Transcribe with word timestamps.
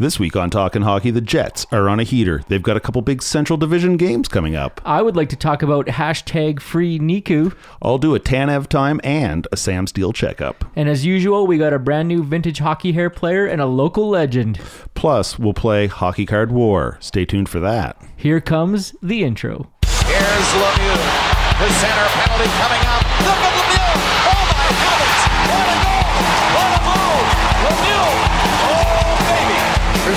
This 0.00 0.18
week 0.18 0.34
on 0.34 0.48
Talking 0.48 0.80
Hockey, 0.80 1.10
the 1.10 1.20
Jets 1.20 1.66
are 1.70 1.86
on 1.86 2.00
a 2.00 2.04
heater. 2.04 2.42
They've 2.48 2.62
got 2.62 2.74
a 2.74 2.80
couple 2.80 3.02
big 3.02 3.20
Central 3.20 3.58
Division 3.58 3.98
games 3.98 4.28
coming 4.28 4.56
up. 4.56 4.80
I 4.82 5.02
would 5.02 5.14
like 5.14 5.28
to 5.28 5.36
talk 5.36 5.60
about 5.60 5.84
hashtag 5.88 6.58
free 6.58 6.98
Niku. 6.98 7.54
I'll 7.82 7.98
do 7.98 8.14
a 8.14 8.18
Tanev 8.18 8.68
time 8.68 9.02
and 9.04 9.46
a 9.52 9.58
Sam 9.58 9.86
Steele 9.86 10.14
checkup. 10.14 10.64
And 10.74 10.88
as 10.88 11.04
usual, 11.04 11.46
we 11.46 11.58
got 11.58 11.74
a 11.74 11.78
brand 11.78 12.08
new 12.08 12.24
vintage 12.24 12.60
hockey 12.60 12.92
hair 12.92 13.10
player 13.10 13.44
and 13.44 13.60
a 13.60 13.66
local 13.66 14.08
legend. 14.08 14.58
Plus, 14.94 15.38
we'll 15.38 15.52
play 15.52 15.86
Hockey 15.86 16.24
Card 16.24 16.50
War. 16.50 16.96
Stay 17.00 17.26
tuned 17.26 17.50
for 17.50 17.60
that. 17.60 18.00
Here 18.16 18.40
comes 18.40 18.94
the 19.02 19.22
intro. 19.22 19.70
Here's 19.84 20.16
Lemieux. 20.16 21.58
The 21.58 21.70
center 21.74 22.06
penalty 22.08 22.50
coming 22.56 22.86
up. 22.86 22.99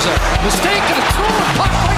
A 0.06 0.44
mistake 0.44 0.82
and 0.82 0.98
a 0.98 1.12
throw 1.12 1.24
and 1.24 1.56
puck 1.56 1.93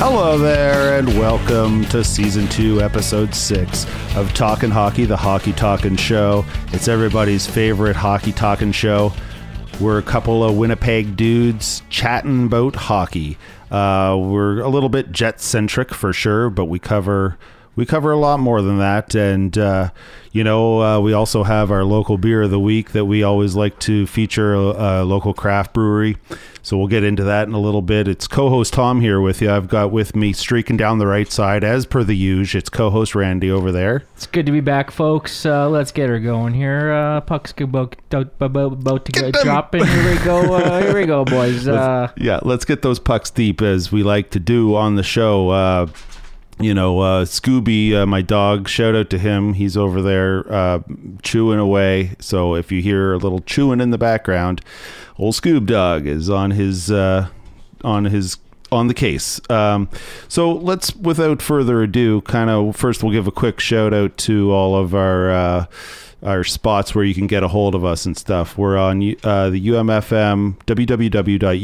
Hello 0.00 0.38
there, 0.38 0.96
and 0.96 1.08
welcome 1.18 1.84
to 1.86 2.04
season 2.04 2.46
two, 2.46 2.80
episode 2.80 3.34
six 3.34 3.84
of 4.14 4.32
Talking 4.32 4.70
Hockey, 4.70 5.06
the 5.06 5.16
Hockey 5.16 5.52
Talking 5.52 5.96
Show. 5.96 6.44
It's 6.68 6.86
everybody's 6.86 7.48
favorite 7.48 7.96
hockey 7.96 8.30
talking 8.30 8.70
show. 8.70 9.12
We're 9.80 9.98
a 9.98 10.02
couple 10.02 10.44
of 10.44 10.56
Winnipeg 10.56 11.16
dudes 11.16 11.82
chatting 11.90 12.46
about 12.46 12.76
hockey. 12.76 13.38
Uh, 13.72 14.16
we're 14.20 14.60
a 14.60 14.68
little 14.68 14.88
bit 14.88 15.10
jet 15.10 15.40
centric 15.40 15.92
for 15.92 16.12
sure, 16.12 16.48
but 16.48 16.66
we 16.66 16.78
cover 16.78 17.36
we 17.78 17.86
cover 17.86 18.10
a 18.10 18.18
lot 18.18 18.40
more 18.40 18.60
than 18.60 18.78
that. 18.78 19.14
And 19.14 19.56
uh, 19.56 19.90
you 20.32 20.42
know, 20.42 20.82
uh, 20.82 21.00
we 21.00 21.12
also 21.12 21.44
have 21.44 21.70
our 21.70 21.84
local 21.84 22.18
beer 22.18 22.42
of 22.42 22.50
the 22.50 22.58
week 22.58 22.90
that 22.90 23.04
we 23.04 23.22
always 23.22 23.54
like 23.54 23.78
to 23.80 24.04
feature 24.08 24.52
a, 24.52 24.60
a 24.60 25.04
local 25.04 25.32
craft 25.32 25.74
brewery. 25.74 26.16
So 26.60 26.76
we'll 26.76 26.88
get 26.88 27.04
into 27.04 27.22
that 27.22 27.46
in 27.46 27.54
a 27.54 27.60
little 27.60 27.80
bit. 27.80 28.08
It's 28.08 28.26
co-host 28.26 28.74
Tom 28.74 29.00
here 29.00 29.20
with 29.20 29.40
you. 29.40 29.50
I've 29.50 29.68
got 29.68 29.92
with 29.92 30.16
me 30.16 30.32
streaking 30.32 30.76
down 30.76 30.98
the 30.98 31.06
right 31.06 31.30
side 31.30 31.62
as 31.62 31.86
per 31.86 32.02
the 32.02 32.16
usual. 32.16 32.58
It's 32.58 32.68
co-host 32.68 33.14
Randy 33.14 33.48
over 33.48 33.70
there. 33.70 34.02
It's 34.16 34.26
good 34.26 34.44
to 34.46 34.52
be 34.52 34.60
back, 34.60 34.90
folks. 34.90 35.46
Uh, 35.46 35.68
let's 35.68 35.92
get 35.92 36.08
her 36.08 36.18
going 36.18 36.54
here. 36.54 36.92
Uh, 36.92 37.20
puck's 37.20 37.54
about, 37.58 37.94
about, 38.10 38.72
about 38.72 39.04
to 39.04 39.12
get 39.12 39.32
them. 39.34 39.44
dropping. 39.44 39.86
Here 39.86 40.10
we 40.10 40.18
go. 40.24 40.54
Uh, 40.54 40.82
here 40.82 40.94
we 40.94 41.06
go, 41.06 41.24
boys. 41.24 41.68
Uh, 41.78 42.10
yeah, 42.16 42.40
let's 42.42 42.64
get 42.64 42.82
those 42.82 42.98
pucks 42.98 43.30
deep 43.30 43.62
as 43.62 43.92
we 43.92 44.02
like 44.02 44.30
to 44.30 44.40
do 44.40 44.74
on 44.74 44.96
the 44.96 45.02
show. 45.04 45.86
You 46.60 46.74
know, 46.74 46.98
uh, 46.98 47.24
Scooby, 47.24 47.94
uh, 47.94 48.04
my 48.04 48.20
dog, 48.20 48.68
shout 48.68 48.96
out 48.96 49.10
to 49.10 49.18
him. 49.18 49.52
He's 49.52 49.76
over 49.76 50.02
there 50.02 50.44
uh, 50.52 50.80
chewing 51.22 51.60
away. 51.60 52.16
So 52.18 52.56
if 52.56 52.72
you 52.72 52.82
hear 52.82 53.12
a 53.12 53.18
little 53.18 53.38
chewing 53.40 53.80
in 53.80 53.90
the 53.90 53.98
background, 53.98 54.60
old 55.18 55.34
Scoob 55.34 55.66
Dog 55.66 56.04
is 56.04 56.28
on 56.28 56.50
his 56.50 56.90
uh, 56.90 57.28
on 57.84 58.06
his 58.06 58.38
on 58.72 58.88
the 58.88 58.94
case. 58.94 59.40
Um, 59.48 59.88
so 60.26 60.50
let's, 60.50 60.96
without 60.96 61.40
further 61.40 61.80
ado, 61.82 62.22
kind 62.22 62.50
of 62.50 62.74
first 62.74 63.04
we'll 63.04 63.12
give 63.12 63.28
a 63.28 63.32
quick 63.32 63.60
shout 63.60 63.94
out 63.94 64.16
to 64.18 64.50
all 64.52 64.74
of 64.76 64.94
our. 64.94 65.30
Uh, 65.30 65.66
our 66.20 66.42
spots 66.42 66.96
where 66.96 67.04
you 67.04 67.14
can 67.14 67.28
get 67.28 67.44
a 67.44 67.48
hold 67.48 67.76
of 67.76 67.84
us 67.84 68.04
and 68.04 68.16
stuff. 68.16 68.58
We're 68.58 68.76
on 68.76 69.14
uh, 69.22 69.50
the 69.50 69.68
UMFM, 69.68 70.58
www.umfm.com. 70.66 71.56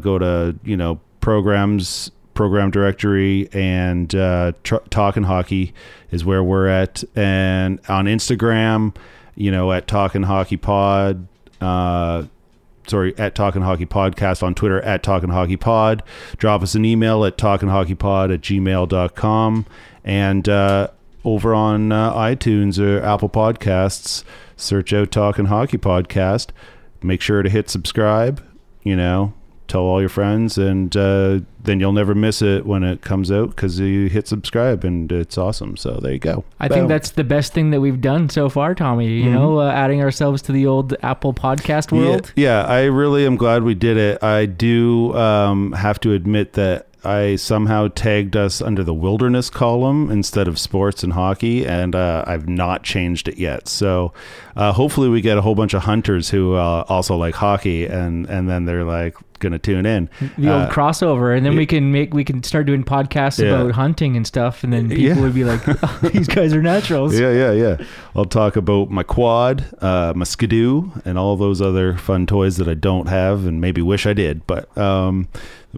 Go 0.00 0.18
to, 0.18 0.58
you 0.64 0.78
know, 0.78 0.98
programs, 1.20 2.10
program 2.40 2.70
directory, 2.70 3.50
and 3.52 4.14
uh, 4.14 4.52
tr- 4.64 4.76
Talking 4.88 5.24
Hockey 5.24 5.74
is 6.10 6.24
where 6.24 6.42
we're 6.42 6.68
at. 6.68 7.04
And 7.14 7.78
on 7.86 8.06
Instagram, 8.06 8.96
you 9.34 9.50
know, 9.50 9.70
at 9.72 9.86
Talking 9.86 10.22
Hockey 10.22 10.56
Pod. 10.56 11.28
Uh, 11.60 12.24
sorry, 12.86 13.14
at 13.18 13.34
Talking 13.34 13.60
Hockey 13.60 13.84
Podcast 13.84 14.42
on 14.42 14.54
Twitter, 14.54 14.80
at 14.80 15.02
Talking 15.02 15.28
Hockey 15.28 15.58
Pod. 15.58 16.02
Drop 16.38 16.62
us 16.62 16.74
an 16.74 16.86
email 16.86 17.26
at 17.26 17.36
talkinghockeypod 17.36 18.32
at 18.32 18.40
gmail.com. 18.40 19.66
And 20.02 20.48
uh, 20.48 20.88
over 21.26 21.52
on 21.52 21.92
uh, 21.92 22.14
iTunes 22.14 22.78
or 22.78 23.04
Apple 23.04 23.28
Podcasts, 23.28 24.24
search 24.56 24.94
out 24.94 25.10
Talking 25.10 25.44
Hockey 25.44 25.76
Podcast. 25.76 26.52
Make 27.02 27.20
sure 27.20 27.42
to 27.42 27.50
hit 27.50 27.68
subscribe, 27.68 28.42
you 28.82 28.96
know, 28.96 29.34
tell 29.70 29.82
all 29.82 30.00
your 30.00 30.08
friends, 30.08 30.58
and 30.58 30.94
uh, 30.96 31.40
then 31.62 31.80
you'll 31.80 31.92
never 31.92 32.14
miss 32.14 32.42
it 32.42 32.66
when 32.66 32.82
it 32.82 33.02
comes 33.02 33.30
out 33.30 33.50
because 33.50 33.78
you 33.78 34.08
hit 34.08 34.26
subscribe 34.26 34.84
and 34.84 35.10
it's 35.12 35.38
awesome. 35.38 35.76
So 35.76 35.98
there 36.02 36.12
you 36.12 36.18
go. 36.18 36.44
I 36.58 36.68
Boom. 36.68 36.76
think 36.76 36.88
that's 36.88 37.10
the 37.12 37.24
best 37.24 37.52
thing 37.52 37.70
that 37.70 37.80
we've 37.80 38.00
done 38.00 38.28
so 38.28 38.48
far, 38.48 38.74
Tommy. 38.74 39.08
You 39.08 39.30
know, 39.30 39.60
uh, 39.60 39.70
adding 39.70 40.02
ourselves 40.02 40.42
to 40.42 40.52
the 40.52 40.66
old 40.66 40.94
Apple 41.02 41.32
podcast 41.32 41.92
world. 41.92 42.32
Yeah, 42.34 42.62
yeah, 42.62 42.66
I 42.66 42.84
really 42.84 43.24
am 43.26 43.36
glad 43.36 43.62
we 43.62 43.74
did 43.74 43.96
it. 43.96 44.22
I 44.22 44.46
do 44.46 45.14
um, 45.14 45.72
have 45.72 46.00
to 46.00 46.12
admit 46.12 46.54
that 46.54 46.88
I 47.04 47.36
somehow 47.36 47.88
tagged 47.88 48.36
us 48.36 48.60
under 48.60 48.84
the 48.84 48.92
wilderness 48.92 49.48
column 49.48 50.10
instead 50.10 50.48
of 50.48 50.58
sports 50.58 51.02
and 51.02 51.12
hockey, 51.12 51.66
and 51.66 51.94
uh, 51.94 52.24
I've 52.26 52.48
not 52.48 52.82
changed 52.82 53.28
it 53.28 53.38
yet. 53.38 53.68
So 53.68 54.12
uh, 54.56 54.72
hopefully, 54.72 55.08
we 55.08 55.20
get 55.20 55.38
a 55.38 55.42
whole 55.42 55.54
bunch 55.54 55.74
of 55.74 55.84
hunters 55.84 56.30
who 56.30 56.54
uh, 56.54 56.84
also 56.88 57.16
like 57.16 57.34
hockey, 57.34 57.86
and 57.86 58.26
and 58.26 58.48
then 58.48 58.66
they're 58.66 58.84
like 58.84 59.16
going 59.40 59.52
to 59.52 59.58
tune 59.58 59.84
in. 59.86 60.08
the 60.38 60.52
old 60.52 60.62
Uh, 60.62 60.70
crossover, 60.70 61.36
and 61.36 61.44
then 61.44 61.56
we 61.56 61.66
can 61.66 61.90
make 61.90 62.14
we 62.14 62.22
can 62.24 62.42
start 62.42 62.66
doing 62.66 62.84
podcasts 62.84 63.42
Yeah. 63.42 63.50
about 63.60 63.72
hunting 63.72 64.16
and 64.16 64.26
stuff, 64.26 64.62
and 64.62 64.72
then 64.72 64.88
people 64.88 65.02
Yeah. 65.16 65.20
would 65.20 65.34
be 65.34 65.44
like, 65.44 65.60
oh, 65.82 65.98
"These 66.12 66.28
guys 66.28 66.54
are 66.54 66.62
naturals." 66.62 67.18
Yeah, 67.18 67.32
yeah, 67.32 67.52
yeah. 67.52 67.76
I'll 68.14 68.24
talk 68.24 68.56
about 68.56 68.90
my 68.90 69.02
quad, 69.02 69.64
uh, 69.80 70.12
my 70.14 70.24
skidoo, 70.24 70.90
and 71.04 71.18
all 71.18 71.36
those 71.36 71.60
other 71.60 71.96
fun 71.96 72.26
toys 72.26 72.56
that 72.58 72.68
I 72.68 72.74
don't 72.74 73.08
have 73.08 73.46
and 73.46 73.60
maybe 73.60 73.82
wish 73.82 74.06
I 74.06 74.12
did. 74.12 74.46
But 74.46 74.76
um, 74.78 75.28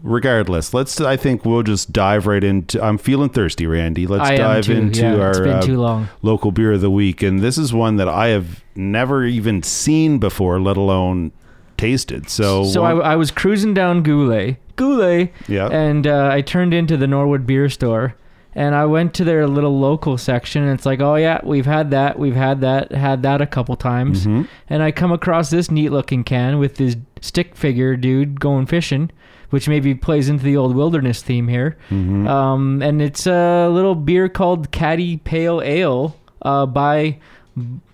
regardless, 0.03 0.73
let's. 0.75 1.01
I 1.01 1.17
think 1.17 1.45
we'll 1.45 1.63
just 1.63 1.93
dive 1.93 2.27
right 2.27 2.43
into. 2.43 2.83
I'm 2.83 2.99
feeling 2.99 3.29
thirsty, 3.29 3.67
Randy. 3.67 4.07
Let's 4.07 4.29
I 4.31 4.37
dive 4.37 4.65
too, 4.65 4.73
into 4.73 5.03
yeah, 5.03 5.17
our 5.17 5.47
uh, 5.49 6.07
local 6.23 6.51
beer 6.53 6.73
of 6.73 6.81
the 6.81 6.91
week, 6.91 7.23
and 7.23 7.41
this 7.41 7.59
is 7.59 7.73
one 7.73 7.97
that 7.97 8.09
I 8.09 8.29
have 8.29 8.63
never 8.75 9.25
even 9.25 9.63
seen 9.63 10.19
before, 10.19 10.59
let 10.61 10.77
alone 10.77 11.33
tasted. 11.83 12.29
So, 12.31 12.65
So 12.65 12.85
I, 12.85 13.13
I 13.13 13.17
was 13.17 13.31
cruising 13.31 13.75
down 13.75 14.03
Goulet, 14.03 14.57
Goulet, 14.77 15.31
Yeah. 15.49 15.69
and 15.69 16.07
uh, 16.07 16.29
I 16.33 16.41
turned 16.41 16.73
into 16.73 16.97
the 16.97 17.07
Norwood 17.07 17.47
Beer 17.47 17.69
Store, 17.69 18.15
and 18.55 18.75
I 18.75 18.85
went 18.87 19.15
to 19.15 19.25
their 19.25 19.47
little 19.47 19.79
local 19.79 20.19
section, 20.19 20.63
and 20.63 20.73
it's 20.73 20.87
like, 20.87 21.01
oh 21.01 21.17
yeah, 21.17 21.41
we've 21.43 21.67
had 21.67 21.91
that, 21.91 22.19
we've 22.19 22.37
had 22.37 22.61
that, 22.61 22.93
had 22.93 23.23
that 23.23 23.41
a 23.41 23.47
couple 23.47 23.77
times, 23.77 24.27
Mm-hmm. 24.27 24.43
and 24.69 24.83
I 24.83 24.91
come 24.93 25.13
across 25.13 25.51
this 25.51 25.71
neat 25.71 25.91
looking 25.91 26.23
can 26.25 26.59
with 26.59 26.77
this 26.77 26.97
stick 27.21 27.57
figure 27.57 27.97
dude 27.97 28.41
going 28.41 28.67
fishing. 28.67 29.11
Which 29.53 29.69
maybe 29.69 29.95
plays 29.95 30.31
into 30.31 30.45
the 30.45 30.57
old 30.57 30.75
wilderness 30.75 31.21
theme 31.23 31.47
here, 31.47 31.77
Mm-hmm. 31.91 32.27
um, 32.27 32.81
and 32.81 33.03
it's 33.03 33.27
a 33.27 33.69
little 33.69 33.95
beer 33.95 34.31
called 34.31 34.71
Caddy 34.71 35.19
Pale 35.19 35.61
Ale 35.63 36.17
uh, 36.41 36.65
by 36.65 37.19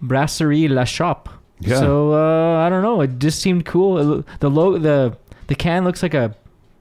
Brasserie 0.01 0.69
La 0.69 0.85
Chope. 0.85 1.29
Yeah. 1.61 1.79
So 1.81 2.13
uh, 2.15 2.65
I 2.65 2.69
don't 2.69 2.83
know. 2.83 3.01
It 3.01 3.19
just 3.19 3.41
seemed 3.41 3.65
cool. 3.67 4.21
It, 4.21 4.27
the 4.41 4.51
lo- 4.51 4.79
the 4.79 5.17
the 5.49 5.55
can 5.55 5.85
looks 5.85 6.03
like 6.03 6.15
a 6.15 6.35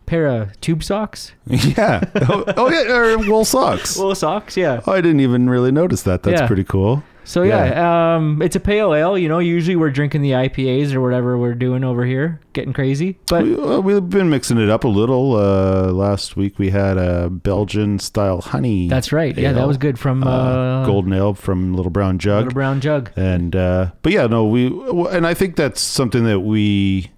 pair 0.06 0.28
of 0.28 0.60
tube 0.62 0.84
socks. 0.84 1.34
yeah. 1.48 2.02
Oh, 2.30 2.44
oh, 2.56 2.70
yeah, 2.72 2.94
or 2.96 3.18
wool 3.18 3.44
socks. 3.44 3.98
Wool 3.98 4.16
socks, 4.16 4.56
yeah. 4.56 4.80
Oh, 4.88 4.94
I 4.94 5.02
didn't 5.02 5.20
even 5.20 5.50
really 5.50 5.72
notice 5.72 6.04
that. 6.04 6.24
That's 6.24 6.42
Yeah. 6.42 6.48
pretty 6.48 6.64
cool. 6.64 7.04
So 7.28 7.44
yeah, 7.44 8.16
um, 8.16 8.42
it's 8.42 8.56
a 8.56 8.60
pale 8.62 8.94
ale. 8.94 9.18
You 9.18 9.28
know, 9.28 9.40
usually 9.40 9.76
we're 9.76 9.92
drinking 9.92 10.22
the 10.22 10.32
IPAs 10.32 10.94
or 10.94 11.02
whatever 11.02 11.38
we're 11.38 11.56
doing 11.56 11.84
over 11.84 12.06
here, 12.06 12.40
getting 12.54 12.72
crazy. 12.72 13.20
But 13.28 13.44
We, 13.44 13.56
uh, 13.56 13.80
we've 13.82 14.10
been 14.10 14.30
mixing 14.30 14.58
it 14.58 14.70
up 14.70 14.86
a 14.86 14.88
little. 14.88 15.36
Uh, 15.36 15.92
last 15.92 16.38
week 16.38 16.58
we 16.58 16.70
had 16.70 16.98
a 16.98 17.30
Belgian 17.30 18.00
style 18.00 18.40
honey. 18.40 18.88
that's 18.88 19.12
right. 19.12 19.38
Yeah, 19.38 19.52
that 19.52 19.68
was 19.68 19.76
good 19.78 20.00
from 20.00 20.24
uh, 20.24 20.30
uh, 20.30 20.86
golden 20.86 21.12
ale 21.12 21.34
from 21.34 21.74
Little 21.74 21.92
Brown 21.92 22.18
Jug. 22.18 22.46
Little 22.46 22.54
Brown 22.54 22.80
Jug. 22.80 23.12
and 23.18 23.54
uh, 23.58 23.92
but 24.04 24.14
yeah, 24.14 24.28
no, 24.28 24.46
we 24.46 24.68
and 25.12 25.28
I 25.28 25.34
think 25.34 25.58
that's 25.58 25.82
something 25.82 26.24
that 26.24 26.40
we 26.40 27.12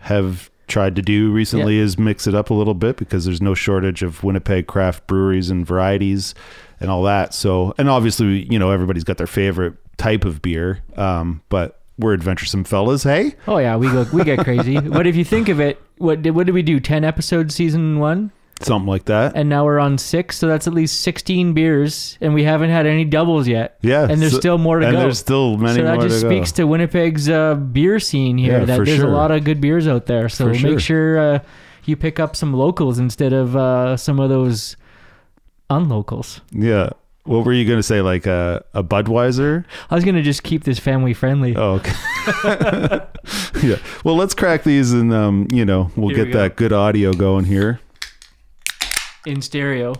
have 0.00 0.50
tried 0.66 0.94
to 0.96 1.02
do 1.02 1.32
recently 1.32 1.78
is 1.78 1.98
mix 1.98 2.26
it 2.26 2.34
up 2.34 2.50
a 2.50 2.54
little 2.54 2.74
bit 2.74 2.96
because 2.96 3.24
there's 3.24 3.40
no 3.42 3.54
shortage 3.54 4.02
of 4.02 4.22
Winnipeg 4.22 4.66
craft 4.66 5.06
breweries 5.06 5.50
and 5.50 5.66
varieties 5.66 6.34
and 6.80 6.90
all 6.90 7.02
that. 7.04 7.34
So, 7.34 7.74
and 7.78 7.88
obviously, 7.88 8.50
you 8.50 8.58
know, 8.58 8.70
everybody's 8.70 9.04
got 9.04 9.18
their 9.18 9.26
favorite 9.26 9.74
type 9.96 10.24
of 10.24 10.40
beer, 10.42 10.80
um, 10.96 11.42
but 11.48 11.80
we're 11.98 12.14
adventuresome 12.14 12.64
fellas, 12.64 13.02
hey? 13.02 13.34
Oh 13.46 13.58
yeah, 13.58 13.76
we 13.76 13.88
go 13.88 14.06
we 14.12 14.24
get 14.24 14.38
crazy. 14.40 14.80
but 14.80 15.06
if 15.06 15.14
you 15.16 15.24
think 15.24 15.48
of 15.48 15.60
it, 15.60 15.80
what 15.98 16.22
did 16.22 16.30
what 16.30 16.46
did 16.46 16.52
we 16.54 16.62
do? 16.62 16.80
Ten 16.80 17.04
episodes 17.04 17.54
season 17.54 17.98
one, 17.98 18.32
Something 18.62 18.88
like 18.88 19.04
that. 19.06 19.32
and 19.36 19.48
now 19.50 19.64
we're 19.66 19.78
on 19.78 19.98
six, 19.98 20.38
so 20.38 20.46
that's 20.48 20.66
at 20.66 20.72
least 20.72 21.02
sixteen 21.02 21.52
beers, 21.52 22.16
and 22.22 22.32
we 22.32 22.44
haven't 22.44 22.70
had 22.70 22.86
any 22.86 23.04
doubles 23.04 23.46
yet. 23.46 23.76
Yeah, 23.82 24.06
and 24.08 24.20
there's 24.22 24.32
so- 24.32 24.38
still 24.40 24.56
more 24.58 24.78
to 24.78 24.86
and 24.86 24.96
go. 24.96 25.00
there's 25.02 25.18
still 25.18 25.58
many 25.58 25.80
so 25.80 25.84
that 25.84 25.94
more 25.96 26.08
just 26.08 26.22
to 26.22 26.28
go. 26.28 26.34
speaks 26.34 26.52
to 26.52 26.66
Winnipeg's 26.66 27.28
uh, 27.28 27.54
beer 27.56 28.00
scene 28.00 28.38
here. 28.38 28.60
Yeah, 28.60 28.64
that 28.64 28.84
there's 28.84 28.96
sure. 29.00 29.08
a 29.08 29.12
lot 29.12 29.30
of 29.30 29.44
good 29.44 29.60
beers 29.60 29.86
out 29.86 30.06
there. 30.06 30.30
So 30.30 30.48
For 30.48 30.54
sure. 30.54 30.70
make 30.70 30.80
sure 30.80 31.18
uh, 31.18 31.38
you 31.84 31.96
pick 31.96 32.18
up 32.18 32.34
some 32.36 32.54
locals 32.54 32.98
instead 32.98 33.34
of 33.34 33.54
uh, 33.56 33.98
some 33.98 34.18
of 34.20 34.30
those 34.30 34.76
unlocals. 35.70 36.40
Yeah. 36.52 36.90
What 37.24 37.44
were 37.44 37.52
you 37.52 37.64
going 37.66 37.78
to 37.78 37.82
say? 37.82 38.00
Like 38.00 38.26
a, 38.26 38.64
a 38.74 38.82
Budweiser? 38.82 39.64
I 39.90 39.94
was 39.94 40.04
gonna 40.04 40.22
just 40.22 40.42
keep 40.42 40.64
this 40.64 40.78
family 40.78 41.12
friendly. 41.14 41.54
Oh, 41.54 41.74
okay. 41.74 41.92
yeah. 43.62 43.76
Well, 44.04 44.16
let's 44.16 44.34
crack 44.34 44.64
these 44.64 44.92
and, 44.92 45.12
um, 45.12 45.46
you 45.52 45.64
know, 45.64 45.90
we'll 45.96 46.08
Here 46.08 46.16
get 46.18 46.26
we 46.28 46.32
go. 46.32 46.38
that 46.40 46.56
good 46.56 46.72
audio 46.72 47.12
going 47.12 47.44
here. 47.44 47.78
in 49.26 49.42
stereo. 49.42 49.94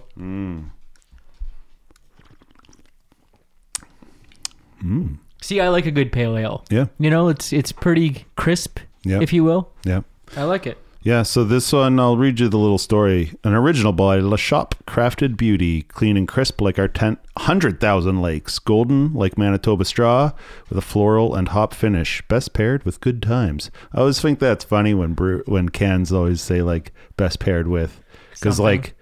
See, 5.43 5.61
I 5.61 5.69
like 5.69 5.87
a 5.87 5.91
good 5.91 6.13
pale 6.13 6.37
ale. 6.37 6.65
Yeah. 6.71 6.87
You 6.99 7.11
know, 7.11 7.29
it's 7.29 7.53
it's 7.53 7.73
pretty 7.73 8.25
crisp, 8.37 8.79
Yeah. 9.05 9.21
if 9.21 9.33
you 9.33 9.45
will. 9.45 9.71
Yeah. 9.85 10.01
I 10.37 10.45
like 10.45 10.67
it. 10.67 10.79
Yeah, 11.03 11.23
so 11.23 11.45
this 11.45 11.73
one, 11.73 11.99
I'll 11.99 12.19
read 12.19 12.41
you 12.41 12.49
the 12.49 12.59
little 12.59 12.77
story. 12.77 13.33
An 13.43 13.55
original 13.55 13.93
by 13.93 14.19
La 14.19 14.37
Chope, 14.37 14.75
crafted 14.85 15.35
beauty, 15.35 15.83
clean 15.83 16.19
and 16.19 16.29
crisp 16.29 16.61
like 16.61 16.79
our 16.79 16.89
10, 16.89 17.17
100,000 17.35 18.21
lakes, 18.21 18.59
golden 18.59 19.15
like 19.15 19.39
Manitoba 19.39 19.87
straw, 19.87 20.33
with 20.69 20.77
a 20.77 20.83
floral 20.83 21.35
and 21.35 21.49
hop 21.49 21.73
finish, 21.73 22.21
best 22.29 22.53
paired 22.53 22.85
with 22.85 23.01
good 23.01 23.23
times. 23.23 23.71
I 23.95 24.01
always 24.01 24.21
think 24.21 24.39
that's 24.39 24.65
funny 24.65 24.93
when 24.93 25.15
brew, 25.15 25.43
when 25.47 25.71
cans 25.71 26.13
always 26.13 26.43
say 26.43 26.61
like 26.61 26.93
best 27.17 27.39
paired 27.39 27.67
with, 27.67 27.99
because 28.35 28.61
like, 28.61 28.95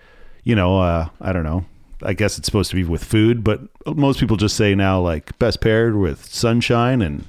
you 0.44 0.54
know, 0.54 0.78
uh, 0.78 1.08
I 1.20 1.32
don't 1.32 1.44
know. 1.44 1.64
I 2.00 2.12
guess 2.12 2.38
it's 2.38 2.46
supposed 2.46 2.70
to 2.70 2.76
be 2.76 2.84
with 2.84 3.02
food, 3.02 3.42
but 3.42 3.60
most 3.86 4.20
people 4.20 4.36
just 4.36 4.54
say 4.56 4.76
now 4.76 5.00
like 5.00 5.36
best 5.40 5.60
paired 5.60 5.96
with 5.96 6.24
sunshine 6.26 7.02
and 7.02 7.24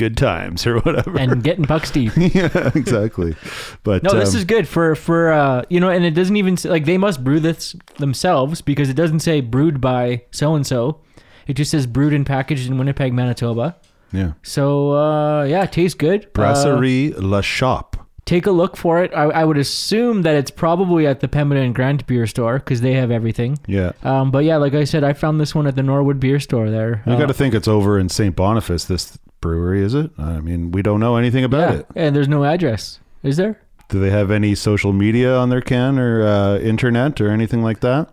good 0.00 0.16
times 0.16 0.66
or 0.66 0.80
whatever. 0.84 1.16
And 1.18 1.44
getting 1.44 1.64
bucks 1.64 1.90
deep. 1.92 2.12
yeah, 2.16 2.72
exactly. 2.74 3.36
But 3.84 4.02
No, 4.02 4.14
this 4.18 4.30
um, 4.34 4.38
is 4.38 4.44
good 4.44 4.66
for 4.66 4.96
for 4.96 5.30
uh 5.32 5.62
you 5.70 5.78
know, 5.78 5.90
and 5.90 6.04
it 6.04 6.12
doesn't 6.14 6.36
even 6.36 6.56
say, 6.56 6.68
like 6.70 6.86
they 6.86 6.98
must 6.98 7.22
brew 7.22 7.38
this 7.38 7.76
themselves 7.98 8.60
because 8.62 8.88
it 8.90 8.94
doesn't 8.96 9.20
say 9.20 9.40
brewed 9.40 9.80
by 9.80 10.22
so 10.32 10.54
and 10.56 10.66
so. 10.66 11.00
It 11.46 11.54
just 11.54 11.70
says 11.70 11.86
brewed 11.86 12.12
and 12.14 12.24
packaged 12.26 12.68
in 12.68 12.78
Winnipeg, 12.78 13.12
Manitoba. 13.12 13.76
yeah. 14.12 14.32
So 14.42 14.92
uh 14.92 15.44
yeah, 15.44 15.62
it 15.64 15.72
tastes 15.72 15.94
good. 15.96 16.24
Uh, 16.24 16.28
Brasserie 16.32 17.12
La 17.18 17.42
Chope. 17.42 17.96
take 18.26 18.46
a 18.46 18.50
look 18.52 18.76
for 18.76 19.02
it. 19.02 19.10
I, 19.14 19.24
I 19.40 19.44
would 19.44 19.58
assume 19.58 20.22
that 20.22 20.36
it's 20.36 20.50
probably 20.52 21.06
at 21.06 21.18
the 21.20 21.26
Pembina 21.28 21.62
and 21.64 21.74
Grant 21.74 22.06
beer 22.06 22.26
store 22.28 22.58
because 22.60 22.80
they 22.80 22.92
have 22.94 23.10
everything. 23.10 23.58
Yeah. 23.66 23.90
Um, 24.04 24.30
but 24.30 24.44
yeah, 24.44 24.56
like 24.58 24.74
I 24.74 24.84
said, 24.84 25.02
I 25.02 25.12
found 25.14 25.40
this 25.40 25.52
one 25.54 25.66
at 25.66 25.74
the 25.74 25.82
Norwood 25.82 26.20
Beer 26.20 26.38
Store 26.38 26.70
there. 26.70 27.02
You 27.06 27.14
Uh, 27.14 27.18
got 27.18 27.26
to 27.28 27.34
think 27.34 27.54
it's 27.54 27.66
over 27.68 27.98
in 27.98 28.08
St. 28.08 28.36
Boniface, 28.36 28.84
this 28.84 29.18
brewery, 29.40 29.82
is 29.82 29.94
it? 29.94 30.10
I 30.18 30.40
mean, 30.40 30.70
we 30.70 30.82
don't 30.82 31.00
know 31.00 31.16
anything 31.16 31.44
about 31.44 31.72
yeah, 31.72 31.78
it. 31.80 31.86
and 31.96 32.14
there's 32.16 32.28
no 32.28 32.44
address, 32.44 33.00
is 33.22 33.36
there? 33.36 33.60
Do 33.88 33.98
they 33.98 34.10
have 34.10 34.30
any 34.30 34.54
social 34.54 34.92
media 34.92 35.36
on 35.36 35.48
their 35.50 35.60
can 35.60 35.98
or 35.98 36.22
uh, 36.26 36.58
internet 36.58 37.20
or 37.20 37.28
anything 37.30 37.62
like 37.62 37.80
that? 37.80 38.12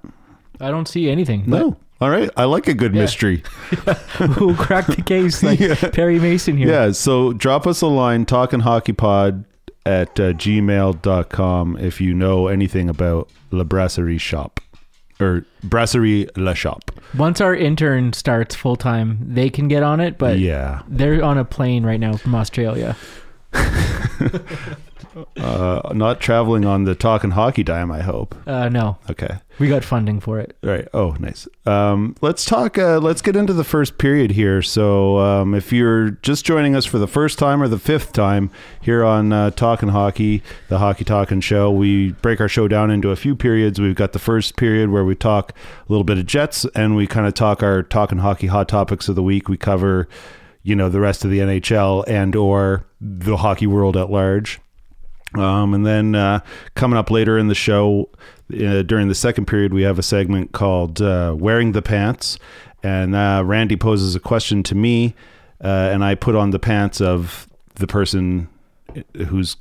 I 0.59 0.71
don't 0.71 0.87
see 0.87 1.09
anything. 1.09 1.43
No. 1.45 1.77
All 2.01 2.09
right. 2.09 2.29
I 2.35 2.45
like 2.45 2.67
a 2.67 2.73
good 2.73 2.95
Yeah. 2.95 3.01
mystery. 3.01 3.43
Who 4.17 4.55
cracked 4.55 4.95
the 4.95 5.03
case 5.03 5.43
like 5.43 5.59
Yeah. 5.59 5.75
Perry 5.91 6.19
Mason 6.19 6.57
here? 6.57 6.67
Yeah. 6.69 6.91
So 6.91 7.31
drop 7.33 7.67
us 7.67 7.81
a 7.81 7.87
line, 7.87 8.25
talkinghockeypod 8.25 9.45
at 9.85 10.19
uh, 10.19 10.33
gmail.com 10.33 11.77
if 11.77 12.01
you 12.01 12.13
know 12.13 12.47
anything 12.47 12.89
about 12.89 13.29
La 13.51 13.63
Brasserie 13.63 14.17
Chope 14.19 14.59
or 15.19 15.45
Brasserie 15.63 16.27
La 16.35 16.53
Chope. 16.53 16.91
Once 17.15 17.41
our 17.41 17.55
intern 17.55 18.13
starts 18.13 18.55
full 18.55 18.75
time, 18.75 19.19
they 19.21 19.49
can 19.49 19.67
get 19.67 19.83
on 19.83 19.99
it, 19.99 20.17
but 20.17 20.39
yeah. 20.39 20.83
they're 20.87 21.23
on 21.23 21.37
a 21.37 21.45
plane 21.45 21.85
right 21.85 21.99
now 21.99 22.15
from 22.17 22.35
Australia. 22.35 22.95
Uh, 25.37 25.93
not 25.93 26.19
traveling 26.19 26.65
on 26.65 26.83
the 26.83 26.95
talking 26.95 27.31
hockey 27.31 27.63
dime, 27.63 27.91
I 27.91 28.01
hope. 28.01 28.35
Uh, 28.47 28.69
no, 28.69 28.97
Okay. 29.09 29.37
we 29.59 29.67
got 29.67 29.83
funding 29.83 30.19
for 30.19 30.39
it. 30.39 30.55
Right. 30.63 30.87
Oh, 30.93 31.15
nice. 31.19 31.47
Um, 31.65 32.15
let's 32.21 32.45
talk. 32.45 32.77
Uh, 32.77 32.99
let's 32.99 33.21
get 33.21 33.35
into 33.35 33.53
the 33.53 33.63
first 33.63 33.97
period 33.97 34.31
here. 34.31 34.61
So, 34.61 35.17
um, 35.19 35.53
if 35.53 35.71
you're 35.73 36.11
just 36.11 36.45
joining 36.45 36.75
us 36.75 36.85
for 36.85 36.97
the 36.99 37.07
first 37.07 37.39
time 37.39 37.61
or 37.61 37.67
the 37.67 37.79
fifth 37.79 38.13
time 38.13 38.51
here 38.81 39.03
on 39.03 39.31
uh, 39.33 39.51
Talking 39.51 39.89
Hockey, 39.89 40.43
the 40.69 40.79
Hockey 40.79 41.03
Talking 41.05 41.41
Show, 41.41 41.71
we 41.71 42.11
break 42.13 42.39
our 42.41 42.49
show 42.49 42.67
down 42.67 42.91
into 42.91 43.09
a 43.11 43.15
few 43.15 43.35
periods. 43.35 43.79
We've 43.81 43.95
got 43.95 44.13
the 44.13 44.19
first 44.19 44.55
period 44.57 44.89
where 44.89 45.05
we 45.05 45.15
talk 45.15 45.51
a 45.51 45.91
little 45.91 46.03
bit 46.03 46.17
of 46.17 46.25
Jets, 46.25 46.65
and 46.75 46.95
we 46.95 47.07
kind 47.07 47.25
of 47.27 47.33
talk 47.33 47.63
our 47.63 47.83
Talking 47.83 48.19
Hockey 48.19 48.47
hot 48.47 48.67
topics 48.67 49.09
of 49.09 49.15
the 49.15 49.23
week. 49.23 49.49
We 49.49 49.57
cover, 49.57 50.07
you 50.63 50.75
know, 50.75 50.89
the 50.89 50.99
rest 50.99 51.23
of 51.25 51.31
the 51.31 51.39
NHL 51.39 52.03
and 52.07 52.35
or 52.35 52.85
the 53.01 53.37
hockey 53.37 53.67
world 53.67 53.95
at 53.97 54.09
large. 54.09 54.59
Um, 55.35 55.73
and 55.73 55.85
then 55.85 56.15
uh, 56.15 56.39
coming 56.75 56.97
up 56.97 57.11
later 57.11 57.37
in 57.37 57.47
the 57.47 57.55
show, 57.55 58.09
uh, 58.53 58.81
during 58.83 59.09
the 59.09 59.15
second 59.15 59.45
period, 59.45 59.73
we 59.73 59.83
have 59.83 59.99
a 59.99 60.03
segment 60.03 60.53
called 60.53 61.01
uh, 61.01 61.35
"Wearing 61.37 61.73
the 61.73 61.81
Pants," 61.81 62.39
and 62.81 63.15
uh, 63.15 63.43
Randy 63.45 63.75
poses 63.75 64.15
a 64.15 64.19
question 64.19 64.63
to 64.63 64.75
me, 64.75 65.15
uh, 65.61 65.67
and 65.91 66.03
I 66.03 66.15
put 66.15 66.35
on 66.35 66.51
the 66.51 66.59
pants 66.59 67.01
of 67.01 67.47
the 67.75 67.87
person 67.87 68.47
who's 69.27 69.57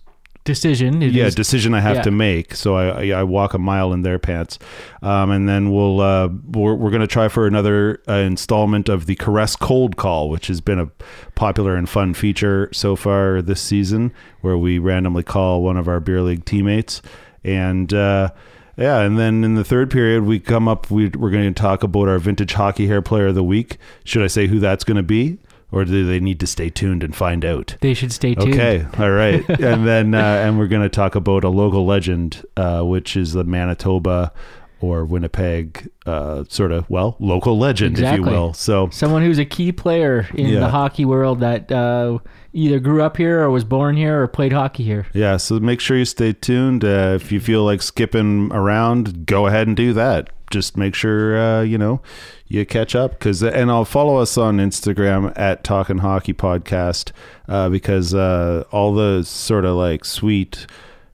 Decision. 0.47 1.03
it 1.03 1.13
yeah 1.13 1.27
is- 1.27 1.35
decision 1.35 1.75
I 1.75 1.81
have 1.81 1.97
yeah. 1.97 2.03
to 2.03 2.11
make. 2.11 2.55
So 2.55 2.77
I, 2.77 3.03
I 3.03 3.21
I 3.21 3.23
walk 3.25 3.53
a 3.53 3.59
mile 3.59 3.93
in 3.93 4.03
their 4.03 4.19
pants, 4.19 4.59
um, 5.03 5.31
and 5.31 5.49
then 5.49 5.73
we'll 5.73 6.01
uh, 6.01 6.29
we're 6.53 6.75
we're 6.75 6.91
gonna 6.91 7.07
try 7.07 7.29
for 7.29 7.47
another 7.47 8.01
uh, 8.09 8.15
installment 8.15 8.89
of 8.89 9.07
the 9.07 9.17
caress 9.17 9.57
cold 9.57 9.97
call, 9.97 10.31
which 10.31 10.47
has 10.47 10.61
been 10.61 10.79
a 10.79 10.87
popular 11.35 11.77
and 11.77 11.89
fun 11.89 12.15
feature 12.15 12.71
so 12.73 12.97
far 12.97 13.43
this 13.43 13.61
season, 13.61 14.13
where 14.41 14.57
we 14.57 14.79
randomly 14.79 15.23
call 15.23 15.63
one 15.63 15.77
of 15.77 15.89
our 15.89 16.01
beer 16.01 16.23
league 16.23 16.45
teammates, 16.47 17.03
and. 17.45 17.93
Uh, 17.93 18.31
yeah, 18.79 19.01
and 19.01 19.19
then 19.19 19.43
in 19.43 19.55
the 19.55 19.65
third 19.65 19.91
period, 19.91 20.25
we 20.25 20.39
come 20.39 20.69
up. 20.69 20.91
We, 20.91 21.09
we're 21.09 21.31
going 21.31 21.51
to 21.53 21.59
talk 21.59 21.83
about 21.83 22.09
our 22.09 22.19
vintage 22.19 22.53
hockey 22.53 22.87
hair 22.87 23.01
player 23.01 23.29
of 23.29 23.35
the 23.35 23.43
week. 23.43 23.79
Should 24.05 24.23
I 24.23 24.27
say 24.27 24.49
who 24.49 24.61
that's 24.61 24.85
going 24.85 24.99
to 24.99 25.03
be, 25.03 25.39
or 25.73 25.85
do 25.85 26.07
they 26.07 26.21
need 26.21 26.41
to 26.41 26.47
stay 26.47 26.71
tuned 26.71 27.03
and 27.03 27.15
find 27.15 27.45
out? 27.45 27.77
They 27.81 27.95
should 27.95 28.13
stay 28.13 28.35
tuned. 28.35 28.55
Okay, 28.55 28.87
all 28.99 29.11
right, 29.11 29.47
and 29.49 29.87
then 29.87 30.15
uh, 30.15 30.19
and 30.19 30.59
we're 30.59 30.69
going 30.69 30.83
to 30.83 30.89
talk 30.89 31.15
about 31.15 31.45
a 31.45 31.49
local 31.49 31.85
legend, 31.87 32.45
uh, 32.57 32.83
which 32.83 33.17
is 33.17 33.33
the 33.33 33.45
Manitoba 33.45 34.33
or 34.81 35.07
Winnipeg 35.07 35.91
uh, 36.05 36.45
sort 36.49 36.71
of 36.71 36.89
well 36.91 37.17
local 37.19 37.59
legend, 37.59 37.99
if 37.99 38.15
you 38.15 38.23
will. 38.23 38.53
So 38.53 38.91
Someone 38.91 39.23
who's 39.23 39.39
a 39.39 39.45
key 39.47 39.73
player 39.73 40.29
in 40.35 40.47
Yeah. 40.49 40.61
the 40.61 40.69
hockey 40.69 41.07
world 41.07 41.41
that 41.41 41.73
uh, 41.73 42.19
either 42.53 42.79
grew 42.79 43.03
up 43.03 43.17
here 43.17 43.41
or 43.43 43.51
was 43.51 43.65
born 43.65 43.97
here 43.97 44.23
or 44.23 44.29
played 44.29 44.53
hockey 44.53 44.85
here. 44.85 45.07
yeah, 45.15 45.39
so 45.39 45.59
make 45.61 45.81
sure 45.81 45.97
you 45.97 46.05
stay 46.05 46.35
tuned. 46.35 46.85
Uh, 46.85 47.13
if 47.17 47.33
you 47.33 47.41
feel 47.41 47.65
like 47.65 47.81
skipping 47.81 48.51
around, 48.53 49.25
go 49.27 49.47
ahead 49.47 49.67
and 49.67 49.77
do 49.79 49.95
that. 49.95 50.29
Just 50.51 50.77
make 50.77 50.95
sure 50.95 51.37
uh, 51.39 51.63
you 51.63 51.79
know 51.79 52.01
you 52.47 52.65
catch 52.65 52.95
up 52.95 53.13
because 53.13 53.43
and 53.43 53.71
I'll 53.71 53.85
follow 53.85 54.17
us 54.17 54.39
on 54.39 54.59
Instagram 54.59 55.33
at 55.37 55.65
Talking 55.65 55.99
Hockey 55.99 56.33
Podcast 56.33 57.13
uh, 57.49 57.69
because 57.69 58.15
uh, 58.15 58.65
all 58.71 58.95
the 58.95 59.25
sort 59.25 59.65
of 59.65 59.77
like 59.77 60.05
sweet 60.05 60.67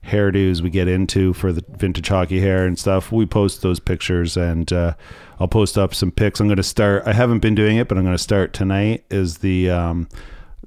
hairdos 0.05 0.61
we 0.61 0.69
get 0.69 0.87
into 0.87 1.33
for 1.33 1.53
the 1.53 1.63
vintage 1.69 2.09
hockey 2.09 2.41
hair 2.41 2.65
and 2.65 2.77
stuff. 2.77 3.11
We 3.11 3.25
post 3.25 3.61
those 3.61 3.79
pictures 3.79 4.37
and 4.37 4.71
uh, 4.71 4.95
I'll 5.39 5.47
post 5.47 5.77
up 5.77 5.95
some 5.95 6.11
pics. 6.11 6.39
I'm 6.39 6.47
going 6.47 6.57
to 6.57 6.63
start. 6.63 7.03
I 7.05 7.13
haven't 7.13 7.39
been 7.39 7.55
doing 7.55 7.77
it, 7.77 7.87
but 7.87 7.97
I'm 7.97 8.03
going 8.03 8.15
to 8.15 8.21
start 8.21 8.53
tonight. 8.53 9.05
Is 9.09 9.39
the 9.39 9.69
um, 9.69 10.07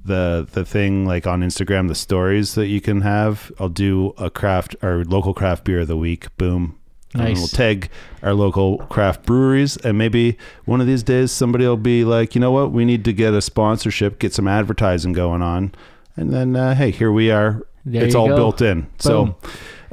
the 0.05 0.49
the 0.51 0.65
thing 0.65 1.07
like 1.07 1.27
on 1.27 1.43
Instagram 1.43 1.89
the 1.89 1.95
stories 1.95 2.55
that 2.55 2.67
you 2.67 2.81
can 2.81 3.03
have. 3.03 3.53
I'll 3.59 3.69
do 3.69 4.15
a 4.17 4.31
craft 4.31 4.77
or 4.83 5.05
local 5.05 5.35
craft 5.35 5.65
beer 5.65 5.81
of 5.81 5.89
the 5.89 5.97
week. 5.97 6.35
Boom. 6.37 6.79
And 7.21 7.39
we'll 7.39 7.49
tag 7.49 7.91
our 8.23 8.35
local 8.35 8.79
craft 8.79 9.25
breweries, 9.25 9.77
and 9.79 9.97
maybe 9.99 10.37
one 10.65 10.81
of 10.81 10.87
these 10.87 11.03
days 11.03 11.33
somebody 11.33 11.67
will 11.67 11.77
be 11.77 12.05
like, 12.05 12.35
you 12.35 12.41
know 12.41 12.51
what, 12.53 12.73
we 12.73 12.85
need 12.85 13.05
to 13.05 13.13
get 13.13 13.35
a 13.35 13.41
sponsorship, 13.43 14.19
get 14.19 14.35
some 14.35 14.49
advertising 14.49 15.13
going 15.13 15.43
on, 15.43 15.75
and 16.17 16.33
then 16.33 16.57
uh, 16.57 16.75
hey, 16.75 16.91
here 16.91 17.13
we 17.13 17.31
are. 17.31 17.67
There 17.85 18.05
it's 18.05 18.15
all 18.15 18.29
go. 18.29 18.37
built 18.37 18.61
in. 18.63 18.81
Boom. 18.83 18.91
So, 18.99 19.37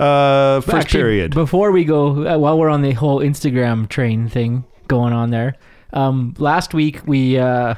uh, 0.03 0.61
first 0.61 0.75
Actually, 0.75 0.99
period. 0.99 1.33
Before 1.35 1.71
we 1.71 1.83
go, 1.83 2.27
uh, 2.27 2.37
while 2.39 2.57
we're 2.57 2.69
on 2.69 2.81
the 2.81 2.93
whole 2.93 3.19
Instagram 3.19 3.87
train 3.87 4.27
thing 4.27 4.63
going 4.87 5.13
on 5.13 5.29
there, 5.29 5.55
um, 5.93 6.33
last 6.39 6.73
week 6.73 7.05
we 7.05 7.37
uh, 7.37 7.75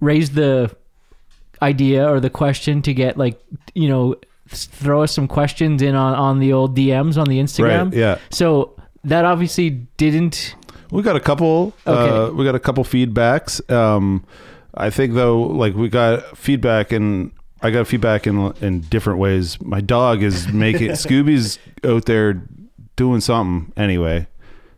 raised 0.00 0.34
the 0.34 0.74
idea 1.60 2.08
or 2.08 2.20
the 2.20 2.30
question 2.30 2.82
to 2.82 2.94
get 2.94 3.16
like 3.16 3.40
you 3.74 3.88
know 3.88 4.16
throw 4.48 5.02
us 5.02 5.12
some 5.12 5.26
questions 5.28 5.82
in 5.82 5.94
on, 5.94 6.14
on 6.14 6.38
the 6.38 6.52
old 6.52 6.76
DMs 6.76 7.16
on 7.18 7.26
the 7.26 7.38
Instagram. 7.40 7.86
Right, 7.86 7.94
yeah. 7.94 8.18
So 8.30 8.74
that 9.04 9.24
obviously 9.24 9.70
didn't. 9.96 10.54
We 10.90 11.02
got 11.02 11.16
a 11.16 11.20
couple. 11.20 11.72
Uh, 11.86 11.90
Okay. 11.92 12.34
we 12.36 12.44
got 12.44 12.54
a 12.54 12.60
couple 12.60 12.84
feedbacks. 12.84 13.68
Um, 13.72 14.24
I 14.74 14.90
think 14.90 15.14
though, 15.14 15.40
like 15.42 15.74
we 15.74 15.88
got 15.88 16.36
feedback 16.36 16.92
and 16.92 17.32
I 17.62 17.70
got 17.70 17.86
feedback 17.86 18.26
in 18.26 18.52
in 18.60 18.80
different 18.80 19.18
ways. 19.18 19.60
My 19.60 19.80
dog 19.80 20.22
is 20.22 20.48
making 20.52 20.90
Scooby's 21.04 21.58
out 21.84 22.04
there 22.06 22.42
doing 22.96 23.20
something 23.20 23.72
anyway. 23.76 24.26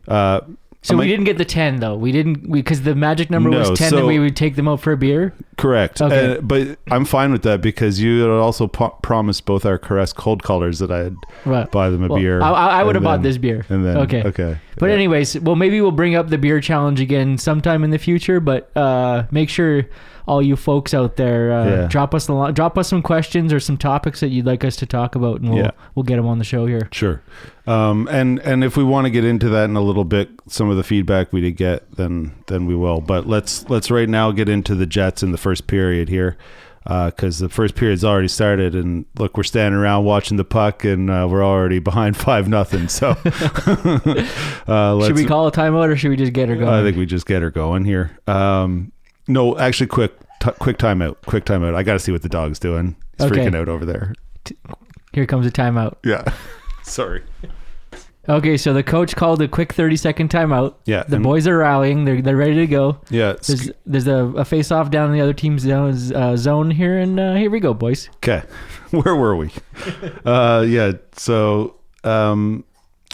Uh, 0.07 0.41
So 0.87 0.93
I'm 0.95 0.99
we 0.99 1.07
didn't 1.07 1.25
get 1.25 1.37
the 1.37 1.45
ten 1.45 1.79
though. 1.79 1.95
We 1.95 2.11
didn't 2.11 2.51
because 2.51 2.81
the 2.83 2.95
magic 2.95 3.29
number 3.29 3.49
No, 3.49 3.59
was 3.69 3.77
ten, 3.77 3.89
so- 3.89 3.97
and 3.99 4.07
we 4.07 4.19
would 4.19 4.35
take 4.35 4.55
them 4.55 4.67
out 4.67 4.79
for 4.79 4.91
a 4.93 4.97
beer. 4.97 5.33
Correct. 5.57 6.01
Okay. 6.01 6.37
Uh, 6.37 6.41
but 6.41 6.77
I'm 6.91 7.03
fine 7.03 7.31
with 7.31 7.41
that 7.43 7.61
because 7.61 7.99
you 7.99 8.21
had 8.21 8.29
also 8.29 8.67
po- 8.67 8.97
promised 9.01 9.45
both 9.45 9.65
our 9.65 9.77
Caress 9.77 10.13
cold 10.13 10.43
callers 10.43 10.79
that 10.79 10.91
I'd 10.91 11.15
Right. 11.45 11.69
buy 11.71 11.89
them 11.89 12.03
a 12.03 12.07
Well, 12.07 12.19
beer. 12.19 12.41
I, 12.41 12.49
I, 12.51 12.65
I 12.79 12.83
would 12.83 12.95
have 12.95 13.01
and 13.01 13.03
bought 13.03 13.15
then- 13.17 13.23
this 13.23 13.37
beer. 13.37 13.65
And 13.69 13.85
then 13.85 13.97
okay. 13.97 14.23
okay. 14.23 14.57
But 14.77 14.87
Yeah. 14.87 14.93
anyways, 14.95 15.39
well, 15.39 15.55
maybe 15.55 15.81
we'll 15.81 15.91
bring 15.91 16.15
up 16.15 16.29
the 16.29 16.37
beer 16.37 16.61
challenge 16.61 16.99
again 17.01 17.37
sometime 17.37 17.83
in 17.83 17.89
the 17.89 17.97
future. 17.97 18.39
But 18.39 18.69
uh, 18.77 19.23
make 19.31 19.49
sure 19.49 19.87
all 20.27 20.41
you 20.41 20.55
folks 20.55 20.93
out 20.93 21.15
there 21.15 21.51
uh, 21.51 21.65
Yeah. 21.65 21.87
drop 21.87 22.13
us 22.13 22.27
a 22.27 22.33
lot, 22.33 22.53
drop 22.53 22.77
us 22.77 22.89
some 22.89 23.01
questions 23.01 23.51
or 23.53 23.59
some 23.59 23.77
topics 23.77 24.19
that 24.19 24.27
you'd 24.27 24.45
like 24.45 24.63
us 24.65 24.75
to 24.75 24.85
talk 24.85 25.15
about, 25.15 25.39
and 25.41 25.49
we'll 25.49 25.63
Yeah. 25.63 25.71
we'll 25.95 26.03
get 26.03 26.17
them 26.17 26.27
on 26.27 26.37
the 26.37 26.43
show 26.43 26.65
here. 26.65 26.89
Sure. 26.91 27.21
Um, 27.65 28.07
and 28.11 28.39
and 28.39 28.63
if 28.63 28.77
we 28.77 28.83
want 28.83 29.05
to 29.05 29.09
get 29.09 29.23
into 29.25 29.49
that 29.49 29.65
in 29.65 29.75
a 29.75 29.81
little 29.81 30.05
bit, 30.05 30.29
some 30.47 30.69
of 30.69 30.77
the 30.77 30.83
feedback 30.83 31.33
we 31.33 31.41
did 31.41 31.57
get, 31.57 31.95
then 31.95 32.33
then 32.47 32.65
we 32.65 32.75
will. 32.75 33.01
But 33.01 33.25
let's 33.27 33.69
let's 33.69 33.89
right 33.89 34.07
now 34.09 34.31
get 34.31 34.47
into 34.49 34.75
the 34.75 34.85
Jets 34.85 35.23
in 35.23 35.31
the 35.31 35.37
first 35.37 35.67
period 35.67 36.07
here, 36.09 36.37
because 36.85 37.39
the 37.39 37.49
first 37.49 37.75
period's 37.75 38.03
already 38.05 38.27
started, 38.29 38.73
and 38.75 39.05
look, 39.17 39.35
we're 39.35 39.43
standing 39.43 39.77
around 39.79 40.05
watching 40.05 40.37
the 40.37 40.45
puck, 40.45 40.85
and 40.85 41.09
uh, 41.09 41.27
we're 41.29 41.43
already 41.43 41.79
behind 41.91 42.15
five 42.15 42.47
nothing. 42.47 42.87
So, 42.87 43.09
uh, 44.67 44.95
let's, 44.95 45.07
should 45.07 45.15
we 45.15 45.25
call 45.25 45.47
a 45.47 45.51
timeout 45.51 45.89
or 45.91 45.95
should 45.95 46.09
we 46.09 46.15
just 46.15 46.33
get 46.33 46.49
her 46.49 46.55
going? 46.55 46.69
I 46.69 46.83
think 46.83 46.97
we 46.97 47.05
just 47.05 47.25
get 47.25 47.41
her 47.41 47.51
going 47.51 47.85
here. 47.85 48.17
Um, 48.27 48.91
no, 49.27 49.57
actually, 49.57 49.87
quick 49.87 50.13
t- 50.39 50.51
quick 50.59 50.77
timeout. 50.77 51.17
Quick 51.25 51.45
timeout. 51.45 51.75
I 51.75 51.83
got 51.83 51.93
to 51.93 51.99
see 51.99 52.11
what 52.11 52.21
the 52.21 52.29
dog's 52.29 52.59
doing. 52.59 52.95
He's 53.17 53.29
Okay. 53.31 53.45
freaking 53.45 53.55
out 53.55 53.69
over 53.69 53.85
there. 53.85 54.13
Here 55.13 55.25
comes 55.25 55.45
a 55.47 55.51
timeout. 55.51 55.95
Yeah. 56.03 56.23
Sorry. 56.83 57.23
Okay, 58.29 58.57
so 58.57 58.73
the 58.73 58.83
coach 58.83 59.15
called 59.15 59.41
a 59.41 59.47
quick 59.47 59.71
thirty 59.71 59.95
second 59.95 60.29
timeout. 60.29 60.75
Yeah, 60.85 61.03
the 61.03 61.15
and- 61.15 61.23
boys 61.23 61.47
are 61.47 61.57
rallying. 61.57 62.03
They're 62.03 62.21
they're 62.21 62.35
ready 62.35 62.55
to 62.55 62.67
go. 62.67 62.99
Yeah. 63.09 63.33
There's 63.45 63.71
there's 63.85 64.07
a, 64.07 64.25
a 64.35 64.43
face 64.45 64.69
off 64.69 64.91
down 64.91 65.07
in 65.09 65.13
the 65.13 65.21
other 65.21 65.33
team's 65.33 65.61
zone, 65.61 65.95
uh, 66.13 66.35
zone 66.35 66.69
here, 66.71 66.97
and 66.97 67.17
uh, 67.19 67.35
here 67.35 67.49
we 67.49 67.61
go, 67.61 67.73
boys. 67.73 68.09
Okay, 68.17 68.43
where 68.91 69.15
were 69.15 69.35
we? 69.37 69.49
uh, 70.25 70.65
yeah, 70.67 70.91
so 71.13 71.77
um, 72.03 72.65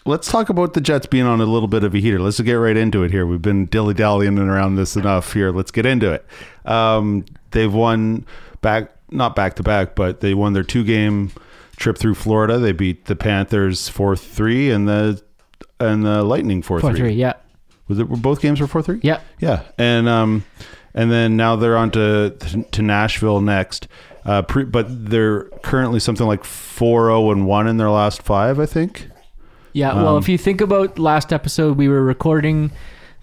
let's 0.05 0.29
talk 0.31 0.49
about 0.49 0.73
the 0.73 0.81
Jets 0.81 1.05
being 1.05 1.25
on 1.25 1.41
a 1.41 1.45
little 1.45 1.67
bit 1.67 1.83
of 1.83 1.93
a 1.95 1.99
heater. 1.99 2.19
Let's 2.19 2.39
get 2.39 2.53
right 2.53 2.75
into 2.77 3.03
it 3.03 3.11
here. 3.11 3.25
We've 3.25 3.41
been 3.41 3.65
dilly 3.67 3.93
dallying 3.93 4.37
around 4.37 4.75
this 4.75 4.95
enough 4.95 5.33
here. 5.33 5.51
Let's 5.51 5.71
get 5.71 5.85
into 5.85 6.11
it. 6.11 6.25
Um, 6.65 7.25
they've 7.51 7.73
won 7.73 8.25
back, 8.61 8.91
not 9.11 9.35
back 9.35 9.55
to 9.55 9.63
back, 9.63 9.95
but 9.95 10.21
they 10.21 10.33
won 10.33 10.53
their 10.53 10.63
two 10.63 10.83
game 10.83 11.31
trip 11.77 11.97
through 11.97 12.15
Florida. 12.15 12.57
They 12.59 12.71
beat 12.71 13.05
the 13.05 13.15
Panthers 13.15 13.89
four 13.89 14.15
three 14.15 14.69
and 14.71 14.87
the 14.87 15.21
and 15.79 16.05
the 16.05 16.23
Lightning 16.23 16.61
four 16.61 16.79
three. 16.79 17.11
yeah, 17.13 17.33
Was 17.87 17.99
it 17.99 18.07
were 18.09 18.17
both 18.17 18.41
games 18.41 18.61
were 18.61 18.67
four 18.67 18.81
three? 18.81 18.99
yeah. 19.03 19.21
Yeah, 19.39 19.63
and 19.77 20.07
um, 20.07 20.43
and 20.93 21.11
then 21.11 21.35
now 21.35 21.55
they're 21.55 21.77
on 21.77 21.91
to 21.91 22.29
to 22.71 22.81
Nashville 22.81 23.41
next. 23.41 23.87
Uh, 24.25 24.41
pre, 24.41 24.63
but 24.63 24.85
they're 25.09 25.43
currently 25.63 25.99
something 25.99 26.25
like 26.25 26.45
four 26.45 27.07
zero 27.07 27.31
and 27.31 27.45
one 27.45 27.67
in 27.67 27.75
their 27.75 27.89
last 27.89 28.21
five, 28.21 28.57
I 28.59 28.65
think. 28.65 29.09
Yeah, 29.73 29.95
well, 29.95 30.15
Um, 30.15 30.17
if 30.23 30.29
you 30.29 30.37
think 30.37 30.61
about 30.61 30.97
last 30.99 31.33
episode, 31.33 31.77
we 31.77 31.87
were 31.87 32.03
recording 32.03 32.71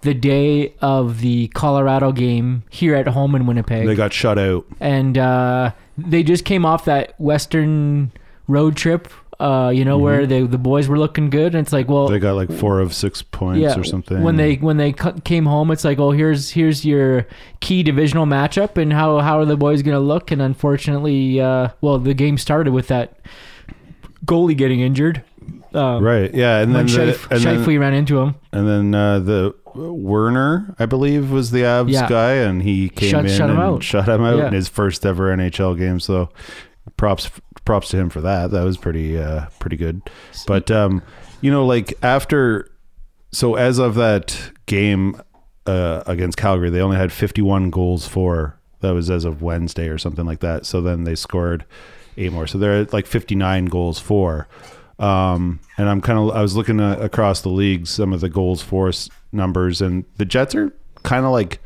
the 0.03 0.15
day 0.15 0.73
of 0.81 1.21
the 1.21 1.49
Colorado 1.49 2.11
game 2.13 2.63
here 2.71 2.95
at 2.95 3.07
home 3.07 3.35
in 3.35 3.47
Winnipeg, 3.47 3.87
They 3.87 3.95
got 3.95 4.13
shut 4.13 4.39
out. 4.39 4.65
and 4.81 5.17
uh, 5.19 5.73
they 5.99 6.23
just 6.23 6.45
came 6.45 6.65
off 6.65 6.85
that 6.87 7.15
Western 7.21 8.11
road 8.49 8.77
trip. 8.77 9.09
Uh, 9.39 9.71
you 9.75 9.87
know 9.87 9.97
where 9.97 10.27
they, 10.27 10.43
the 10.43 10.59
boys 10.59 10.87
were 10.87 10.99
looking 10.99 11.31
good, 11.31 11.55
and 11.55 11.65
it's 11.65 11.73
like, 11.73 11.89
well, 11.89 12.05
Mm-hmm. 12.05 12.13
They 12.13 12.19
got 12.19 12.33
like 12.37 12.53
four 12.53 12.79
of 12.81 12.93
six 12.93 13.23
points 13.23 13.61
yeah, 13.61 13.79
or 13.79 13.85
something. 13.85 14.23
When 14.23 14.37
they 14.37 14.57
when 14.57 14.77
they 14.77 14.93
came 15.25 15.47
home, 15.47 15.71
it's 15.71 15.83
like, 15.83 15.99
oh, 15.99 16.11
here's 16.11 16.51
here's 16.51 16.85
your 16.85 17.27
key 17.61 17.83
divisional 17.83 18.27
matchup, 18.27 18.77
and 18.77 18.93
how 18.93 19.21
how 19.21 19.39
are 19.39 19.47
the 19.47 19.57
boys 19.57 19.81
going 19.83 19.95
to 19.95 20.01
look? 20.01 20.31
And 20.31 20.43
unfortunately, 20.43 21.41
uh, 21.41 21.69
well, 21.81 21.99
the 21.99 22.13
game 22.13 22.37
started 22.37 22.73
with 22.75 22.89
that 22.89 23.19
goalie 24.27 24.57
getting 24.57 24.81
injured. 24.81 25.23
Um, 25.73 26.03
right, 26.03 26.33
yeah, 26.35 26.59
and 26.59 26.75
then 26.75 26.87
the, 26.87 26.93
Scheif- 26.93 27.31
and 27.31 27.41
then, 27.43 27.59
Scheifele 27.65 27.79
ran 27.79 27.95
into 27.95 28.19
him. 28.19 28.35
and 28.53 28.67
then 28.69 28.95
uh, 28.95 29.19
the 29.21 29.55
Werner, 29.75 30.75
I 30.79 30.87
believe, 30.87 31.31
was 31.31 31.51
the 31.53 31.61
Avs 31.63 31.93
Yeah. 31.93 32.09
guy, 32.09 32.33
and 32.35 32.63
he 32.63 32.89
came 32.89 33.11
Shut- 33.11 33.25
in 33.27 33.31
shut 33.31 33.51
him 33.51 33.57
and 33.57 33.61
out. 33.65 33.83
shut 33.83 34.09
him 34.09 34.23
out 34.25 34.39
Yeah. 34.39 34.47
in 34.49 34.53
his 34.53 34.69
first 34.69 35.07
ever 35.07 35.29
NHL 35.37 35.77
game. 35.79 36.01
So 36.01 36.31
props 36.97 37.31
props 37.65 37.91
to 37.91 37.97
him 37.99 38.11
for 38.11 38.21
that. 38.21 38.51
That 38.51 38.65
was 38.65 38.77
pretty 38.77 39.19
uh, 39.19 39.47
pretty 39.61 39.77
good. 39.77 40.03
But 40.47 40.71
um, 40.71 41.03
you 41.41 41.51
know, 41.51 41.65
like 41.67 41.95
after, 42.03 42.69
so 43.33 43.55
as 43.55 43.79
of 43.79 43.95
that 43.95 44.51
game 44.67 45.21
uh, 45.67 46.03
against 46.07 46.37
Calgary, 46.37 46.71
they 46.71 46.81
only 46.81 46.97
had 46.97 47.13
51 47.13 47.71
goals 47.71 48.07
for. 48.09 48.59
That 48.81 48.93
was 48.95 49.11
as 49.11 49.25
of 49.27 49.43
Wednesday 49.43 49.89
or 49.89 49.99
something 49.99 50.25
like 50.25 50.41
that. 50.41 50.65
So 50.67 50.81
then 50.81 51.05
they 51.05 51.15
scored 51.15 51.65
eight 52.17 52.33
more. 52.33 52.47
So 52.47 52.57
they're 52.59 52.81
at 52.81 52.93
like 52.93 53.07
59 53.07 53.67
goals 53.67 53.99
for. 54.01 54.49
Um, 55.01 55.61
and 55.79 55.89
I'm 55.89 56.01
kind 56.01 56.19
of 56.19 56.31
I 56.37 56.43
was 56.43 56.55
looking 56.57 56.79
uh, 56.81 56.97
across 57.01 57.41
the 57.41 57.49
league 57.49 57.87
some 57.87 58.13
of 58.13 58.21
the 58.21 58.29
goals 58.29 58.63
for 58.63 58.91
numbers, 59.33 59.81
and 59.81 60.05
the 60.19 60.25
Jets 60.25 60.55
are 60.55 60.73
kind 61.03 61.25
of 61.25 61.33
like 61.33 61.59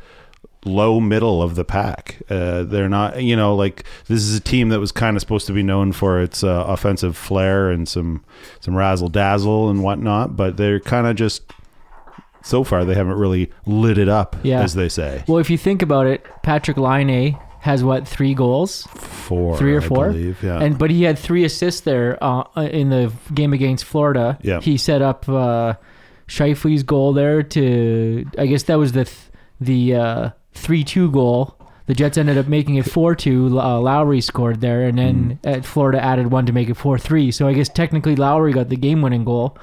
low 0.67 0.99
middle 0.99 1.43
of 1.43 1.53
the 1.55 1.63
pack. 1.65 2.17
Uh, 2.29 2.63
they're 2.63 2.89
not, 2.89 3.21
you 3.21 3.35
know, 3.35 3.53
like 3.55 3.83
this 4.07 4.21
is 4.21 4.35
a 4.35 4.39
team 4.39 4.69
that 4.69 4.79
was 4.79 4.91
kind 4.91 5.15
of 5.15 5.21
supposed 5.21 5.45
to 5.47 5.53
be 5.53 5.61
known 5.61 5.91
for 5.91 6.19
its 6.21 6.43
uh, 6.43 6.63
offensive 6.67 7.15
flair 7.17 7.69
and 7.69 7.87
some 7.87 8.23
some 8.61 8.75
razzle 8.75 9.09
dazzle 9.09 9.69
and 9.69 9.83
whatnot, 9.83 10.35
but 10.35 10.57
they're 10.57 10.79
kind 10.79 11.05
of 11.05 11.15
just 11.15 11.43
so 12.41 12.63
far 12.63 12.85
they 12.85 12.95
haven't 12.95 13.17
really 13.17 13.51
lit 13.65 13.97
it 13.97 14.07
up, 14.07 14.35
Yeah. 14.43 14.61
as 14.61 14.75
they 14.75 14.87
say. 14.87 15.23
Well, 15.27 15.39
if 15.39 15.49
you 15.49 15.57
think 15.57 15.81
about 15.81 16.05
it, 16.07 16.23
Patrik 16.43 16.77
Laine 16.77 17.37
has 17.65 17.83
what 17.83 18.07
three 18.07 18.33
goals, 18.35 18.83
Four, 18.93 19.57
three 19.57 19.75
or 19.75 19.81
I 19.81 19.87
four, 19.87 20.07
believe, 20.11 20.41
yeah. 20.43 20.61
and 20.61 20.77
but 20.77 20.91
he 20.91 21.01
had 21.03 21.17
three 21.17 21.43
assists 21.43 21.81
there 21.81 22.17
uh, 22.23 22.43
in 22.61 22.89
the 22.89 23.11
game 23.33 23.53
against 23.53 23.85
Florida. 23.85 24.37
Yeah. 24.41 24.61
he 24.61 24.77
set 24.77 25.01
up 25.01 25.27
uh, 25.27 25.73
Scheifele's 26.27 26.83
goal 26.83 27.13
there 27.13 27.41
to. 27.43 28.25
I 28.37 28.45
guess 28.45 28.63
that 28.63 28.77
was 28.77 28.91
the 28.93 29.05
th- 29.05 29.17
the 29.59 29.95
uh, 29.95 30.29
three 30.53 30.83
two 30.83 31.09
goal. 31.11 31.57
The 31.87 31.93
Jets 31.93 32.17
ended 32.17 32.37
up 32.37 32.47
making 32.47 32.75
it 32.75 32.85
four 32.89 33.15
two. 33.15 33.59
Uh, 33.59 33.79
Lowry 33.79 34.21
scored 34.21 34.61
there, 34.61 34.83
and 34.87 34.97
then 34.97 35.39
Mm. 35.43 35.55
at 35.57 35.65
Florida 35.65 36.03
added 36.03 36.31
one 36.31 36.45
to 36.47 36.53
make 36.53 36.69
it 36.69 36.75
four 36.77 36.97
three. 36.97 37.31
So 37.31 37.47
I 37.47 37.53
guess 37.53 37.69
technically 37.69 38.15
Lowry 38.15 38.53
got 38.53 38.69
the 38.69 38.75
game 38.77 39.01
winning 39.01 39.23
goal, 39.25 39.57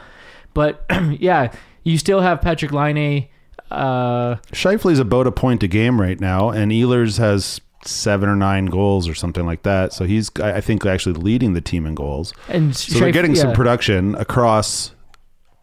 but 0.55 0.85
yeah, 1.19 1.53
you 1.85 1.99
still 1.99 2.21
have 2.21 2.41
Patrik 2.41 2.73
Laine. 2.73 3.29
Uh, 3.71 4.37
Scheifele's 4.53 4.99
about 4.99 5.27
a 5.27 5.33
point 5.33 5.63
a 5.63 5.69
game 5.69 6.01
right 6.01 6.21
now, 6.21 6.51
and 6.51 6.71
Ehlers 6.73 7.19
has 7.19 7.61
seven 7.85 8.29
or 8.29 8.37
nine 8.37 8.67
goals 8.67 9.09
or 9.09 9.15
something 9.15 9.47
like 9.47 9.62
that. 9.62 9.93
So 9.93 10.05
he's, 10.05 10.31
I 10.41 10.57
I 10.57 10.61
think, 10.61 10.85
actually 10.87 11.15
leading 11.15 11.53
the 11.55 11.61
team 11.61 11.87
in 11.87 11.95
goals. 11.95 12.33
and 12.49 12.75
So 12.77 12.99
they're 12.99 13.09
Scheif- 13.09 13.12
getting 13.12 13.35
some 13.35 13.53
production 13.53 14.15
across 14.17 14.93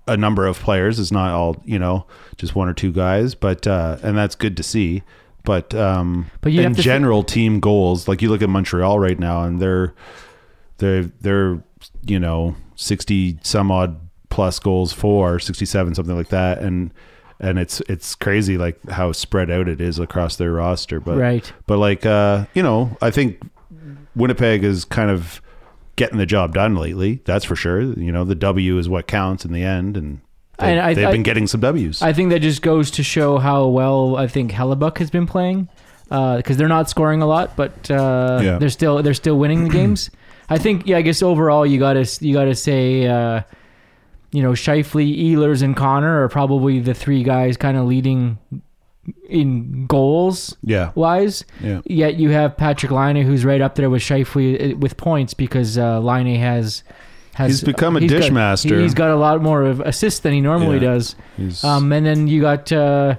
a 0.07 0.17
number 0.17 0.45
of 0.47 0.59
players. 0.59 0.99
It's 0.99 1.11
not 1.11 1.31
all, 1.31 1.61
you 1.65 1.77
know, 1.79 2.05
just 2.37 2.55
one 2.55 2.67
or 2.67 2.73
two 2.73 2.91
guys, 2.91 3.35
but 3.35 3.67
uh, 3.67 3.97
and 4.03 4.17
that's 4.17 4.35
good 4.35 4.57
to 4.57 4.63
see. 4.63 5.03
But 5.43 5.73
um, 5.73 6.29
But 6.41 6.51
in 6.65 6.73
general, 6.75 7.23
team 7.23 7.59
goals, 7.59 8.07
like 8.07 8.21
you 8.21 8.29
look 8.29 8.41
at 8.41 8.49
Montreal 8.49 8.99
right 8.99 9.17
now, 9.17 9.43
and 9.43 9.59
they're 9.61 9.93
they're 10.77 11.03
they're 11.21 11.63
you 12.05 12.19
know 12.19 12.55
sixty 12.75 13.37
some 13.43 13.71
odd 13.71 13.99
plus 14.29 14.59
goals 14.59 14.91
for 14.93 15.39
sixty 15.39 15.65
seven 15.65 15.95
something 15.95 16.15
like 16.15 16.29
that, 16.29 16.59
and 16.59 16.91
and 17.39 17.57
it's 17.59 17.79
it's 17.81 18.15
crazy 18.15 18.57
like 18.57 18.77
how 18.89 19.11
spread 19.11 19.49
out 19.49 19.67
it 19.69 19.79
is 19.81 19.99
across 19.99 20.35
their 20.35 20.51
roster. 20.51 20.99
But 20.99 21.17
Right. 21.17 21.51
but 21.67 21.77
like 21.77 22.05
uh, 22.05 22.45
you 22.53 22.63
know, 22.63 22.97
I 23.01 23.11
think 23.11 23.39
Winnipeg 24.15 24.63
is 24.63 24.85
kind 24.85 25.09
of 25.09 25.41
getting 25.95 26.17
the 26.17 26.25
job 26.25 26.53
done 26.53 26.75
lately. 26.75 27.21
That's 27.25 27.45
for 27.45 27.55
sure. 27.55 27.81
You 27.81 28.11
know, 28.11 28.23
the 28.23 28.35
W 28.35 28.77
is 28.77 28.87
what 28.89 29.07
counts 29.07 29.45
in 29.45 29.51
the 29.53 29.63
end, 29.63 29.97
and 29.97 30.19
they, 30.57 30.71
And 30.71 30.79
I- 30.79 30.93
they've 30.93 31.07
I- 31.07 31.11
been 31.11 31.23
getting 31.23 31.47
some 31.47 31.61
W's. 31.61 32.01
I 32.01 32.13
think 32.13 32.29
that 32.31 32.39
just 32.41 32.61
goes 32.61 32.91
to 32.91 33.03
show 33.03 33.37
how 33.37 33.67
well 33.67 34.15
I 34.17 34.27
think 34.27 34.51
Hellebuyck 34.51 34.97
has 34.97 35.09
been 35.09 35.25
playing 35.27 35.67
because 36.09 36.57
they're 36.57 36.67
not 36.67 36.89
scoring 36.89 37.21
a 37.21 37.25
lot, 37.27 37.55
but 37.55 37.89
uh, 37.91 38.39
Yeah. 38.43 38.57
they're 38.57 38.69
still 38.69 39.01
they're 39.03 39.13
still 39.13 39.37
winning 39.37 39.63
the 39.65 39.69
games. 39.69 40.09
I 40.49 40.57
think 40.57 40.87
yeah, 40.87 40.97
I 40.97 41.01
guess 41.03 41.21
overall 41.21 41.65
you 41.65 41.79
gotta 41.79 42.05
you 42.21 42.33
gotta 42.33 42.55
say 42.55 43.05
uh, 43.07 43.41
you 44.31 44.41
know 44.43 44.51
Scheifele, 44.51 45.17
Ehlers, 45.31 45.61
and 45.61 45.75
Connor 45.75 46.23
are 46.23 46.29
probably 46.29 46.79
the 46.79 46.93
three 46.93 47.23
guys 47.23 47.57
kind 47.57 47.77
of 47.77 47.85
leading 47.85 48.37
in 49.27 49.85
goals 49.87 50.55
Yeah. 50.63 50.91
wise. 50.95 51.43
Yeah. 51.61 51.81
Yet 51.85 52.15
you 52.15 52.29
have 52.29 52.55
Patrik 52.57 52.91
Laine 52.91 53.25
who's 53.25 53.43
right 53.45 53.61
up 53.61 53.75
there 53.75 53.89
with 53.89 54.01
Scheifele 54.03 54.73
uh, 54.73 54.77
with 54.77 54.97
points 54.97 55.33
because 55.33 55.77
uh, 55.77 55.99
Laine 55.99 56.35
has 56.39 56.83
has 57.33 57.51
He's 57.51 57.63
become 57.63 57.95
a 57.95 58.01
he's 58.01 58.11
dish 58.11 58.25
got- 58.25 58.33
master. 58.33 58.79
He's 58.79 58.93
got 58.93 59.11
a 59.11 59.15
lot 59.15 59.41
more 59.41 59.63
of 59.63 59.79
assists 59.79 60.19
than 60.19 60.33
he 60.33 60.41
normally 60.41 60.75
Yeah. 60.79 60.97
does. 60.97 61.15
Um, 61.63 61.91
and 61.93 62.05
then 62.05 62.27
you 62.27 62.41
got 62.41 62.71
uh, 62.71 63.15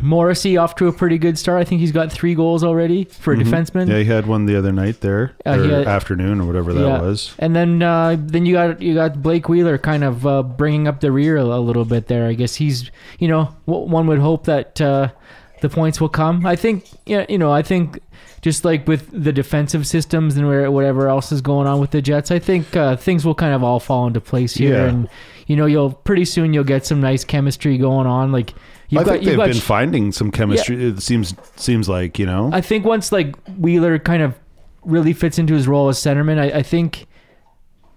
Morrissey 0.00 0.56
off 0.56 0.76
to 0.76 0.86
a 0.86 0.92
pretty 0.92 1.18
good 1.18 1.38
start. 1.38 1.60
I 1.60 1.64
think 1.64 1.80
he's 1.80 1.90
got 1.92 2.12
three 2.12 2.34
goals 2.34 2.62
already 2.62 3.04
for 3.04 3.32
a 3.32 3.36
defenseman. 3.36 3.82
Mm-hmm. 3.82 3.90
yeah, 3.90 3.98
he 3.98 4.04
had 4.04 4.26
one 4.26 4.46
the 4.46 4.56
other 4.56 4.72
night 4.72 5.00
there, 5.00 5.32
Uh, 5.44 5.50
or 5.58 5.64
had- 5.68 5.86
afternoon, 5.88 6.40
or 6.40 6.46
whatever 6.46 6.72
that 6.72 6.80
Yeah. 6.80 7.00
was. 7.00 7.34
And 7.38 7.54
then 7.56 7.82
uh, 7.82 8.16
then 8.18 8.46
you 8.46 8.52
got 8.54 8.80
you 8.80 8.94
got 8.94 9.22
Blake 9.22 9.48
Wheeler 9.48 9.76
kind 9.78 10.04
of 10.04 10.26
uh, 10.26 10.42
bringing 10.44 10.86
up 10.86 11.00
the 11.00 11.10
rear 11.10 11.36
a, 11.36 11.42
a 11.44 11.60
little 11.60 11.84
bit 11.84 12.06
there. 12.06 12.26
I 12.28 12.34
guess 12.34 12.54
he's 12.56 12.90
you 13.18 13.26
know 13.28 13.46
one 13.64 14.06
would 14.06 14.20
hope 14.20 14.44
that 14.44 14.80
uh, 14.80 15.08
the 15.62 15.68
points 15.68 16.00
will 16.00 16.08
come. 16.08 16.46
I 16.46 16.54
think 16.54 16.84
yeah 17.06 17.26
you 17.28 17.38
know 17.38 17.50
I 17.52 17.62
think 17.62 17.98
just 18.40 18.64
like 18.64 18.86
with 18.86 19.10
the 19.12 19.32
defensive 19.32 19.84
systems 19.84 20.36
and 20.36 20.46
where 20.46 20.70
whatever 20.70 21.08
else 21.08 21.32
is 21.32 21.40
going 21.40 21.66
on 21.66 21.80
with 21.80 21.90
the 21.90 22.00
Jets, 22.00 22.30
I 22.30 22.38
think 22.38 22.76
uh, 22.76 22.94
things 22.94 23.24
will 23.26 23.34
kind 23.34 23.52
of 23.52 23.64
all 23.64 23.80
fall 23.80 24.06
into 24.06 24.20
place 24.20 24.54
here. 24.54 24.74
Yeah. 24.76 24.84
And 24.90 25.08
you 25.48 25.56
know 25.56 25.66
you'll 25.66 25.90
pretty 25.92 26.24
soon 26.24 26.54
you'll 26.54 26.62
get 26.62 26.86
some 26.86 27.00
nice 27.00 27.24
chemistry 27.24 27.78
going 27.78 28.06
on. 28.06 28.30
Like 28.30 28.54
you've 28.88 29.02
I 29.02 29.04
got 29.04 29.12
think 29.12 29.24
they've 29.24 29.36
got 29.36 29.48
been 29.48 29.60
finding 29.60 30.12
some 30.12 30.30
chemistry. 30.30 30.84
It 30.84 31.02
seems 31.02 31.34
seems 31.56 31.88
like 31.88 32.18
you 32.18 32.26
know. 32.26 32.50
I 32.52 32.60
think 32.60 32.84
once 32.84 33.12
like 33.12 33.36
Wheeler 33.58 33.98
kind 33.98 34.22
of 34.22 34.38
really 34.84 35.12
fits 35.12 35.38
into 35.38 35.54
his 35.54 35.68
role 35.68 35.88
as 35.88 35.98
centerman, 35.98 36.38
I, 36.38 36.58
I 36.58 36.62
think 36.62 37.06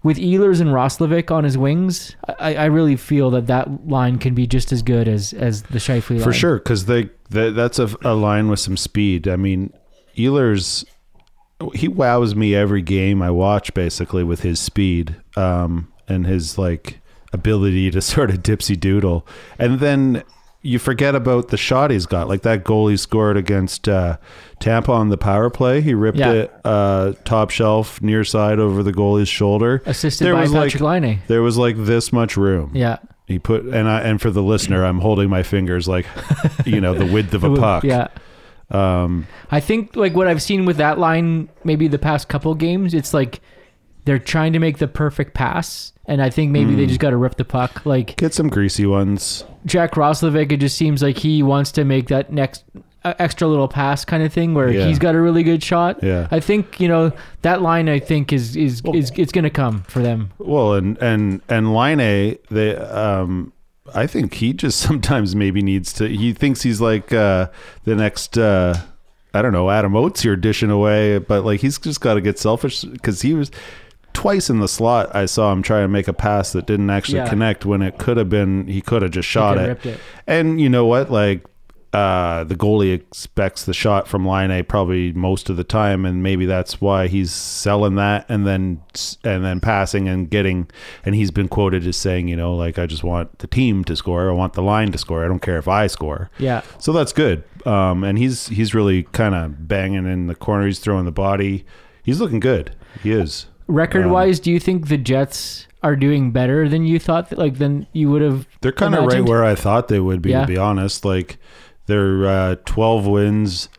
with 0.03 0.17
Ehlers 0.17 0.61
and 0.61 0.71
Roslovic 0.71 1.29
on 1.29 1.43
his 1.43 1.57
wings, 1.57 2.15
I, 2.39 2.55
I 2.55 2.65
really 2.65 2.95
feel 2.95 3.29
that 3.31 3.47
that 3.47 3.87
line 3.87 4.17
can 4.17 4.33
be 4.33 4.47
just 4.47 4.71
as 4.71 4.81
good 4.81 5.07
as 5.07 5.33
as 5.33 5.63
the 5.63 5.77
Scheifele 5.77 6.15
line. 6.15 6.23
For 6.23 6.33
sure, 6.33 6.57
because 6.57 6.85
they, 6.85 7.09
they 7.29 7.51
that's 7.51 7.79
a, 7.79 7.89
a 8.03 8.13
line 8.13 8.49
with 8.49 8.59
some 8.59 8.77
speed. 8.77 9.27
I 9.27 9.35
mean, 9.35 9.73
Ehlers, 10.17 10.85
he 11.73 11.87
wows 11.87 12.35
me 12.35 12.55
every 12.55 12.81
game 12.81 13.21
I 13.21 13.31
watch, 13.31 13.73
basically 13.73 14.23
with 14.23 14.41
his 14.41 14.59
speed 14.59 15.15
um, 15.35 15.91
and 16.07 16.25
his 16.25 16.57
like 16.57 16.99
ability 17.31 17.91
to 17.91 18.01
sort 18.01 18.31
of 18.31 18.37
dipsy 18.37 18.79
doodle, 18.79 19.27
and 19.59 19.79
then 19.79 20.23
you 20.63 20.77
forget 20.79 21.15
about 21.15 21.47
the 21.47 21.57
shot 21.57 21.89
he's 21.91 22.05
got, 22.05 22.27
like 22.27 22.43
that 22.43 22.63
goal 22.63 22.87
he 22.87 22.95
scored 22.97 23.35
against 23.37 23.89
uh, 23.89 24.17
Tampa 24.59 24.91
on 24.91 25.09
the 25.09 25.17
power 25.17 25.49
play. 25.49 25.81
He 25.81 25.93
ripped 25.93 26.17
Yeah. 26.19 26.31
it 26.33 26.53
uh, 26.63 27.13
top 27.25 27.49
shelf 27.49 28.01
near 28.01 28.23
side 28.23 28.59
over 28.59 28.83
the 28.83 28.91
goalie's 28.93 29.27
shoulder, 29.29 29.81
Assisted 29.85 30.23
There 30.25 30.33
by 30.33 30.41
was, 30.41 30.51
Patrick 30.51 30.81
like, 30.81 31.01
Laine. 31.01 31.19
There 31.27 31.41
was 31.41 31.57
like 31.57 31.75
this 31.77 32.13
much 32.13 32.37
room. 32.37 32.71
Yeah. 32.75 32.97
He 33.27 33.39
put 33.39 33.63
and 33.65 33.87
I 33.87 34.01
and 34.01 34.21
for 34.21 34.29
the 34.29 34.43
listener, 34.43 34.83
I'm 34.85 34.99
holding 34.99 35.29
my 35.29 35.41
fingers 35.41 35.87
like 35.87 36.05
you 36.65 36.81
know 36.81 36.93
the 36.93 37.05
width 37.05 37.33
of 37.33 37.43
a 37.45 37.55
puck. 37.55 37.83
Yeah. 37.83 38.09
Um, 38.69 39.27
I 39.49 39.59
think 39.59 39.95
like 39.95 40.13
what 40.13 40.27
I've 40.27 40.41
seen 40.41 40.65
with 40.65 40.77
that 40.77 40.99
line, 40.99 41.49
maybe 41.63 41.87
the 41.87 41.99
past 41.99 42.27
couple 42.29 42.53
games, 42.55 42.93
it's 42.93 43.13
like 43.13 43.41
they're 44.05 44.19
trying 44.19 44.53
to 44.53 44.59
make 44.59 44.77
the 44.79 44.87
perfect 44.87 45.33
pass, 45.33 45.93
and 46.05 46.21
I 46.21 46.29
think 46.29 46.51
maybe 46.51 46.71
Hmm. 46.71 46.77
they 46.77 46.85
just 46.87 46.99
got 46.99 47.11
to 47.11 47.17
rip 47.17 47.35
the 47.35 47.45
puck. 47.45 47.85
Like 47.85 48.15
get 48.17 48.33
some 48.33 48.49
greasy 48.49 48.85
ones. 48.85 49.43
Jack 49.65 49.93
Roslovic, 49.93 50.51
it 50.51 50.57
just 50.57 50.75
seems 50.77 51.01
like 51.03 51.17
he 51.17 51.43
wants 51.43 51.71
to 51.73 51.83
make 51.85 52.07
that 52.07 52.31
next 52.33 52.63
uh, 53.03 53.13
extra 53.17 53.47
little 53.47 53.67
pass 53.67 54.05
kind 54.05 54.21
of 54.21 54.31
thing 54.31 54.53
where 54.53 54.69
Yeah. 54.71 54.85
he's 54.87 54.99
got 54.99 55.15
a 55.15 55.21
really 55.21 55.41
good 55.43 55.63
shot. 55.63 56.03
Yeah. 56.03 56.27
I 56.31 56.39
think 56.39 56.79
you 56.79 56.87
know 56.87 57.11
that 57.41 57.61
line. 57.61 57.89
I 57.89 57.99
think 57.99 58.31
is 58.33 58.55
is 58.55 58.81
is 58.93 59.11
it's 59.15 59.31
going 59.31 59.43
to 59.43 59.49
come 59.49 59.83
for 59.87 60.01
them. 60.01 60.31
Well, 60.39 60.73
and 60.73 60.97
and 60.99 61.41
and 61.49 61.73
Line 61.73 61.99
A, 61.99 62.37
they 62.49 62.75
um, 62.75 63.53
I 63.93 64.05
think 64.07 64.35
he 64.35 64.53
just 64.53 64.79
sometimes 64.87 65.35
maybe 65.35 65.61
needs 65.61 65.93
to. 65.93 66.07
He 66.07 66.33
thinks 66.33 66.61
he's 66.61 66.79
like 66.81 67.11
uh, 67.13 67.47
the 67.85 67.95
next. 67.95 68.37
Uh, 68.37 68.75
I 69.33 69.41
don't 69.41 69.53
know, 69.53 69.69
Adam 69.71 69.95
Oates 69.95 70.21
here 70.21 70.35
dishing 70.35 70.69
away, 70.69 71.17
but 71.17 71.45
like 71.45 71.61
he's 71.61 71.79
just 71.79 72.01
got 72.01 72.15
to 72.15 72.21
get 72.21 72.37
selfish 72.37 72.81
because 72.83 73.21
he 73.21 73.33
was 73.33 73.49
twice 74.13 74.49
in 74.49 74.59
the 74.59 74.67
slot. 74.67 75.13
I 75.15 75.25
saw 75.25 75.51
him 75.51 75.61
try 75.61 75.81
to 75.81 75.87
make 75.87 76.07
a 76.07 76.13
pass 76.13 76.51
that 76.53 76.65
didn't 76.65 76.89
actually 76.89 77.19
Yeah. 77.19 77.29
connect 77.29 77.65
when 77.65 77.81
it 77.81 77.97
could 77.97 78.17
have 78.17 78.29
been. 78.29 78.67
He 78.67 78.81
could 78.81 79.01
have 79.01 79.11
just 79.11 79.27
shot 79.27 79.57
it. 79.57 79.85
it. 79.85 79.99
And 80.27 80.59
you 80.61 80.69
know 80.69 80.85
what? 80.85 81.11
Like 81.11 81.43
uh, 81.93 82.45
the 82.45 82.55
goalie 82.55 82.93
expects 82.93 83.65
the 83.65 83.73
shot 83.73 84.07
from 84.07 84.25
line 84.25 84.49
A 84.49 84.63
probably 84.63 85.11
most 85.11 85.49
of 85.49 85.57
the 85.57 85.63
time, 85.65 86.05
and 86.05 86.23
maybe 86.23 86.45
that's 86.45 86.79
why 86.79 87.07
he's 87.07 87.33
selling 87.33 87.95
that 87.95 88.25
and 88.29 88.47
then 88.47 88.81
and 89.25 89.43
then 89.43 89.59
passing 89.59 90.07
and 90.07 90.29
getting. 90.29 90.69
And 91.05 91.15
he's 91.15 91.31
been 91.31 91.49
quoted 91.49 91.85
as 91.85 91.97
saying, 91.97 92.29
you 92.29 92.37
know, 92.37 92.55
like 92.55 92.79
I 92.79 92.85
just 92.85 93.03
want 93.03 93.39
the 93.39 93.47
team 93.47 93.83
to 93.85 93.95
score. 93.97 94.29
I 94.29 94.33
want 94.33 94.53
the 94.53 94.61
line 94.63 94.93
to 94.93 94.97
score. 94.97 95.25
I 95.25 95.27
don't 95.27 95.41
care 95.41 95.57
if 95.57 95.67
I 95.67 95.87
score. 95.87 96.29
Yeah. 96.37 96.61
So 96.79 96.93
that's 96.93 97.11
good. 97.11 97.43
Um, 97.65 98.05
and 98.05 98.17
he's 98.17 98.47
he's 98.47 98.73
really 98.73 99.03
kind 99.03 99.35
of 99.35 99.67
banging 99.67 100.05
in 100.05 100.27
the 100.27 100.35
corner. 100.35 100.67
He's 100.67 100.79
throwing 100.79 101.03
the 101.03 101.11
body. 101.11 101.65
He's 102.03 102.21
looking 102.21 102.39
good. 102.39 102.73
He 103.03 103.11
is. 103.11 103.47
Record 103.71 104.07
wise, 104.07 104.39
do 104.39 104.51
you 104.51 104.59
think 104.59 104.87
the 104.87 104.97
Jets 104.97 105.67
are 105.83 105.95
doing 105.95 106.31
better 106.31 106.67
than 106.69 106.85
you 106.85 106.99
thought? 106.99 107.31
Like 107.37 107.57
than 107.57 107.87
you 107.93 108.09
would 108.09 108.21
have. 108.21 108.47
They're 108.61 108.71
kind 108.71 108.93
of 108.93 108.99
right 109.01 109.05
imagined? 109.13 109.29
where 109.29 109.43
I 109.43 109.55
thought 109.55 109.87
they 109.87 109.99
would 109.99 110.21
be, 110.21 110.31
Yeah. 110.31 110.41
to 110.41 110.47
be 110.47 110.57
honest. 110.57 111.05
Like 111.05 111.37
they're 111.87 112.25
uh, 112.27 112.55
12 112.65 113.07
wins, 113.07 113.69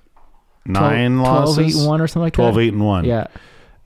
9 0.67 1.17
12, 1.19 1.27
losses. 1.27 1.77
8 1.77 1.81
and 1.81 1.89
1 1.89 2.01
or 2.01 2.07
something 2.07 2.23
like 2.25 2.33
12 2.35 2.55
that. 2.55 2.61
8 2.61 2.73
and 2.73 2.87
1. 2.87 3.05
Yeah. 3.05 3.27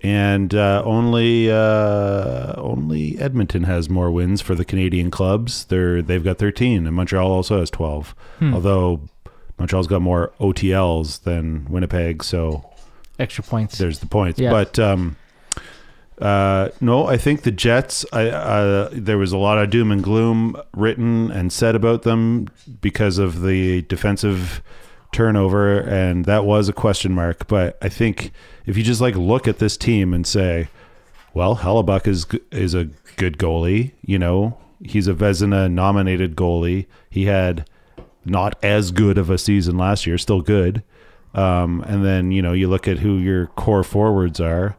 And 0.03 0.55
uh, 0.55 0.83
only 0.85 1.51
uh, 1.51 2.53
only 2.57 3.19
Edmonton 3.19 3.65
has 3.65 3.89
more 3.89 4.11
wins 4.11 4.41
for 4.41 4.55
the 4.55 4.65
Canadian 4.65 5.11
clubs. 5.11 5.65
They're 5.65 6.03
they've 6.03 6.23
got 6.23 6.39
13 6.39 6.87
and 6.87 6.95
Montreal 6.95 7.31
also 7.31 7.59
has 7.61 7.71
12. 7.71 8.15
Hmm. 8.39 8.55
Although 8.55 9.01
Montreal's 9.59 9.87
got 9.87 10.03
more 10.03 10.33
OTLs 10.39 11.23
than 11.23 11.67
Winnipeg, 11.71 12.23
so 12.23 12.71
Extra 13.19 13.43
points. 13.43 13.79
there's 13.79 13.99
the 14.01 14.07
points. 14.07 14.39
Yeah. 14.39 14.51
But 14.51 14.79
um, 14.79 15.17
uh, 16.21 16.71
no, 16.81 17.07
I 17.07 17.19
think 17.19 17.43
the 17.43 17.51
Jets. 17.51 18.07
I 18.13 18.29
uh, 18.29 18.89
there 18.93 19.19
was 19.19 19.33
a 19.33 19.39
lot 19.39 19.59
of 19.59 19.71
doom 19.71 19.93
and 19.93 20.03
gloom 20.03 20.57
written 20.75 21.31
and 21.31 21.53
said 21.53 21.75
about 21.75 22.03
them 22.03 22.49
because 22.81 23.19
of 23.19 23.43
the 23.43 23.83
defensive 23.83 24.63
turnover, 25.13 25.81
and 25.81 26.25
that 26.25 26.45
was 26.45 26.69
a 26.69 26.73
question 26.73 27.13
mark. 27.13 27.47
But 27.49 27.77
I 27.83 27.89
think 27.89 28.33
if 28.65 28.77
you 28.77 28.83
just 28.83 29.01
like 29.01 29.15
look 29.15 29.47
at 29.47 29.59
this 29.59 29.77
team 29.77 30.15
and 30.15 30.27
say, 30.27 30.69
well, 31.35 31.57
Hellebuyck 31.57 32.07
is 32.07 32.27
is 32.51 32.75
a 32.75 32.87
good 33.17 33.37
goalie. 33.37 33.93
You 34.01 34.19
know, 34.19 34.59
he's 34.83 35.09
a 35.09 35.15
Vezina 35.15 35.71
nominated 35.71 36.35
goalie. 36.35 36.87
He 37.11 37.27
had 37.27 37.69
not 38.25 38.57
as 38.63 38.91
good 38.91 39.19
of 39.19 39.29
a 39.29 39.37
season 39.37 39.77
last 39.77 40.07
year, 40.07 40.17
still 40.17 40.41
good. 40.41 40.83
Um, 41.35 41.83
and 41.87 42.03
then 42.03 42.33
you 42.33 42.41
know 42.41 42.55
you 42.55 42.69
look 42.69 42.89
at 42.89 43.01
who 43.01 43.19
your 43.19 43.49
core 43.49 43.85
forwards 43.85 44.41
are. 44.41 44.79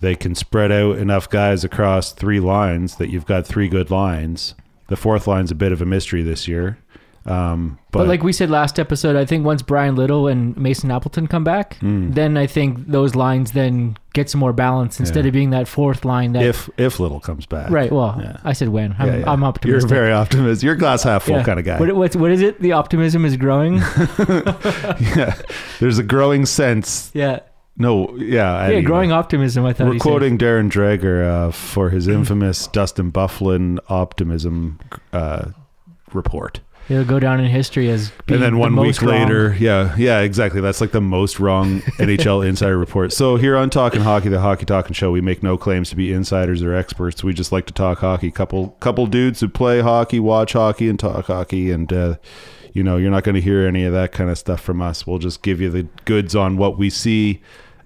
They 0.00 0.14
can 0.14 0.34
spread 0.34 0.70
out 0.70 0.98
enough 0.98 1.28
guys 1.28 1.64
across 1.64 2.12
three 2.12 2.40
lines 2.40 2.96
that 2.96 3.10
you've 3.10 3.26
got 3.26 3.46
three 3.46 3.68
good 3.68 3.90
lines. 3.90 4.54
The 4.88 4.96
fourth 4.96 5.26
line's 5.26 5.50
a 5.50 5.54
bit 5.56 5.72
of 5.72 5.82
a 5.82 5.86
mystery 5.86 6.22
this 6.22 6.46
year. 6.48 6.78
Um, 7.26 7.78
but, 7.90 8.00
But, 8.00 8.08
like 8.08 8.22
we 8.22 8.32
said 8.32 8.48
last 8.48 8.78
episode, 8.78 9.14
I 9.14 9.26
think 9.26 9.44
once 9.44 9.60
Bryan 9.60 9.96
Little 9.96 10.28
and 10.28 10.56
Mason 10.56 10.90
Appleton 10.90 11.26
come 11.26 11.44
back, 11.44 11.76
then 11.82 12.38
I 12.38 12.46
think 12.46 12.86
those 12.86 13.14
lines 13.14 13.52
then 13.52 13.98
get 14.14 14.30
some 14.30 14.38
more 14.38 14.54
balance 14.54 14.98
instead. 14.98 15.24
Yeah. 15.24 15.28
of 15.28 15.32
being 15.34 15.50
that 15.50 15.68
fourth 15.68 16.06
line 16.06 16.32
that 16.32 16.42
if 16.42 16.70
if 16.78 16.98
Little 16.98 17.20
comes 17.20 17.44
back, 17.44 17.70
Right. 17.70 17.92
Well, 17.92 18.18
Yeah. 18.18 18.38
I 18.44 18.54
said 18.54 18.70
when. 18.70 18.96
I'm, 18.98 19.20
Yeah. 19.20 19.30
I'm 19.30 19.42
You're 19.62 19.86
very 19.86 20.12
optimistic. 20.12 20.64
You're 20.64 20.76
glass 20.76 21.02
half 21.02 21.24
full 21.24 21.42
kind 21.44 21.58
of 21.58 21.66
guy. 21.66 21.78
What, 21.78 21.94
what's, 21.94 22.16
what 22.16 22.30
is 22.30 22.40
it? 22.40 22.60
The 22.62 22.72
optimism 22.72 23.26
is 23.26 23.36
growing. 23.36 23.76
yeah, 24.98 25.34
there's 25.80 25.98
a 25.98 26.02
growing 26.02 26.46
sense. 26.46 27.10
yeah. 27.14 27.40
No, 27.78 28.16
yeah, 28.16 28.26
Yeah. 28.26 28.64
anyway. 28.66 28.82
Growing 28.82 29.12
optimism. 29.12 29.64
I 29.64 29.72
thought 29.72 29.86
We're 29.86 29.92
he 29.94 29.98
said. 30.00 30.02
quoting 30.02 30.38
Darren 30.38 30.70
Dreger 30.70 31.24
uh, 31.48 31.52
for 31.52 31.90
his 31.90 32.08
infamous 32.08 32.66
Dustin 32.66 33.12
Byfuglien 33.12 33.78
optimism 33.88 34.80
uh, 35.12 35.50
report. 36.12 36.60
It'll 36.88 37.04
go 37.04 37.20
down 37.20 37.38
in 37.38 37.44
history 37.50 37.90
as 37.90 38.10
being 38.26 38.36
and 38.36 38.42
then 38.42 38.52
the 38.54 38.58
one 38.60 38.72
week 38.74 38.86
most 38.86 39.02
wrong. 39.02 39.10
later, 39.10 39.54
yeah, 39.60 39.94
yeah, 39.98 40.20
exactly. 40.20 40.62
That's 40.62 40.80
like 40.80 40.92
the 40.92 41.02
most 41.02 41.38
wrong 41.38 41.80
NHL 41.98 42.46
insider 42.48 42.78
report. 42.78 43.12
So 43.12 43.36
here 43.36 43.58
on 43.58 43.68
Talking 43.68 44.00
Hockey, 44.00 44.30
the 44.30 44.40
Hockey 44.40 44.64
Talking 44.64 44.94
Show, 44.94 45.10
we 45.10 45.20
make 45.20 45.42
no 45.42 45.58
claims 45.58 45.90
to 45.90 45.96
be 45.96 46.14
insiders 46.14 46.62
or 46.62 46.72
experts. 46.74 47.22
We 47.22 47.34
just 47.34 47.52
like 47.52 47.66
to 47.66 47.74
talk 47.74 47.98
hockey. 47.98 48.30
Couple 48.30 48.68
couple 48.80 49.06
dudes 49.06 49.40
who 49.40 49.48
play 49.50 49.80
hockey, 49.82 50.18
watch 50.18 50.54
hockey, 50.54 50.88
and 50.88 50.98
talk 50.98 51.26
hockey. 51.26 51.70
And 51.70 51.92
uh, 51.92 52.16
you 52.72 52.82
know, 52.82 52.96
you're 52.96 53.10
not 53.10 53.22
going 53.22 53.34
to 53.34 53.42
hear 53.42 53.66
any 53.66 53.84
of 53.84 53.92
that 53.92 54.12
kind 54.12 54.30
of 54.30 54.38
stuff 54.38 54.60
from 54.62 54.80
us. 54.80 55.06
We'll 55.06 55.18
just 55.18 55.42
give 55.42 55.60
you 55.60 55.68
the 55.68 55.82
goods 56.06 56.34
on 56.34 56.56
what 56.56 56.78
we 56.78 56.88
see 56.88 57.42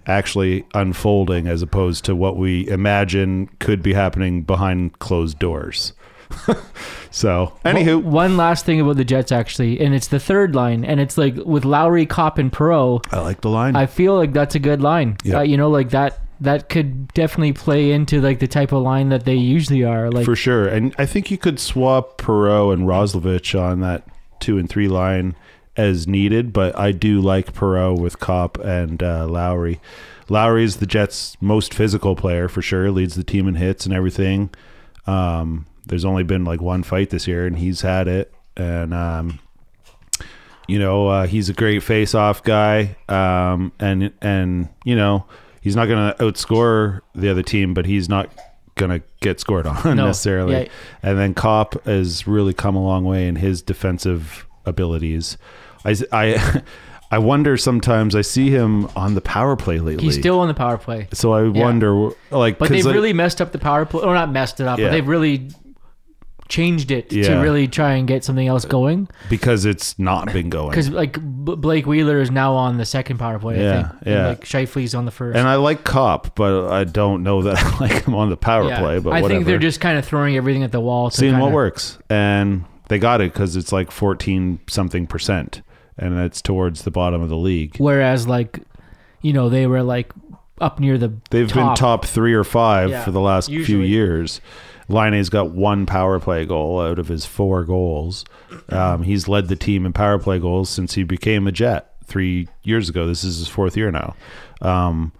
actually 0.06 0.64
unfolding, 0.74 1.46
as 1.46 1.62
opposed 1.62 2.04
to 2.06 2.14
what 2.14 2.36
we 2.36 2.68
imagine 2.68 3.48
could 3.58 3.82
be 3.82 3.92
happening 3.92 4.42
behind 4.42 4.98
closed 4.98 5.38
doors. 5.38 5.92
so, 7.10 7.52
anywho, 7.64 8.02
One 8.02 8.36
last 8.36 8.64
thing 8.64 8.80
about 8.80 8.96
the 8.96 9.04
Jets, 9.04 9.32
actually, 9.32 9.80
and 9.80 9.94
it's 9.94 10.08
the 10.08 10.20
third 10.20 10.54
line, 10.54 10.84
and 10.84 11.00
it's 11.00 11.18
like 11.18 11.36
with 11.36 11.64
Lowry, 11.64 12.06
Copp, 12.06 12.38
and 12.38 12.50
Perreault. 12.50 13.12
I 13.12 13.20
like 13.20 13.40
the 13.42 13.50
line. 13.50 13.76
I 13.76 13.86
feel 13.86 14.16
like 14.16 14.32
that's 14.32 14.54
a 14.54 14.58
good 14.58 14.80
line. 14.80 15.16
Yeah. 15.24 15.38
Uh, 15.38 15.42
you 15.42 15.56
know, 15.56 15.70
like 15.70 15.90
that. 15.90 16.18
That 16.40 16.68
could 16.68 17.06
definitely 17.14 17.52
play 17.52 17.92
into 17.92 18.20
like 18.20 18.40
the 18.40 18.48
type 18.48 18.72
of 18.72 18.82
line 18.82 19.10
that 19.10 19.24
they 19.24 19.36
usually 19.36 19.84
are. 19.84 20.10
Like 20.10 20.24
for 20.24 20.34
sure. 20.34 20.66
And 20.66 20.92
I 20.98 21.06
think 21.06 21.30
you 21.30 21.38
could 21.38 21.60
swap 21.60 22.20
Perreault 22.20 22.72
and 22.72 22.82
Roslovic 22.82 23.56
on 23.56 23.78
that 23.78 24.08
two 24.40 24.58
and 24.58 24.68
three 24.68 24.88
line 24.88 25.36
as 25.76 26.06
needed, 26.06 26.52
but 26.52 26.78
I 26.78 26.92
do 26.92 27.20
like 27.20 27.54
Perreault 27.54 27.98
with 28.00 28.18
Copp 28.18 28.58
and 28.58 29.02
uh, 29.02 29.26
Lowry. 29.26 29.80
Lowry 30.28 30.64
is 30.64 30.76
the 30.76 30.86
Jets' 30.86 31.36
most 31.40 31.72
physical 31.74 32.14
player 32.16 32.48
for 32.48 32.62
sure. 32.62 32.90
Leads 32.90 33.14
the 33.14 33.24
team 33.24 33.48
in 33.48 33.54
hits 33.56 33.86
and 33.86 33.94
everything. 33.94 34.50
Um, 35.06 35.66
there's 35.86 36.04
only 36.04 36.22
been 36.22 36.44
like 36.44 36.60
one 36.60 36.82
fight 36.82 37.10
this 37.10 37.26
year, 37.26 37.46
and 37.46 37.56
he's 37.58 37.80
had 37.80 38.06
it. 38.08 38.32
And 38.56 38.94
um, 38.94 39.40
you 40.68 40.78
know, 40.78 41.08
uh, 41.08 41.26
he's 41.26 41.48
a 41.48 41.52
great 41.54 41.82
face-off 41.82 42.42
guy. 42.44 42.96
Um, 43.08 43.72
and 43.80 44.12
and 44.20 44.68
you 44.84 44.94
know, 44.94 45.24
he's 45.60 45.74
not 45.76 45.86
going 45.86 46.12
to 46.14 46.22
outscore 46.22 47.00
the 47.14 47.28
other 47.30 47.42
team, 47.42 47.74
but 47.74 47.86
he's 47.86 48.08
not 48.08 48.30
going 48.76 48.90
to 48.90 49.04
get 49.20 49.40
scored 49.40 49.66
on 49.66 49.76
No. 49.96 50.06
necessarily. 50.06 50.54
Yeah. 50.54 50.68
And 51.02 51.18
then 51.18 51.34
Copp 51.34 51.84
has 51.84 52.26
really 52.26 52.54
come 52.54 52.76
a 52.76 52.82
long 52.82 53.04
way 53.04 53.26
in 53.26 53.36
his 53.36 53.60
defensive 53.60 54.46
abilities. 54.66 55.36
I, 55.84 55.96
I, 56.12 56.62
I 57.10 57.18
wonder 57.18 57.56
sometimes 57.56 58.14
I 58.16 58.22
see 58.22 58.48
him 58.50 58.86
on 58.96 59.14
the 59.14 59.20
power 59.20 59.54
play 59.56 59.78
lately. 59.80 60.04
He's 60.04 60.18
still 60.18 60.40
on 60.40 60.48
the 60.48 60.54
power 60.54 60.78
play. 60.78 61.08
so 61.12 61.32
I 61.34 61.42
Yeah. 61.44 61.62
wonder, 61.64 62.10
like, 62.30 62.58
but 62.58 62.68
they've 62.70 62.84
like, 62.84 62.94
really 62.94 63.12
messed 63.12 63.40
up 63.42 63.52
the 63.52 63.58
power 63.58 63.84
play, 63.84 64.02
or 64.02 64.14
not 64.14 64.30
messed 64.32 64.60
it 64.60 64.66
up, 64.66 64.78
Yeah. 64.78 64.86
but 64.86 64.92
they've 64.92 65.06
really 65.08 65.50
changed 66.48 66.90
it 66.90 67.08
to 67.08 67.36
really 67.36 67.66
try 67.66 67.94
and 67.94 68.06
get 68.06 68.22
something 68.24 68.46
else 68.46 68.66
going. 68.66 69.08
because 69.30 69.64
it's 69.64 69.98
not 69.98 70.30
been 70.34 70.50
going. 70.50 70.68
Because 70.70 70.90
like 70.90 71.14
B- 71.44 71.54
Blake 71.56 71.86
Wheeler 71.86 72.20
is 72.20 72.30
now 72.30 72.52
on 72.54 72.76
the 72.76 72.84
second 72.84 73.16
power 73.18 73.38
play, 73.38 73.54
I 73.58 73.62
Yeah, 73.62 73.82
think. 73.88 73.92
And, 74.02 74.14
yeah. 74.14 74.26
like 74.28 74.40
Scheifele's 74.44 74.94
on 74.94 75.06
the 75.06 75.10
first. 75.10 75.38
And 75.38 75.48
I 75.48 75.54
like 75.56 75.84
Copp, 75.84 76.34
but 76.34 76.70
I 76.70 76.84
don't 76.84 77.22
know 77.22 77.42
that 77.42 77.56
I 77.62 77.78
like 77.78 78.04
him 78.06 78.14
on 78.14 78.28
the 78.28 78.36
power 78.36 78.68
Yeah. 78.68 78.80
play. 78.80 78.98
But 78.98 79.10
I 79.10 79.22
whatever. 79.22 79.28
think 79.28 79.46
they're 79.46 79.58
just 79.58 79.80
kind 79.80 79.96
of 79.98 80.04
throwing 80.04 80.36
everything 80.36 80.62
at 80.62 80.72
the 80.72 80.80
wall, 80.80 81.08
to 81.10 81.16
seeing 81.16 81.32
what 81.34 81.40
kinda- 81.46 81.54
works, 81.54 81.98
and 82.10 82.64
they 82.92 82.98
got 82.98 83.22
it 83.22 83.32
because 83.32 83.56
it's 83.56 83.72
like 83.72 83.90
fourteen 83.90 84.60
something 84.68 85.06
percent, 85.06 85.62
and 85.96 86.16
that's 86.16 86.42
towards 86.42 86.82
the 86.82 86.90
bottom 86.90 87.22
of 87.22 87.30
the 87.30 87.36
league. 87.36 87.76
Whereas 87.78 88.28
like, 88.28 88.60
you 89.22 89.32
know, 89.32 89.48
they 89.48 89.66
were 89.66 89.82
like 89.82 90.12
up 90.60 90.78
near 90.78 90.98
the. 90.98 91.10
They've 91.30 91.52
been 91.52 91.74
top 91.74 92.04
three 92.04 92.34
or 92.34 92.44
five 92.44 92.90
Yeah, 92.90 93.02
for 93.02 93.10
the 93.10 93.20
last 93.20 93.48
few 93.48 93.80
years. 93.80 94.42
Laine's 94.88 95.30
got 95.30 95.52
one 95.52 95.86
power 95.86 96.20
play 96.20 96.44
goal 96.44 96.82
out 96.82 96.98
of 96.98 97.08
his 97.08 97.24
four 97.24 97.64
goals. 97.64 98.26
Um, 98.68 99.04
he's 99.04 99.26
led 99.26 99.48
the 99.48 99.56
team 99.56 99.86
in 99.86 99.94
power 99.94 100.18
play 100.18 100.38
goals 100.38 100.68
since 100.68 100.92
he 100.92 101.02
became 101.02 101.46
a 101.46 101.52
Jet 101.52 101.94
three 102.04 102.48
years 102.62 102.90
ago. 102.90 103.06
This 103.06 103.24
is 103.24 103.38
his 103.38 103.48
fourth 103.48 103.74
year 103.74 103.90
now. 103.90 104.14
Um, 104.60 105.12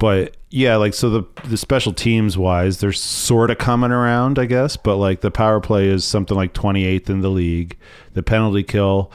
but 0.00 0.34
yeah, 0.48 0.76
like 0.76 0.94
so 0.94 1.10
the 1.10 1.24
the 1.44 1.58
special 1.58 1.92
teams 1.92 2.36
wise, 2.36 2.78
they're 2.80 2.90
sort 2.90 3.50
of 3.50 3.58
coming 3.58 3.92
around, 3.92 4.38
I 4.38 4.46
guess. 4.46 4.76
But 4.76 4.96
like 4.96 5.20
the 5.20 5.30
power 5.30 5.60
play 5.60 5.88
is 5.88 6.04
something 6.04 6.36
like 6.36 6.54
28th 6.54 7.10
in 7.10 7.20
the 7.20 7.28
league. 7.30 7.76
The 8.14 8.22
penalty 8.22 8.64
kill. 8.64 9.12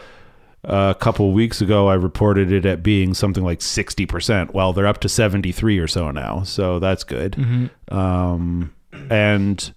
Uh, 0.63 0.93
a 0.95 0.99
couple 0.99 1.31
weeks 1.31 1.59
ago, 1.61 1.87
I 1.87 1.93
reported 1.93 2.51
it 2.51 2.65
at 2.65 2.81
being 2.81 3.13
something 3.13 3.43
like 3.43 3.59
60%. 3.59 4.51
Well, 4.51 4.73
they're 4.73 4.87
up 4.87 4.99
to 5.01 5.09
73 5.09 5.77
or 5.77 5.87
so 5.87 6.09
now. 6.09 6.41
So 6.41 6.79
that's 6.79 7.03
good. 7.03 7.35
Um, 7.89 8.73
and, 9.11 9.71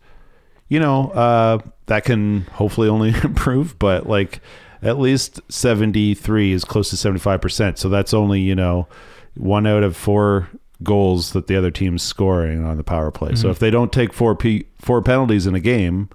you 0.68 0.80
know, 0.80 1.10
uh, 1.10 1.58
that 1.86 2.04
can 2.04 2.42
hopefully 2.52 2.88
only 2.88 3.10
improve, 3.22 3.78
but 3.78 4.08
like 4.08 4.40
at 4.80 4.98
least 4.98 5.40
73 5.50 6.52
is 6.52 6.64
close 6.64 6.88
to 6.88 6.96
75%. 6.96 7.76
So 7.76 7.90
that's 7.90 8.14
only, 8.14 8.40
you 8.40 8.54
know, 8.54 8.88
one 9.36 9.66
out 9.66 9.82
of 9.82 9.94
four 9.94 10.48
goals 10.82 11.32
that 11.32 11.46
the 11.48 11.56
other 11.56 11.70
team's 11.70 12.02
scoring 12.02 12.64
on 12.64 12.76
the 12.76 12.84
power 12.84 13.10
play. 13.10 13.34
So 13.34 13.50
if 13.50 13.58
they 13.58 13.70
don't 13.70 13.92
take 13.92 14.12
four 14.12 14.34
p 14.36 14.66
four 14.80 15.02
penalties 15.02 15.46
in 15.46 15.54
a 15.54 15.60
game, 15.60 16.08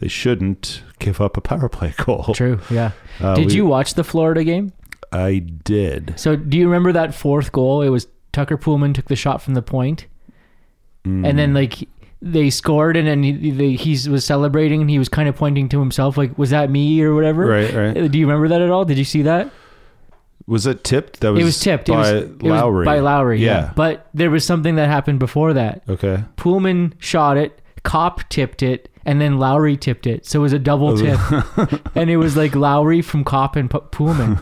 they 0.00 0.08
shouldn't 0.08 0.82
give 0.98 1.20
up 1.20 1.36
a 1.36 1.40
power 1.40 1.68
play 1.68 1.94
goal. 2.04 2.34
True. 2.34 2.60
Yeah. 2.70 2.90
Uh, 3.20 3.34
Did 3.34 3.46
we- 3.48 3.54
you 3.54 3.66
watch 3.66 3.94
the 3.94 4.04
Florida 4.04 4.44
game? 4.44 4.72
I 5.12 5.38
did. 5.38 6.14
So 6.16 6.36
do 6.36 6.58
you 6.58 6.66
remember 6.66 6.92
that 6.92 7.14
fourth 7.14 7.52
goal? 7.52 7.80
It 7.82 7.88
was 7.90 8.06
Tucker 8.32 8.58
Poolman 8.58 8.92
took 8.94 9.06
the 9.06 9.16
shot 9.16 9.40
from 9.40 9.54
the 9.54 9.62
point, 9.62 10.06
and 11.04 11.24
Mm. 11.24 11.36
then 11.36 11.54
like 11.54 11.88
they 12.20 12.50
scored, 12.50 12.96
and 12.96 13.06
then 13.06 13.22
he, 13.22 13.50
they, 13.50 13.72
he 13.74 13.96
was 14.10 14.24
celebrating, 14.24 14.80
and 14.80 14.90
he 14.90 14.98
was 14.98 15.08
kind 15.08 15.28
of 15.28 15.36
pointing 15.36 15.68
to 15.68 15.78
himself, 15.78 16.16
like, 16.18 16.36
"Was 16.36 16.50
that 16.50 16.70
me 16.70 17.00
or 17.02 17.14
whatever?" 17.14 17.46
Right, 17.46 17.72
right. 17.72 17.96
Uh, 17.96 18.08
Do 18.08 18.18
you 18.18 18.26
remember 18.26 18.48
that 18.48 18.60
at 18.60 18.70
all? 18.70 18.84
Did 18.84 18.98
you 18.98 19.04
see 19.04 19.22
that? 19.22 19.50
Was 20.46 20.66
it 20.66 20.84
tipped? 20.84 21.20
That 21.20 21.32
was 21.32 21.40
it 21.40 21.44
was 21.44 21.58
tipped. 21.60 21.88
by 21.88 21.94
it 21.94 22.14
was, 22.14 22.22
it 22.22 22.42
was 22.42 22.50
Lowry. 22.50 22.84
by 22.84 22.98
Lowry. 23.00 23.40
Yeah. 23.40 23.46
Yeah. 23.48 23.72
But 23.74 24.08
there 24.14 24.30
was 24.30 24.44
something 24.44 24.76
that 24.76 24.88
happened 24.88 25.18
before 25.18 25.52
that. 25.54 25.82
Okay. 25.88 26.22
Poolman 26.36 26.92
shot 26.98 27.36
it, 27.36 27.60
Copp 27.82 28.28
tipped 28.28 28.62
it, 28.62 28.88
and 29.04 29.20
then 29.20 29.38
Lowry 29.38 29.76
tipped 29.76 30.06
it. 30.06 30.24
So 30.26 30.40
it 30.40 30.42
was 30.42 30.52
a 30.52 30.58
double 30.58 30.88
oh, 30.88 30.96
tip. 30.96 31.80
and 31.96 32.10
it 32.10 32.16
was 32.16 32.36
like 32.36 32.54
Lowry 32.54 33.02
from 33.02 33.24
Copp 33.24 33.56
and 33.56 33.70
P- 33.70 33.78
Poolman. 33.90 34.36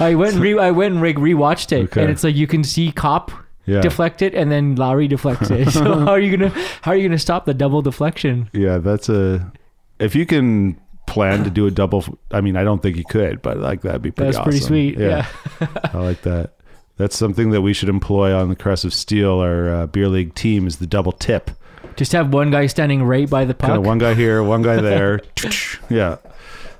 I 0.00 0.14
went 0.14 0.34
and 0.34 0.42
re- 0.42 0.58
I 0.58 0.70
went 0.70 0.94
and 0.94 1.02
re- 1.02 1.14
rewatched 1.14 1.72
it, 1.72 1.84
Okay. 1.84 2.02
and 2.02 2.10
it's 2.10 2.24
like 2.24 2.34
you 2.36 2.46
can 2.46 2.64
see 2.64 2.92
Copp 2.92 3.30
Yeah. 3.66 3.80
deflect 3.80 4.22
it, 4.22 4.34
and 4.34 4.50
then 4.50 4.76
Lowry 4.76 5.08
deflects 5.08 5.50
it. 5.50 5.68
So 5.72 6.00
how 6.00 6.12
are 6.12 6.20
you 6.20 6.36
gonna 6.36 6.50
how 6.82 6.92
are 6.92 6.96
you 6.96 7.08
gonna 7.08 7.18
stop 7.18 7.44
the 7.44 7.54
double 7.54 7.82
deflection? 7.82 8.48
Yeah, 8.52 8.78
that's 8.78 9.08
a. 9.08 9.52
If 9.98 10.14
you 10.14 10.24
can 10.26 10.80
plan 11.10 11.44
to 11.44 11.50
do 11.50 11.66
a 11.66 11.70
double, 11.70 12.04
I 12.30 12.40
mean, 12.40 12.56
I 12.56 12.64
don't 12.64 12.80
think 12.80 12.96
he 12.96 13.04
could, 13.04 13.42
but 13.42 13.58
like 13.58 13.82
that'd 13.82 14.00
be 14.00 14.12
pretty. 14.12 14.32
That's 14.32 14.42
pretty 14.42 14.58
awesome. 14.58 14.68
sweet. 14.68 14.98
Yeah. 14.98 15.26
I 15.92 15.98
like 15.98 16.22
that. 16.22 16.52
That's 16.96 17.18
something 17.18 17.50
that 17.50 17.62
we 17.62 17.72
should 17.72 17.88
employ 17.88 18.34
on 18.34 18.48
the 18.48 18.56
Crest 18.56 18.84
of 18.84 18.94
Steel. 18.94 19.40
Our 19.40 19.74
uh, 19.74 19.86
beer 19.86 20.08
league 20.08 20.34
team 20.34 20.66
is 20.66 20.76
the 20.76 20.86
double 20.86 21.12
tip. 21.12 21.50
Just 21.96 22.12
have 22.12 22.32
one 22.32 22.50
guy 22.50 22.66
standing 22.66 23.02
right 23.02 23.28
by 23.28 23.44
the 23.44 23.54
puck. 23.54 23.68
Kind 23.68 23.78
of 23.78 23.86
one 23.86 23.98
guy 23.98 24.14
here, 24.14 24.42
one 24.42 24.62
guy 24.62 24.80
there. 24.80 25.20
yeah. 25.90 26.18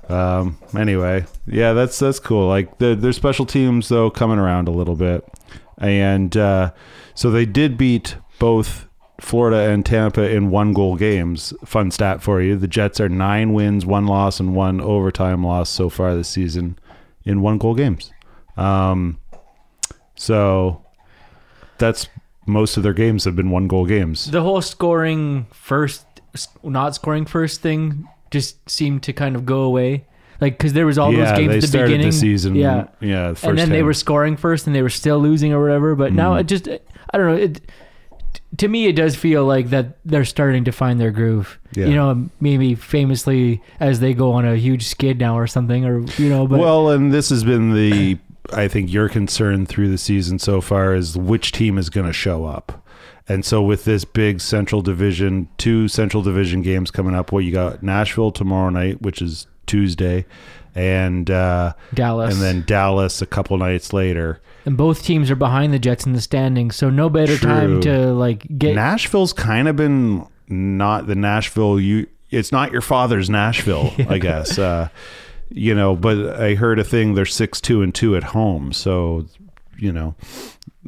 Um, 0.07 0.57
anyway, 0.77 1.25
yeah, 1.45 1.73
that's 1.73 1.99
that's 1.99 2.19
cool. 2.19 2.47
Like 2.47 2.77
the, 2.77 2.95
their 2.95 3.13
special 3.13 3.45
teams 3.45 3.89
though 3.89 4.09
coming 4.09 4.39
around 4.39 4.67
a 4.67 4.71
little 4.71 4.95
bit, 4.95 5.27
and 5.77 6.35
uh, 6.37 6.71
so 7.15 7.31
they 7.31 7.45
did 7.45 7.77
beat 7.77 8.15
both 8.39 8.87
Florida 9.21 9.69
and 9.71 9.85
Tampa 9.85 10.29
in 10.29 10.49
one 10.49 10.73
goal 10.73 10.95
games. 10.95 11.53
Fun 11.63 11.91
stat 11.91 12.21
for 12.21 12.41
you: 12.41 12.57
the 12.57 12.67
Jets 12.67 12.99
are 12.99 13.07
nine 13.09 13.53
wins, 13.53 13.85
one 13.85 14.05
loss, 14.07 14.39
and 14.39 14.55
one 14.55 14.81
overtime 14.81 15.43
loss 15.45 15.69
so 15.69 15.89
far 15.89 16.15
this 16.15 16.27
season 16.27 16.77
in 17.23 17.41
one 17.41 17.57
goal 17.57 17.75
games. 17.75 18.11
Um, 18.57 19.19
so 20.15 20.83
that's 21.77 22.07
most 22.45 22.77
of 22.77 22.83
their 22.83 22.93
games 22.93 23.25
have 23.25 23.35
been 23.35 23.49
one 23.51 23.67
goal 23.67 23.85
games. 23.85 24.29
the 24.29 24.41
whole 24.41 24.61
scoring 24.61 25.45
first, 25.51 26.05
not 26.63 26.95
scoring 26.95 27.25
first 27.25 27.61
thing 27.61 28.07
just 28.31 28.69
seemed 28.69 29.03
to 29.03 29.13
kind 29.13 29.35
of 29.35 29.45
go 29.45 29.61
away. 29.61 30.05
Like, 30.39 30.57
because 30.57 30.73
there 30.73 30.87
was 30.87 30.97
all 30.97 31.13
yeah, 31.13 31.25
those 31.25 31.37
games 31.39 31.55
at 31.55 31.61
the 31.61 31.67
started 31.67 31.87
beginning. 31.89 32.07
the 32.07 32.11
season. 32.13 32.55
Yeah. 32.55 32.87
yeah. 32.99 33.29
the 33.29 33.35
First 33.35 33.45
and 33.45 33.57
then 33.59 33.69
they 33.69 33.83
were 33.83 33.93
scoring 33.93 34.35
first 34.37 34.65
and 34.65 34.75
they 34.75 34.81
were 34.81 34.89
still 34.89 35.19
losing 35.19 35.53
or 35.53 35.61
whatever. 35.61 35.93
But 35.95 36.13
now 36.13 36.33
Mm. 36.33 36.39
it 36.39 36.43
just, 36.47 36.67
I 36.67 37.17
don't 37.17 37.27
know. 37.27 37.35
It, 37.43 37.61
to 38.57 38.67
me, 38.67 38.87
it 38.87 38.93
does 38.93 39.15
feel 39.15 39.45
like 39.45 39.69
that 39.69 39.97
they're 40.05 40.25
starting 40.25 40.65
to 40.65 40.71
find 40.71 40.99
their 40.99 41.11
groove. 41.11 41.59
Yeah. 41.73 41.87
You 41.87 41.95
know, 41.95 42.29
maybe 42.39 42.75
famously 42.75 43.61
as 43.79 43.99
they 43.99 44.13
go 44.13 44.33
on 44.33 44.45
a 44.45 44.55
huge 44.55 44.87
skid 44.87 45.19
now 45.19 45.37
or 45.37 45.47
something, 45.47 45.85
or, 45.85 45.99
you 46.17 46.29
know, 46.29 46.47
but 46.47 46.59
well, 46.59 46.89
and 46.89 47.13
this 47.13 47.29
has 47.29 47.43
been 47.43 47.73
the 47.73 48.17
I 48.53 48.67
think 48.67 48.91
your 48.91 49.07
concern 49.09 49.65
through 49.65 49.89
the 49.89 49.97
season 49.97 50.39
so 50.39 50.61
far 50.61 50.93
is 50.93 51.17
which 51.17 51.51
team 51.51 51.77
is 51.77 51.89
going 51.89 52.07
to 52.07 52.13
show 52.13 52.45
up. 52.45 52.85
And 53.27 53.45
so 53.45 53.61
with 53.61 53.85
this 53.85 54.03
big 54.03 54.41
Central 54.41 54.81
Division, 54.81 55.47
two 55.57 55.87
Central 55.87 56.21
Division 56.23 56.61
games 56.61 56.91
coming 56.91 57.15
up, 57.15 57.31
what 57.31 57.45
you 57.45 57.51
got 57.51 57.81
Nashville 57.81 58.31
tomorrow 58.31 58.69
night, 58.69 59.01
which 59.01 59.21
is 59.21 59.47
Tuesday, 59.67 60.25
and 60.75 61.29
uh, 61.29 61.73
Dallas. 61.93 62.33
and 62.33 62.41
then 62.41 62.63
Dallas 62.65 63.21
a 63.21 63.25
couple 63.25 63.57
nights 63.57 63.93
later. 63.93 64.39
and 64.65 64.77
both 64.77 65.03
teams 65.03 65.29
are 65.31 65.35
behind 65.35 65.73
the 65.73 65.79
Jets 65.79 66.05
in 66.05 66.13
the 66.13 66.21
standings. 66.21 66.75
So 66.75 66.89
no 66.89 67.09
better 67.09 67.37
time 67.37 67.81
to 67.81 68.13
like 68.13 68.45
get. 68.57 68.75
Nashville's 68.75 69.33
kind 69.33 69.67
of 69.67 69.75
been 69.75 70.27
not 70.47 71.07
the 71.07 71.15
Nashville 71.15 71.79
you 71.79 72.07
it's 72.29 72.51
not 72.51 72.71
your 72.71 72.81
father's 72.81 73.29
Nashville, 73.29 73.93
I 74.09 74.17
guess. 74.17 74.57
Uh, 74.57 74.87
you 75.49 75.75
know, 75.75 75.95
but 75.97 76.39
I 76.39 76.55
heard 76.55 76.79
a 76.79 76.83
thing 76.83 77.13
they're 77.13 77.25
6-2 77.25 77.83
and 77.83 77.93
2 77.93 78.15
at 78.15 78.23
home, 78.23 78.71
so 78.71 79.25
you 79.77 79.91
know, 79.91 80.15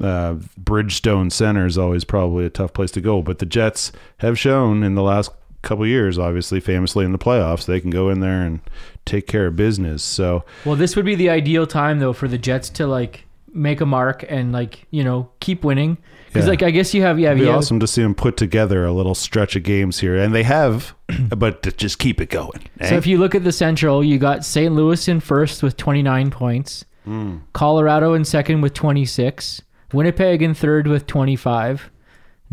uh, 0.02 0.36
Bridgestone 0.62 1.32
Center 1.32 1.66
is 1.66 1.78
always 1.78 2.04
probably 2.06 2.46
a 2.46 2.50
tough 2.50 2.74
place 2.74 2.92
to 2.92 3.02
go, 3.02 3.22
but 3.22 3.40
the 3.40 3.46
Jets 3.46 3.92
have 4.20 4.40
shown 4.40 4.84
in 4.84 4.96
the 4.96 5.02
last 5.02 5.32
couple 5.64 5.88
years 5.88 6.20
obviously 6.20 6.60
famously 6.60 7.06
in 7.06 7.12
the 7.12 7.18
playoffs 7.18 7.66
they 7.66 7.80
can 7.80 7.90
go 7.90 8.10
in 8.10 8.20
there 8.20 8.42
and 8.44 8.60
take 9.06 9.26
care 9.28 9.48
of 9.48 9.56
business. 9.56 10.04
So, 10.04 10.44
Well, 10.66 10.76
this 10.76 10.96
would 10.96 11.06
be 11.06 11.16
the 11.16 11.30
ideal 11.30 11.66
time 11.66 12.00
though 12.00 12.14
for 12.14 12.28
the 12.28 12.38
Jets 12.38 12.70
to 12.72 12.86
like 12.88 13.26
make 13.56 13.82
a 13.82 13.86
mark 13.86 14.26
and 14.30 14.52
like 14.52 14.86
you 14.92 15.04
know 15.04 15.30
keep 15.40 15.64
winning 15.64 15.98
because 16.28 16.46
Yeah. 16.46 16.50
like 16.52 16.64
I 16.64 16.72
guess 16.72 16.94
you 16.94 17.02
have 17.04 17.20
yeah 17.20 17.30
It'd 17.32 17.42
be 17.42 17.46
have- 17.46 17.58
awesome 17.58 17.80
to 17.80 17.88
see 17.88 18.02
them 18.02 18.16
put 18.16 18.36
together 18.38 18.84
a 18.86 18.92
little 18.92 19.14
stretch 19.16 19.56
of 19.56 19.62
games 19.64 20.00
here, 20.00 20.18
and 20.18 20.34
they 20.34 20.42
have, 20.44 20.96
but 21.38 21.62
to 21.64 21.72
just 21.72 22.00
keep 22.00 22.20
it 22.20 22.30
going. 22.32 22.62
So 22.82 22.96
eh? 22.96 22.98
if 22.98 23.06
you 23.06 23.20
look 23.20 23.36
at 23.36 23.44
the 23.44 23.52
Central, 23.52 24.04
you 24.04 24.18
got 24.18 24.44
St. 24.44 24.74
Louis 24.74 25.08
in 25.08 25.20
first 25.20 25.62
with 25.62 25.78
29 25.78 26.32
points, 26.32 26.86
Hmm. 27.06 27.38
Colorado 27.54 28.14
in 28.16 28.26
second 28.26 28.62
with 28.62 28.74
26, 28.74 29.62
Winnipeg 29.94 30.42
in 30.42 30.54
third 30.56 30.88
with 30.88 31.06
25, 31.06 31.92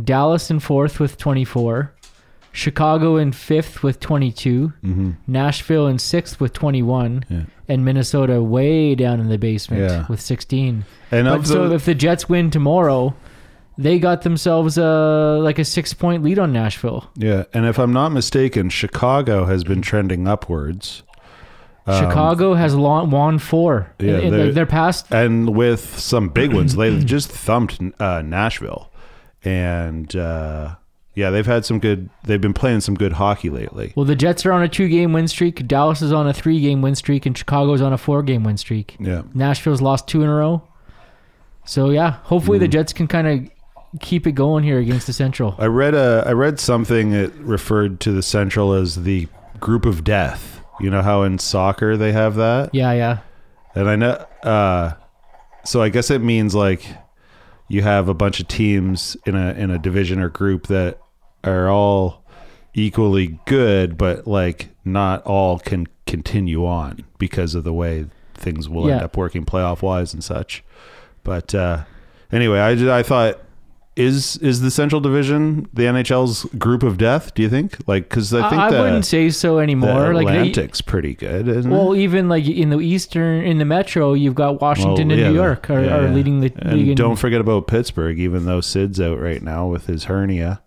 Dallas 0.03 0.51
in 0.51 0.61
fourth 0.61 1.01
with 1.01 1.17
24, 1.17 1.95
Chicago 2.53 3.17
in 3.17 3.33
fifth 3.33 3.83
with 3.83 4.01
22, 4.01 4.73
Nashville 5.27 5.87
in 5.87 5.99
sixth 5.99 6.41
with 6.41 6.53
21, 6.53 7.21
Mm-hmm. 7.21 7.35
Yeah. 7.35 7.41
and 7.69 7.85
Minnesota 7.85 8.43
way 8.43 8.95
down 8.95 9.21
in 9.21 9.29
the 9.29 9.39
basement 9.39 9.83
Yeah. 9.83 10.07
with 10.09 10.21
16. 10.21 10.85
And 11.13 11.27
But 11.29 11.47
so 11.47 11.69
the, 11.69 11.75
if 11.77 11.85
the 11.85 11.95
Jets 11.95 12.29
win 12.29 12.51
tomorrow, 12.51 13.15
they 13.79 13.99
got 13.99 14.23
themselves 14.23 14.77
uh, 14.79 15.39
like 15.39 15.59
a 15.59 15.65
six 15.65 15.95
point 15.95 16.23
lead 16.25 16.39
on 16.39 16.53
Nashville. 16.53 17.09
yeah, 17.17 17.45
and 17.55 17.65
if 17.67 17.79
I'm 17.79 17.93
not 17.93 18.11
mistaken, 18.11 18.69
Chicago 18.69 19.45
has 19.47 19.63
been 19.65 19.81
trending 19.81 20.27
upwards. 20.29 21.03
Chicago 21.87 22.55
has 22.55 22.77
won 22.77 23.39
four. 23.39 23.93
Um, 23.99 24.07
Yeah, 24.07 24.19
in, 24.19 24.25
in 24.27 24.31
they're- 24.33 24.53
their 24.53 24.67
past. 24.67 25.07
and 25.13 25.57
with 25.57 25.99
some 25.99 26.29
big 26.29 26.53
ones. 26.53 26.77
They 26.77 26.99
just 27.05 27.31
thumped 27.31 27.81
uh, 27.99 28.23
Nashville, 28.23 28.91
and 29.45 30.15
uh, 30.15 30.77
yeah, 31.21 31.31
they've 31.31 31.47
had 31.47 31.65
some 31.65 31.79
good. 31.79 32.11
They've 32.25 32.41
been 32.41 32.55
playing 32.55 32.81
some 32.81 32.95
good 32.95 33.13
hockey 33.13 33.51
lately. 33.51 33.93
Well, 33.95 34.07
the 34.07 34.17
Jets 34.17 34.45
are 34.47 34.53
on 34.53 34.63
a 34.63 34.69
two 34.69 34.89
game 34.89 35.13
win 35.13 35.29
streak. 35.29 35.67
Dallas 35.69 36.03
is 36.03 36.13
on 36.13 36.27
a 36.27 36.33
three 36.33 36.61
game 36.61 36.83
win 36.83 36.95
streak, 36.95 37.27
and 37.27 37.37
Chicago's 37.37 37.81
on 37.83 37.93
a 37.93 37.99
four 37.99 38.23
game 38.23 38.43
win 38.45 38.57
streak. 38.57 38.97
Yeah, 38.99 39.23
Nashville's 39.35 39.83
lost 39.83 40.09
two 40.09 40.23
in 40.23 40.29
a 40.29 40.35
row. 40.35 40.63
So 41.65 41.91
yeah, 41.91 42.13
hopefully 42.25 42.59
Hmm. 42.59 42.63
the 42.63 42.69
Jets 42.69 42.93
can 42.93 43.07
kind 43.07 43.27
of 43.29 44.01
keep 44.01 44.27
it 44.27 44.33
going 44.33 44.65
here 44.65 44.79
against 44.79 45.07
the 45.07 45.13
Central. 45.13 45.55
I 45.59 45.67
read 45.67 45.95
a 45.95 46.25
I 46.27 46.33
read 46.33 46.59
something 46.61 47.11
that 47.13 47.33
referred 47.37 48.01
to 48.01 48.13
the 48.13 48.23
Central 48.23 48.73
as 48.73 49.03
the 49.05 49.29
group 49.61 49.85
of 49.85 50.03
death. 50.05 50.61
You 50.81 50.89
know 50.91 51.03
how 51.03 51.23
in 51.25 51.39
soccer 51.39 51.97
they 51.99 52.13
have 52.13 52.37
that, 52.37 52.75
Yeah, 52.75 52.93
yeah. 52.93 53.19
and 53.75 53.89
I 53.91 53.97
know. 53.97 54.25
Uh, 54.43 54.93
so 55.65 55.83
I 55.83 55.91
guess 55.91 56.11
it 56.11 56.23
means 56.23 56.55
like 56.55 56.87
you 57.69 57.83
have 57.83 58.09
a 58.09 58.15
bunch 58.15 58.41
of 58.41 58.49
teams 58.49 59.17
in 59.27 59.35
a 59.35 59.53
in 59.53 59.71
a 59.71 59.79
division 59.79 60.21
or 60.21 60.29
group 60.31 60.69
that 60.69 61.00
are 61.45 61.69
all 61.69 62.25
equally 62.75 63.39
good, 63.47 63.97
but 63.99 64.27
like 64.27 64.69
not 64.85 65.23
all 65.25 65.59
can 65.59 65.87
continue 66.07 66.65
on 66.67 67.05
because 67.19 67.55
of 67.55 67.65
the 67.65 67.73
way 67.73 68.07
things 68.35 68.69
will 68.69 68.91
end 68.91 69.03
up 69.03 69.17
working 69.17 69.45
playoff 69.45 69.83
wise 69.83 70.15
and 70.15 70.25
such. 70.25 70.65
But 71.23 71.55
uh, 71.55 71.85
anyway, 72.33 72.59
I 72.59 72.99
I 72.99 73.03
thought 73.03 73.39
is 73.97 74.37
is 74.39 74.61
the 74.61 74.71
Central 74.71 75.01
Division 75.01 75.69
the 75.75 75.83
NHL's 75.83 76.45
group 76.57 76.83
of 76.83 76.97
death? 76.97 77.35
Do 77.35 77.43
you 77.43 77.49
think? 77.49 77.77
Like 77.87 78.05
because 78.05 78.33
I 78.33 78.47
I, 78.47 78.51
think 78.51 78.63
I 78.63 78.71
the, 78.71 78.81
wouldn't 78.81 79.05
say 79.05 79.29
so 79.31 79.57
the 79.57 79.63
anymore. 79.63 80.15
Like 80.15 80.27
they, 80.27 80.39
Atlantic's 80.39 80.81
pretty 80.81 81.15
good, 81.15 81.49
isn't 81.49 81.71
well, 81.71 81.93
it? 81.93 81.99
even 82.01 82.29
like 82.29 82.47
in 82.47 82.71
the 82.71 82.79
Eastern, 82.79 83.45
in 83.45 83.59
the 83.59 83.65
Metro, 83.65 84.15
you've 84.15 84.35
got 84.35 84.61
Washington 84.61 85.09
Well, 85.09 85.19
and 85.19 85.33
New 85.33 85.35
York 85.35 85.69
are, 85.71 85.85
yeah, 85.85 85.97
are 85.97 86.09
leading 86.09 86.41
the 86.41 86.53
And 86.57 86.87
league. 86.87 86.97
don't 86.97 87.17
forget 87.17 87.41
about 87.41 87.67
Pittsburgh, 87.67 88.19
even 88.19 88.47
though 88.47 88.61
Sid's 88.61 89.01
out 89.01 89.21
right 89.21 89.43
now 89.43 89.67
with 89.67 89.87
his 89.87 90.05
hernia. 90.05 90.63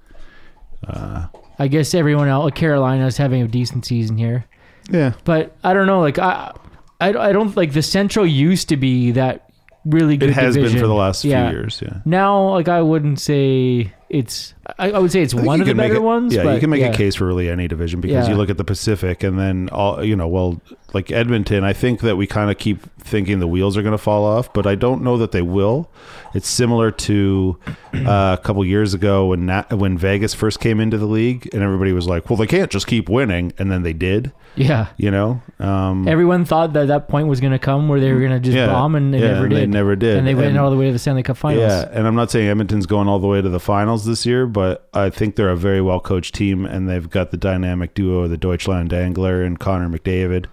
I 1.59 1.67
guess 1.67 1.93
everyone 1.93 2.27
else, 2.27 2.51
Carolina's 2.55 3.17
having 3.17 3.41
a 3.41 3.47
decent 3.47 3.85
season 3.85 4.17
here, 4.17 4.45
Yeah, 4.89 5.13
but 5.23 5.55
I 5.63 5.73
don't 5.73 5.87
know. 5.87 5.99
Like 6.01 6.17
I, 6.19 6.51
I, 6.99 7.09
I 7.09 7.31
don't 7.31 7.55
like 7.55 7.73
the 7.73 7.81
Central 7.81 8.25
used 8.25 8.69
to 8.69 8.77
be 8.77 9.11
that 9.11 9.49
really 9.85 10.17
good. 10.17 10.29
it 10.29 10.33
has 10.35 10.55
been 10.55 10.71
for 10.77 10.87
the 10.87 10.93
last 10.93 11.23
Yeah. 11.23 11.49
few 11.49 11.59
years. 11.59 11.81
Yeah, 11.81 11.99
Now, 12.05 12.49
like 12.49 12.67
I 12.67 12.81
wouldn't 12.81 13.19
say 13.19 13.93
it's. 14.13 14.53
I, 14.79 14.91
I 14.91 14.99
would 14.99 15.11
say 15.11 15.21
it's 15.21 15.33
one 15.33 15.59
of 15.59 15.67
the 15.67 15.73
better 15.75 15.95
it- 15.95 16.01
ones. 16.03 16.33
Yeah, 16.33 16.43
but 16.43 16.53
you 16.53 16.59
can 16.61 16.69
make 16.69 16.79
yeah. 16.81 16.87
a 16.91 16.95
case 16.95 17.15
for 17.15 17.25
really 17.25 17.49
any 17.49 17.67
division 17.67 17.99
because 17.99 18.29
you 18.29 18.35
look 18.35 18.49
at 18.49 18.57
the 18.57 18.63
Pacific 18.63 19.23
and 19.23 19.37
then 19.37 19.69
all 19.69 20.03
you 20.03 20.15
know. 20.15 20.27
Well, 20.27 20.61
like 20.93 21.11
Edmonton, 21.11 21.63
I 21.63 21.73
think 21.73 22.01
that 22.01 22.15
we 22.15 22.27
kind 22.27 22.49
of 22.51 22.57
keep 22.57 22.79
thinking 22.99 23.39
the 23.39 23.47
wheels 23.47 23.75
are 23.75 23.81
going 23.81 23.91
to 23.93 23.97
fall 23.97 24.23
off, 24.23 24.53
but 24.53 24.65
I 24.65 24.75
don't 24.75 25.01
know 25.01 25.17
that 25.17 25.31
they 25.33 25.41
will. 25.41 25.89
It's 26.33 26.47
similar 26.47 26.89
to 26.91 27.57
uh, 27.93 28.37
a 28.39 28.41
couple 28.43 28.63
years 28.63 28.93
ago 28.93 29.27
when 29.27 29.45
Na- 29.45 29.65
when 29.71 29.97
Vegas 29.97 30.33
first 30.33 30.59
came 30.59 30.79
into 30.79 30.97
the 30.97 31.05
league, 31.05 31.49
and 31.53 31.61
everybody 31.61 31.91
was 31.91 32.07
like, 32.07 32.29
"Well, 32.29 32.37
they 32.37 32.47
can't 32.47 32.71
just 32.71 32.87
keep 32.87 33.09
winning," 33.09 33.51
and 33.57 33.71
then 33.71 33.83
they 33.83 33.93
did. 33.93 34.31
Yeah. 34.55 34.87
You 34.97 35.09
know, 35.09 35.41
um, 35.59 36.07
Everyone 36.07 36.45
thought 36.45 36.73
that 36.73 36.87
that 36.87 37.07
point 37.07 37.27
was 37.27 37.39
going 37.41 37.53
to 37.53 37.59
come 37.59 37.87
where 37.87 37.99
they 37.99 38.11
were 38.13 38.19
going 38.19 38.31
to 38.33 38.39
just 38.39 38.55
Yeah, 38.55 38.67
bomb, 38.67 38.93
and 38.95 39.11
they 39.13 39.19
yeah, 39.19 39.29
never 39.33 39.41
and 39.45 39.49
did. 39.49 39.59
they 39.61 39.65
never 39.65 39.95
did. 39.95 40.17
and 40.17 40.27
they 40.27 40.35
went 40.35 40.49
And- 40.49 40.59
all 40.59 40.69
the 40.69 40.77
way 40.77 40.85
to 40.87 40.91
the 40.91 40.99
Stanley 40.99 41.23
Cup 41.23 41.37
Finals. 41.37 41.63
Yeah, 41.71 41.89
and 41.91 42.05
I'm 42.07 42.13
not 42.15 42.29
saying 42.29 42.47
Edmonton's 42.47 42.85
going 42.85 43.07
all 43.07 43.17
the 43.19 43.27
way 43.27 43.41
to 43.41 43.49
the 43.49 43.59
finals 43.59 44.02
this 44.05 44.25
year, 44.25 44.45
but 44.45 44.87
I 44.93 45.09
think 45.09 45.35
they're 45.35 45.49
a 45.49 45.57
very 45.57 45.81
well 45.81 45.99
coached 45.99 46.35
team, 46.35 46.65
and 46.65 46.89
they've 46.89 47.09
got 47.09 47.31
the 47.31 47.37
dynamic 47.37 47.93
duo 47.93 48.23
of 48.23 48.29
the 48.29 48.37
Deutschland 48.37 48.89
Dangler 48.89 49.43
and 49.43 49.59
Connor 49.59 49.89
McDavid. 49.89 50.45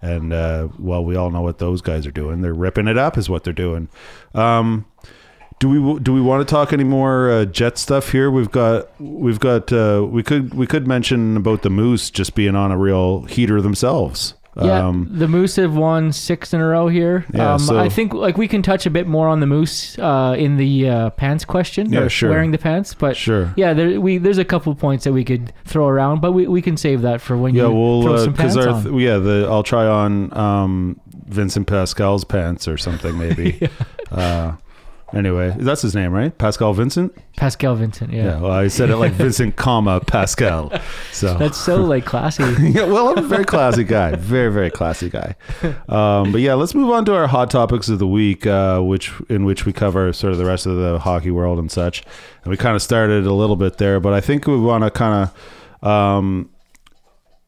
And 0.00 0.32
uh, 0.32 0.68
well, 0.78 1.04
we 1.04 1.14
all 1.14 1.30
know 1.30 1.42
what 1.42 1.58
those 1.58 1.80
guys 1.80 2.06
are 2.06 2.12
doing. 2.12 2.40
They're 2.40 2.52
ripping 2.52 2.88
it 2.88 2.98
up, 2.98 3.16
is 3.16 3.30
what 3.30 3.44
they're 3.44 3.52
doing. 3.52 3.88
Um, 4.34 4.86
do 5.60 5.68
we 5.68 6.00
do 6.00 6.12
we 6.12 6.20
want 6.20 6.46
to 6.46 6.50
talk 6.52 6.72
any 6.72 6.82
more 6.82 7.30
uh, 7.30 7.44
Jet 7.44 7.78
stuff 7.78 8.10
here? 8.10 8.30
We've 8.30 8.50
got 8.50 8.88
we've 9.00 9.38
got 9.38 9.72
uh, 9.72 10.04
we 10.10 10.24
could 10.24 10.54
we 10.54 10.66
could 10.66 10.88
mention 10.88 11.36
about 11.36 11.62
the 11.62 11.70
Moose 11.70 12.10
just 12.10 12.34
being 12.34 12.56
on 12.56 12.72
a 12.72 12.76
real 12.76 13.22
heater 13.22 13.62
themselves. 13.62 14.34
Yeah, 14.60 14.86
Um, 14.88 15.08
the 15.10 15.28
Moose 15.28 15.56
have 15.56 15.74
won 15.74 16.12
six 16.12 16.52
in 16.52 16.60
a 16.60 16.66
row 16.66 16.88
here. 16.88 17.24
Yeah, 17.32 17.54
um, 17.54 17.58
so- 17.58 17.78
I 17.78 17.88
think 17.88 18.12
like 18.12 18.36
we 18.36 18.46
can 18.48 18.60
touch 18.62 18.84
a 18.84 18.90
bit 18.90 19.06
more 19.06 19.26
on 19.28 19.40
the 19.40 19.46
Moose 19.46 19.98
uh, 19.98 20.34
in 20.38 20.58
the 20.58 20.88
uh, 20.90 21.10
pants 21.10 21.44
question. 21.46 21.90
Yeah, 21.90 22.08
sure. 22.08 22.28
Wearing 22.28 22.50
the 22.50 22.58
pants, 22.58 22.92
but 22.92 23.16
Sure. 23.16 23.54
Yeah, 23.56 23.72
there, 23.72 23.98
we 23.98 24.18
there's 24.18 24.36
a 24.38 24.44
couple 24.44 24.74
points 24.74 25.04
that 25.04 25.12
we 25.14 25.24
could 25.24 25.54
throw 25.64 25.88
around, 25.88 26.20
but 26.20 26.32
we, 26.32 26.46
we 26.46 26.60
can 26.60 26.76
save 26.76 27.00
that 27.00 27.22
for 27.22 27.36
when 27.38 27.54
Yeah, 27.54 27.68
you 27.68 27.72
we'll 27.72 28.02
throw 28.02 28.14
uh 28.14 28.18
some 28.24 28.34
pants 28.34 28.56
our 28.56 28.68
on. 28.68 28.98
yeah 28.98 29.16
the 29.18 29.46
I'll 29.48 29.62
try 29.62 29.86
on 29.86 30.36
um, 30.36 31.00
Vincent 31.28 31.66
Pascal's 31.66 32.24
pants 32.24 32.68
or 32.68 32.76
something 32.76 33.16
maybe. 33.16 33.68
uh, 34.10 34.52
anyway, 35.14 35.54
that's 35.58 35.82
his 35.82 35.94
name, 35.94 36.12
right? 36.12 36.36
Pascal 36.36 36.72
Vincent. 36.72 37.14
Pascal 37.36 37.74
Vincent. 37.74 38.12
Yeah, 38.12 38.24
Yeah. 38.24 38.40
Well, 38.40 38.52
I 38.52 38.68
said 38.68 38.90
it 38.90 38.96
like 38.96 39.12
Vincent, 39.24 39.56
comma 39.56 40.00
Pascal. 40.00 40.72
So 41.12 41.34
that's 41.38 41.58
so 41.58 41.76
like 41.82 42.04
classy. 42.04 42.42
yeah, 42.60 42.84
well, 42.84 43.08
I'm 43.08 43.24
a 43.24 43.28
very 43.28 43.44
classy 43.44 43.84
guy, 43.84 44.16
very 44.16 44.52
very 44.52 44.70
classy 44.70 45.10
guy. 45.10 45.34
Um, 45.88 46.32
but 46.32 46.40
yeah, 46.40 46.54
let's 46.54 46.74
move 46.74 46.90
on 46.90 47.04
to 47.06 47.14
our 47.14 47.26
hot 47.26 47.50
topics 47.50 47.88
of 47.88 47.98
the 47.98 48.06
week, 48.06 48.46
uh, 48.46 48.80
which 48.80 49.12
in 49.28 49.44
which 49.44 49.66
we 49.66 49.72
cover 49.72 50.12
sort 50.12 50.32
of 50.32 50.38
the 50.38 50.46
rest 50.46 50.66
of 50.66 50.76
the 50.76 50.98
hockey 50.98 51.30
world 51.30 51.58
and 51.58 51.70
such. 51.70 52.02
And 52.44 52.50
we 52.50 52.56
kind 52.56 52.76
of 52.76 52.82
started 52.82 53.26
a 53.26 53.32
little 53.32 53.56
bit 53.56 53.78
there, 53.78 54.00
but 54.00 54.12
I 54.12 54.20
think 54.20 54.46
we 54.46 54.58
want 54.58 54.84
to 54.84 54.90
kind 54.90 55.30
of 55.82 55.88
um, 55.88 56.50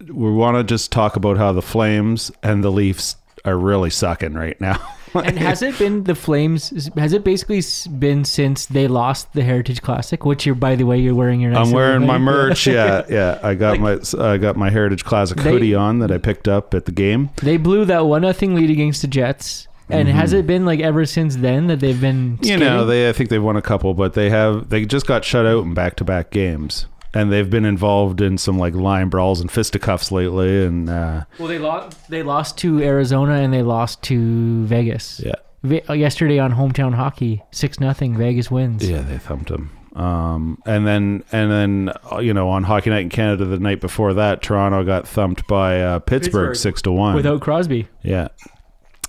we 0.01 0.31
want 0.31 0.57
to 0.57 0.65
just 0.65 0.93
talk 0.93 1.17
about 1.17 1.37
how 1.37 1.53
the 1.53 1.63
Flames 1.63 2.31
and 2.43 2.63
the 2.63 2.71
Leafs 2.71 3.17
are 3.45 3.57
really 3.57 3.91
sucking 3.91 4.35
right 4.35 4.61
now. 4.61 4.81
And 5.15 5.39
has 5.39 5.63
it 5.63 5.79
been 5.79 6.05
the 6.05 6.15
Flames? 6.15 6.89
Has 6.97 7.13
it 7.13 7.25
basically 7.25 7.63
been 7.99 8.25
since 8.25 8.67
they 8.67 8.89
lost 8.89 9.33
the 9.33 9.43
Heritage 9.43 9.83
Classic? 9.83 10.25
Which 10.25 10.47
you're, 10.47 10.55
by 10.55 10.77
the 10.77 10.85
way, 10.85 10.99
you're 10.99 11.15
wearing 11.15 11.41
your. 11.41 11.51
Nice 11.53 11.67
I'm 11.69 11.73
wearing 11.73 12.01
little 12.01 12.07
my 12.07 12.19
merch. 12.33 12.67
Yeah, 12.67 13.05
yeah. 13.09 13.39
I 13.43 13.55
got 13.55 13.79
my 13.81 13.99
I 14.19 14.37
got 14.39 14.57
my 14.57 14.71
Heritage 14.71 15.05
Classic 15.05 15.37
They- 15.39 15.51
hoodie 15.53 15.75
on 15.75 15.99
that 16.01 16.11
I 16.11 16.19
picked 16.19 16.49
up 16.49 16.75
at 16.75 16.87
the 16.87 16.93
game. 16.93 17.31
They 17.43 17.57
blew 17.57 17.85
that 17.85 18.07
one 18.07 18.23
nothing 18.23 18.55
lead 18.55 18.71
against 18.71 19.03
the 19.03 19.09
Jets. 19.09 19.69
And 19.91 20.09
has 20.09 20.33
it 20.33 20.47
been 20.47 20.65
like 20.65 20.81
ever 20.81 21.05
since 21.05 21.37
then 21.37 21.67
that 21.67 21.79
they've 21.81 22.01
been? 22.01 22.39
Mm-hmm. 22.39 22.45
You 22.45 22.57
know, 22.57 22.87
they 22.87 23.09
I 23.09 23.13
think 23.13 23.29
they've 23.29 23.43
won 23.43 23.57
a 23.57 23.63
couple, 23.63 23.93
but 23.93 24.15
they 24.15 24.31
have 24.31 24.71
they 24.71 24.87
just 24.87 25.07
got 25.07 25.25
shut 25.25 25.45
out 25.45 25.65
in 25.65 25.75
back 25.75 25.97
to 25.97 26.05
back 26.05 26.31
games, 26.31 26.87
and 27.15 27.33
they've 27.33 27.49
been 27.49 27.65
involved 27.65 28.21
in 28.21 28.37
some 28.39 28.59
like 28.59 28.75
line 28.75 29.09
brawls 29.09 29.41
and 29.41 29.51
fisticuffs 29.51 30.11
lately, 30.13 30.65
and 30.67 30.91
uh, 30.91 31.25
well, 31.39 31.49
they 31.49 31.59
lost. 31.59 32.11
They 32.11 32.23
lost 32.23 32.59
to 32.59 32.83
Arizona 32.83 33.35
and 33.35 33.53
they 33.53 33.63
lost 33.63 34.03
to 34.05 34.65
Vegas. 34.67 35.21
yeah, 35.25 35.35
Ve- 35.63 35.83
uh, 35.89 35.93
yesterday 35.95 36.39
on 36.39 36.53
hometown 36.53 36.95
hockey, 36.95 37.43
six 37.53 37.79
nothing. 37.81 38.17
Vegas 38.17 38.51
wins. 38.51 38.89
yeah, 38.89 39.01
they 39.03 39.19
thumped 39.19 39.49
them. 39.49 39.71
Um, 39.95 40.61
and 40.67 40.85
then 40.85 41.23
and 41.31 41.51
then 41.53 41.93
uh, 42.11 42.19
you 42.19 42.35
know 42.35 42.49
on 42.49 42.65
Hockey 42.65 42.91
Night 42.91 43.03
in 43.03 43.11
Canada 43.11 43.45
the 43.45 43.61
night 43.61 43.81
before 43.81 44.13
that, 44.15 44.43
Toronto 44.43 44.83
got 44.85 45.07
thumped 45.07 45.47
by 45.47 45.81
uh, 45.81 45.99
Pittsburgh, 46.01 46.49
Pittsburgh. 46.51 46.57
six 46.57 46.83
to 46.83 46.91
one. 46.93 47.15
Without 47.15 47.41
Crosby. 47.41 47.87
Yeah, 48.03 48.29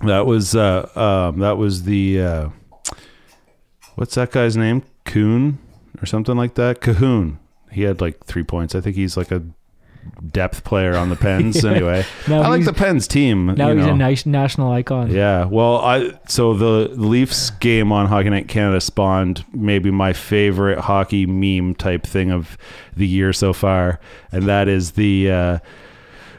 that 0.03 0.27
was 0.27 0.55
uh, 0.55 0.87
um, 0.95 1.39
that 1.39 1.57
was 1.57 1.85
the 1.85 2.21
uh, 2.21 2.49
what's 3.95 4.13
that 4.15 4.31
guy's 4.31 4.55
name? 4.55 4.83
Coon 5.05 5.57
or 6.01 6.05
something 6.05 6.35
like 6.37 6.53
that. 6.55 6.81
Kahun. 6.81 7.37
He 7.75 7.83
had 7.83 8.01
like 8.01 8.25
three 8.25 8.43
points. 8.43 8.73
I 8.73 8.81
think 8.81 8.95
he's 8.95 9.17
like 9.17 9.31
a 9.31 9.43
depth 10.31 10.63
player 10.63 10.95
on 10.95 11.09
the 11.09 11.15
Pens. 11.15 11.63
Anyway, 11.65 12.05
Now 12.27 12.43
I 12.43 12.47
like 12.49 12.63
the 12.63 12.73
Pens 12.73 13.07
team. 13.07 13.47
Now 13.47 13.73
he's 13.73 13.85
know. 13.85 13.93
a 13.93 13.95
nice 13.95 14.25
national 14.25 14.71
icon. 14.71 15.11
Yeah, 15.11 15.45
well, 15.45 15.77
I 15.77 16.11
so 16.27 16.53
the 16.53 16.89
Leafs 16.89 17.49
game 17.49 17.91
on 17.91 18.07
Hockey 18.07 18.29
Night 18.29 18.47
Canada 18.47 18.79
spawned 18.81 19.43
maybe 19.51 19.91
my 19.91 20.13
favorite 20.13 20.79
hockey 20.79 21.25
meme 21.25 21.75
type 21.75 22.03
thing 22.03 22.31
of 22.31 22.57
the 22.95 23.07
year 23.07 23.33
so 23.33 23.51
far, 23.51 23.99
and 24.31 24.43
that 24.43 24.67
is 24.67 24.91
the 24.91 25.31
uh, 25.31 25.59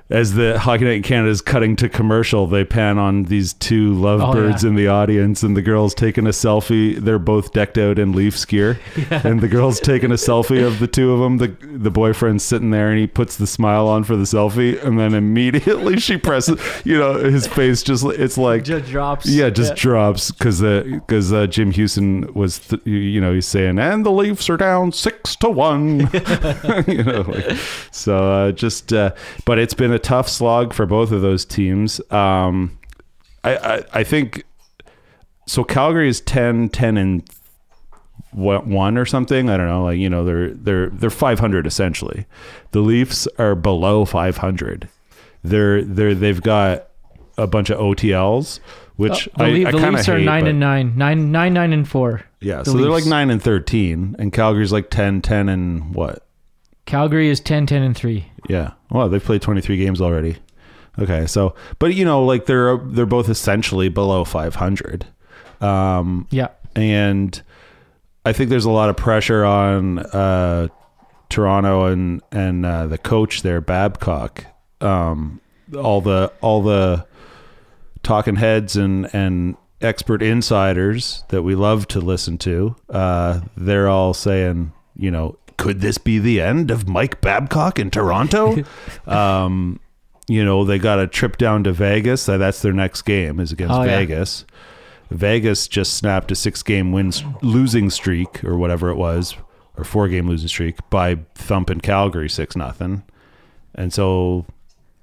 as 0.09 0.35
the 0.35 0.59
Hockey 0.59 0.85
Night 0.85 0.97
in 0.99 1.03
Canada 1.03 1.31
is 1.31 1.41
cutting 1.43 1.75
to 1.77 1.89
commercial, 1.89 2.47
they 2.47 2.65
pan 2.65 2.97
on 2.97 3.25
these 3.25 3.53
two 3.55 3.93
lovebirds 3.95 4.63
Oh, 4.63 4.67
yeah. 4.67 4.71
in 4.71 4.77
the 4.77 4.87
audience, 4.89 5.43
and 5.43 5.57
the 5.57 5.63
girl's 5.63 5.95
taking 5.95 6.27
a 6.27 6.31
selfie. 6.31 6.97
They're 6.97 7.19
both 7.19 7.53
decked 7.53 7.77
out 7.77 7.99
in 7.99 8.13
Leafs 8.13 8.45
gear, 8.45 8.79
and 9.11 9.41
the 9.41 9.49
girl's 9.49 9.81
taking 9.81 10.13
a 10.13 10.15
selfie 10.15 10.65
of 10.65 10.79
the 10.79 10.87
two 10.87 11.13
of 11.13 11.19
them. 11.21 11.39
The 11.39 11.49
the 11.77 11.91
boyfriend's 11.91 12.45
sitting 12.45 12.71
there, 12.71 12.89
and 12.91 12.99
he 13.01 13.07
puts 13.09 13.37
the 13.37 13.47
smile 13.49 13.89
on 13.89 14.05
for 14.05 14.15
the 14.17 14.23
selfie, 14.25 14.81
and 14.85 14.99
then 14.99 15.13
immediately 15.13 15.99
she 15.99 16.17
presses. 16.17 16.61
You 16.85 16.99
know, 16.99 17.15
his 17.15 17.47
face 17.49 17.83
just 17.83 18.05
it's 18.05 18.39
like 18.39 18.63
Just 18.65 18.87
drops. 18.91 19.27
yeah, 19.29 19.51
just 19.51 19.75
drops 19.75 20.31
because 20.31 20.61
because 20.61 21.33
uh, 21.33 21.47
Jim 21.49 21.73
Hughson 21.73 22.33
was 22.35 22.61
th- 22.61 22.83
you- 22.85 22.95
you 22.97 23.21
know 23.21 23.33
he's 23.35 23.47
saying 23.47 23.79
and 23.81 24.07
the 24.07 24.13
Leafs 24.13 24.49
are 24.49 24.57
down 24.57 24.93
six 24.93 25.35
to 25.37 25.49
one, 25.51 26.01
you 26.87 27.03
know, 27.03 27.23
like, 27.27 27.57
so 27.91 28.17
uh, 28.33 28.53
just 28.53 28.93
uh, 28.93 29.13
but 29.45 29.59
it's 29.59 29.75
been 29.75 29.93
a 29.93 29.96
tough 29.99 30.29
slog 30.29 30.73
for 30.73 30.87
both 30.87 31.13
of 31.13 31.23
those 31.23 31.45
teams. 31.45 32.01
Um, 32.13 32.79
I, 33.45 33.57
I 33.57 33.85
I 33.95 34.05
think 34.05 34.45
so. 35.47 35.65
Calgary 35.65 36.09
is 36.09 36.21
10, 36.21 36.69
10 36.71 36.97
and 36.97 37.23
what, 38.33 38.67
one 38.67 38.99
or 38.99 39.07
something. 39.07 39.49
I 39.49 39.57
don't 39.57 39.69
know. 39.69 39.85
Like 39.85 39.99
you 39.99 40.11
know 40.11 40.25
they're 40.25 40.51
they're 40.51 40.91
they're 40.91 41.11
five 41.11 41.39
hundred 41.39 41.67
essentially. 41.67 42.27
The 42.73 42.81
Leafs 42.81 43.27
are 43.39 43.55
below 43.55 44.05
five 44.05 44.37
hundred. 44.39 44.89
They're 45.43 45.83
they're 45.83 46.15
they've 46.15 46.43
got 46.43 46.89
a 47.39 47.47
bunch 47.47 47.71
of 47.71 47.79
OTLs, 47.79 48.61
which 48.97 49.29
the, 49.37 49.45
I, 49.45 49.51
Leaf- 49.51 49.67
I 49.69 49.71
kinda 49.73 49.91
Leafs 49.93 50.09
are 50.09 50.19
hate, 50.19 50.25
nine 50.25 50.47
and 50.47 50.61
nine, 50.61 50.97
nine, 50.97 51.31
nine, 51.33 51.53
nine 51.55 51.73
and 51.73 51.89
four. 51.89 52.23
Yeah, 52.41 52.59
The 52.59 52.67
so 52.73 52.77
they're 52.79 52.91
like 52.91 53.07
9 53.07 53.31
and 53.31 53.43
13 53.43 54.17
and 54.19 54.33
Calgary's 54.33 54.71
like 54.73 54.91
10 54.91 55.23
10 55.23 55.49
and 55.49 55.95
what? 55.95 56.26
Calgary 56.87 57.29
is 57.29 57.41
10, 57.41 57.67
10 57.67 57.83
and 57.83 57.97
three. 57.97 58.27
Yeah. 58.49 58.73
Well, 58.91 59.09
they've 59.09 59.23
played 59.23 59.43
23 59.43 59.77
games 59.77 60.01
already. 60.01 60.37
Okay, 60.99 61.27
so 61.27 61.55
but 61.79 61.95
you 61.95 62.07
know 62.07 62.25
like 62.25 62.47
they're 62.47 62.79
they're 62.79 63.05
both 63.05 63.29
essentially 63.29 63.91
below 63.91 64.25
500. 64.25 65.05
Um 65.61 66.27
Yeah. 66.31 66.49
and 66.75 67.43
I 68.25 68.33
think 68.33 68.51
there's 68.51 68.65
a 68.65 68.71
lot 68.71 68.89
of 68.89 68.97
pressure 68.97 69.45
on 69.45 69.99
uh, 70.01 70.69
Toronto 71.29 71.85
and 71.87 72.23
and 72.33 72.67
uh, 72.67 72.87
the 72.89 72.99
coach 72.99 73.43
there, 73.43 73.61
Babcock. 73.61 74.47
Um, 74.81 75.41
all 75.77 76.01
the 76.01 76.33
all 76.41 76.61
the 76.63 77.07
talking 78.03 78.35
heads 78.37 78.77
and 78.77 79.09
and 79.15 79.57
expert 79.81 80.23
insiders 80.23 81.23
that 81.29 81.43
we 81.43 81.55
love 81.55 81.87
to 81.89 82.01
listen 82.01 82.37
to. 82.39 82.75
Uh, 82.91 83.43
they're 83.57 83.89
all 83.89 84.13
saying, 84.13 84.73
you 84.97 85.11
know, 85.13 85.39
could 85.57 85.81
this 85.81 85.99
be 85.99 86.19
the 86.19 86.41
end 86.41 86.71
of 86.71 86.89
Mike 86.89 87.21
Babcock 87.21 87.79
in 87.79 87.91
Toronto? 87.91 88.63
um, 89.07 89.81
you 90.29 90.45
know, 90.45 90.65
they 90.65 90.79
got 90.79 90.99
a 90.99 91.07
trip 91.07 91.37
down 91.39 91.65
to 91.65 91.73
Vegas. 91.73 92.29
Uh, 92.29 92.37
That's 92.39 92.61
their 92.63 92.73
next 92.73 93.03
game 93.03 93.39
is 93.41 93.53
against 93.53 93.75
Oh, 93.75 93.83
yeah. 93.83 93.99
Vegas. 93.99 94.45
Vegas 95.11 95.69
just 95.69 95.95
snapped 95.95 96.33
a 96.33 96.35
six 96.35 96.63
game 96.63 96.91
wins 96.91 97.23
losing 97.43 97.91
streak 97.91 98.43
or 98.43 98.57
whatever 98.57 98.91
it 98.91 98.97
was, 98.97 99.37
or 99.77 99.85
four 99.85 100.09
game 100.09 100.29
losing 100.29 100.49
streak 100.49 100.77
by 100.91 101.17
thumping 101.37 101.81
Calgary 101.81 102.29
six 102.29 102.57
nothing. 102.57 103.05
And 103.77 103.93
so 103.93 104.47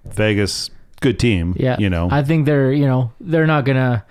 Vegas, 0.05 0.69
good 0.99 1.19
team. 1.19 1.53
Yeah. 1.57 1.77
You 1.79 1.89
know. 1.89 2.09
I 2.11 2.21
think 2.21 2.45
they're, 2.45 2.73
you 2.73 2.85
know, 2.85 3.11
they're 3.21 3.47
not 3.47 3.63
going 3.65 3.77
to. 3.77 4.03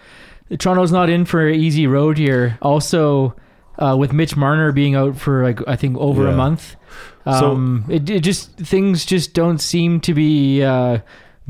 Toronto's 0.59 0.93
not 0.93 1.09
in 1.11 1.25
for 1.25 1.47
an 1.47 1.55
easy 1.55 1.87
road 1.87 2.17
here. 2.19 2.59
Also, 2.63 3.35
uh, 3.79 3.97
with 3.99 4.13
Mitch 4.13 4.37
Marner 4.37 4.73
being 4.73 4.95
out 4.95 5.17
for, 5.17 5.43
like, 5.43 5.61
I 5.67 5.77
think 5.77 5.97
over 5.99 6.27
a 6.27 6.31
Yeah. 6.31 6.37
month. 6.37 6.77
So- 7.25 7.53
Um, 7.53 7.85
it, 7.89 8.09
it 8.11 8.21
just, 8.21 8.57
things 8.57 9.05
just 9.05 9.33
don't 9.35 9.59
seem 9.59 10.01
to 10.01 10.13
be 10.15 10.63
uh, 10.63 10.99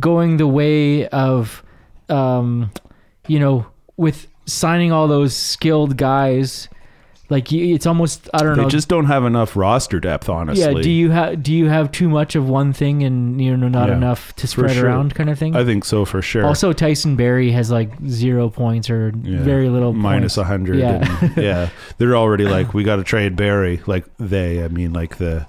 going 0.01 0.37
the 0.37 0.47
way 0.47 1.09
of, 1.09 1.63
um, 2.09 2.71
you 3.27 3.39
know, 3.39 3.67
with 3.97 4.27
signing 4.47 4.93
all 4.93 5.09
those 5.09 5.35
skilled 5.35 5.97
guys. 5.97 6.69
Like, 7.33 7.53
it's 7.53 7.87
almost, 7.87 8.29
I 8.33 8.39
don't 8.45 8.51
they 8.57 8.63
know. 8.63 8.69
They 8.69 8.71
just 8.71 8.89
don't 8.89 9.07
have 9.07 9.25
enough 9.25 9.57
roster 9.57 9.99
depth, 9.99 10.29
honestly. 10.29 10.63
yeah, 10.77 10.81
do 10.83 10.91
you 10.91 11.11
have 11.11 11.43
do 11.43 11.53
you 11.53 11.67
have 11.69 11.91
too 11.91 12.09
much 12.09 12.37
of 12.37 12.49
one 12.49 12.73
thing 12.73 13.03
and 13.03 13.41
you 13.43 13.57
know 13.57 13.69
not 13.69 13.89
Yeah, 13.89 13.97
enough 13.97 14.37
to 14.37 14.47
spread 14.47 14.77
sure. 14.77 14.87
around 14.87 15.15
kind 15.15 15.29
of 15.31 15.39
thing? 15.39 15.57
I 15.57 15.65
think 15.65 15.85
so 15.85 16.05
for 16.05 16.23
sure. 16.23 16.47
Also, 16.47 16.73
Tyson 16.73 17.17
Barrie 17.17 17.51
has 17.53 17.71
like 17.71 17.91
zero 18.07 18.49
points 18.49 18.89
or 18.91 19.13
Yeah. 19.23 19.43
very 19.43 19.69
little 19.69 19.93
minus 19.93 20.37
a 20.37 20.45
hundred. 20.45 20.79
Yeah. 20.79 21.19
and- 21.23 21.37
yeah. 21.37 21.69
They're 21.99 22.17
already 22.17 22.45
like, 22.45 22.75
we 22.75 22.85
got 22.85 22.97
to 22.97 23.05
trade 23.05 23.35
Barrie. 23.35 23.81
Like 23.87 24.05
they, 24.19 24.63
I 24.63 24.69
mean, 24.69 24.93
like 24.93 25.17
the 25.17 25.47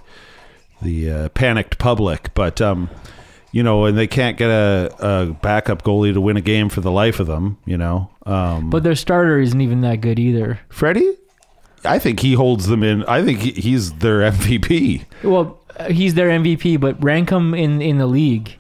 the 0.82 1.12
uh, 1.12 1.30
panicked 1.30 1.78
public. 1.78 2.34
But 2.34 2.62
um, 2.62 2.90
you 3.52 3.62
know, 3.64 3.86
and 3.86 3.98
they 3.98 4.08
can't 4.08 4.38
get 4.38 4.50
a, 4.50 4.94
a 5.00 5.26
backup 5.34 5.84
goalie 5.84 6.14
to 6.14 6.22
win 6.22 6.38
a 6.38 6.42
game 6.42 6.70
for 6.70 6.82
the 6.82 6.92
life 6.92 7.20
of 7.20 7.28
them. 7.28 7.58
You 7.66 7.78
know, 7.78 8.10
um, 8.26 8.70
But 8.70 8.84
their 8.84 8.96
starter 8.96 9.40
isn't 9.40 9.60
even 9.62 9.82
that 9.82 10.02
good 10.02 10.18
either. 10.20 10.60
Freddie, 10.70 11.18
I 11.86 12.00
think 12.00 12.20
he 12.20 12.34
holds 12.34 12.68
them 12.68 12.84
in. 12.84 13.04
I 13.06 13.24
think 13.24 13.40
he, 13.40 13.52
he's 13.52 13.94
their 13.94 14.20
MVP. 14.32 15.06
Well, 15.24 15.60
he's 15.90 16.14
their 16.14 16.30
MVP, 16.30 16.80
but 16.80 17.02
rank 17.04 17.30
him 17.30 17.54
in 17.54 17.82
in 17.82 17.98
the 17.98 18.08
league. 18.08 18.58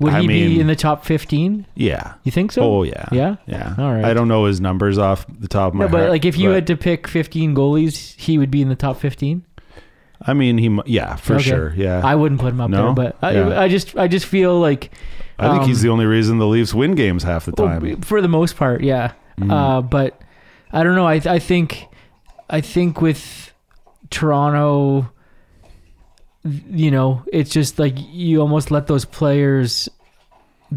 Would 0.00 0.12
I 0.14 0.20
he 0.20 0.26
mean- 0.28 0.48
be 0.54 0.60
in 0.60 0.68
the 0.68 0.76
top 0.76 1.04
fifteen? 1.04 1.66
Yeah. 1.74 2.14
You 2.22 2.30
think 2.30 2.52
so? 2.52 2.62
Oh 2.62 2.82
yeah. 2.84 3.06
Yeah? 3.10 3.36
Yeah. 3.46 3.74
All 3.78 3.92
right. 3.92 4.04
I 4.04 4.14
don't 4.14 4.28
know 4.28 4.44
his 4.44 4.60
numbers 4.60 4.96
off 4.96 5.26
the 5.28 5.48
top 5.48 5.68
of 5.68 5.74
my 5.74 5.86
No, 5.86 5.90
but 5.90 6.08
like 6.10 6.24
if 6.24 6.38
you 6.38 6.50
but- 6.50 6.54
had 6.54 6.66
to 6.68 6.76
pick 6.76 7.08
fifteen 7.08 7.54
goalies, 7.54 8.14
he 8.16 8.38
would 8.38 8.50
be 8.50 8.62
in 8.62 8.68
the 8.68 8.76
top 8.76 8.98
fifteen. 8.98 9.44
I 10.22 10.34
mean, 10.34 10.58
he. 10.58 10.76
Yeah, 10.86 11.16
for 11.16 11.34
Okay. 11.34 11.44
sure. 11.44 11.74
Yeah. 11.76 12.00
I 12.04 12.14
wouldn't 12.14 12.40
put 12.40 12.48
him 12.52 12.60
up 12.60 12.70
No? 12.70 12.86
there, 12.86 12.92
but 13.10 13.16
I, 13.22 13.32
Yeah. 13.32 13.60
I 13.60 13.68
just 13.68 13.96
I 13.96 14.06
just 14.08 14.26
feel 14.26 14.58
like 14.60 14.90
I 15.38 15.50
think 15.52 15.64
he's 15.64 15.78
um, 15.78 15.82
the 15.82 15.88
only 15.90 16.06
reason 16.06 16.38
the 16.38 16.46
Leafs 16.46 16.72
win 16.74 16.94
games 16.94 17.22
half 17.24 17.44
the 17.46 17.52
time. 17.52 18.00
for 18.02 18.20
the 18.22 18.28
most 18.28 18.56
part, 18.56 18.82
yeah. 18.82 19.12
Mm-hmm. 19.40 19.50
Uh, 19.50 19.80
but 19.82 20.20
I 20.72 20.82
don't 20.84 20.94
know. 20.96 21.06
I 21.06 21.14
I 21.24 21.38
think 21.40 21.86
I 22.50 22.60
think 22.60 23.00
with 23.00 23.52
Toronto, 24.10 25.10
you 26.44 26.90
know, 26.90 27.22
it's 27.32 27.50
just 27.50 27.78
like 27.78 27.94
you 27.96 28.40
almost 28.40 28.70
let 28.70 28.86
those 28.86 29.04
players 29.04 29.88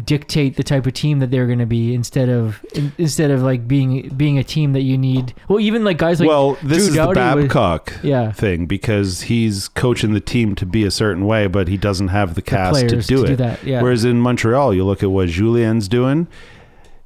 dictate 0.04 0.56
the 0.56 0.62
type 0.62 0.86
of 0.86 0.92
team 0.94 1.18
that 1.18 1.30
they're 1.30 1.46
going 1.46 1.58
to 1.58 1.66
be 1.66 1.92
instead 1.94 2.30
of 2.30 2.64
in, 2.74 2.90
instead 2.96 3.30
of 3.30 3.42
like 3.42 3.68
being 3.68 4.08
being 4.16 4.38
a 4.38 4.44
team 4.44 4.72
that 4.72 4.80
you 4.82 4.96
need. 4.96 5.34
Well, 5.48 5.60
even 5.60 5.84
like 5.84 5.98
guys 5.98 6.18
like 6.18 6.28
well, 6.28 6.54
this 6.62 6.78
Drew 6.78 6.86
is 6.86 6.88
the 6.90 6.96
Doughty 7.12 7.20
was- 7.36 7.44
Babcock 7.44 7.92
Yeah. 8.02 8.32
thing 8.32 8.66
because 8.66 9.22
he's 9.22 9.68
coaching 9.68 10.14
the 10.14 10.20
team 10.20 10.54
to 10.56 10.66
be 10.66 10.84
a 10.84 10.90
certain 10.90 11.26
way, 11.26 11.46
but 11.46 11.68
he 11.68 11.76
doesn't 11.76 12.08
have 12.08 12.34
the 12.34 12.42
cast 12.42 12.80
to 12.88 13.02
do 13.02 13.26
to 13.26 13.32
it. 13.32 13.36
do 13.36 13.70
yeah. 13.70 13.82
Whereas 13.82 14.04
in 14.04 14.18
Montreal, 14.20 14.72
you 14.74 14.84
look 14.84 15.02
at 15.02 15.10
what 15.10 15.28
Julien's 15.28 15.88
doing. 15.88 16.26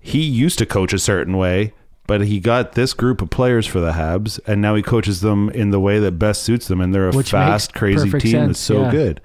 He 0.00 0.22
used 0.22 0.58
to 0.60 0.66
coach 0.66 0.92
a 0.92 0.98
certain 1.00 1.36
way, 1.36 1.72
but 2.06 2.22
he 2.22 2.40
got 2.40 2.72
this 2.72 2.94
group 2.94 3.20
of 3.20 3.30
players 3.30 3.66
for 3.66 3.80
the 3.80 3.92
Habs, 3.92 4.38
and 4.46 4.62
now 4.62 4.74
he 4.74 4.82
coaches 4.82 5.20
them 5.20 5.50
in 5.50 5.70
the 5.70 5.80
way 5.80 5.98
that 5.98 6.12
best 6.12 6.42
suits 6.42 6.68
them, 6.68 6.80
and 6.80 6.94
they're 6.94 7.08
a 7.08 7.12
Which 7.12 7.30
fast, 7.30 7.74
crazy 7.74 8.10
team 8.10 8.20
sense, 8.20 8.46
that's 8.48 8.60
so 8.60 8.82
yeah. 8.82 8.90
good. 8.90 9.20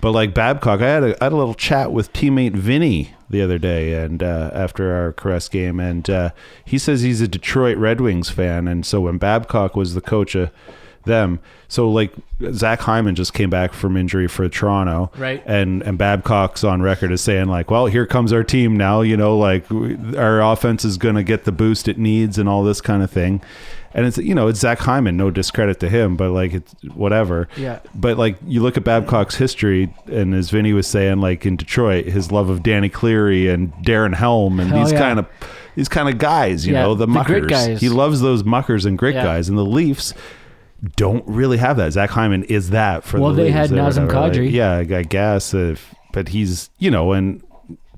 But 0.00 0.12
like 0.12 0.34
Babcock, 0.34 0.80
I 0.80 0.88
had 0.88 1.02
a, 1.02 1.22
I 1.22 1.24
had 1.26 1.32
a 1.32 1.36
little 1.36 1.54
chat 1.54 1.92
with 1.92 2.12
teammate 2.12 2.54
Vinny 2.54 3.14
the 3.30 3.42
other 3.42 3.58
day, 3.58 3.94
and 3.94 4.22
uh, 4.22 4.50
after 4.52 4.94
our 4.94 5.12
Caress 5.12 5.48
game, 5.48 5.80
and 5.80 6.08
uh, 6.08 6.30
he 6.64 6.78
says 6.78 7.02
he's 7.02 7.20
a 7.20 7.28
Detroit 7.28 7.78
Red 7.78 8.00
Wings 8.00 8.30
fan, 8.30 8.68
and 8.68 8.84
so 8.84 9.00
when 9.00 9.18
Babcock 9.18 9.74
was 9.74 9.94
the 9.94 10.00
coach 10.00 10.34
of 10.34 10.50
them, 11.06 11.40
so 11.68 11.88
like 11.90 12.12
Zach 12.52 12.80
Hyman 12.80 13.14
just 13.14 13.32
came 13.32 13.48
back 13.50 13.72
from 13.72 13.96
injury 13.96 14.28
for 14.28 14.48
Toronto, 14.48 15.10
Right. 15.16 15.42
And 15.46 15.82
and 15.82 15.96
Babcock's 15.96 16.62
on 16.62 16.82
record 16.82 17.10
as 17.12 17.22
saying 17.22 17.46
like, 17.48 17.70
well, 17.70 17.86
here 17.86 18.06
comes 18.06 18.32
our 18.32 18.44
team 18.44 18.76
now, 18.76 19.00
you 19.00 19.16
know, 19.16 19.36
like 19.38 19.68
we- 19.70 19.96
our 20.16 20.42
offense 20.42 20.84
is 20.84 20.98
going 20.98 21.14
to 21.14 21.22
get 21.22 21.44
the 21.44 21.52
boost 21.52 21.88
it 21.88 21.98
needs 21.98 22.38
and 22.38 22.48
all 22.48 22.62
this 22.62 22.80
kind 22.80 23.02
of 23.02 23.10
thing. 23.10 23.40
And 23.94 24.04
it's 24.04 24.18
you 24.18 24.34
know 24.34 24.48
it's 24.48 24.60
Zach 24.60 24.80
Hyman, 24.80 25.16
no 25.16 25.30
discredit 25.30 25.80
to 25.80 25.88
him, 25.88 26.16
but 26.16 26.30
like 26.30 26.52
it's 26.52 26.74
whatever. 26.94 27.48
Yeah. 27.56 27.78
But 27.94 28.18
like 28.18 28.36
you 28.46 28.60
look 28.62 28.76
at 28.76 28.84
Babcock's 28.84 29.36
history, 29.36 29.94
and 30.06 30.34
as 30.34 30.50
Vinny 30.50 30.74
was 30.74 30.86
saying, 30.86 31.20
like 31.22 31.46
in 31.46 31.56
Detroit, 31.56 32.04
his 32.04 32.30
love 32.30 32.50
of 32.50 32.62
Danny 32.62 32.90
Cleary 32.90 33.48
and 33.48 33.72
Darren 33.76 34.14
Helm 34.14 34.60
and 34.60 34.68
Hell 34.70 34.84
these 34.84 34.92
yeah. 34.92 34.98
kind 34.98 35.18
of 35.18 35.26
these 35.76 35.88
kind 35.88 36.10
of 36.10 36.18
guys, 36.18 36.66
you 36.66 36.74
Yeah, 36.74 36.82
know, 36.82 36.94
the 36.94 37.06
the 37.06 37.12
muckers. 37.12 37.80
He 37.80 37.88
loves 37.88 38.20
those 38.20 38.44
muckers 38.44 38.84
and 38.84 38.98
grit 38.98 39.14
Yeah. 39.14 39.24
guys, 39.24 39.48
and 39.48 39.56
the 39.56 39.64
Leafs 39.64 40.12
don't 40.96 41.24
really 41.26 41.56
have 41.56 41.76
that. 41.78 41.92
Zach 41.92 42.10
Hyman 42.10 42.44
is 42.44 42.70
that 42.70 43.04
for 43.04 43.16
the 43.16 43.22
Well, 43.22 43.32
the 43.32 43.42
they 43.44 43.50
had 43.50 43.70
Nazem 43.70 44.06
whatever. 44.06 44.20
Like, 44.20 44.32
Kadri. 44.32 44.52
yeah, 44.52 44.76
I 44.98 45.02
guess 45.02 45.54
if, 45.54 45.94
but 46.12 46.28
he's 46.28 46.70
you 46.78 46.90
know, 46.90 47.12
and 47.12 47.42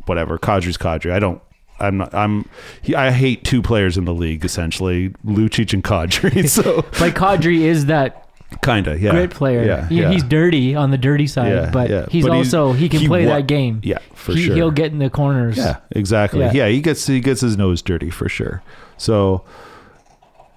whatever 0.07 0.39
Kadri's 0.39 0.79
Kadri. 0.79 1.13
I 1.13 1.19
don't. 1.19 1.43
I'm 1.81 1.97
not. 1.99 2.13
I'm. 2.15 2.49
He, 2.83 2.95
I 2.95 3.11
hate 3.11 3.45
two 3.45 3.63
players 3.63 3.97
in 3.97 4.05
the 4.05 4.15
league 4.15 4.45
essentially, 4.45 5.11
Lucic 5.25 5.73
and 5.73 5.83
Kadri. 5.85 6.49
So 6.49 6.77
like 7.01 7.15
Kadri 7.15 7.61
is 7.61 7.87
that 7.87 8.25
kinda, 8.65 8.99
yeah, 8.99 9.11
great 9.11 9.31
player. 9.31 9.63
Yeah, 9.65 9.87
He- 9.89 10.01
yeah. 10.01 10.11
He's 10.11 10.23
dirty 10.25 10.75
on 10.75 10.91
the 10.91 10.97
dirty 10.99 11.27
side, 11.27 11.53
Yeah, 11.53 11.71
but 11.71 11.91
yeah. 11.91 12.07
he's 12.11 12.25
But 12.25 12.33
he's- 12.35 12.55
also 12.55 12.73
he 12.73 12.89
can 12.89 13.01
he 13.01 13.07
play 13.07 13.27
wa- 13.27 13.35
that 13.35 13.47
game. 13.47 13.81
Yeah, 13.85 13.99
for 14.15 14.33
he, 14.33 14.45
sure. 14.47 14.55
He'll 14.57 14.71
get 14.71 14.91
in 14.91 14.99
the 14.99 15.11
corners. 15.11 15.57
Yeah, 15.59 15.77
exactly. 15.91 16.41
Yeah. 16.41 16.53
Yeah. 16.53 16.69
he 16.69 16.81
gets 16.81 17.07
he 17.07 17.21
gets 17.21 17.43
his 17.43 17.57
nose 17.59 17.83
dirty 17.83 18.11
for 18.11 18.29
sure. 18.29 18.63
So 18.97 19.45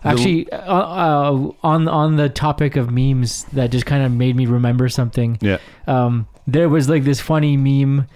Actually, 0.04 0.52
uh, 0.52 0.58
uh, 0.58 1.52
on 1.64 1.88
on 1.88 2.16
the 2.16 2.28
topic 2.30 2.76
of 2.76 2.90
memes, 2.92 3.44
that 3.54 3.70
just 3.72 3.86
kind 3.86 4.04
of 4.04 4.12
made 4.12 4.36
me 4.36 4.46
remember 4.48 4.90
something. 4.90 5.38
yeah, 5.42 5.58
Um, 5.88 6.28
there 6.48 6.70
was 6.70 6.90
like 6.90 7.04
this 7.04 7.20
funny 7.22 7.56
meme 7.58 8.08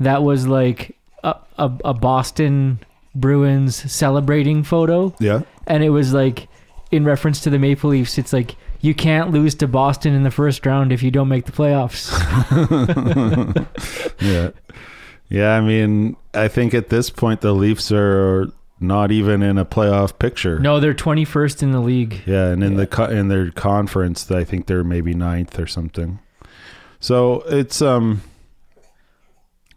that 0.00 0.22
was 0.22 0.46
like 0.46 0.96
a, 1.22 1.34
a, 1.58 1.70
a 1.84 1.94
Boston 1.94 2.78
Bruins 3.14 3.76
celebrating 3.92 4.62
photo, 4.64 5.14
Yeah. 5.20 5.42
and 5.66 5.84
it 5.84 5.90
was 5.90 6.12
like 6.14 6.48
in 6.90 7.04
reference 7.04 7.40
to 7.42 7.50
the 7.50 7.58
Maple 7.58 7.90
Leafs. 7.90 8.16
It's 8.18 8.32
like 8.32 8.56
you 8.80 8.94
can't 8.94 9.30
lose 9.30 9.54
to 9.56 9.68
Boston 9.68 10.14
in 10.14 10.22
the 10.24 10.30
first 10.30 10.64
round 10.66 10.92
if 10.92 11.02
you 11.02 11.10
don't 11.10 11.28
make 11.28 11.44
the 11.46 11.52
playoffs. 11.52 12.10
Yeah. 14.20 14.50
Yeah, 15.30 15.50
I 15.56 15.60
mean, 15.60 16.16
I 16.34 16.48
think 16.48 16.74
at 16.74 16.88
this 16.90 17.10
point 17.10 17.40
the 17.40 17.52
Leafs 17.54 17.90
are 17.92 18.46
not 18.80 19.10
even 19.12 19.42
in 19.42 19.56
a 19.58 19.64
playoff 19.64 20.18
picture. 20.18 20.58
no, 20.58 20.80
they're 20.80 20.94
21st 20.94 21.62
in 21.62 21.70
the 21.72 21.80
league. 21.80 22.22
Yeah, 22.26 22.48
and 22.48 22.62
in 22.64 22.74
the 22.76 22.86
co- 22.86 23.06
in 23.06 23.28
their 23.28 23.50
conference, 23.50 24.30
I 24.30 24.44
think 24.44 24.66
they're 24.66 24.84
maybe 24.84 25.14
ninth 25.14 25.58
or 25.58 25.66
something. 25.66 26.18
So 27.00 27.42
it's 27.46 27.80
um, 27.82 28.22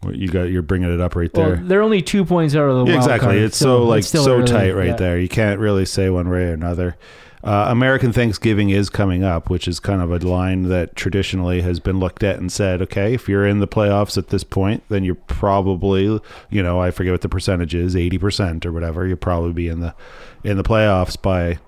what 0.00 0.16
you 0.16 0.28
got? 0.28 0.44
You're 0.44 0.62
bringing 0.62 0.92
it 0.92 1.00
up 1.00 1.16
right 1.16 1.30
Well, 1.34 1.46
there. 1.50 1.56
they're 1.56 1.82
only 1.82 2.02
two 2.02 2.24
points 2.24 2.54
out 2.54 2.68
of 2.68 2.86
the 2.86 2.92
Yeah, 2.92 2.98
exactly. 2.98 3.26
card, 3.26 3.38
it's 3.38 3.56
so 3.56 3.84
like 3.84 4.04
still 4.04 4.24
so 4.24 4.36
early. 4.38 4.46
tight 4.46 4.74
right 4.74 4.86
Yeah. 4.88 4.96
there. 4.96 5.18
You 5.18 5.28
can't 5.28 5.58
really 5.60 5.84
say 5.84 6.08
one 6.10 6.28
way 6.28 6.44
or 6.44 6.52
another. 6.52 6.96
Uh, 7.44 7.66
American 7.68 8.12
Thanksgiving 8.12 8.70
is 8.70 8.90
coming 8.90 9.22
up, 9.22 9.48
which 9.48 9.68
is 9.68 9.78
kind 9.78 10.02
of 10.02 10.10
a 10.10 10.18
line 10.26 10.64
that 10.64 10.96
traditionally 10.96 11.60
has 11.60 11.78
been 11.78 12.00
looked 12.00 12.22
at 12.22 12.38
and 12.38 12.50
said, 12.50 12.82
okay, 12.82 13.14
if 13.14 13.28
you're 13.28 13.46
in 13.46 13.60
the 13.60 13.68
playoffs 13.68 14.18
at 14.18 14.28
this 14.28 14.44
point, 14.44 14.82
then 14.88 15.04
you're 15.04 15.14
probably, 15.14 16.20
you 16.50 16.62
know, 16.62 16.80
I 16.80 16.90
forget 16.90 17.12
what 17.12 17.20
the 17.20 17.28
percentage 17.28 17.74
is, 17.74 17.94
eighty 17.94 18.18
percent 18.18 18.66
or 18.66 18.72
whatever. 18.72 19.06
You'll 19.06 19.18
probably 19.18 19.52
be 19.52 19.68
in 19.68 19.80
the 19.80 19.94
in 20.42 20.56
the 20.56 20.64
playoffs 20.64 21.20
by 21.20 21.58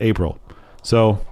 April. 0.00 0.38
So 0.82 1.24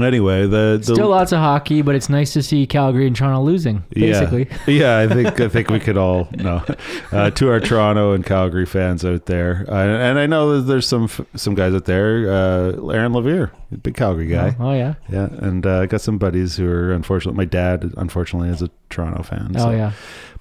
anyway, 0.00 0.42
the, 0.42 0.78
the 0.78 0.94
Still 0.94 1.08
lots 1.08 1.32
of 1.32 1.38
hockey, 1.38 1.82
but 1.82 1.94
it's 1.94 2.08
nice 2.08 2.32
to 2.32 2.42
see 2.42 2.66
Calgary 2.66 3.06
and 3.06 3.14
Toronto 3.14 3.42
losing. 3.42 3.84
Basically, 3.90 4.48
yeah, 4.66 4.66
yeah. 4.66 4.98
I 4.98 5.06
think 5.14 5.40
I 5.40 5.48
think 5.48 5.70
we 5.70 5.80
could 5.80 5.96
all 5.96 6.28
know 6.32 6.64
uh, 7.12 7.30
to 7.30 7.50
our 7.50 7.60
Toronto 7.60 8.12
and 8.12 8.24
Calgary 8.24 8.66
fans 8.66 9.04
out 9.04 9.26
there, 9.26 9.66
uh, 9.68 9.74
and 9.74 10.18
I 10.18 10.26
know 10.26 10.56
that 10.56 10.62
there's 10.62 10.86
some 10.86 11.08
some 11.34 11.54
guys 11.54 11.74
out 11.74 11.84
there. 11.84 12.32
Uh, 12.32 12.90
Aaron 12.90 13.12
Levere, 13.12 13.50
big 13.82 13.94
Calgary 13.94 14.26
guy. 14.26 14.56
Oh 14.58 14.72
yeah. 14.72 14.94
Yeah, 15.08 15.28
and 15.30 15.66
uh, 15.66 15.80
I 15.80 15.86
got 15.86 16.00
some 16.00 16.18
buddies 16.18 16.56
who 16.56 16.70
are 16.70 16.92
unfortunately. 16.92 17.36
My 17.36 17.44
dad, 17.44 17.92
unfortunately, 17.96 18.48
is 18.48 18.62
a 18.62 18.70
Toronto 18.90 19.22
fan. 19.22 19.54
Oh 19.56 19.70
yeah. 19.70 19.92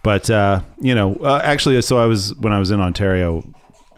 But 0.03 0.29
uh, 0.29 0.61
you 0.79 0.95
know, 0.95 1.15
uh, 1.15 1.41
actually, 1.43 1.81
so 1.81 1.97
I 1.97 2.05
was 2.05 2.33
when 2.35 2.53
I 2.53 2.59
was 2.59 2.71
in 2.71 2.79
Ontario, 2.79 3.43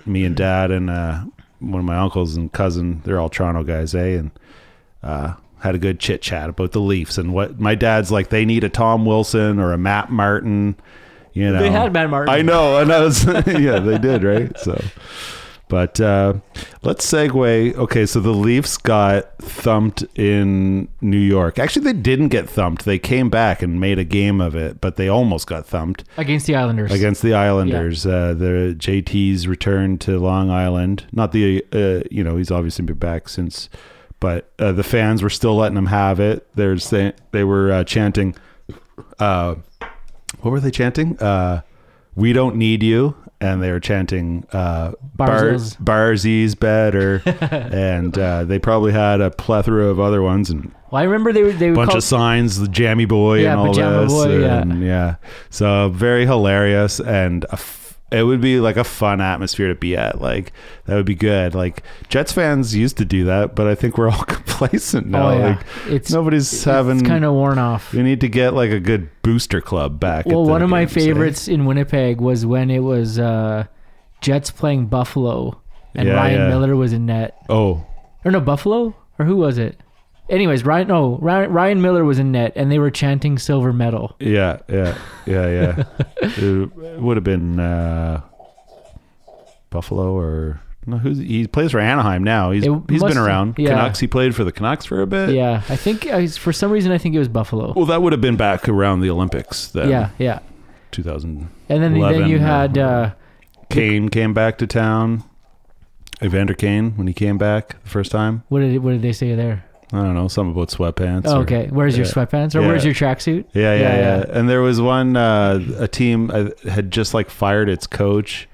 me 0.06 0.26
and 0.26 0.36
dad 0.36 0.72
and 0.72 0.89
uh, 0.89 1.24
one 1.60 1.80
of 1.80 1.86
my 1.86 1.97
uncles 1.97 2.36
and 2.36 2.51
cousin, 2.51 3.01
they're 3.06 3.20
all 3.20 3.30
Toronto 3.30 3.64
guys, 3.64 3.95
eh? 3.95 4.18
And 4.18 4.32
uh, 5.01 5.36
had 5.64 5.76
a 5.76 5.80
good 5.80 5.99
chit 5.99 6.22
chat 6.22 6.49
about 6.49 6.72
the 6.74 6.80
Leafs 6.82 7.18
and 7.18 7.34
what 7.34 7.59
my 7.59 7.74
dad's 7.76 8.11
like. 8.11 8.30
They 8.30 8.45
need 8.45 8.64
a 8.64 8.70
Tom 8.70 9.05
Wilson 9.05 9.59
or 9.59 9.74
a 9.74 9.78
Matt 9.78 10.11
Martin. 10.11 10.76
You 11.34 11.51
know, 11.51 11.59
They 11.59 11.72
had 11.72 11.91
Matt 11.93 12.09
Martin. 12.11 12.34
I 12.34 12.41
know, 12.43 12.78
and 12.78 12.91
I 12.93 12.99
was 13.01 13.26
yeah, 13.47 13.80
they 13.80 13.97
did 13.97 14.24
right. 14.24 14.55
So, 14.59 14.80
but 15.70 15.99
uh, 15.99 16.34
let's 16.84 17.03
segue. 17.11 17.76
Okay, 17.76 18.05
so 18.05 18.20
the 18.20 18.30
Leafs 18.34 18.78
got 18.78 19.36
thumped 19.39 20.03
in 20.16 20.89
New 21.01 21.18
York. 21.18 21.57
Actually, 21.57 21.86
they 21.91 21.99
didn't 21.99 22.28
get 22.28 22.47
thumped. 22.47 22.86
They 22.86 22.99
came 22.99 23.30
back 23.32 23.64
and 23.64 23.80
made 23.80 23.97
a 23.97 24.03
game 24.03 24.41
of 24.41 24.55
it, 24.55 24.80
but 24.82 24.97
they 24.97 25.07
almost 25.07 25.47
got 25.47 25.66
thumped 25.66 26.03
Against 26.18 26.45
the 26.45 26.55
Islanders. 26.55 26.91
against 26.91 27.24
the 27.24 27.34
Islanders. 27.34 28.05
Uh, 28.05 28.36
the 28.38 28.76
JT's 28.78 29.47
returned 29.47 30.01
to 30.01 30.20
Long 30.20 30.51
Island. 30.51 31.05
Not 31.11 31.32
the 31.32 31.66
uh, 31.74 32.03
you 32.11 32.24
know 32.24 32.38
he's 32.38 32.51
obviously 32.51 32.86
been 32.86 32.97
back 32.97 33.28
since, 33.28 33.70
but 34.24 34.49
uh, 34.57 34.71
the 34.71 34.84
fans 34.84 35.21
were 35.21 35.30
still 35.30 35.57
letting 35.57 35.76
them 35.76 35.88
have 35.88 36.21
it. 36.21 36.47
They're 36.55 36.78
saying 36.78 37.11
they 37.32 37.43
were 37.43 37.74
uh, 37.74 37.84
chanting. 37.84 38.36
Uh, 39.19 39.55
what 40.39 40.51
were 40.51 40.61
they 40.61 40.71
chanting? 40.71 41.19
Uh, 41.19 41.61
we 42.15 42.32
don't 42.32 42.55
need 42.55 42.82
you. 42.84 43.15
And 43.41 43.61
they 43.61 43.71
were 43.71 43.82
chanting 43.82 44.45
uh, 44.53 44.93
Bar-. 45.15 45.57
Barzal's 45.82 46.55
better, 46.55 47.21
and 47.26 48.17
uh, 48.17 48.45
they 48.45 48.57
probably 48.57 48.93
had 48.93 49.19
a 49.19 49.32
plethora 49.32 49.88
of 49.88 49.99
other 49.99 50.21
ones 50.21 50.49
and 50.49 50.74
Well, 50.89 51.01
I 51.01 51.03
remember 51.03 51.34
they 51.34 51.43
were 51.43 51.51
they 51.51 51.67
a 51.67 51.69
were 51.71 51.76
bunch 51.76 51.89
called, 51.89 51.97
of 51.97 52.03
signs, 52.05 52.57
the 52.57 52.69
Jammy 52.69 53.03
Boy 53.03 53.41
Yeah, 53.41 53.51
and 53.51 53.59
all 53.59 53.74
this, 53.74 54.13
Boy, 54.13 54.39
yeah. 54.39 54.61
and 54.61 54.82
yeah, 54.82 55.15
so 55.49 55.89
very 55.89 56.26
hilarious, 56.26 57.01
and 57.01 57.43
a 57.49 57.53
f- 57.55 57.82
it 58.14 58.24
would 58.24 58.39
be 58.41 58.59
like 58.59 58.78
a 58.78 58.84
fun 58.84 59.20
atmosphere 59.20 59.68
to 59.70 59.76
be 59.76 59.97
at. 59.97 60.22
Like 60.22 60.53
that 60.86 60.95
would 60.95 61.05
be 61.05 61.16
good. 61.16 61.55
Like 61.55 61.84
Jets 62.09 62.32
fans 62.32 62.76
used 62.76 62.97
to 62.97 63.05
do 63.05 63.26
that, 63.26 63.55
but 63.55 63.68
I 63.68 63.76
think 63.76 63.97
we're 63.97 64.09
all 64.09 64.24
complacent 64.28 65.07
now. 65.07 65.30
Oh 65.30 65.38
yeah. 65.38 65.47
Like 65.47 65.66
it's 65.88 66.11
nobody's 66.11 66.64
having. 66.64 66.99
it's 66.99 67.07
kind 67.07 67.26
of 67.26 67.34
worn 67.34 67.57
off. 67.57 67.91
We 67.93 68.03
need 68.03 68.22
to 68.22 68.30
get 68.30 68.53
like 68.53 68.72
a 68.72 68.80
good 68.80 69.09
booster 69.24 69.59
club 69.61 69.99
back. 69.99 70.26
Well, 70.26 70.45
one 70.45 70.61
of 70.61 70.70
my 70.70 70.84
eh? 70.84 70.88
favorites 70.88 71.47
in 71.47 71.66
Winnipeg 71.66 72.22
was 72.22 72.45
when 72.45 72.70
it 72.70 72.80
was 72.80 73.18
uh, 73.20 73.66
Jets 74.22 74.51
playing 74.51 74.86
Buffalo, 74.88 75.59
and 75.95 76.07
Yeah, 76.07 76.16
Ryan 76.16 76.39
yeah. 76.41 76.47
Miller 76.49 76.76
was 76.76 76.93
in 76.93 77.05
net. 77.07 77.36
Oh, 77.49 77.86
Or 78.24 78.32
no, 78.32 78.39
Buffalo, 78.39 78.95
or 79.20 79.26
who 79.26 79.36
was 79.36 79.57
it? 79.57 79.80
Anyways, 80.34 80.65
Ryan 80.65 80.88
no 80.88 81.17
Ryan, 81.21 81.51
Ryan 81.51 81.81
Miller 81.84 82.03
was 82.03 82.17
in 82.17 82.31
net, 82.31 82.53
and 82.55 82.71
they 82.71 82.79
were 82.79 82.89
chanting 82.89 83.38
silver 83.38 83.71
medal. 83.71 84.15
yeah, 84.19 84.57
yeah, 84.67 84.97
yeah, 85.27 85.47
yeah. 85.47 85.84
it 86.21 86.99
would 86.99 87.17
have 87.17 87.23
been 87.23 87.59
uh, 87.59 88.21
Buffalo 89.69 90.17
or. 90.17 90.59
No, 90.86 90.97
who's 90.97 91.19
he 91.19 91.47
plays 91.47 91.71
for 91.71 91.79
Anaheim 91.79 92.23
now. 92.23 92.51
He's 92.51 92.65
It 92.65 92.71
he's 92.89 93.01
been 93.03 93.17
around. 93.17 93.55
yeah. 93.57 93.69
Canucks. 93.69 93.99
He 93.99 94.07
played 94.07 94.36
for 94.36 94.43
the 94.43 94.51
Canucks 94.51 94.86
for 94.86 95.01
a 95.01 95.07
bit. 95.07 95.29
Yeah, 95.29 95.61
I 95.69 95.75
think 95.77 96.07
uh, 96.07 96.27
for 96.27 96.51
some 96.51 96.71
reason 96.71 96.91
I 96.91 96.97
think 96.97 97.15
it 97.15 97.19
was 97.19 97.29
Buffalo. 97.29 97.71
Well, 97.73 97.86
that 97.86 98.01
would 98.01 98.11
have 98.11 98.19
been 98.19 98.36
back 98.36 98.67
around 98.67 98.99
the 99.01 99.09
Olympics. 99.09 99.67
Then, 99.67 99.89
yeah, 99.89 100.09
yeah. 100.17 100.39
2000. 100.91 101.47
And 101.69 101.84
then 101.84 101.97
then 101.99 102.27
you 102.27 102.39
had 102.39 102.77
uh, 102.77 102.81
whatever. 102.81 103.15
Kane 103.69 104.09
came 104.09 104.34
back 104.34 104.57
to 104.57 104.67
town. 104.67 105.23
Evander 106.21 106.53
Kane 106.53 106.91
when 106.97 107.07
he 107.07 107.13
came 107.13 107.38
back 107.38 107.81
the 107.84 107.89
first 107.89 108.11
time. 108.11 108.43
what 108.49 108.59
did 108.59 108.84
what 108.84 108.91
did 108.91 109.03
they 109.03 109.13
say 109.13 109.36
there? 109.36 109.63
I 109.93 109.97
don't 109.97 110.15
know 110.15 110.27
something 110.27 110.51
about 110.53 110.69
sweatpants. 110.69 111.23
Oh, 111.27 111.37
or- 111.37 111.41
okay, 111.43 111.67
where's 111.71 111.95
your 111.95 112.05
sweatpants 112.07 112.55
or 112.55 112.61
Yeah. 112.61 112.67
where's 112.67 112.83
your 112.83 112.93
tracksuit? 112.95 113.45
Yeah, 113.53 113.75
yeah, 113.75 113.79
Yeah, 113.81 113.95
yeah, 113.95 114.17
yeah. 114.17 114.25
And 114.39 114.49
there 114.49 114.61
was 114.61 114.81
one 114.81 115.15
uh, 115.15 115.59
a 115.77 115.87
team 115.87 116.31
uh, 116.33 116.49
had 116.69 116.89
just 116.91 117.13
like 117.13 117.29
fired 117.29 117.69
its 117.69 117.85
coach, 117.87 118.49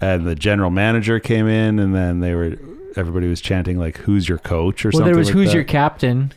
and 0.00 0.26
the 0.26 0.34
general 0.34 0.70
manager 0.70 1.20
came 1.20 1.46
in, 1.46 1.78
and 1.78 1.94
then 1.94 2.20
they 2.20 2.34
were 2.34 2.56
everybody 2.96 3.28
was 3.28 3.40
chanting 3.40 3.78
like, 3.78 3.98
"Who's 3.98 4.28
your 4.28 4.38
coach?" 4.38 4.84
or 4.84 4.88
Well, 4.88 4.92
something. 5.00 5.06
there 5.12 5.18
was 5.18 5.28
like 5.28 5.34
who's 5.36 5.48
that. 5.48 5.54
your 5.54 5.64
captain. 5.64 6.32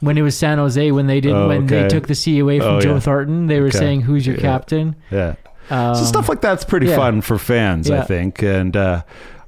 When 0.00 0.18
it 0.18 0.22
was 0.22 0.36
San 0.36 0.58
Jose, 0.58 0.90
when 0.90 1.06
they 1.06 1.20
didn't, 1.20 1.36
Oh, 1.36 1.48
when 1.48 1.66
they 1.68 1.86
took 1.86 2.08
the 2.08 2.16
C 2.16 2.40
away 2.40 2.58
from 2.58 2.68
Oh, 2.68 2.80
Joe 2.80 2.94
yeah. 2.94 3.00
Thornton, 3.00 3.46
they 3.46 3.60
were 3.60 3.68
Okay. 3.68 3.78
saying, 3.78 4.00
"Who's 4.02 4.26
your 4.26 4.34
Yeah. 4.36 4.42
captain?" 4.42 4.96
yeah. 5.10 5.34
Um, 5.70 5.94
so 5.94 6.02
stuff 6.04 6.28
like 6.28 6.40
that's 6.40 6.64
pretty 6.64 6.88
yeah. 6.88 6.96
fun 6.96 7.20
for 7.20 7.38
fans, 7.38 7.88
I 7.90 8.02
think. 8.02 8.42
And 8.42 8.76
uh, 8.76 9.02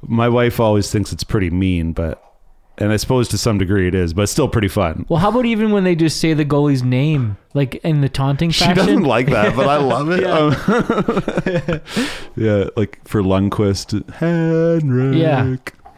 my 0.07 0.29
wife 0.29 0.61
always 0.61 0.91
thinks 0.93 1.13
it's 1.13 1.25
pretty 1.25 1.51
mean, 1.51 1.93
but 1.93 2.23
and 2.79 2.93
I 2.93 2.97
suppose 2.97 3.29
to 3.29 3.39
some 3.39 3.59
degree 3.59 3.87
it 3.89 3.95
is, 3.95 4.13
but 4.15 4.23
it's 4.23 4.33
still 4.33 4.49
pretty 4.49 4.69
fun. 4.69 5.07
Well, 5.09 5.21
how 5.21 5.29
about 5.29 5.47
even 5.47 5.71
when 5.71 5.85
they 5.85 5.95
just 5.95 6.21
say 6.21 6.35
the 6.35 6.45
goalie's 6.45 6.83
name, 6.83 7.37
like 7.55 7.77
in 7.77 8.01
the 8.01 8.09
taunting 8.09 8.51
fashion? 8.51 8.75
She 8.75 8.81
doesn't 8.81 9.05
like 9.05 9.29
that, 9.29 9.55
but 9.55 9.69
I 9.69 9.77
love 9.77 10.11
it. 10.11 10.25
Yeah. 10.25 10.39
Um, 10.39 11.81
yeah, 12.37 12.65
like 12.77 13.01
for 13.07 13.23
Lundqvist, 13.23 14.11
Henrik. 14.15 15.17
Yeah. 15.17 15.57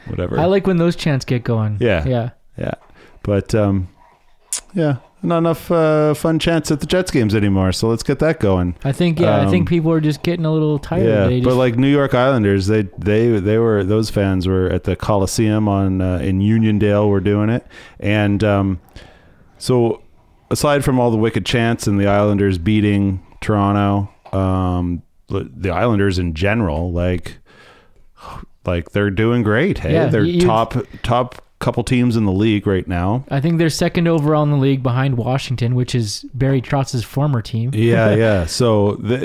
Whatever. 0.08 0.38
I 0.38 0.44
like 0.44 0.66
when 0.66 0.76
those 0.76 0.96
chants 0.96 1.24
get 1.24 1.44
going. 1.44 1.78
Yeah. 1.80 2.06
yeah. 2.06 2.30
Yeah, 2.58 2.74
but 3.22 3.54
um, 3.54 3.88
yeah, 4.72 4.96
not 5.26 5.38
enough 5.38 5.70
uh, 5.70 6.14
fun 6.14 6.38
chants 6.38 6.70
at 6.70 6.80
the 6.80 6.86
Jets 6.86 7.10
games 7.10 7.34
anymore. 7.34 7.72
So 7.72 7.88
let's 7.88 8.02
get 8.02 8.18
that 8.20 8.40
going. 8.40 8.76
I 8.84 8.92
think 8.92 9.18
yeah, 9.20 9.40
I 9.42 9.50
think 9.50 9.62
Um, 9.62 9.66
people 9.66 9.92
are 9.92 10.00
just 10.00 10.22
getting 10.22 10.44
a 10.44 10.52
little 10.52 10.78
tired. 10.78 11.06
Yeah, 11.06 11.26
They 11.26 11.40
but 11.40 11.56
like 11.56 11.76
New 11.76 11.90
York 11.90 12.14
Islanders, 12.14 12.66
they 12.68 12.82
they 12.98 13.38
they 13.40 13.58
were 13.58 13.84
those 13.84 14.08
fans 14.10 14.46
were 14.46 14.68
at 14.68 14.84
the 14.84 14.96
Coliseum 14.96 15.68
on 15.68 16.00
uh, 16.00 16.18
in 16.18 16.40
Uniondale. 16.40 17.08
Were 17.08 17.20
doing 17.20 17.50
it, 17.50 17.66
and 18.00 18.42
um, 18.44 18.80
so 19.58 20.02
aside 20.50 20.84
from 20.84 20.98
all 21.00 21.10
the 21.10 21.16
wicked 21.16 21.44
chants 21.44 21.86
and 21.86 21.98
the 22.00 22.06
Islanders 22.06 22.56
beating 22.58 23.20
Toronto, 23.40 24.08
um, 24.32 25.02
the 25.28 25.50
the 25.54 25.70
Islanders 25.70 26.18
in 26.18 26.34
general, 26.34 26.92
like 26.92 27.38
like 28.64 28.90
they're 28.92 29.10
doing 29.10 29.42
great. 29.42 29.78
Hey, 29.78 29.94
Yeah, 29.94 30.06
they're 30.06 30.40
top 30.40 30.74
top 31.02 31.42
couple 31.58 31.82
teams 31.84 32.16
in 32.16 32.24
the 32.24 32.32
league 32.32 32.66
right 32.66 32.86
now. 32.86 33.24
I 33.30 33.40
think 33.40 33.58
they're 33.58 33.70
second 33.70 34.06
overall 34.08 34.42
in 34.42 34.50
the 34.50 34.56
league 34.56 34.82
behind 34.82 35.16
Washington, 35.16 35.74
which 35.74 35.94
is 35.94 36.24
Barry 36.34 36.60
Trotz's 36.60 37.04
former 37.04 37.40
team. 37.42 37.70
Yeah, 37.72 38.14
yeah. 38.14 38.46
So 38.46 38.96
the, 38.96 39.18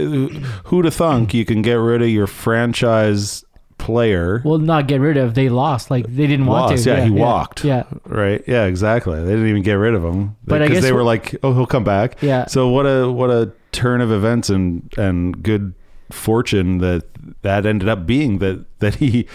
who 0.66 0.82
to 0.82 0.92
thunk 0.92 1.34
you 1.34 1.46
can 1.46 1.62
get 1.62 1.74
rid 1.74 2.02
of 2.02 2.10
your 2.10 2.28
franchise 2.28 3.44
player? 3.78 4.42
Well, 4.46 4.60
not 4.60 4.88
get 4.88 5.02
rid 5.02 5.18
of. 5.18 5.34
They 5.34 5.50
lost. 5.50 5.92
Like 5.92 6.06
they 6.06 6.28
didn't 6.28 6.46
want 6.46 6.78
to. 6.78 6.90
yeah, 6.90 7.04
he 7.04 7.10
walked. 7.10 7.66
Yeah, 7.66 7.84
Right. 8.06 8.44
Yeah, 8.48 8.66
exactly. 8.66 9.20
They 9.22 9.32
didn't 9.32 9.48
even 9.48 9.64
get 9.64 9.74
rid 9.74 9.94
of 9.94 10.04
him 10.04 10.38
But 10.46 10.62
because 10.62 10.84
they 10.84 10.94
were 10.94 11.04
like, 11.04 11.36
"Oh, 11.44 11.54
he'll 11.54 11.66
come 11.66 11.84
back." 11.84 12.22
Yeah. 12.22 12.46
So 12.46 12.70
what 12.70 12.86
a 12.86 13.12
what 13.12 13.30
a 13.30 13.52
turn 13.72 14.02
of 14.02 14.12
events 14.12 14.50
and 14.50 14.92
and 14.98 15.42
good 15.44 15.74
fortune 16.12 16.78
that 16.80 17.04
that 17.42 17.66
ended 17.66 17.90
up 17.90 18.06
being 18.06 18.40
that 18.40 18.66
that 18.80 18.96
he 18.96 19.28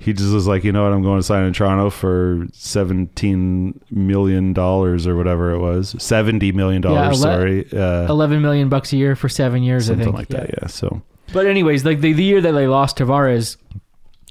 he 0.00 0.12
just 0.14 0.32
was 0.32 0.46
like, 0.46 0.64
you 0.64 0.72
know 0.72 0.82
what, 0.84 0.92
I'm 0.92 1.02
going 1.02 1.18
to 1.18 1.22
sign 1.22 1.44
in 1.44 1.52
Toronto 1.52 1.90
for 1.90 2.46
seventeen 2.52 3.80
million 3.90 4.52
dollars 4.54 5.06
or 5.06 5.14
whatever 5.14 5.50
it 5.52 5.58
was, 5.58 5.94
seventy 6.02 6.52
million 6.52 6.80
dollars. 6.82 7.18
Yeah, 7.18 7.22
sorry, 7.22 7.72
uh, 7.72 8.06
Eleven 8.08 8.40
million 8.42 8.68
bucks 8.68 8.92
a 8.92 8.96
year 8.96 9.14
for 9.14 9.28
seven 9.28 9.62
years, 9.62 9.88
I 9.90 9.94
something 9.94 10.12
like 10.12 10.28
that. 10.28 10.50
Yeah. 10.60 10.66
So 10.68 11.02
But 11.32 11.46
anyways, 11.46 11.84
like 11.84 12.00
the, 12.00 12.12
the 12.14 12.24
year 12.24 12.40
that 12.40 12.52
they 12.52 12.66
lost 12.66 12.96
Tavares 12.98 13.56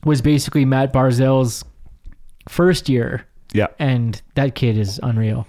was 0.03 0.21
basically 0.21 0.65
Matt 0.65 0.91
Barzal's 0.91 1.63
first 2.47 2.89
year, 2.89 3.27
yeah, 3.53 3.67
and 3.77 4.21
that 4.35 4.55
kid 4.55 4.77
is 4.77 4.99
unreal. 5.03 5.45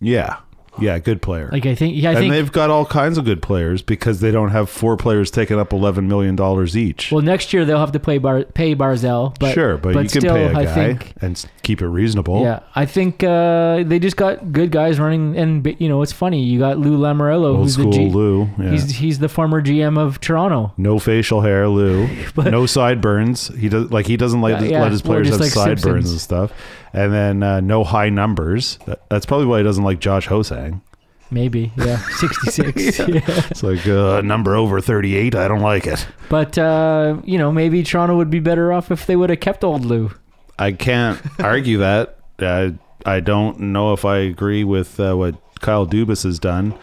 yeah, 0.00 0.36
yeah. 0.80 0.98
Good 0.98 1.22
player. 1.22 1.48
Like 1.52 1.66
I 1.66 1.74
think, 1.74 1.96
yeah, 1.96 2.10
I 2.10 2.12
and 2.12 2.18
think. 2.20 2.32
they've 2.32 2.52
got 2.52 2.70
all 2.70 2.84
kinds 2.86 3.18
of 3.18 3.24
good 3.24 3.42
players 3.42 3.82
because 3.82 4.20
they 4.20 4.30
don't 4.30 4.50
have 4.50 4.70
four 4.70 4.96
players 4.96 5.30
taking 5.30 5.58
up 5.58 5.72
eleven 5.72 6.08
million 6.08 6.36
dollars 6.36 6.76
each. 6.76 7.10
Well, 7.12 7.22
next 7.22 7.52
year 7.52 7.64
they'll 7.64 7.78
have 7.78 7.92
to 7.92 8.00
play 8.00 8.18
Bar, 8.18 8.44
pay 8.44 8.74
Barzal, 8.74 9.38
but 9.38 9.52
sure, 9.54 9.76
but, 9.78 9.94
you 10.02 10.20
can 10.20 10.22
pay 10.30 10.44
a 10.44 10.50
I 10.56 10.64
guy 10.64 10.74
think, 10.74 11.12
and 11.20 11.44
keep 11.62 11.82
it 11.82 11.88
reasonable. 11.88 12.42
yeah, 12.42 12.60
I 12.74 12.86
think 12.86 13.22
uh, 13.22 13.82
they 13.84 13.98
just 13.98 14.16
got 14.16 14.52
good 14.52 14.70
guys 14.70 14.98
running, 14.98 15.36
and 15.36 15.66
you 15.78 15.88
know 15.88 16.02
it's 16.02 16.12
funny. 16.12 16.42
You 16.42 16.58
got 16.58 16.78
Lou 16.78 16.98
Lamoriello, 16.98 17.48
Old 17.56 17.58
who's 17.58 17.74
school 17.74 17.90
the 17.92 17.98
G, 17.98 18.08
Lou. 18.08 18.48
Yeah. 18.58 18.70
he's 18.70 18.90
he's 18.96 19.18
the 19.18 19.28
former 19.28 19.62
GM 19.62 19.98
of 19.98 20.20
Toronto. 20.20 20.72
no 20.76 20.98
facial 20.98 21.40
hair, 21.42 21.68
Lou. 21.68 22.08
But- 22.34 22.50
no 22.50 22.66
sideburns. 22.66 23.48
He 23.48 23.68
does 23.68 23.90
like 23.90 24.06
he 24.06 24.16
doesn't 24.16 24.40
like 24.40 24.60
Yeah, 24.60 24.66
yeah, 24.68 24.82
let 24.82 24.92
his 24.92 25.02
players 25.02 25.28
have 25.28 25.40
like 25.40 25.50
sideburns 25.50 25.82
Simpsons. 25.82 26.10
and 26.12 26.20
stuff. 26.20 26.52
And 26.92 27.12
then 27.12 27.42
uh, 27.42 27.60
no 27.60 27.84
high 27.84 28.10
numbers. 28.10 28.78
That, 28.86 29.02
that's 29.08 29.24
probably 29.26 29.46
why 29.46 29.58
he 29.58 29.64
doesn't 29.64 29.82
like 29.84 29.98
Josh 29.98 30.26
Ho-Sang. 30.26 30.82
Maybe, 31.30 31.72
yeah, 31.78 31.96
sixty 32.10 32.50
six. 32.50 32.98
yeah. 32.98 33.20
It's 33.50 33.62
like 33.62 33.86
uh, 33.86 34.20
number 34.20 34.54
over 34.54 34.82
thirty 34.82 35.16
eight. 35.16 35.34
I 35.34 35.48
don't 35.48 35.62
like 35.62 35.86
it. 35.86 36.06
But 36.28 36.58
uh, 36.58 37.16
you 37.24 37.38
know, 37.38 37.50
maybe 37.50 37.82
Toronto 37.82 38.18
would 38.18 38.28
be 38.28 38.40
better 38.40 38.70
off 38.70 38.90
if 38.90 39.06
they 39.06 39.16
would 39.16 39.30
have 39.30 39.40
kept 39.40 39.64
old 39.64 39.86
Lou. 39.86 40.10
I 40.58 40.72
can't 40.72 41.18
argue 41.40 41.78
that. 41.78 42.18
I 42.38 42.74
I 43.06 43.20
don't 43.20 43.58
know 43.60 43.94
if 43.94 44.04
I 44.04 44.18
agree 44.18 44.62
with 44.62 45.00
uh, 45.00 45.14
what 45.14 45.36
Kyle 45.60 45.86
Dubas 45.86 46.24
has 46.24 46.38
done. 46.38 46.74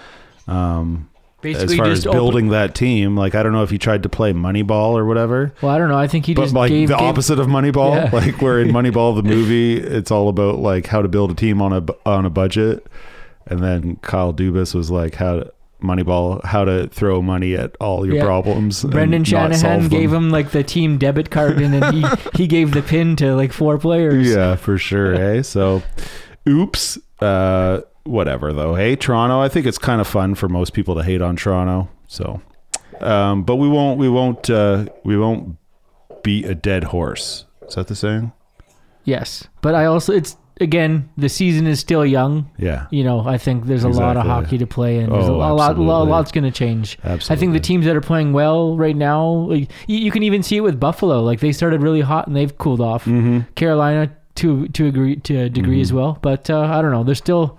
Um, 0.47 1.08
as 1.39 1.53
Basically, 1.53 1.77
far 1.77 1.85
just 1.85 1.99
as 1.99 2.07
open- 2.07 2.17
building 2.19 2.47
that 2.49 2.75
team, 2.75 3.15
like 3.15 3.33
I 3.35 3.43
don't 3.43 3.53
know 3.53 3.63
if 3.63 3.69
he 3.69 3.77
tried 3.77 4.03
to 4.03 4.09
play 4.09 4.33
Moneyball 4.33 4.91
or 4.93 5.05
whatever. 5.05 5.53
Well, 5.61 5.71
I 5.73 5.77
don't 5.77 5.89
know. 5.89 5.97
I 5.97 6.07
think 6.07 6.25
he 6.25 6.33
but 6.33 6.43
just 6.43 6.53
like 6.53 6.69
gave, 6.69 6.89
the 6.89 6.95
gave- 6.97 7.07
opposite 7.07 7.39
of 7.39 7.47
Moneyball, 7.47 7.95
Yeah. 7.95 8.09
like 8.11 8.41
where 8.41 8.59
in 8.59 8.67
Moneyball 8.71 9.15
the 9.15 9.23
movie, 9.23 9.77
it's 9.77 10.11
all 10.11 10.27
about 10.29 10.59
like 10.59 10.87
how 10.87 11.01
to 11.01 11.07
build 11.07 11.31
a 11.31 11.35
team 11.35 11.61
on 11.61 11.71
a 11.73 11.83
on 12.05 12.25
a 12.25 12.29
budget, 12.29 12.85
and 13.45 13.63
then 13.63 13.95
Kyle 14.01 14.33
Dubas 14.33 14.75
was 14.75 14.91
like 14.91 15.15
how 15.15 15.37
to, 15.37 15.53
Moneyball, 15.81 16.43
how 16.43 16.65
to 16.65 16.89
throw 16.89 17.21
money 17.21 17.55
at 17.55 17.73
all 17.79 18.05
your 18.05 18.15
Yeah. 18.17 18.25
problems. 18.25 18.83
Brendan 18.83 19.23
Shanahan 19.23 19.87
gave 19.87 20.11
him 20.11 20.29
like 20.29 20.51
the 20.51 20.61
team 20.61 20.97
debit 20.97 21.31
card, 21.31 21.61
and 21.61 21.73
then 21.73 21.93
he 21.93 22.05
he 22.35 22.47
gave 22.47 22.71
the 22.73 22.81
pin 22.81 23.15
to 23.15 23.33
like 23.33 23.53
four 23.53 23.77
players. 23.77 24.27
Yeah, 24.27 24.55
for 24.57 24.77
sure. 24.77 25.13
hey, 25.15 25.41
so, 25.41 25.81
oops. 26.47 26.97
Uh, 27.21 27.81
whatever 28.03 28.53
though. 28.53 28.75
Hey, 28.75 28.95
Toronto. 28.95 29.39
I 29.39 29.49
think 29.49 29.65
it's 29.65 29.77
kind 29.77 30.01
of 30.01 30.07
fun 30.07 30.35
for 30.35 30.49
most 30.49 30.73
people 30.73 30.95
to 30.95 31.03
hate 31.03 31.21
on 31.21 31.35
Toronto. 31.35 31.89
So, 32.07 32.41
um, 33.01 33.43
but 33.43 33.57
we 33.57 33.67
won't. 33.67 33.99
We 33.99 34.09
won't. 34.09 34.49
Uh, 34.49 34.85
we 35.03 35.17
won't 35.17 35.57
beat 36.23 36.45
a 36.45 36.55
dead 36.55 36.85
horse. 36.85 37.45
Is 37.67 37.75
that 37.75 37.87
the 37.87 37.95
saying? 37.95 38.31
Yes, 39.03 39.47
but 39.61 39.75
I 39.75 39.85
also 39.85 40.13
it's 40.13 40.35
again 40.61 41.09
the 41.17 41.29
season 41.29 41.65
is 41.67 41.79
still 41.79 42.05
young. 42.05 42.49
Yeah. 42.57 42.87
You 42.91 43.03
know, 43.03 43.21
I 43.21 43.37
think 43.37 43.65
there's 43.65 43.83
a 43.85 43.89
lot 43.89 44.17
of 44.17 44.25
hockey 44.25 44.57
to 44.57 44.67
play, 44.67 44.97
and 44.97 45.11
there's 45.11 45.27
a, 45.27 45.31
Oh, 45.31 45.35
a 45.35 45.53
lot, 45.53 45.77
a 45.77 45.81
lot's 45.81 46.31
going 46.31 46.43
to 46.43 46.51
change. 46.51 46.97
Absolutely. 47.03 47.33
I 47.33 47.39
think 47.39 47.53
the 47.53 47.59
teams 47.59 47.85
that 47.85 47.95
are 47.95 48.01
playing 48.01 48.33
well 48.33 48.75
right 48.77 48.95
now, 48.95 49.25
like, 49.25 49.71
you, 49.87 49.97
you 49.97 50.11
can 50.11 50.23
even 50.23 50.43
see 50.43 50.57
it 50.57 50.61
with 50.61 50.79
Buffalo. 50.79 51.21
Like 51.21 51.39
they 51.39 51.51
started 51.53 51.81
really 51.81 52.01
hot 52.01 52.27
and 52.27 52.35
they've 52.35 52.55
cooled 52.57 52.81
off. 52.81 53.05
Mm-hmm. 53.05 53.51
Carolina 53.55 54.11
to 54.35 54.67
to 54.69 54.87
agree 54.87 55.15
to 55.17 55.35
a 55.37 55.49
degree 55.49 55.81
as 55.81 55.93
well, 55.93 56.17
but 56.21 56.49
uh, 56.49 56.59
I 56.61 56.81
don't 56.81 56.91
know. 56.91 57.03
There's 57.03 57.17
still, 57.17 57.57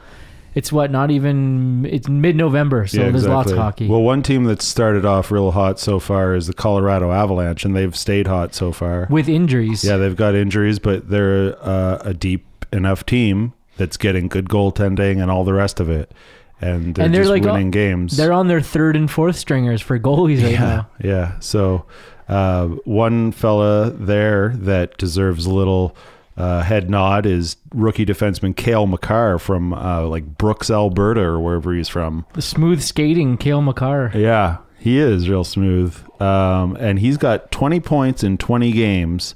it's 0.55 0.73
what 0.73 0.91
not 0.91 1.11
even 1.11 1.87
it's 1.87 2.09
mid 2.09 2.37
November, 2.37 2.87
so 2.87 2.99
there's 2.99 3.27
lots 3.27 3.51
of 3.51 3.59
hockey. 3.59 3.87
Well, 3.87 4.03
one 4.03 4.23
team 4.23 4.45
that's 4.45 4.65
started 4.65 5.05
off 5.05 5.31
real 5.31 5.53
hot 5.53 5.79
so 5.79 5.99
far 5.99 6.35
is 6.35 6.47
the 6.47 6.55
Colorado 6.55 7.13
Avalanche, 7.13 7.65
and 7.65 7.77
they've 7.77 7.97
stayed 7.97 8.27
hot 8.27 8.55
so 8.55 8.73
far. 8.73 9.07
with 9.11 9.29
injuries. 9.29 9.85
Yeah, 9.85 9.97
they've 9.97 10.17
got 10.17 10.35
injuries, 10.35 10.79
but 10.79 11.09
they're 11.09 11.57
uh, 11.61 11.99
a 12.05 12.15
deep 12.15 12.47
enough 12.73 13.07
team 13.07 13.53
that's 13.77 13.97
getting 13.97 14.29
good 14.29 14.49
goaltending 14.49 15.21
and 15.23 15.31
all 15.31 15.45
the 15.45 15.55
rest 15.55 15.81
of 15.81 15.89
it, 15.89 16.13
and 16.61 16.95
they're, 16.95 17.07
And 17.07 17.15
they're 17.15 17.23
just 17.23 17.31
like, 17.31 17.43
winning 17.43 17.71
games. 17.71 18.17
They're 18.17 18.33
on 18.33 18.49
their 18.49 18.61
third 18.61 18.97
and 18.97 19.11
fourth 19.11 19.37
stringers 19.37 19.81
for 19.81 19.99
goalies 19.99 20.43
right 20.43 20.53
yeah, 20.53 20.59
now. 20.59 20.91
yeah. 21.03 21.41
So 21.41 21.87
uh, 22.29 22.67
one 22.85 23.33
fella 23.33 23.91
there 23.91 24.51
that 24.57 24.99
deserves 24.99 25.47
a 25.47 25.51
little 25.51 25.97
uh, 26.37 26.63
head 26.63 26.89
nod 26.89 27.27
is 27.27 27.57
rookie 27.75 28.07
defenseman 28.07 28.57
Cale 28.57 28.87
Makar 28.87 29.39
from 29.39 29.73
uh, 29.73 30.07
like 30.07 30.39
Brooks, 30.39 30.71
Alberta, 30.71 31.21
or 31.21 31.41
wherever 31.41 31.75
he's 31.75 31.89
from. 31.89 32.25
The 32.35 32.43
smooth 32.43 32.83
skating, 32.83 33.37
Cale 33.37 33.63
Makar. 33.63 34.13
Yeah, 34.15 34.59
he 34.79 34.99
is 34.99 35.29
real 35.29 35.45
smooth. 35.45 35.97
Um, 36.21 36.77
and 36.77 36.99
he's 36.99 37.17
got 37.17 37.51
20 37.51 37.81
points 37.81 38.23
in 38.25 38.39
20 38.39 38.73
games. 38.73 39.35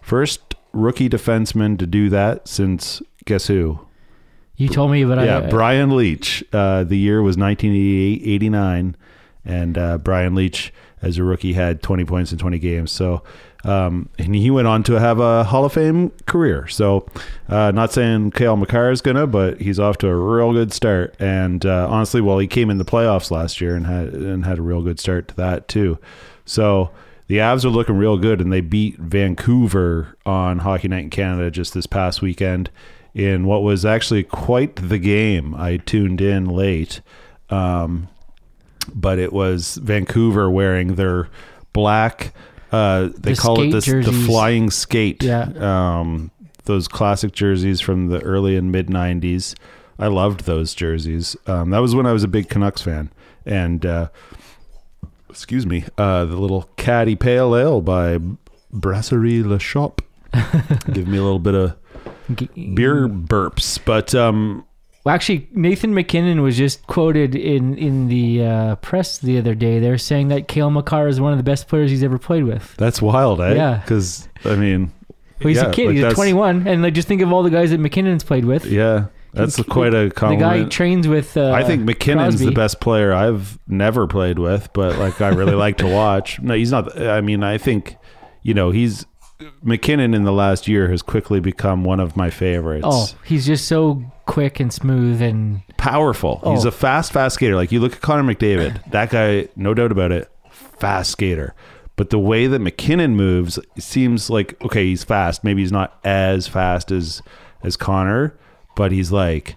First 0.00 0.54
rookie 0.72 1.08
defenseman 1.08 1.78
to 1.78 1.86
do 1.86 2.08
that 2.10 2.48
since 2.48 3.02
guess 3.24 3.46
who? 3.46 3.80
You 4.56 4.68
told 4.68 4.92
me, 4.92 5.04
but 5.04 5.24
yeah, 5.24 5.38
I, 5.38 5.48
Brian 5.48 5.90
Leetch. 5.90 6.44
Uh, 6.52 6.84
the 6.84 6.96
year 6.96 7.22
was 7.22 7.36
1989, 7.36 8.96
and 9.44 9.78
uh, 9.78 9.98
Brian 9.98 10.34
Leetch, 10.34 10.70
as 11.02 11.18
a 11.18 11.24
rookie, 11.24 11.54
had 11.54 11.82
20 11.82 12.04
points 12.04 12.30
in 12.30 12.38
20 12.38 12.60
games. 12.60 12.92
So, 12.92 13.24
um, 13.64 14.08
and 14.18 14.34
he 14.34 14.50
went 14.50 14.68
on 14.68 14.82
to 14.84 15.00
have 15.00 15.18
a 15.20 15.44
Hall 15.44 15.64
of 15.64 15.72
Fame 15.72 16.10
career. 16.26 16.68
So, 16.68 17.06
uh, 17.48 17.70
not 17.72 17.92
saying 17.92 18.32
Cale 18.32 18.56
Makar 18.56 18.90
is 18.90 19.00
gonna, 19.00 19.26
but 19.26 19.60
he's 19.60 19.80
off 19.80 19.98
to 19.98 20.08
a 20.08 20.16
real 20.16 20.52
good 20.52 20.72
start. 20.72 21.14
And 21.18 21.64
uh, 21.64 21.88
honestly, 21.88 22.20
well, 22.20 22.38
he 22.38 22.46
came 22.46 22.70
in 22.70 22.78
the 22.78 22.84
playoffs 22.84 23.30
last 23.30 23.60
year 23.60 23.74
and 23.74 23.86
had 23.86 24.08
and 24.14 24.44
had 24.44 24.58
a 24.58 24.62
real 24.62 24.82
good 24.82 25.00
start 25.00 25.28
to 25.28 25.36
that 25.36 25.68
too. 25.68 25.98
So. 26.44 26.90
The 27.26 27.38
Avs 27.38 27.64
are 27.64 27.70
looking 27.70 27.96
real 27.96 28.18
good, 28.18 28.42
and 28.42 28.52
they 28.52 28.60
beat 28.60 28.98
Vancouver 28.98 30.14
on 30.26 30.58
Hockey 30.58 30.88
Night 30.88 31.04
in 31.04 31.10
Canada 31.10 31.50
just 31.50 31.72
this 31.72 31.86
past 31.86 32.20
weekend 32.20 32.68
in 33.14 33.46
what 33.46 33.62
was 33.62 33.84
actually 33.84 34.24
quite 34.24 34.76
the 34.76 34.98
game. 34.98 35.54
I 35.54 35.78
tuned 35.78 36.20
in 36.20 36.46
late, 36.46 37.00
um, 37.48 38.08
but 38.92 39.18
it 39.18 39.32
was 39.32 39.76
Vancouver 39.76 40.50
wearing 40.50 40.96
their 40.96 41.28
black. 41.72 42.34
Uh, 42.74 43.10
they 43.16 43.34
The 43.34 43.40
call 43.40 43.60
it 43.60 43.70
this, 43.70 43.84
the 43.86 44.24
flying 44.26 44.68
skate. 44.68 45.22
Yeah. 45.22 45.48
Um, 45.60 46.32
those 46.64 46.88
classic 46.88 47.32
jerseys 47.32 47.80
from 47.80 48.08
the 48.08 48.20
early 48.22 48.56
and 48.56 48.72
mid 48.72 48.88
'90s. 48.88 49.54
I 49.98 50.08
loved 50.08 50.40
those 50.40 50.74
jerseys. 50.74 51.36
Um, 51.46 51.70
that 51.70 51.78
was 51.78 51.94
when 51.94 52.04
I 52.04 52.12
was 52.12 52.24
a 52.24 52.28
big 52.28 52.48
Canucks 52.48 52.82
fan, 52.82 53.12
and 53.46 53.86
uh, 53.86 54.08
excuse 55.30 55.66
me, 55.66 55.84
uh, 55.98 56.24
the 56.24 56.36
little 56.36 56.68
caddy 56.76 57.14
pale 57.14 57.54
ale 57.54 57.80
by 57.80 58.18
Brasserie 58.72 59.44
La 59.44 59.58
Chope. 59.58 60.02
Give 60.92 61.06
me 61.06 61.18
a 61.18 61.22
little 61.22 61.38
bit 61.38 61.54
of 61.54 61.76
beer 62.74 63.08
burps, 63.08 63.78
but 63.84 64.16
um, 64.16 64.64
Well, 65.04 65.14
actually, 65.14 65.48
Nathan 65.52 65.92
MacKinnon 65.92 66.40
was 66.40 66.56
just 66.56 66.86
quoted 66.86 67.34
in 67.34 67.76
in 67.76 68.08
the 68.08 68.42
uh, 68.44 68.74
press 68.76 69.18
the 69.18 69.36
other 69.38 69.54
day. 69.54 69.78
They're 69.78 69.98
saying 69.98 70.28
that 70.28 70.48
Cale 70.48 70.70
Makar 70.70 71.08
is 71.08 71.20
one 71.20 71.32
of 71.32 71.38
the 71.38 71.44
best 71.44 71.68
players 71.68 71.90
he's 71.90 72.02
ever 72.02 72.18
played 72.18 72.44
with. 72.44 72.74
that's 72.78 73.02
wild, 73.02 73.40
eh? 73.42 73.54
Yeah. 73.54 73.78
Because 73.78 74.28
I 74.46 74.56
mean, 74.56 74.92
Well, 75.40 75.48
he's 75.48 75.58
yeah, 75.58 75.66
a 75.68 75.72
kid. 75.72 75.88
like 75.88 75.96
he's 75.96 76.14
21, 76.14 76.66
and 76.66 76.82
like 76.82 76.94
just 76.94 77.06
think 77.06 77.20
of 77.20 77.32
all 77.32 77.42
the 77.42 77.50
guys 77.50 77.70
that 77.70 77.78
MacKinnon's 77.80 78.24
played 78.24 78.46
with. 78.46 78.64
Yeah, 78.64 79.08
that's 79.34 79.56
He- 79.56 79.64
quite 79.64 79.92
a 79.92 80.08
The 80.08 80.10
compliment. 80.14 80.64
guy 80.64 80.68
trains 80.70 81.06
with. 81.06 81.36
Uh, 81.36 81.52
I 81.52 81.64
think 81.64 81.82
MacKinnon's 81.84 82.36
Crosby. 82.36 82.46
the 82.46 82.52
best 82.52 82.80
player 82.80 83.12
I've 83.12 83.58
never 83.68 84.06
played 84.06 84.38
with, 84.38 84.70
but 84.72 84.98
like 84.98 85.20
I 85.20 85.28
really 85.28 85.54
like 85.54 85.76
to 85.78 85.86
watch. 85.86 86.40
No, 86.40 86.54
he's 86.54 86.70
not. 86.70 86.98
I 86.98 87.20
mean, 87.20 87.42
I 87.42 87.58
think 87.58 87.96
you 88.42 88.54
know 88.54 88.70
he's 88.70 89.04
MacKinnon 89.62 90.14
in 90.14 90.24
the 90.24 90.32
last 90.32 90.68
year 90.68 90.88
has 90.90 91.02
quickly 91.02 91.40
become 91.40 91.84
one 91.84 92.00
of 92.00 92.16
my 92.16 92.30
favorites. 92.30 92.86
Oh, 92.88 93.06
he's 93.24 93.46
just 93.46 93.66
so 93.66 94.02
quick 94.26 94.60
and 94.60 94.72
smooth, 94.72 95.20
and 95.22 95.62
powerful. 95.76 96.40
He's 96.52 96.64
Oh. 96.64 96.68
a 96.68 96.72
fast, 96.72 97.12
fast 97.12 97.34
skater. 97.36 97.56
Like 97.56 97.72
you 97.72 97.80
look 97.80 97.92
at 97.94 98.00
Connor 98.00 98.22
McDavid, 98.34 98.80
that 98.90 99.10
guy, 99.10 99.48
no 99.56 99.74
doubt 99.74 99.92
about 99.92 100.12
it, 100.12 100.30
fast 100.50 101.10
skater. 101.10 101.54
But 101.96 102.10
the 102.10 102.18
way 102.18 102.46
that 102.48 102.58
MacKinnon 102.58 103.14
moves 103.16 103.58
seems 103.78 104.28
like 104.30 104.60
okay, 104.64 104.84
he's 104.86 105.04
fast. 105.04 105.44
Maybe 105.44 105.62
he's 105.62 105.72
not 105.72 105.98
as 106.04 106.48
fast 106.48 106.90
as 106.90 107.22
as 107.62 107.76
Connor, 107.76 108.36
but 108.76 108.90
he's 108.92 109.12
like 109.12 109.56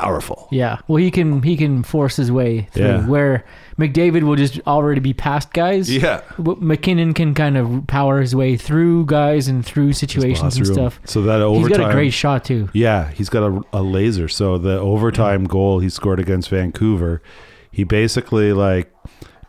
powerful. 0.00 0.48
yeah. 0.50 0.78
Well, 0.88 0.96
he 0.96 1.10
can 1.10 1.42
he 1.42 1.56
can 1.56 1.82
force 1.82 2.16
his 2.16 2.30
way 2.32 2.68
through. 2.72 2.84
Yeah. 2.84 3.06
Where 3.06 3.44
McDavid 3.78 4.22
will 4.22 4.36
just 4.36 4.60
already 4.66 5.00
be 5.00 5.12
past 5.12 5.52
guys. 5.52 5.94
Yeah. 5.94 6.22
W- 6.38 6.58
MacKinnon 6.60 7.14
can 7.14 7.34
kind 7.34 7.56
of 7.56 7.86
power 7.86 8.20
his 8.20 8.34
way 8.34 8.56
through 8.56 9.06
guys 9.06 9.48
and 9.48 9.64
through 9.64 9.92
situations 9.92 10.56
and 10.56 10.66
room. 10.68 10.74
stuff. 10.74 11.00
So 11.04 11.22
that 11.22 11.36
He's 11.38 11.42
overtime, 11.44 11.80
got 11.80 11.90
a 11.90 11.92
great 11.94 12.12
shot 12.12 12.44
too. 12.44 12.68
Yeah, 12.72 13.10
he's 13.10 13.28
got 13.28 13.42
a, 13.42 13.62
a 13.72 13.82
laser. 13.82 14.28
So 14.28 14.58
the 14.58 14.78
overtime 14.78 15.44
goal 15.44 15.80
he 15.80 15.88
scored 15.90 16.20
against 16.20 16.48
Vancouver, 16.48 17.22
he 17.70 17.84
basically 17.84 18.52
like 18.52 18.92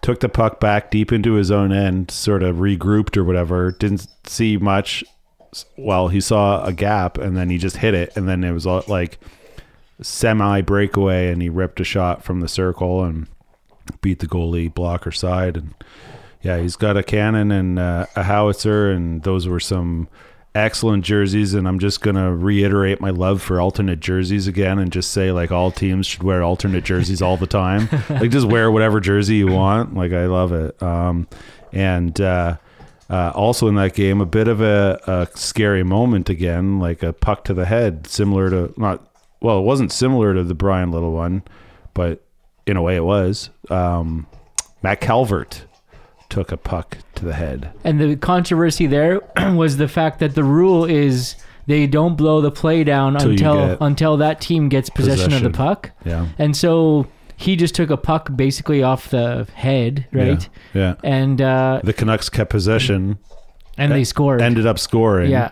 took 0.02 0.20
the 0.20 0.30
puck 0.30 0.60
back 0.60 0.92
deep 0.92 1.12
into 1.12 1.34
his 1.34 1.50
own 1.52 1.72
end, 1.72 2.12
sort 2.12 2.44
of 2.44 2.58
regrouped 2.58 3.18
or 3.18 3.24
whatever. 3.24 3.72
Didn't 3.72 4.08
see 4.26 4.56
much, 4.58 5.04
well, 5.78 6.08
he 6.10 6.22
saw 6.22 6.64
a 6.64 6.72
gap 6.72 7.18
and 7.18 7.36
then 7.36 7.50
he 7.50 7.58
just 7.58 7.78
hit 7.78 7.94
it, 7.94 8.16
and 8.16 8.28
then 8.28 8.44
it 8.44 8.52
was 8.52 8.68
all, 8.68 8.84
like 8.88 9.20
semi 10.02 10.62
breakaway, 10.62 11.32
and 11.32 11.42
he 11.42 11.50
ripped 11.50 11.80
a 11.80 11.84
shot 11.84 12.24
from 12.24 12.40
the 12.40 12.48
circle 12.48 13.04
and 13.04 13.28
beat 14.02 14.20
the 14.20 14.28
goalie 14.28 14.74
blocker 14.74 15.12
side, 15.12 15.58
and 15.58 15.74
yeah, 16.42 16.60
he's 16.60 16.76
got 16.76 16.98
a 16.98 17.04
cannon 17.04 17.52
and 17.52 17.80
uh, 17.80 18.06
a 18.16 18.24
howitzer, 18.24 18.92
and 18.92 19.24
those 19.24 19.48
were 19.48 19.60
some 19.60 20.08
excellent 20.56 21.04
jerseys. 21.04 21.54
And 21.54 21.68
I'm 21.68 21.80
just 21.80 22.02
gonna 22.02 22.36
reiterate 22.36 23.02
my 23.02 23.10
love 23.10 23.42
for 23.42 23.60
alternate 23.60 24.00
jerseys 24.00 24.48
again, 24.48 24.80
and 24.80 24.92
just 24.92 25.12
say 25.12 25.32
like 25.32 25.52
all 25.52 25.72
teams 25.72 26.06
should 26.06 26.24
wear 26.24 26.44
alternate 26.44 26.84
jerseys 26.84 27.22
all 27.22 27.38
the 27.38 27.48
time. 27.48 27.90
like 28.10 28.32
just 28.32 28.48
wear 28.48 28.72
whatever 28.72 29.00
jersey 29.00 29.36
you 29.36 29.48
want. 29.48 29.96
Like 29.96 30.14
I 30.14 30.26
love 30.28 30.52
it. 30.54 30.82
Um, 30.82 31.28
and 31.74 32.20
uh, 32.22 32.58
uh, 33.10 33.32
also 33.36 33.68
in 33.68 33.76
that 33.76 33.94
game, 33.94 34.22
a 34.22 34.26
bit 34.26 34.48
of 34.48 34.62
a, 34.62 35.00
a 35.08 35.38
scary 35.38 35.84
moment 35.84 36.30
again, 36.30 36.80
like 36.80 37.04
a 37.04 37.14
puck 37.14 37.44
to 37.46 37.54
the 37.54 37.66
head, 37.66 38.08
similar 38.08 38.50
to 38.50 38.74
not 38.78 39.06
well, 39.42 39.60
it 39.60 39.64
wasn't 39.64 39.92
similar 39.92 40.34
to 40.34 40.44
the 40.44 40.54
Bryan 40.56 40.92
Little 40.92 41.12
one, 41.14 41.44
but 41.94 42.24
in 42.66 42.78
a 42.78 42.82
way 42.82 42.96
it 42.96 43.04
was. 43.04 43.50
Um, 43.70 44.28
Matt 44.84 45.02
Calvert 45.02 45.66
took 46.30 46.52
a 46.52 46.58
puck 46.58 46.98
to 47.16 47.26
the 47.26 47.34
head. 47.34 47.72
And 47.84 48.00
the 48.00 48.16
controversy 48.18 48.86
there 48.88 49.22
was 49.54 49.78
the 49.78 49.88
fact 49.88 50.20
that 50.20 50.36
the 50.36 50.44
rule 50.44 50.84
is 50.86 51.36
they 51.68 51.88
don't 51.88 52.16
blow 52.16 52.42
the 52.42 52.52
play 52.52 52.84
down 52.84 53.16
Till 53.18 53.28
you 53.28 53.32
until 53.34 53.68
get 53.68 53.78
until 53.82 54.18
that 54.18 54.42
team 54.42 54.70
gets 54.70 54.90
possession, 54.90 55.34
of 55.34 55.42
the 55.44 55.50
puck. 55.50 55.92
Yeah. 56.06 56.28
And 56.38 56.56
so 56.56 57.08
he 57.38 57.56
just 57.56 57.76
took 57.76 57.90
a 57.90 57.98
puck 57.98 58.30
basically 58.36 58.84
off 58.84 59.10
the 59.10 59.48
head, 59.54 60.08
right? 60.12 60.48
Yeah. 60.74 60.96
And 61.04 61.42
uh, 61.42 61.82
The 61.84 61.94
Canucks 61.94 62.30
kept 62.30 62.50
possession, 62.50 63.18
and 63.78 63.92
they 63.92 64.04
scored. 64.04 64.42
ended 64.42 64.66
up 64.66 64.80
scoring. 64.80 65.30
yeah. 65.32 65.52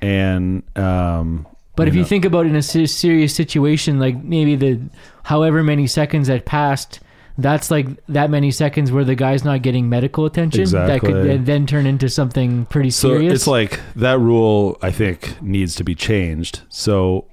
And 0.00 0.62
um, 0.76 1.46
But 1.78 1.88
if 1.88 1.94
you 1.94 2.04
think 2.04 2.24
about 2.24 2.44
it 2.46 2.50
in 2.50 2.56
a 2.56 2.62
serious 2.62 3.34
situation, 3.34 3.98
like 3.98 4.22
maybe 4.22 4.54
the 4.56 4.80
however 5.22 5.62
many 5.62 5.86
seconds 5.86 6.28
that 6.28 6.44
passed, 6.44 7.00
that's 7.38 7.70
like 7.70 7.86
that 8.08 8.30
many 8.30 8.50
seconds 8.50 8.90
where 8.90 9.04
the 9.04 9.14
guy's 9.14 9.44
not 9.44 9.62
getting 9.62 9.88
medical 9.88 10.26
attention. 10.26 10.64
That 10.70 11.00
could 11.00 11.10
Exactly. 11.10 11.28
then- 11.28 11.44
then 11.44 11.66
turn 11.66 11.86
into 11.86 12.08
something 12.08 12.66
pretty 12.66 12.90
so 12.90 13.10
serious. 13.10 13.32
it's 13.32 13.46
like 13.46 13.78
that 13.96 14.18
rule 14.18 14.76
I 14.82 14.90
think 14.90 15.40
needs 15.40 15.76
to 15.76 15.84
be 15.84 15.94
changed. 15.94 16.62
So 16.68 17.26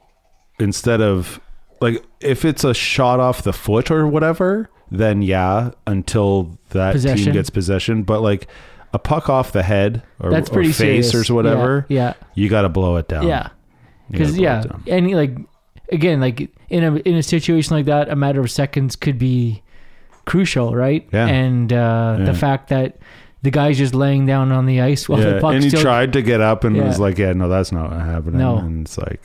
instead 0.59 1.01
of 1.01 1.41
like 1.81 2.05
if 2.21 2.45
it's 2.45 2.63
a 2.63 2.73
shot 2.73 3.19
off 3.19 3.41
the 3.41 3.51
foot 3.53 3.89
or 3.91 4.07
whatever, 4.07 4.69
then 4.91 5.21
yeah, 5.23 5.71
until 5.87 6.59
that 6.69 6.93
Possession. 6.93 7.25
team 7.25 7.33
gets 7.33 7.49
possession. 7.49 8.03
But 8.03 8.21
like 8.21 8.47
a 8.93 8.99
puck 8.99 9.27
off 9.29 9.51
the 9.51 9.63
head 9.63 10.03
or, 10.19 10.29
that's 10.29 10.49
or 10.49 10.53
pretty 10.53 10.71
face 10.71 11.09
serious. 11.11 11.29
or 11.29 11.33
whatever, 11.33 11.85
Yeah. 11.89 12.13
you 12.35 12.47
got 12.47 12.61
to 12.61 12.69
blow 12.69 12.95
it 12.97 13.07
down. 13.07 13.27
Yeah. 13.27 13.49
Because 14.11 14.37
yeah, 14.37 14.63
any 14.87 15.15
like 15.15 15.35
again 15.91 16.19
like 16.21 16.49
in 16.69 16.83
a 16.83 16.95
in 16.97 17.15
a 17.15 17.23
situation 17.23 17.75
like 17.75 17.85
that, 17.85 18.09
a 18.09 18.15
matter 18.15 18.39
of 18.41 18.51
seconds 18.51 18.95
could 18.95 19.17
be 19.17 19.63
crucial, 20.25 20.75
right? 20.75 21.07
Yeah. 21.11 21.27
And 21.27 21.71
uh, 21.73 22.15
Yeah. 22.19 22.25
the 22.25 22.33
fact 22.33 22.69
that 22.69 22.97
the 23.43 23.51
guy's 23.51 23.77
just 23.77 23.93
laying 23.93 24.25
down 24.25 24.51
on 24.51 24.65
the 24.65 24.81
ice 24.81 25.07
while 25.07 25.19
the 25.19 25.35
Yeah, 25.35 25.39
puck 25.39 25.53
and 25.53 25.63
he 25.63 25.69
still 25.69 25.81
tried 25.81 26.13
to 26.13 26.21
get 26.21 26.41
up 26.41 26.63
and 26.63 26.75
Yeah. 26.75 26.87
was 26.87 26.99
like, 26.99 27.17
"Yeah, 27.17 27.33
no, 27.33 27.47
that's 27.47 27.71
not 27.71 27.91
happening." 27.93 28.39
No. 28.39 28.57
and 28.57 28.85
it's 28.85 28.97
like, 28.97 29.21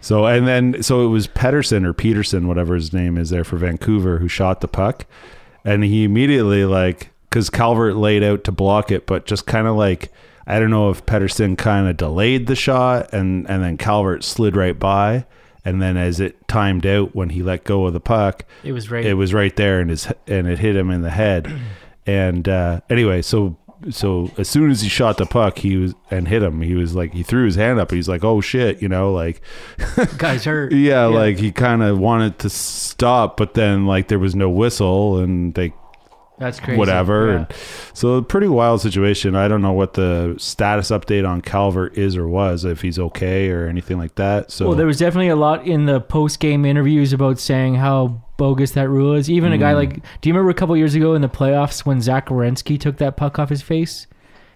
so 0.00 0.24
and 0.26 0.46
then 0.48 0.82
so 0.82 1.04
it 1.04 1.08
was 1.08 1.26
Pedersen 1.26 1.84
or 1.84 1.92
Peterson, 1.92 2.48
whatever 2.48 2.74
his 2.74 2.92
name 2.92 3.18
is, 3.18 3.28
there 3.30 3.44
for 3.44 3.56
Vancouver, 3.56 4.18
who 4.18 4.28
shot 4.28 4.60
the 4.62 4.68
puck, 4.68 5.04
and 5.64 5.84
he 5.84 6.04
immediately 6.04 6.64
like 6.64 7.10
because 7.28 7.50
Calvert 7.50 7.96
laid 7.96 8.22
out 8.22 8.44
to 8.44 8.52
block 8.52 8.90
it, 8.90 9.06
but 9.06 9.26
just 9.26 9.46
kind 9.46 9.66
of 9.66 9.76
like 9.76 10.10
I 10.50 10.58
don't 10.58 10.70
know 10.70 10.90
if 10.90 11.06
Pedersen 11.06 11.56
kind 11.56 11.88
of 11.88 11.96
delayed 11.96 12.46
the 12.46 12.56
shot, 12.56 13.12
and 13.12 13.48
and 13.48 13.62
then 13.62 13.78
Calvert 13.78 14.24
slid 14.24 14.56
right 14.56 14.78
by, 14.78 15.26
and 15.64 15.80
then 15.80 15.96
as 15.96 16.20
it 16.20 16.48
timed 16.48 16.86
out 16.86 17.14
when 17.14 17.30
he 17.30 17.42
let 17.42 17.64
go 17.64 17.86
of 17.86 17.92
the 17.92 18.00
puck, 18.00 18.44
it 18.64 18.72
was 18.72 18.90
right. 18.90 19.04
it 19.04 19.14
was 19.14 19.32
right 19.34 19.54
there 19.56 19.80
and 19.80 19.90
his 19.90 20.08
and 20.26 20.48
it 20.48 20.58
hit 20.58 20.76
him 20.76 20.90
in 20.90 21.02
the 21.02 21.10
head 21.10 21.52
and 22.06 22.48
uh 22.48 22.80
anyway 22.88 23.22
so 23.22 23.56
so 23.88 24.30
as 24.36 24.48
soon 24.48 24.70
as 24.70 24.82
he 24.82 24.88
shot 24.88 25.16
the 25.16 25.26
puck 25.26 25.58
he 25.58 25.76
was 25.76 25.94
and 26.10 26.28
hit 26.28 26.42
him 26.42 26.60
he 26.60 26.74
was 26.74 26.94
like 26.94 27.12
he 27.14 27.22
threw 27.22 27.44
his 27.44 27.54
hand 27.54 27.78
up 27.78 27.90
he's 27.90 28.08
like 28.08 28.24
oh 28.24 28.40
shit 28.40 28.82
you 28.82 28.88
know 28.88 29.12
like 29.12 29.40
guy's 30.18 30.44
hurt. 30.44 30.72
yeah, 30.72 31.04
like 31.06 31.38
he 31.38 31.50
kind 31.50 31.82
of 31.82 31.98
wanted 31.98 32.38
to 32.38 32.50
stop 32.50 33.36
but 33.36 33.54
then 33.54 33.86
like 33.86 34.08
there 34.08 34.18
was 34.18 34.34
no 34.34 34.50
whistle 34.50 35.18
and 35.18 35.54
they 35.54 35.72
That's 36.40 36.58
crazy. 36.58 36.78
whatever 36.78 37.28
Yeah. 37.28 37.36
and 37.36 37.46
so 37.94 38.14
a 38.14 38.22
pretty 38.22 38.48
wild 38.48 38.80
situation 38.80 39.36
i 39.36 39.46
don't 39.46 39.62
know 39.62 39.72
what 39.74 39.94
the 39.94 40.34
status 40.38 40.90
update 40.90 41.28
on 41.28 41.42
calvert 41.42 41.96
is 41.96 42.16
or 42.16 42.26
was 42.26 42.64
if 42.64 42.80
he's 42.80 42.98
okay 42.98 43.50
or 43.50 43.66
anything 43.68 43.98
like 43.98 44.16
that 44.16 44.50
so 44.50 44.66
Well, 44.66 44.76
there 44.76 44.86
was 44.86 44.98
definitely 44.98 45.28
a 45.28 45.36
lot 45.36 45.66
in 45.66 45.84
the 45.86 46.00
post 46.00 46.40
game 46.40 46.64
interviews 46.64 47.12
about 47.12 47.38
saying 47.38 47.74
how 47.76 48.22
bogus 48.38 48.70
that 48.72 48.88
rule 48.88 49.12
is. 49.12 49.28
Even 49.28 49.52
a 49.52 49.56
Mm. 49.56 49.60
guy 49.60 49.72
like, 49.74 49.94
do 50.22 50.28
you 50.28 50.32
remember 50.34 50.50
a 50.50 50.54
couple 50.54 50.74
years 50.74 50.94
ago 50.94 51.12
in 51.14 51.20
the 51.20 51.28
playoffs 51.28 51.84
when 51.84 52.00
Zach 52.00 52.28
Werenski 52.30 52.80
took 52.80 52.96
that 52.96 53.18
puck 53.18 53.38
off 53.38 53.50
his 53.50 53.60
face? 53.60 54.06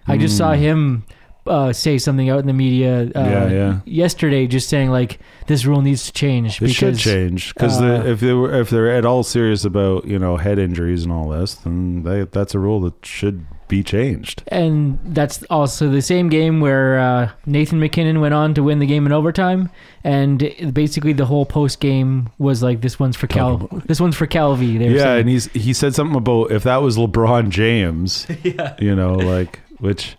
I 0.09 0.17
just 0.17 0.39
saw 0.39 0.53
him 0.55 1.05
uh, 1.47 1.73
say 1.73 1.99
something 1.99 2.31
out 2.31 2.41
in 2.41 2.47
the 2.47 2.53
media 2.53 3.03
uh. 3.03 3.11
Yeah, 3.15 3.49
yeah. 3.51 3.81
yesterday, 3.85 4.47
just 4.47 4.69
saying 4.69 4.91
like 4.91 5.19
this 5.47 5.65
rule 5.65 5.83
needs 5.83 6.07
to 6.07 6.13
change. 6.13 6.61
It 6.63 6.69
should 6.71 6.95
because- 6.95 7.03
change 7.03 7.55
because 7.55 7.81
uh, 7.81 8.05
if 8.07 8.21
they 8.21 8.33
were 8.33 8.53
if 8.61 8.71
they're 8.71 8.91
at 8.91 9.05
all 9.05 9.23
serious 9.23 9.65
about 9.65 10.07
you 10.07 10.19
know 10.19 10.37
head 10.37 10.59
injuries 10.59 11.05
and 11.05 11.13
all 11.13 11.29
this, 11.29 11.55
then 11.55 12.03
they, 12.03 12.25
that's 12.25 12.55
a 12.55 12.59
rule 12.59 12.81
that 12.83 13.05
should 13.05 13.47
be 13.69 13.83
changed. 13.83 14.43
And 14.49 14.99
that's 15.05 15.43
also 15.45 15.89
the 15.91 16.03
same 16.03 16.29
game 16.29 16.61
where 16.61 16.99
uh, 16.99 17.31
Nathan 17.47 17.81
MacKinnon 17.81 18.21
went 18.21 18.35
on 18.35 18.55
to 18.55 18.63
win 18.63 18.79
the 18.79 18.87
game 18.87 19.07
in 19.07 19.13
overtime, 19.13 19.71
and 20.03 20.39
basically 20.73 21.13
the 21.13 21.27
whole 21.27 21.47
post 21.47 21.81
game 21.81 22.31
was 22.39 22.63
like, 22.63 22.81
"This 22.81 22.99
one's 22.99 23.17
for 23.17 23.27
Cal. 23.27 23.69
This 23.87 24.01
one's 24.01 24.17
for 24.17 24.27
Calvi." 24.27 24.67
Yeah, 24.67 24.99
saying. 24.99 25.21
and 25.21 25.29
he's 25.29 25.47
he 25.53 25.73
said 25.73 25.95
something 25.95 26.17
about 26.17 26.53
if 26.53 26.63
that 26.65 26.83
was 26.83 26.97
LeBron 26.97 27.49
James, 27.51 28.27
yeah, 28.43 28.77
you 28.79 28.95
know, 28.95 29.15
like 29.15 29.61
which 29.79 30.17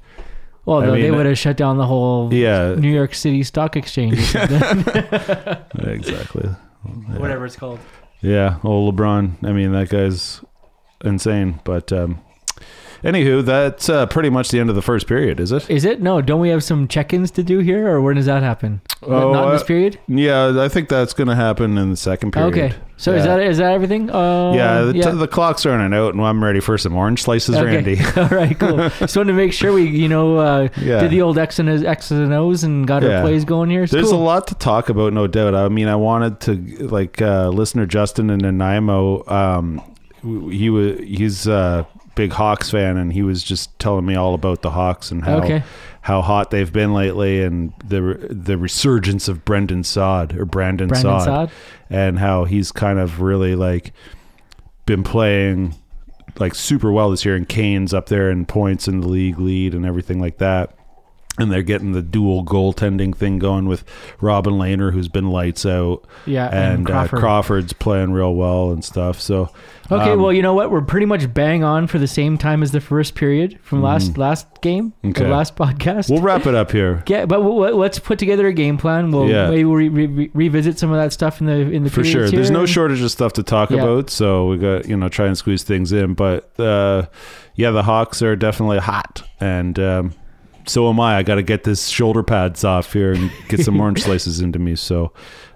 Well, 0.66 0.82
I 0.82 0.86
no, 0.88 0.92
they 0.94 1.12
would 1.12 1.26
have 1.28 1.38
shut 1.38 1.58
down 1.58 1.78
the 1.78 1.86
whole 1.86 2.34
yeah, 2.34 2.74
New 2.76 2.92
York 2.94 3.14
City 3.14 3.44
Stock 3.44 3.76
Exchange, 3.76 4.36
or 4.36 4.40
exactly, 5.90 6.50
Yeah. 6.86 7.18
whatever 7.20 7.46
it's 7.46 7.56
called. 7.56 7.80
Yeah, 8.22 8.58
Oh, 8.64 8.92
LeBron. 8.92 9.44
I 9.44 9.52
mean, 9.52 9.72
that 9.74 9.90
guy's 9.90 10.42
insane. 11.04 11.60
But 11.64 11.94
um, 11.94 12.20
anywho, 13.06 13.46
that's 13.46 13.88
uh, 13.88 14.06
pretty 14.08 14.30
much 14.30 14.50
the 14.50 14.60
end 14.60 14.70
of 14.70 14.76
the 14.76 14.82
first 14.82 15.08
period, 15.08 15.40
is 15.40 15.52
it? 15.52 15.70
Is 15.70 15.86
it? 15.86 16.02
No, 16.02 16.22
don't 16.22 16.42
we 16.42 16.50
have 16.50 16.64
some 16.64 16.88
check-ins 16.88 17.32
to 17.32 17.44
do 17.44 17.60
here, 17.60 17.88
or 17.88 18.02
when 18.02 18.16
does 18.16 18.26
that 18.26 18.44
happen? 18.44 18.82
Oh, 19.04 19.32
Not 19.32 19.46
in 19.48 19.52
this 19.54 19.62
uh, 19.62 19.66
period. 19.66 20.00
Yeah, 20.08 20.62
I 20.62 20.68
think 20.68 20.90
that's 20.90 21.14
going 21.14 21.28
to 21.28 21.36
happen 21.36 21.78
in 21.78 21.92
the 21.92 21.96
second 21.98 22.32
period. 22.32 22.54
Okay, 22.54 22.74
so 22.98 23.14
is 23.14 23.26
Yeah. 23.26 23.38
that 23.38 23.44
is 23.48 23.58
that 23.60 23.72
everything? 23.74 24.10
Uh, 24.10 24.54
Yeah, 24.54 24.82
the, 24.82 25.12
the 25.12 25.28
clock's 25.28 25.66
running 25.66 25.94
out, 25.94 26.14
and 26.16 26.24
I'm 26.24 26.44
ready 26.44 26.60
for 26.60 26.78
some 26.78 26.96
orange 26.96 27.22
slices, 27.22 27.56
Randy. 27.62 28.00
All 28.18 28.28
right, 28.30 28.58
cool. 28.58 28.90
Just 29.00 29.16
wanted 29.16 29.32
to 29.34 29.38
make 29.38 29.54
sure 29.54 29.72
we, 29.74 29.84
you 29.88 30.08
know, 30.10 30.38
uh, 30.38 30.68
Yeah. 30.82 31.02
did 31.02 31.12
the 31.12 31.22
old 31.22 31.38
X 31.38 31.60
and 31.60 31.70
X's 31.70 32.12
and 32.12 32.34
O's 32.34 32.64
and 32.64 32.88
got 32.88 33.04
Yeah. 33.04 33.18
our 33.18 33.22
plays 33.22 33.46
going 33.46 33.70
here. 33.70 33.84
It's 33.84 33.92
There's 33.92 34.10
cool. 34.10 34.22
a 34.22 34.24
lot 34.24 34.48
to 34.48 34.56
talk 34.56 34.90
about, 34.90 35.14
no 35.14 35.28
doubt. 35.28 35.54
I 35.54 35.70
mean, 35.70 35.88
I 35.88 35.96
wanted 35.96 36.40
to 36.42 36.56
like 36.88 37.22
uh, 37.22 37.50
listener 37.50 37.86
Justin 37.86 38.30
and 38.32 38.42
Nanaimo. 38.42 39.24
Um, 39.28 39.82
he 40.24 40.72
was 40.72 40.98
he's 41.00 41.46
a 41.46 41.86
big 42.16 42.32
Hawks 42.32 42.72
fan, 42.72 42.98
and 42.98 43.14
he 43.14 43.22
was 43.22 43.44
just 43.44 43.78
telling 43.80 44.06
me 44.06 44.16
all 44.16 44.34
about 44.34 44.62
the 44.62 44.72
Hawks 44.72 45.12
and 45.12 45.24
how 45.26 45.38
Okay. 45.38 45.64
how 46.02 46.22
hot 46.22 46.52
they've 46.52 46.72
been 46.72 46.94
lately, 46.94 47.44
and 47.44 47.74
the 47.88 48.28
the 48.30 48.58
resurgence 48.58 49.28
of 49.28 49.46
Brendan 49.46 49.84
Sod 49.84 50.36
or 50.38 50.46
Brandon, 50.46 50.88
Brandon 50.88 51.20
Sod, 51.20 51.24
Saad. 51.26 51.52
and 51.90 52.20
how 52.20 52.46
he's 52.46 52.72
kind 52.72 53.00
of 53.00 53.22
really 53.22 53.56
like 53.56 53.92
been 54.86 55.04
playing 55.04 55.76
like 56.40 56.54
super 56.54 56.92
well 56.92 57.10
this 57.12 57.24
year 57.26 57.36
and 57.36 57.48
Kane's 57.48 57.94
up 57.94 58.08
there 58.08 58.30
in 58.30 58.46
points 58.46 58.88
in 58.88 59.00
the 59.00 59.08
league 59.08 59.40
lead 59.40 59.74
and 59.74 59.86
everything 59.86 60.20
like 60.20 60.38
that. 60.40 60.76
And 61.38 61.52
they're 61.52 61.64
getting 61.64 61.92
the 61.92 62.02
dual 62.02 62.46
goaltending 62.46 63.14
thing 63.14 63.40
going 63.40 63.66
with 63.66 63.84
Robin 64.22 64.54
Lehner, 64.54 64.94
who's 64.94 65.10
been 65.10 65.30
lights 65.32 65.66
out, 65.66 66.06
Yeah, 66.26 66.48
and 66.48 66.76
and, 66.78 66.86
Crawford. 66.86 67.20
Uh, 67.20 67.22
Crawford's 67.22 67.74
playing 67.74 68.14
real 68.14 68.34
well 68.36 68.72
and 68.72 68.86
stuff. 68.86 69.20
So, 69.20 69.50
Okay, 69.92 70.12
um, 70.12 70.22
well, 70.22 70.32
you 70.32 70.42
know 70.42 70.54
what? 70.54 70.72
We're 70.72 70.82
pretty 70.82 71.06
much 71.06 71.32
bang 71.34 71.62
on 71.64 71.88
for 71.88 72.00
the 72.00 72.08
same 72.08 72.38
time 72.38 72.64
as 72.64 72.72
the 72.72 72.80
first 72.80 73.16
period 73.16 73.60
from 73.62 73.82
last 73.84 74.18
last 74.18 74.48
game, 74.62 74.94
Mm-hmm. 75.04 75.10
Okay. 75.10 75.24
the 75.26 75.30
last 75.30 75.58
podcast. 75.58 76.10
we'll 76.10 76.22
wrap 76.22 76.46
it 76.48 76.56
up 76.56 76.72
here. 76.72 77.04
yeah, 77.08 77.26
but 77.26 77.36
w- 77.40 77.60
w- 77.62 77.76
let's 77.76 78.00
put 78.00 78.18
together 78.18 78.48
a 78.48 78.54
game 78.54 78.78
plan. 78.78 79.12
We'll 79.12 79.28
Yeah. 79.30 79.50
maybe 79.50 79.66
we'll 79.66 79.76
re- 79.76 79.90
re- 80.08 80.32
revisit 80.34 80.80
some 80.80 80.90
of 80.92 80.96
that 80.98 81.12
stuff 81.12 81.42
in 81.42 81.48
the 81.48 81.70
in 81.70 81.84
the 81.84 81.90
For 81.90 82.06
sure. 82.06 82.30
There's 82.30 82.48
here. 82.48 82.58
no 82.58 82.66
shortage 82.66 83.02
of 83.02 83.12
stuff 83.12 83.34
to 83.34 83.44
talk 83.44 83.72
Yeah. 83.72 83.84
about, 83.84 84.10
so 84.10 84.48
we 84.48 84.58
got 84.58 84.88
you 84.88 84.96
know 84.96 85.10
try 85.10 85.26
and 85.28 85.38
squeeze 85.38 85.64
things 85.64 85.92
in. 85.92 86.14
But 86.14 86.58
uh, 86.60 87.08
yeah, 87.56 87.72
the 87.72 87.84
Hawks 87.84 88.22
are 88.22 88.38
definitely 88.38 88.80
hot, 88.80 89.22
and 89.42 89.78
um, 89.78 90.14
so 90.66 90.90
am 90.90 91.00
I. 91.00 91.18
I 91.18 91.24
got 91.24 91.36
to 91.36 91.44
get 91.44 91.64
this 91.64 91.88
shoulder 91.88 92.24
pads 92.24 92.64
off 92.64 92.94
here 92.94 93.14
and 93.14 93.32
get 93.48 93.62
some 93.62 93.80
orange 93.80 94.02
slices 94.04 94.42
into 94.42 94.60
me. 94.60 94.76
So 94.76 95.14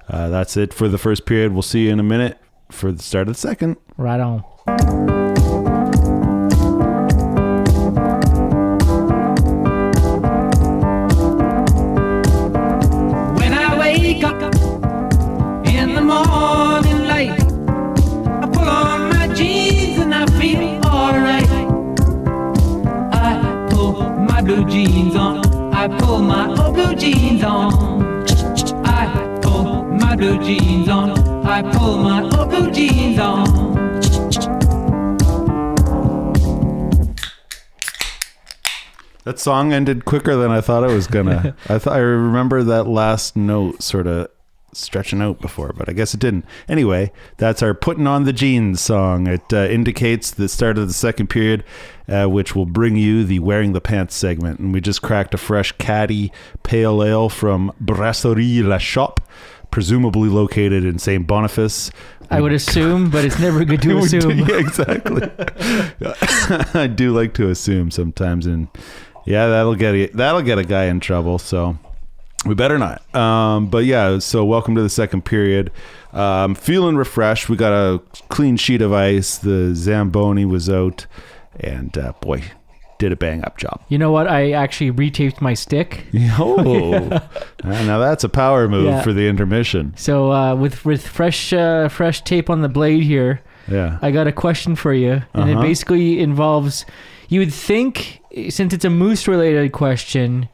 uh, 0.07 0.29
that's 0.29 0.57
it 0.57 0.73
for 0.73 0.87
the 0.87 0.97
first 0.97 1.25
period. 1.25 1.53
We'll 1.53 1.61
see 1.61 1.85
you 1.85 1.91
in 1.91 1.99
a 1.99 2.03
minute 2.03 2.39
for 2.71 2.91
the 2.91 3.03
start 3.03 3.27
of 3.27 3.35
the 3.35 3.39
second. 3.39 3.77
Right 3.97 4.19
on. 4.19 5.18
Blue 30.29 30.45
jeans 30.45 30.87
on. 30.89 31.45
I 31.45 31.61
pull 31.71 31.97
my 31.97 32.21
old 32.21 32.49
blue 32.49 32.71
jeans 32.71 33.19
on. 33.19 33.69
That 39.23 39.37
song 39.39 39.73
ended 39.73 40.05
quicker 40.05 40.35
than 40.35 40.51
I 40.51 40.61
thought 40.61 40.83
it 40.83 40.93
was 40.93 41.07
gonna. 41.07 41.55
I 41.69 41.79
thought 41.79 41.93
I 41.93 41.99
remember 41.99 42.63
that 42.63 42.87
last 42.87 43.35
note 43.35 43.81
sort 43.81 44.07
of 44.07 44.29
stretching 44.73 45.21
out 45.21 45.39
before, 45.39 45.73
but 45.75 45.89
I 45.89 45.93
guess 45.93 46.13
it 46.13 46.19
didn't. 46.19 46.45
Anyway, 46.67 47.11
that's 47.37 47.61
our 47.61 47.73
"Putting 47.73 48.07
on 48.07 48.23
the 48.23 48.33
Jeans" 48.33 48.81
song. 48.81 49.27
It 49.27 49.53
uh, 49.53 49.67
indicates 49.67 50.31
the 50.31 50.47
start 50.47 50.77
of 50.77 50.87
the 50.87 50.93
second 50.93 51.27
period, 51.27 51.63
uh, 52.07 52.27
which 52.27 52.55
will 52.55 52.65
bring 52.65 52.95
you 52.95 53.23
the 53.23 53.39
"Wearing 53.39 53.73
the 53.73 53.81
Pants" 53.81 54.15
segment. 54.15 54.59
And 54.59 54.73
we 54.73 54.81
just 54.81 55.01
cracked 55.01 55.33
a 55.33 55.37
fresh 55.37 55.71
caddy 55.73 56.31
pale 56.63 57.03
ale 57.03 57.29
from 57.29 57.71
Brasserie 57.79 58.61
La 58.63 58.77
Chope, 58.77 59.21
presumably 59.71 60.29
located 60.29 60.85
in 60.85 60.99
Saint 60.99 61.27
Boniface. 61.27 61.91
I 62.31 62.41
would 62.41 62.53
assume, 62.53 63.09
but 63.09 63.25
it's 63.25 63.39
never 63.39 63.65
good 63.65 63.81
to 63.81 63.97
assume. 63.99 64.39
yeah, 64.39 64.57
exactly. 64.57 65.29
I 66.79 66.87
do 66.87 67.11
like 67.11 67.33
to 67.35 67.49
assume 67.49 67.91
sometimes, 67.91 68.45
and 68.45 68.67
yeah, 69.25 69.47
that'll 69.47 69.75
get 69.75 69.95
a, 69.95 70.07
that'll 70.13 70.41
get 70.41 70.57
a 70.57 70.63
guy 70.63 70.85
in 70.85 70.99
trouble. 70.99 71.39
So 71.39 71.77
we 72.45 72.55
better 72.55 72.77
not. 72.77 73.03
Um, 73.15 73.67
but 73.67 73.85
yeah, 73.85 74.19
so 74.19 74.45
welcome 74.45 74.75
to 74.75 74.81
the 74.81 74.89
second 74.89 75.25
period. 75.25 75.71
Um, 76.13 76.55
feeling 76.55 76.95
refreshed. 76.95 77.49
We 77.49 77.55
got 77.55 77.73
a 77.73 77.99
clean 78.29 78.57
sheet 78.57 78.81
of 78.81 78.93
ice. 78.93 79.37
The 79.37 79.73
Zamboni 79.75 80.45
was 80.45 80.69
out, 80.69 81.05
and 81.59 81.97
uh, 81.97 82.13
boy, 82.21 82.43
did 82.99 83.11
a 83.11 83.15
bang 83.15 83.43
up 83.43 83.57
job. 83.57 83.81
You 83.89 83.97
know 83.97 84.11
what? 84.11 84.27
I 84.27 84.51
actually 84.51 84.91
retaped 84.91 85.41
my 85.41 85.55
stick. 85.55 86.05
Oh, 86.37 86.93
Uh, 87.63 87.83
now 87.83 87.97
that's 87.99 88.23
a 88.23 88.29
power 88.29 88.69
move 88.69 88.85
Yeah. 88.85 89.01
for 89.01 89.11
the 89.11 89.27
intermission. 89.27 89.93
So 89.97 90.31
uh, 90.31 90.55
with 90.55 90.85
with 90.85 91.05
fresh 91.05 91.51
uh, 91.51 91.89
fresh 91.89 92.21
tape 92.21 92.49
on 92.49 92.61
the 92.61 92.69
blade 92.69 93.03
here, 93.03 93.41
Yeah. 93.67 93.97
I 94.01 94.11
got 94.11 94.27
a 94.27 94.31
question 94.31 94.75
for 94.75 94.93
you, 94.93 95.21
and 95.33 95.49
it 95.49 95.53
Uh-huh. 95.53 95.61
basically 95.61 96.19
involves. 96.19 96.85
You 97.27 97.41
would 97.41 97.53
think, 97.53 98.21
since 98.49 98.73
it's 98.73 98.85
a 98.85 98.89
moose 98.89 99.27
related 99.27 99.71
question, 99.71 100.47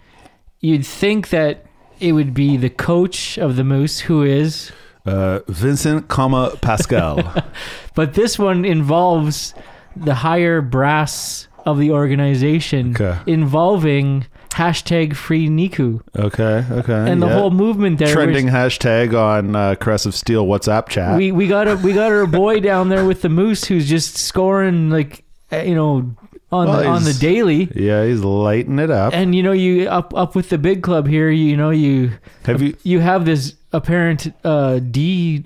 you'd 0.60 0.86
think 0.86 1.30
that 1.30 1.66
it 2.00 2.12
would 2.14 2.34
be 2.34 2.58
the 2.58 2.70
coach 2.70 3.38
of 3.38 3.56
the 3.56 3.64
moose 3.64 4.00
who 4.02 4.24
is, 4.24 4.72
Uh, 5.06 5.40
Vincent, 5.48 6.08
comma 6.10 6.52
Pascal. 6.62 7.22
but 7.96 8.14
this 8.16 8.38
one 8.40 8.66
involves 8.66 9.54
the 9.96 10.16
higher 10.16 10.60
brass 10.62 11.48
of 11.66 11.80
the 11.80 11.92
organization, 11.92 12.92
Okay. 12.92 13.18
involving 13.26 14.26
hashtag 14.52 15.16
free 15.16 15.50
Niku 15.50 16.00
okay. 16.18 16.64
Okay. 16.72 17.12
and 17.12 17.22
the 17.22 17.28
yeah. 17.28 17.34
whole 17.34 17.52
movement 17.52 18.00
there. 18.00 18.14
trending 18.14 18.48
hashtag 18.48 19.14
on 19.14 19.54
uh, 19.56 19.76
Crest 19.76 20.06
of 20.06 20.16
Steel 20.16 20.46
WhatsApp 20.46 20.88
chat. 20.88 21.18
we 21.18 21.32
we 21.34 21.48
got 21.48 21.68
a 21.68 21.76
we 21.78 21.92
got 21.94 22.12
our 22.12 22.26
boy 22.44 22.60
down 22.62 22.88
there 22.90 23.04
with 23.06 23.22
the 23.22 23.30
moose 23.30 23.66
who's 23.66 23.90
just 23.90 24.18
scoring 24.18 24.90
like 24.90 25.24
uh, 25.52 25.58
you 25.58 25.76
know 25.76 26.16
on 26.52 26.68
Well, 26.70 26.80
the, 26.80 26.88
on 26.88 27.04
the 27.04 27.14
daily. 27.14 27.70
yeah, 27.76 28.06
he's 28.06 28.22
lighting 28.22 28.80
it 28.80 28.90
up. 28.92 29.14
And 29.14 29.36
you 29.36 29.44
know 29.44 29.52
you 29.52 29.90
up 29.90 30.14
up 30.16 30.36
with 30.36 30.48
the 30.50 30.58
big 30.58 30.84
club 30.84 31.06
here. 31.08 31.30
You 31.30 31.58
know 31.58 31.72
you 31.72 32.12
Have 32.46 32.62
you? 32.62 32.78
you 32.84 33.00
have 33.02 33.26
this 33.26 33.56
apparent 33.74 34.32
uh, 34.46 34.80
D 34.80 35.44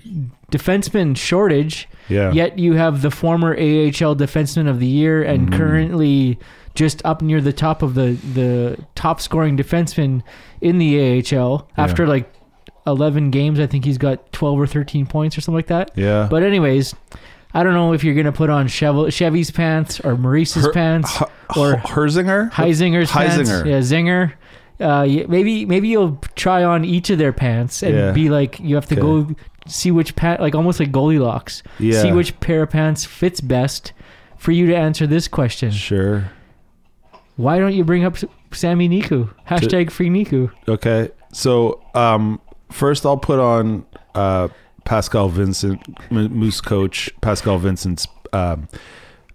defenseman 0.50 1.16
shortage. 1.16 1.88
Yeah. 2.08 2.32
Yet 2.32 2.58
you 2.58 2.74
have 2.74 3.02
the 3.02 3.10
former 3.10 3.52
AHL 3.54 4.16
defenseman 4.16 4.68
of 4.68 4.80
the 4.80 4.86
year 4.86 5.22
and 5.22 5.48
Mm-hmm. 5.48 5.56
currently 5.58 6.38
just 6.74 7.02
up 7.04 7.20
near 7.22 7.40
the 7.40 7.52
top 7.52 7.82
of 7.82 7.94
the 7.94 8.12
the 8.34 8.78
top 8.94 9.20
scoring 9.20 9.56
defenseman 9.56 10.22
in 10.60 10.78
the 10.78 11.22
AHL 11.36 11.68
after 11.76 12.06
like 12.06 12.32
11 12.86 13.30
games. 13.30 13.60
I 13.60 13.66
think 13.66 13.84
he's 13.84 13.98
got 13.98 14.32
12 14.32 14.58
or 14.60 14.66
13 14.66 15.06
points 15.06 15.36
or 15.36 15.40
something 15.40 15.56
like 15.56 15.66
that. 15.68 15.90
Yeah. 15.96 16.26
But 16.30 16.42
anyways, 16.42 16.94
I 17.54 17.62
don't 17.62 17.74
know 17.74 17.92
if 17.92 18.02
you're 18.04 18.14
gonna 18.14 18.32
put 18.32 18.50
on 18.50 18.68
Chevy's 18.68 19.50
pants 19.50 20.00
or 20.00 20.16
Maurice's 20.16 20.64
Her- 20.66 20.72
pants 20.72 21.14
H- 21.20 21.28
or 21.56 21.74
Herzinger. 21.74 22.50
Heisinger's 22.52 23.10
pants. 23.10 23.50
Yeah, 23.50 23.78
Zinger. 23.80 24.32
Uh, 24.78 25.04
maybe 25.28 25.66
maybe 25.66 25.88
you'll 25.88 26.18
try 26.36 26.64
on 26.64 26.84
each 26.84 27.10
of 27.10 27.18
their 27.18 27.32
pants 27.32 27.82
and 27.82 27.94
Yeah. 27.94 28.12
be 28.12 28.30
like 28.30 28.58
you 28.60 28.76
have 28.76 28.86
to 28.86 28.94
Okay. 28.94 29.02
go 29.02 29.34
see 29.66 29.90
which 29.90 30.16
pant 30.16 30.40
like 30.40 30.54
almost 30.54 30.80
like 30.80 30.92
Goldilocks. 30.92 31.62
Yeah. 31.78 32.02
See 32.02 32.12
which 32.12 32.38
pair 32.40 32.62
of 32.62 32.70
pants 32.70 33.04
fits 33.04 33.40
best 33.40 33.92
for 34.36 34.52
you 34.52 34.66
to 34.66 34.76
answer 34.76 35.06
this 35.06 35.28
question. 35.28 35.70
Sure. 35.70 36.30
Why 37.36 37.58
don't 37.58 37.74
you 37.74 37.84
bring 37.84 38.04
up 38.04 38.16
Sami 38.52 38.88
Niku? 38.88 39.32
Hashtag 39.48 39.90
free 39.90 40.08
Niku. 40.10 40.50
Okay. 40.68 41.10
So, 41.32 41.82
um, 41.94 42.40
first 42.70 43.06
I'll 43.06 43.16
put 43.16 43.38
on 43.38 43.86
uh, 44.14 44.48
Pascal 44.84 45.28
Vincent, 45.28 45.80
Moose 46.10 46.60
coach 46.60 47.10
Pascal 47.20 47.58
Vincent's 47.58 48.06
um, 48.32 48.68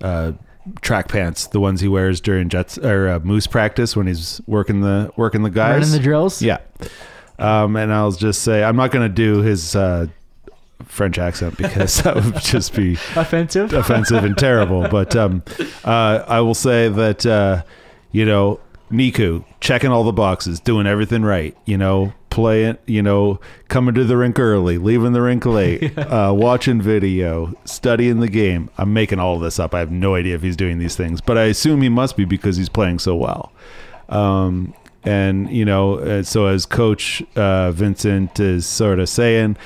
uh, 0.01 0.33
track 0.81 1.07
pants, 1.07 1.47
the 1.47 1.59
ones 1.59 1.81
he 1.81 1.87
wears 1.87 2.19
during 2.21 2.49
Jets 2.49 2.77
or 2.77 3.07
uh, 3.09 3.19
Moose 3.19 3.47
practice 3.47 3.95
when 3.95 4.07
he's 4.07 4.41
working 4.47 4.81
the 4.81 5.11
working 5.17 5.43
the 5.43 5.49
guys. 5.49 5.81
Running 5.81 5.91
the 5.91 5.99
drills. 5.99 6.41
Yeah. 6.41 6.57
Um, 7.37 7.75
and 7.75 7.91
I'll 7.93 8.11
just 8.11 8.41
say 8.43 8.63
I'm 8.63 8.75
not 8.75 8.91
going 8.91 9.07
to 9.07 9.13
do 9.13 9.41
his 9.41 9.75
uh, 9.75 10.07
French 10.85 11.17
accent 11.17 11.57
because 11.57 12.01
that 12.03 12.15
would 12.15 12.35
just 12.41 12.73
be 12.75 12.93
Offensive. 13.15 13.73
offensive 13.73 14.23
and 14.23 14.37
terrible. 14.37 14.87
But 14.87 15.15
um, 15.15 15.43
uh, 15.83 16.23
I 16.27 16.41
will 16.41 16.53
say 16.55 16.87
that 16.89 17.25
uh, 17.25 17.63
you 18.11 18.25
know 18.25 18.59
Niku 18.91 19.43
checking 19.59 19.91
all 19.91 20.03
the 20.03 20.13
boxes, 20.13 20.59
doing 20.59 20.87
everything 20.87 21.23
right. 21.23 21.57
You 21.65 21.77
know, 21.77 22.13
playing. 22.29 22.77
You 22.85 23.01
know, 23.01 23.39
coming 23.67 23.95
to 23.95 24.03
the 24.05 24.15
rink 24.15 24.39
early, 24.39 24.77
leaving 24.77 25.11
the 25.13 25.21
rink 25.21 25.45
late, 25.45 25.97
uh, 25.97 26.31
watching 26.35 26.81
video, 26.81 27.53
studying 27.65 28.19
the 28.19 28.29
game. 28.29 28.69
I'm 28.77 28.93
making 28.93 29.19
all 29.19 29.35
of 29.35 29.41
this 29.41 29.59
up. 29.59 29.73
I 29.73 29.79
have 29.79 29.91
no 29.91 30.15
idea 30.15 30.35
if 30.35 30.41
he's 30.41 30.55
doing 30.55 30.77
these 30.77 30.95
things, 30.95 31.19
but 31.19 31.37
I 31.37 31.43
assume 31.45 31.81
he 31.81 31.89
must 31.89 32.15
be 32.15 32.23
because 32.25 32.55
he's 32.57 32.69
playing 32.69 32.99
so 32.99 33.15
well. 33.15 33.51
Um, 34.07 34.73
and 35.05 35.49
you 35.49 35.65
know, 35.65 35.95
uh, 35.99 36.23
so 36.23 36.47
as 36.47 36.65
Coach 36.65 37.23
uh, 37.35 37.71
Vincent 37.71 38.39
is 38.39 38.65
sort 38.65 38.99
of 38.99 39.07
saying, 39.09 39.57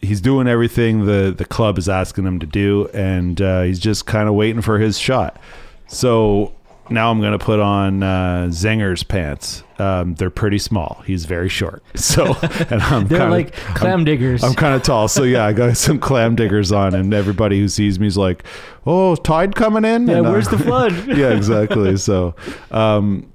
he's 0.00 0.20
doing 0.20 0.46
everything 0.46 1.06
the 1.06 1.34
the 1.36 1.44
club 1.44 1.78
is 1.78 1.88
asking 1.88 2.24
him 2.26 2.38
to 2.40 2.46
do, 2.46 2.88
and 2.94 3.40
uh, 3.40 3.62
he's 3.62 3.78
just 3.80 4.06
kind 4.06 4.28
of 4.28 4.34
waiting 4.34 4.62
for 4.62 4.78
his 4.78 4.98
shot. 4.98 5.40
So 5.86 6.52
now 6.90 7.10
I'm 7.10 7.20
going 7.20 7.32
to 7.38 7.44
put 7.44 7.60
on 7.60 8.02
uh, 8.02 8.46
Zenger's 8.50 9.02
pants. 9.02 9.62
Um, 9.78 10.14
they're 10.14 10.30
pretty 10.30 10.58
small. 10.58 11.02
He's 11.06 11.26
very 11.26 11.48
short. 11.50 11.82
So 11.94 12.34
and 12.70 12.80
I'm 12.82 13.06
They're 13.06 13.18
kinda- 13.18 13.30
like 13.30 13.52
clam 13.74 13.90
I'm- 13.90 14.04
diggers. 14.04 14.42
I'm 14.42 14.54
kind 14.54 14.74
of 14.74 14.82
tall, 14.82 15.08
so 15.08 15.22
yeah, 15.24 15.44
I 15.44 15.52
got 15.52 15.76
some 15.86 15.98
clam 15.98 16.34
diggers 16.36 16.72
on, 16.72 16.94
and 16.94 17.12
everybody 17.12 17.58
who 17.60 17.68
sees 17.68 17.98
me 18.00 18.06
is 18.06 18.16
like, 18.16 18.44
"Oh, 18.86 19.16
tide 19.16 19.54
coming 19.54 19.84
in." 19.84 20.06
yeah, 20.06 20.18
And, 20.18 20.26
uh, 20.26 20.30
where's 20.30 20.48
the 20.48 20.58
flood? 20.58 20.92
yeah, 21.08 21.30
exactly. 21.30 21.96
So, 21.98 22.34
um, 22.70 23.30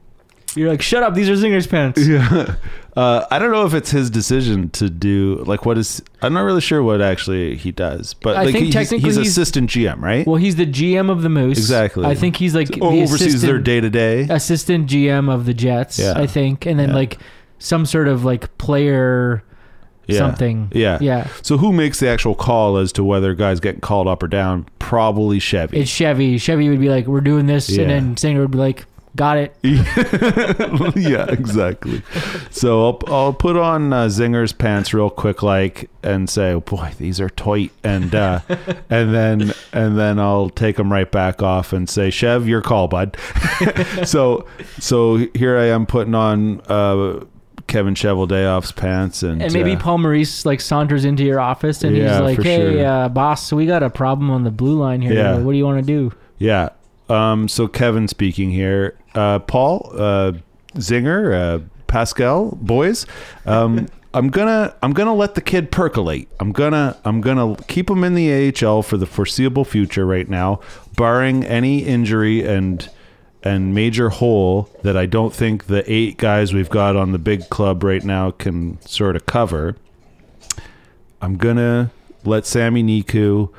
You're 0.56 0.70
like, 0.70 0.82
shut 0.82 1.02
up. 1.04 1.14
These 1.16 1.30
are 1.30 1.36
Zinger's 1.36 1.68
pants. 1.68 2.06
yeah. 2.08 2.56
Uh, 2.96 3.26
I 3.32 3.40
don't 3.40 3.50
know 3.52 3.66
if 3.66 3.74
it's 3.74 3.90
his 3.90 4.12
decision 4.12 4.70
to 4.72 4.88
do 4.90 5.44
like 5.48 5.66
what 5.66 5.78
is. 5.80 6.02
I'm 6.22 6.34
not 6.34 6.42
really 6.42 6.62
sure 6.62 6.84
what 6.84 7.02
actually 7.02 7.56
he 7.56 7.72
does, 7.72 8.14
but 8.14 8.38
I 8.38 8.44
like 8.44 8.54
think 8.54 8.66
he's, 8.66 8.74
technically 8.76 9.00
he's 9.10 9.16
he's- 9.16 9.28
assistant 9.30 9.70
GM, 9.72 10.00
right? 10.00 10.28
Well, 10.28 10.36
he's 10.36 10.56
the 10.58 10.68
GM 10.68 11.10
of 11.10 11.24
the 11.24 11.30
Moose. 11.30 11.58
Exactly. 11.58 12.06
I 12.06 12.14
think 12.14 12.36
he's 12.36 12.54
like 12.54 12.68
the 12.68 12.82
oversees 12.82 13.42
their 13.42 13.56
assistant- 13.58 13.64
day 13.66 13.82
to 13.82 13.90
day. 13.90 14.22
assistant 14.30 14.88
GM 14.90 15.34
of 15.34 15.46
the 15.46 15.56
Jets, 15.56 15.98
Yeah. 15.98 16.14
I 16.16 16.28
think, 16.28 16.68
and 16.68 16.80
then 16.80 16.90
Yeah. 16.90 16.96
like 16.96 17.18
some 17.58 17.86
sort 17.88 18.08
of 18.08 18.24
like 18.24 18.56
player 18.60 19.44
something. 20.12 20.70
Yeah, 20.74 20.98
Yeah. 21.02 21.28
So 21.42 21.58
who 21.58 21.72
makes 21.74 22.00
the 22.00 22.10
actual 22.10 22.36
call 22.36 22.78
as 22.78 22.92
to 22.94 23.04
whether 23.04 23.32
a 23.32 23.36
guy's 23.36 23.60
getting 23.60 23.82
called 23.82 24.08
up 24.08 24.22
or 24.22 24.28
down? 24.28 24.68
Probably 24.80 25.40
Chevy. 25.40 25.78
It's 25.80 25.90
Chevy. 25.90 26.38
Chevy 26.38 26.70
would 26.70 26.80
be 26.82 26.90
like, 26.90 27.08
"We're 27.08 27.22
doing 27.22 27.46
this," 27.48 27.70
Yeah. 27.70 27.84
and 27.84 27.90
then 27.92 28.18
Singer 28.18 28.42
would 28.42 28.52
be 28.52 28.58
like, 28.58 28.86
"Got 29.16 29.38
it." 29.38 29.56
yeah, 30.96 31.26
exactly. 31.30 32.02
So 32.50 32.86
I'll, 32.86 33.00
I'll 33.08 33.34
put 33.34 33.56
on 33.58 33.94
uh, 33.94 34.06
Zinger's 34.08 34.54
pants 34.54 34.94
real 34.94 35.10
quick, 35.10 35.44
like, 35.44 35.90
and 36.02 36.30
say, 36.30 36.52
oh, 36.52 36.60
"Boy, 36.62 36.94
these 36.98 37.20
are 37.22 37.30
tight," 37.30 37.72
and 37.84 38.14
uh, 38.16 38.40
and 38.90 39.14
then 39.14 39.54
and 39.72 39.98
then 39.98 40.20
I'll 40.20 40.50
take 40.50 40.78
them 40.78 40.92
right 40.92 41.12
back 41.12 41.42
off 41.42 41.74
and 41.74 41.90
say, 41.90 42.10
"Chev, 42.10 42.48
your 42.48 42.62
call, 42.62 42.88
bud." 42.88 43.18
so 44.06 44.48
so 44.80 45.18
here 45.36 45.58
I 45.58 45.66
am 45.66 45.86
putting 45.86 46.16
on 46.16 46.62
uh, 46.62 47.24
Kevin 47.68 47.94
Cheveldayoff's 47.96 48.72
pants, 48.72 49.24
and 49.24 49.42
And 49.42 49.54
maybe 49.54 49.74
uh, 49.74 49.80
Paul 49.80 50.00
Maurice 50.00 50.46
like 50.46 50.62
saunters 50.62 51.06
into 51.06 51.24
your 51.24 51.40
office 51.40 51.84
and 51.84 51.96
Yeah, 51.96 52.12
he's 52.14 52.38
like, 52.38 52.42
"Hey, 52.42 52.74
sure. 52.74 52.86
uh, 52.86 53.10
boss, 53.10 53.52
we 53.54 53.66
got 53.66 53.84
a 53.84 53.90
problem 53.90 54.30
on 54.30 54.44
the 54.44 54.52
blue 54.52 54.78
line 54.78 55.02
here. 55.02 55.14
Yeah. 55.14 55.38
What 55.38 55.52
do 55.52 55.58
you 55.58 55.66
want 55.66 55.80
to 55.80 55.86
do?" 55.86 56.12
Yeah. 56.40 56.70
Um, 57.14 57.48
so 57.48 57.68
Kevin 57.68 58.08
speaking 58.08 58.50
here. 58.50 58.98
Uh, 59.14 59.40
Paul, 59.40 59.92
uh, 59.94 60.34
Zinger, 60.76 61.34
uh, 61.34 61.64
Pascal, 61.88 62.58
boys. 62.60 63.06
Um, 63.46 63.88
I'm 64.16 64.30
gonna 64.30 64.76
I'm 64.84 64.94
gonna 64.94 65.14
let 65.14 65.34
the 65.34 65.42
kid 65.42 65.72
percolate. 65.72 66.28
I'm 66.40 66.52
gonna 66.52 66.98
I'm 67.04 67.20
gonna 67.20 67.56
keep 67.68 67.90
him 67.90 68.04
in 68.04 68.14
the 68.14 68.54
AHL 68.66 68.84
for 68.84 68.96
the 68.96 69.08
foreseeable 69.08 69.66
future 69.66 70.06
right 70.06 70.30
now, 70.30 70.60
barring 70.96 71.44
any 71.44 71.80
injury 71.80 72.46
and 72.46 72.88
and 73.42 73.74
major 73.74 74.10
hole 74.10 74.70
that 74.84 74.96
I 74.96 75.08
don't 75.08 75.34
think 75.34 75.66
the 75.66 75.84
eight 75.92 76.18
guys 76.18 76.54
we've 76.54 76.70
got 76.70 76.96
on 76.96 77.12
the 77.12 77.18
big 77.18 77.50
club 77.50 77.84
right 77.84 78.04
now 78.04 78.30
can 78.32 78.80
sort 78.82 79.16
of 79.16 79.26
cover. 79.26 79.76
I'm 81.20 81.38
gonna 81.38 81.92
let 82.24 82.46
Sami 82.46 82.84
Niku 82.84 83.50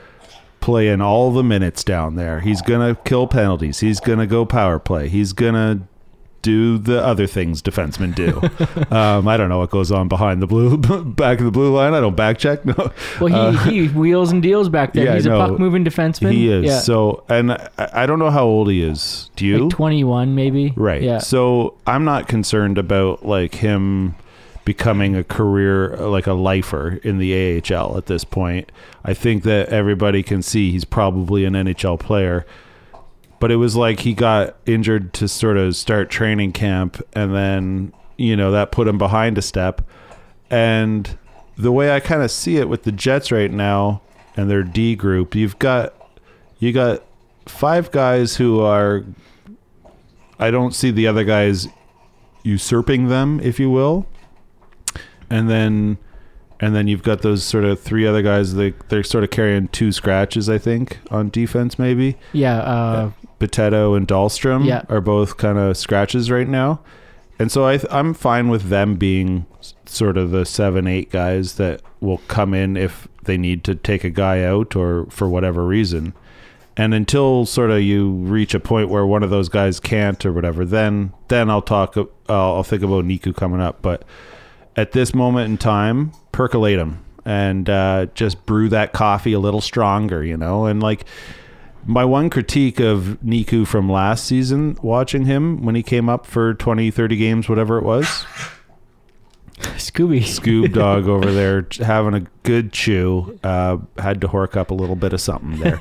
play 0.65 0.89
in 0.89 1.03
all 1.03 1.31
the 1.31 1.45
minutes 1.45 1.85
down 1.85 2.17
there. 2.17 2.41
He's 2.41 2.63
gonna 2.63 2.95
kill 3.05 3.27
penalties. 3.27 3.81
He's 3.81 4.01
gonna 4.01 4.27
go 4.27 4.47
power 4.47 4.79
play. 4.79 5.11
He's 5.11 5.35
gonna 5.35 5.87
do 6.41 6.79
the 6.79 7.05
other 7.05 7.27
things 7.27 7.61
defensemen 7.61 8.15
do. 8.15 8.41
um, 8.97 9.29
I 9.29 9.37
don't 9.37 9.51
know 9.51 9.59
what 9.59 9.69
goes 9.69 9.93
on 9.93 10.09
behind 10.09 10.41
the 10.41 10.47
blue 10.47 10.79
back 11.05 11.39
of 11.39 11.45
the 11.45 11.51
blue 11.51 11.75
line. 11.75 11.93
I 11.93 12.01
don't 12.01 12.17
back 12.17 12.39
check. 12.39 12.65
No, 12.65 12.93
Well, 13.21 13.53
he, 13.53 13.87
he 13.87 13.89
wheels 13.89 14.33
and 14.33 14.43
deals 14.43 14.71
back 14.71 14.95
there. 14.95 15.03
Uh, 15.03 15.07
yeah, 15.11 15.15
He's 15.17 15.27
a 15.27 15.31
no, 15.31 15.39
puck 15.49 15.59
moving 15.59 15.85
defenseman. 15.85 16.33
he 16.33 16.51
is. 16.51 16.65
Yeah. 16.65 16.79
So, 16.81 17.25
and 17.29 17.53
I, 17.53 17.69
I 17.77 18.07
don't 18.07 18.19
know 18.19 18.31
how 18.31 18.47
old 18.47 18.71
he 18.71 18.83
is. 18.83 19.31
Do 19.37 19.45
you? 19.45 19.65
like 19.65 19.71
21 19.71 20.35
maybe. 20.35 20.73
Right. 20.77 21.03
Yeah. 21.03 21.19
So 21.19 21.77
I'm 21.87 22.07
not 22.07 22.27
concerned 22.27 22.79
about 22.79 23.27
like 23.27 23.55
him 23.55 24.15
becoming 24.65 25.15
a 25.15 25.25
career 25.25 25.95
uh, 25.95 26.09
like 26.09 26.27
a 26.27 26.33
lifer 26.33 27.01
in 27.03 27.19
the 27.19 27.63
AHL 27.63 27.97
at 27.97 28.07
this 28.07 28.25
point. 28.25 28.71
I 29.05 29.15
think 29.15 29.43
that 29.45 29.69
everybody 29.69 30.23
can 30.23 30.43
see 30.43 30.71
he's 30.71 30.85
probably 30.85 31.45
an 31.45 31.55
NHL 31.55 31.99
player. 32.01 32.47
But 33.41 33.51
it 33.51 33.57
was 33.57 33.77
like 33.77 34.01
he 34.01 34.15
got 34.15 34.57
injured 34.65 35.13
to 35.15 35.29
sort 35.29 35.57
of 35.59 35.77
start 35.77 36.09
training 36.09 36.53
camp 36.53 37.03
and 37.13 37.35
then, 37.35 37.93
you 38.17 38.37
know, 38.37 38.51
that 38.53 38.73
put 38.73 38.89
him 38.89 38.97
behind 38.97 39.37
a 39.37 39.43
step. 39.43 39.83
And 40.49 41.19
the 41.57 41.73
way 41.73 41.95
I 41.95 42.01
kind 42.01 42.23
of 42.23 42.31
see 42.31 42.57
it 42.57 42.69
with 42.69 42.85
the 42.85 42.93
Jets 42.93 43.31
right 43.31 43.51
now 43.51 44.01
and 44.37 44.49
their 44.49 44.63
D 44.63 44.97
group, 44.97 45.35
you've 45.35 45.59
got 45.59 45.95
you 46.59 46.73
got 46.73 47.03
five 47.45 47.91
guys 47.91 48.37
who 48.37 48.61
are 48.61 49.05
I 50.39 50.51
don't 50.51 50.75
see 50.75 50.91
the 50.91 51.07
other 51.07 51.25
guys 51.25 51.69
usurping 52.43 53.09
them, 53.09 53.41
if 53.41 53.61
you 53.61 53.71
will. 53.71 54.07
And 55.31 55.49
then 55.51 55.99
and 56.61 56.75
then 56.75 56.87
you've 56.87 57.03
got 57.03 57.23
those 57.23 57.43
sort 57.45 57.65
of 57.65 57.81
three 57.81 58.07
other 58.07 58.23
guys 58.23 58.55
they 58.55 58.75
they're 58.89 59.03
sort 59.03 59.25
of 59.25 59.31
carrying 59.31 59.69
two 59.69 59.93
scratches, 59.93 60.49
I 60.49 60.59
think, 60.59 60.99
on 61.11 61.31
defense 61.31 61.79
maybe. 61.79 62.17
Yeah. 62.33 62.59
Uh, 62.59 63.11
Bitetto 63.41 63.97
and 63.97 64.07
Dahlstrom 64.07 64.65
Yeah. 64.65 64.83
are 64.89 65.01
both 65.01 65.37
kind 65.37 65.59
of 65.59 65.77
scratches 65.77 66.31
right 66.31 66.49
now. 66.49 66.81
And 67.39 67.51
so 67.51 67.67
I 67.67 67.81
I'm 67.91 68.15
fine 68.15 68.49
with 68.49 68.69
them 68.69 68.95
being 68.95 69.47
sort 69.87 70.17
of 70.17 70.31
the 70.31 70.45
7 70.45 70.87
8 70.87 71.11
guys 71.11 71.55
that 71.55 71.83
will 72.01 72.19
come 72.29 72.55
in 72.55 72.77
if 72.77 73.09
they 73.25 73.37
need 73.37 73.65
to 73.65 73.75
take 73.75 74.05
a 74.05 74.11
guy 74.11 74.43
out 74.45 74.77
or 74.77 75.07
for 75.11 75.29
whatever 75.29 75.65
reason. 75.67 76.15
And 76.77 76.93
until 76.95 77.47
sort 77.47 77.71
of 77.71 77.83
you 77.83 78.11
reach 78.11 78.53
a 78.55 78.61
point 78.61 78.89
where 78.89 79.07
one 79.07 79.23
of 79.23 79.31
those 79.31 79.49
guys 79.49 79.79
can't 79.81 80.25
or 80.27 80.33
whatever, 80.33 80.65
then 80.65 81.13
then 81.29 81.49
I'll 81.51 81.63
talk. 81.63 81.97
Uh, 81.97 82.05
I'll 82.29 82.63
think 82.65 82.83
about 82.83 83.05
Niku 83.05 83.35
coming 83.35 83.61
up. 83.61 83.81
But 83.83 84.05
at 84.77 84.93
this 84.93 85.15
moment 85.15 85.51
in 85.51 85.59
time, 85.59 86.13
percolate 86.33 86.79
them 86.79 87.05
and 87.25 87.71
uh, 87.71 88.07
just 88.15 88.45
brew 88.47 88.69
that 88.69 88.93
coffee 88.93 89.33
a 89.33 89.39
little 89.39 89.61
stronger, 89.61 90.23
you 90.23 90.37
know. 90.37 90.67
And 90.67 90.83
like 90.83 91.05
my 91.87 92.05
one 92.05 92.31
critique 92.31 92.81
of 92.81 93.19
Niku 93.25 93.67
from 93.67 93.91
last 93.91 94.25
season, 94.25 94.79
watching 94.83 95.25
him 95.27 95.63
when 95.63 95.75
he 95.75 95.83
came 95.83 96.09
up 96.09 96.27
for 96.27 96.55
20, 96.55 96.91
30 96.91 97.17
games, 97.17 97.49
whatever 97.49 97.79
it 97.79 97.85
was, 97.85 98.27
Scooby. 99.77 100.21
Scoob 100.21 100.73
Dog 100.73 101.09
over 101.09 101.33
there 101.33 101.67
having 101.81 102.15
a 102.15 102.21
good 102.43 102.73
chew. 102.73 103.39
Uh, 103.43 103.79
had 103.99 104.21
to 104.21 104.29
hork 104.29 104.57
up 104.57 104.71
a 104.71 104.75
little 104.75 104.97
bit 104.97 105.13
of 105.13 105.21
something 105.21 105.59
there. 105.61 105.79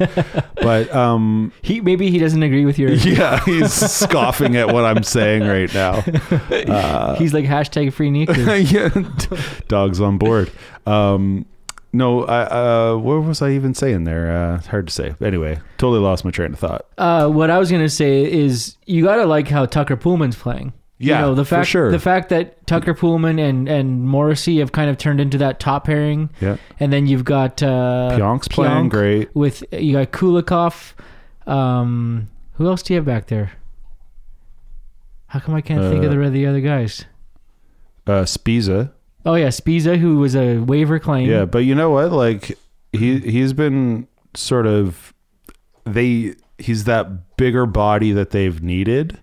But 0.55 0.93
um, 0.93 1.51
He 1.61 1.81
maybe 1.81 2.09
he 2.09 2.19
doesn't 2.19 2.41
agree 2.43 2.65
with 2.65 2.79
your. 2.79 2.91
yeah, 2.93 3.43
he's 3.45 3.73
scoffing 3.73 4.55
at 4.55 4.67
what 4.73 4.85
I'm 4.85 5.03
saying 5.03 5.43
right 5.47 5.73
now. 5.73 6.01
He's 7.17 7.33
like 7.33 7.45
hashtag 7.45 7.93
free 7.93 8.09
Niku. 8.09 8.71
yeah, 8.71 9.59
dogs 9.67 9.99
on 10.01 10.17
board. 10.17 10.51
Um, 10.85 11.45
no, 11.95 12.25
I, 12.25 12.41
uh, 12.91 12.97
what 12.97 13.23
was 13.23 13.41
I 13.41 13.51
even 13.51 13.73
saying 13.75 14.05
there? 14.05 14.31
Uh, 14.35 14.61
hard 14.61 14.87
to 14.87 14.93
say. 14.93 15.13
Anyway, 15.21 15.59
totally 15.77 15.99
lost 15.99 16.25
my 16.25 16.31
train 16.31 16.53
of 16.53 16.59
thought. 16.59 16.85
Uh, 16.97 17.27
what 17.29 17.49
I 17.51 17.59
was 17.59 17.69
gonna 17.71 17.89
say 17.89 18.23
is 18.31 18.77
you 18.85 19.03
gotta 19.03 19.25
like 19.25 19.47
how 19.47 19.65
Tucker 19.65 19.95
Poolman's 19.95 20.35
playing. 20.35 20.73
Yeah, 21.03 21.19
you 21.19 21.25
know, 21.27 21.35
the 21.35 21.45
for 21.45 21.55
fact 21.55 21.67
sure. 21.67 21.91
the 21.91 21.99
fact 21.99 22.29
that 22.29 22.65
Tucker 22.65 22.93
Poolman 22.93 23.39
and 23.39 23.67
and 23.67 24.03
Morrissey 24.03 24.59
have 24.59 24.71
kind 24.71 24.89
of 24.89 24.97
turned 24.97 25.19
into 25.19 25.37
that 25.39 25.59
top 25.59 25.85
pairing. 25.85 26.29
Yeah. 26.41 26.57
And 26.79 26.91
then 26.93 27.07
you've 27.07 27.25
got 27.25 27.61
uh, 27.61 28.11
Pionk's 28.17 28.47
playing 28.47 28.85
Pionk 28.85 28.89
great. 28.89 29.35
With 29.35 29.63
you 29.71 29.93
got 29.93 30.11
Kulikov. 30.11 30.93
Um, 31.45 32.29
who 32.53 32.67
else 32.67 32.83
do 32.83 32.93
you 32.93 32.97
have 32.97 33.05
back 33.05 33.27
there? 33.27 33.51
How 35.27 35.39
come 35.39 35.55
I 35.55 35.61
can't 35.61 35.81
think 35.91 36.03
of 36.03 36.11
Uh, 36.11 36.23
the 36.25 36.29
the 36.29 36.45
other 36.45 36.61
guys? 36.61 37.05
Uh, 38.05 38.23
Sbisa. 38.23 38.91
Oh 39.25 39.35
yeah, 39.35 39.47
Sbisa, 39.47 39.97
who 39.97 40.17
was 40.17 40.35
a 40.35 40.59
waiver 40.59 40.99
claim. 40.99 41.29
Yeah, 41.29 41.45
but 41.45 41.59
you 41.59 41.75
know 41.75 41.89
what? 41.89 42.11
Like 42.11 42.57
he 42.91 43.19
he's 43.19 43.53
been 43.53 44.07
sort 44.35 44.67
of 44.67 45.13
they 45.85 46.35
he's 46.57 46.83
that 46.85 47.35
bigger 47.37 47.65
body 47.65 48.11
that 48.11 48.29
they've 48.29 48.61
needed, 48.61 49.19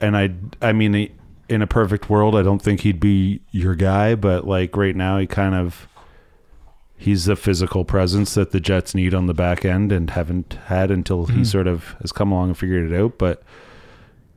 and 0.00 0.16
I 0.16 0.30
I 0.60 0.72
mean 0.72 1.10
in 1.48 1.62
a 1.62 1.66
perfect 1.66 2.10
world 2.10 2.36
I 2.36 2.42
don't 2.42 2.60
think 2.60 2.80
he'd 2.80 3.00
be 3.00 3.40
your 3.50 3.74
guy, 3.74 4.14
but 4.14 4.46
like 4.46 4.76
right 4.76 4.94
now 4.96 5.18
he 5.18 5.26
kind 5.26 5.54
of 5.54 5.88
he's 6.96 7.24
the 7.26 7.36
physical 7.36 7.84
presence 7.84 8.34
that 8.34 8.50
the 8.50 8.60
Jets 8.60 8.94
need 8.94 9.14
on 9.14 9.26
the 9.26 9.34
back 9.34 9.64
end 9.64 9.92
and 9.92 10.10
haven't 10.10 10.54
had 10.66 10.90
until 10.90 11.26
he 11.26 11.44
sort 11.44 11.66
of 11.66 11.94
has 12.02 12.12
come 12.12 12.32
along 12.32 12.48
and 12.48 12.58
figured 12.58 12.90
it 12.90 13.00
out. 13.00 13.18
But 13.18 13.42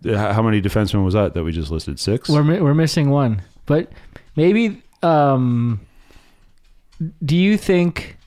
uh, 0.08 0.34
how 0.34 0.42
many 0.42 0.62
defensemen 0.62 1.04
was 1.04 1.16
that 1.16 1.34
that 1.34 1.44
we 1.44 1.52
just 1.52 1.72
listed? 1.72 2.00
Six. 2.00 2.30
We're 2.30 2.64
we're 2.64 2.74
missing 2.74 3.10
one, 3.10 3.42
but 3.66 3.92
maybe. 4.36 4.82
Um, 5.04 5.82
do 7.26 7.36
you 7.36 7.58
think 7.58 8.18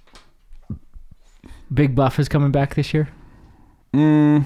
Big 1.73 1.95
Buff 1.95 2.19
is 2.19 2.29
coming 2.29 2.51
back 2.51 2.75
this 2.75 2.93
year? 2.93 3.09
Mm, 3.93 4.45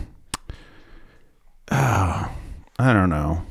oh, 1.70 2.30
I 2.79 2.93
don't 2.93 3.11
know. 3.11 3.43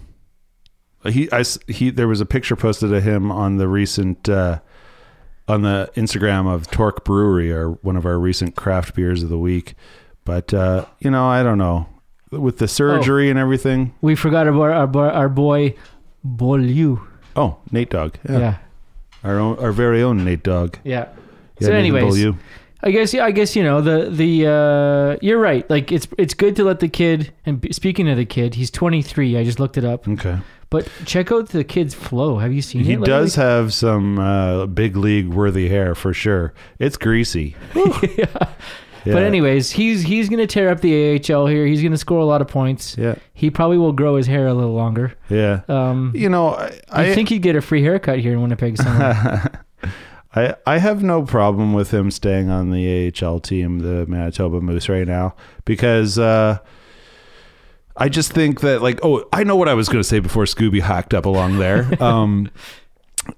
He, 1.05 1.29
I, 1.31 1.43
he, 1.67 1.89
there 1.89 2.07
was 2.07 2.21
a 2.21 2.25
picture 2.25 2.55
posted 2.55 2.93
of 2.93 3.03
him 3.03 3.31
on 3.31 3.57
the 3.57 3.67
recent, 3.67 4.27
uh, 4.27 4.59
on 5.47 5.61
the 5.61 5.89
Instagram 5.95 6.51
of 6.51 6.69
Torque 6.69 7.05
Brewery, 7.05 7.51
or 7.51 7.71
one 7.81 7.95
of 7.95 8.05
our 8.05 8.19
recent 8.19 8.55
craft 8.55 8.95
beers 8.95 9.23
of 9.23 9.29
the 9.29 9.37
week. 9.37 9.75
But 10.25 10.53
uh, 10.53 10.85
you 10.99 11.09
know, 11.11 11.25
I 11.27 11.43
don't 11.43 11.57
know. 11.57 11.87
With 12.31 12.57
the 12.57 12.67
surgery 12.67 13.29
and 13.29 13.39
everything. 13.39 13.93
We 14.01 14.15
forgot 14.15 14.47
about 14.47 14.71
our 14.71 14.87
bo- 14.87 15.09
our 15.09 15.29
boy 15.29 15.75
Beaulieu. 16.25 16.99
Oh, 17.37 17.57
Nate 17.71 17.89
Dog. 17.89 18.17
Yeah. 18.27 18.39
Yeah, 18.39 18.57
Our 19.23 19.39
own, 19.39 19.57
our 19.59 19.71
very 19.71 20.01
own 20.03 20.25
Nate 20.25 20.43
Dog. 20.43 20.77
yeah. 20.83 21.07
Yeah, 21.59 21.67
so, 21.67 21.73
anyways, 21.73 22.03
Beaulieu. 22.03 22.33
I 22.83 22.91
guess 22.91 23.13
yeah, 23.13 23.25
I 23.25 23.31
guess 23.31 23.55
you 23.55 23.63
know 23.63 23.81
the 23.81 24.09
the 24.09 24.47
uh, 24.47 25.17
you're 25.21 25.39
right. 25.39 25.67
Like 25.69 25.91
it's 25.91 26.07
it's 26.17 26.33
good 26.33 26.55
to 26.57 26.63
let 26.63 26.79
the 26.79 26.87
kid. 26.87 27.33
And 27.45 27.59
b- 27.59 27.71
speaking 27.73 28.07
of 28.09 28.17
the 28.17 28.25
kid, 28.25 28.53
he's 28.55 28.69
23. 28.71 29.37
I 29.37 29.43
just 29.43 29.59
looked 29.59 29.77
it 29.77 29.83
up. 29.85 30.07
Okay. 30.07 30.37
But 30.69 30.89
check 31.05 31.31
out 31.31 31.49
the 31.49 31.63
kid's 31.63 31.93
flow. 31.93 32.37
Have 32.39 32.53
you 32.53 32.61
seen 32.61 32.83
He 32.83 32.93
it? 32.93 32.99
lately? 32.99 33.07
does 33.07 33.35
have 33.35 33.73
some 33.73 34.19
uh, 34.19 34.65
big 34.67 34.95
league 34.97 35.29
worthy 35.29 35.69
hair 35.69 35.95
for 35.95 36.13
sure. 36.13 36.53
It's 36.77 36.97
greasy. 36.97 37.55
yeah. 38.17 38.25
But 39.05 39.23
anyways, 39.23 39.71
he's 39.71 40.03
he's 40.03 40.27
gonna 40.27 40.45
tear 40.47 40.69
up 40.69 40.81
the 40.81 41.15
AHL 41.31 41.47
here. 41.47 41.65
He's 41.65 41.81
gonna 41.81 41.97
score 41.97 42.19
a 42.19 42.25
lot 42.25 42.41
of 42.41 42.49
points. 42.49 42.97
Yeah. 42.97 43.15
He 43.33 43.49
probably 43.49 43.77
will 43.77 43.93
grow 43.93 44.17
his 44.17 44.27
hair 44.27 44.47
a 44.47 44.53
little 44.53 44.73
longer. 44.73 45.13
Yeah. 45.29 45.61
Um, 45.69 46.11
You 46.13 46.27
know, 46.27 46.49
I, 46.49 46.79
I 46.91 47.15
think 47.15 47.29
he'd 47.29 47.41
get 47.41 47.55
a 47.55 47.61
free 47.61 47.81
haircut 47.81 48.19
here 48.19 48.33
in 48.33 48.41
Winnipeg 48.41 48.75
somewhere. 48.77 49.63
I 50.35 50.55
I 50.65 50.77
have 50.79 51.03
no 51.03 51.23
problem 51.23 51.73
with 51.73 51.93
him 51.93 52.11
staying 52.11 52.49
on 52.49 52.71
the 52.71 53.11
AHL 53.23 53.39
team, 53.39 53.79
the 53.79 54.05
Manitoba 54.07 54.61
Moose, 54.61 54.89
right 54.89 55.07
now 55.07 55.35
because 55.65 56.17
uh, 56.19 56.57
I 57.95 58.09
just 58.09 58.31
think 58.31 58.61
that 58.61 58.81
like 58.81 58.99
oh 59.03 59.27
I 59.33 59.43
know 59.43 59.55
what 59.55 59.69
I 59.69 59.73
was 59.73 59.87
going 59.89 59.99
to 60.01 60.07
say 60.07 60.19
before 60.19 60.45
Scooby 60.45 60.81
hacked 60.81 61.13
up 61.13 61.25
along 61.25 61.57
there. 61.57 61.89
Um, 62.01 62.49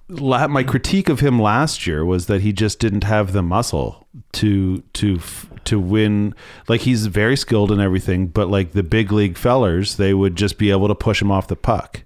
la- 0.07 0.47
my 0.47 0.63
critique 0.63 1.09
of 1.09 1.19
him 1.19 1.39
last 1.41 1.87
year 1.87 2.05
was 2.05 2.27
that 2.27 2.41
he 2.41 2.53
just 2.53 2.79
didn't 2.79 3.03
have 3.03 3.33
the 3.33 3.41
muscle 3.41 4.07
to 4.33 4.79
to 4.93 5.15
f- 5.15 5.47
to 5.65 5.79
win. 5.79 6.35
Like 6.67 6.81
he's 6.81 7.07
very 7.07 7.35
skilled 7.37 7.71
and 7.71 7.81
everything, 7.81 8.27
but 8.27 8.49
like 8.49 8.71
the 8.73 8.83
big 8.83 9.11
league 9.11 9.37
fellers, 9.37 9.97
they 9.97 10.13
would 10.13 10.35
just 10.35 10.57
be 10.57 10.71
able 10.71 10.87
to 10.87 10.95
push 10.95 11.21
him 11.21 11.31
off 11.31 11.47
the 11.47 11.55
puck. 11.55 12.03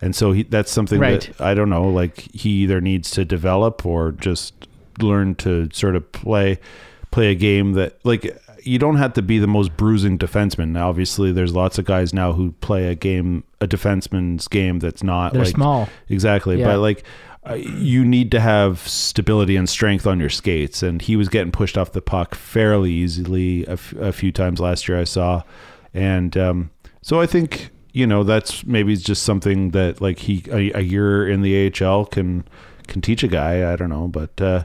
And 0.00 0.14
so 0.14 0.32
he, 0.32 0.42
that's 0.42 0.70
something 0.70 1.00
Right. 1.00 1.20
that 1.20 1.40
I 1.40 1.54
don't 1.54 1.70
know. 1.70 1.88
Like 1.88 2.28
he 2.34 2.50
either 2.62 2.80
needs 2.80 3.10
to 3.12 3.24
develop 3.24 3.84
or 3.86 4.12
just 4.12 4.68
learn 5.00 5.34
to 5.36 5.68
sort 5.72 5.96
of 5.96 6.10
play 6.12 6.58
play 7.10 7.30
a 7.30 7.34
game 7.34 7.72
that 7.72 7.98
like 8.04 8.36
you 8.64 8.78
don't 8.78 8.96
have 8.96 9.12
to 9.12 9.22
be 9.22 9.38
the 9.38 9.46
most 9.46 9.76
bruising 9.76 10.18
defenseman. 10.18 10.68
Now, 10.70 10.88
obviously, 10.88 11.32
there's 11.32 11.54
lots 11.54 11.78
of 11.78 11.84
guys 11.84 12.14
now 12.14 12.32
who 12.32 12.52
play 12.60 12.88
a 12.88 12.94
game, 12.94 13.44
a 13.60 13.66
defenseman's 13.68 14.48
game 14.48 14.78
that's 14.78 15.02
not 15.02 15.32
They're 15.34 15.44
like 15.44 15.54
small. 15.54 15.88
Exactly, 16.08 16.58
Yeah. 16.60 16.66
but 16.68 16.78
like 16.78 17.04
uh, 17.48 17.54
you 17.54 18.04
need 18.06 18.30
to 18.30 18.40
have 18.40 18.78
stability 18.88 19.54
and 19.54 19.68
strength 19.68 20.06
on 20.06 20.18
your 20.18 20.30
skates, 20.30 20.82
and 20.82 21.02
he 21.02 21.14
was 21.14 21.28
getting 21.28 21.52
pushed 21.52 21.76
off 21.76 21.92
the 21.92 22.00
puck 22.00 22.34
fairly 22.34 22.90
easily 22.90 23.66
a, 23.66 23.72
f- 23.72 23.92
a 23.94 24.12
few 24.12 24.32
times 24.32 24.60
last 24.60 24.88
year. 24.88 24.98
I 24.98 25.04
saw, 25.04 25.42
and 25.92 26.34
um, 26.38 26.70
So 27.02 27.20
I 27.20 27.26
think 27.26 27.70
you 27.94 28.08
know 28.08 28.24
that's 28.24 28.66
maybe 28.66 28.96
just 28.96 29.22
something 29.22 29.70
that 29.70 30.00
like 30.00 30.18
he 30.18 30.44
a, 30.50 30.78
a 30.78 30.82
year 30.82 31.26
in 31.26 31.42
the 31.42 31.72
AHL 31.72 32.04
can 32.06 32.46
can 32.88 33.00
teach 33.00 33.22
a 33.22 33.28
guy. 33.28 33.72
I 33.72 33.76
don't 33.76 33.88
know, 33.88 34.08
but 34.08 34.38
uh, 34.40 34.64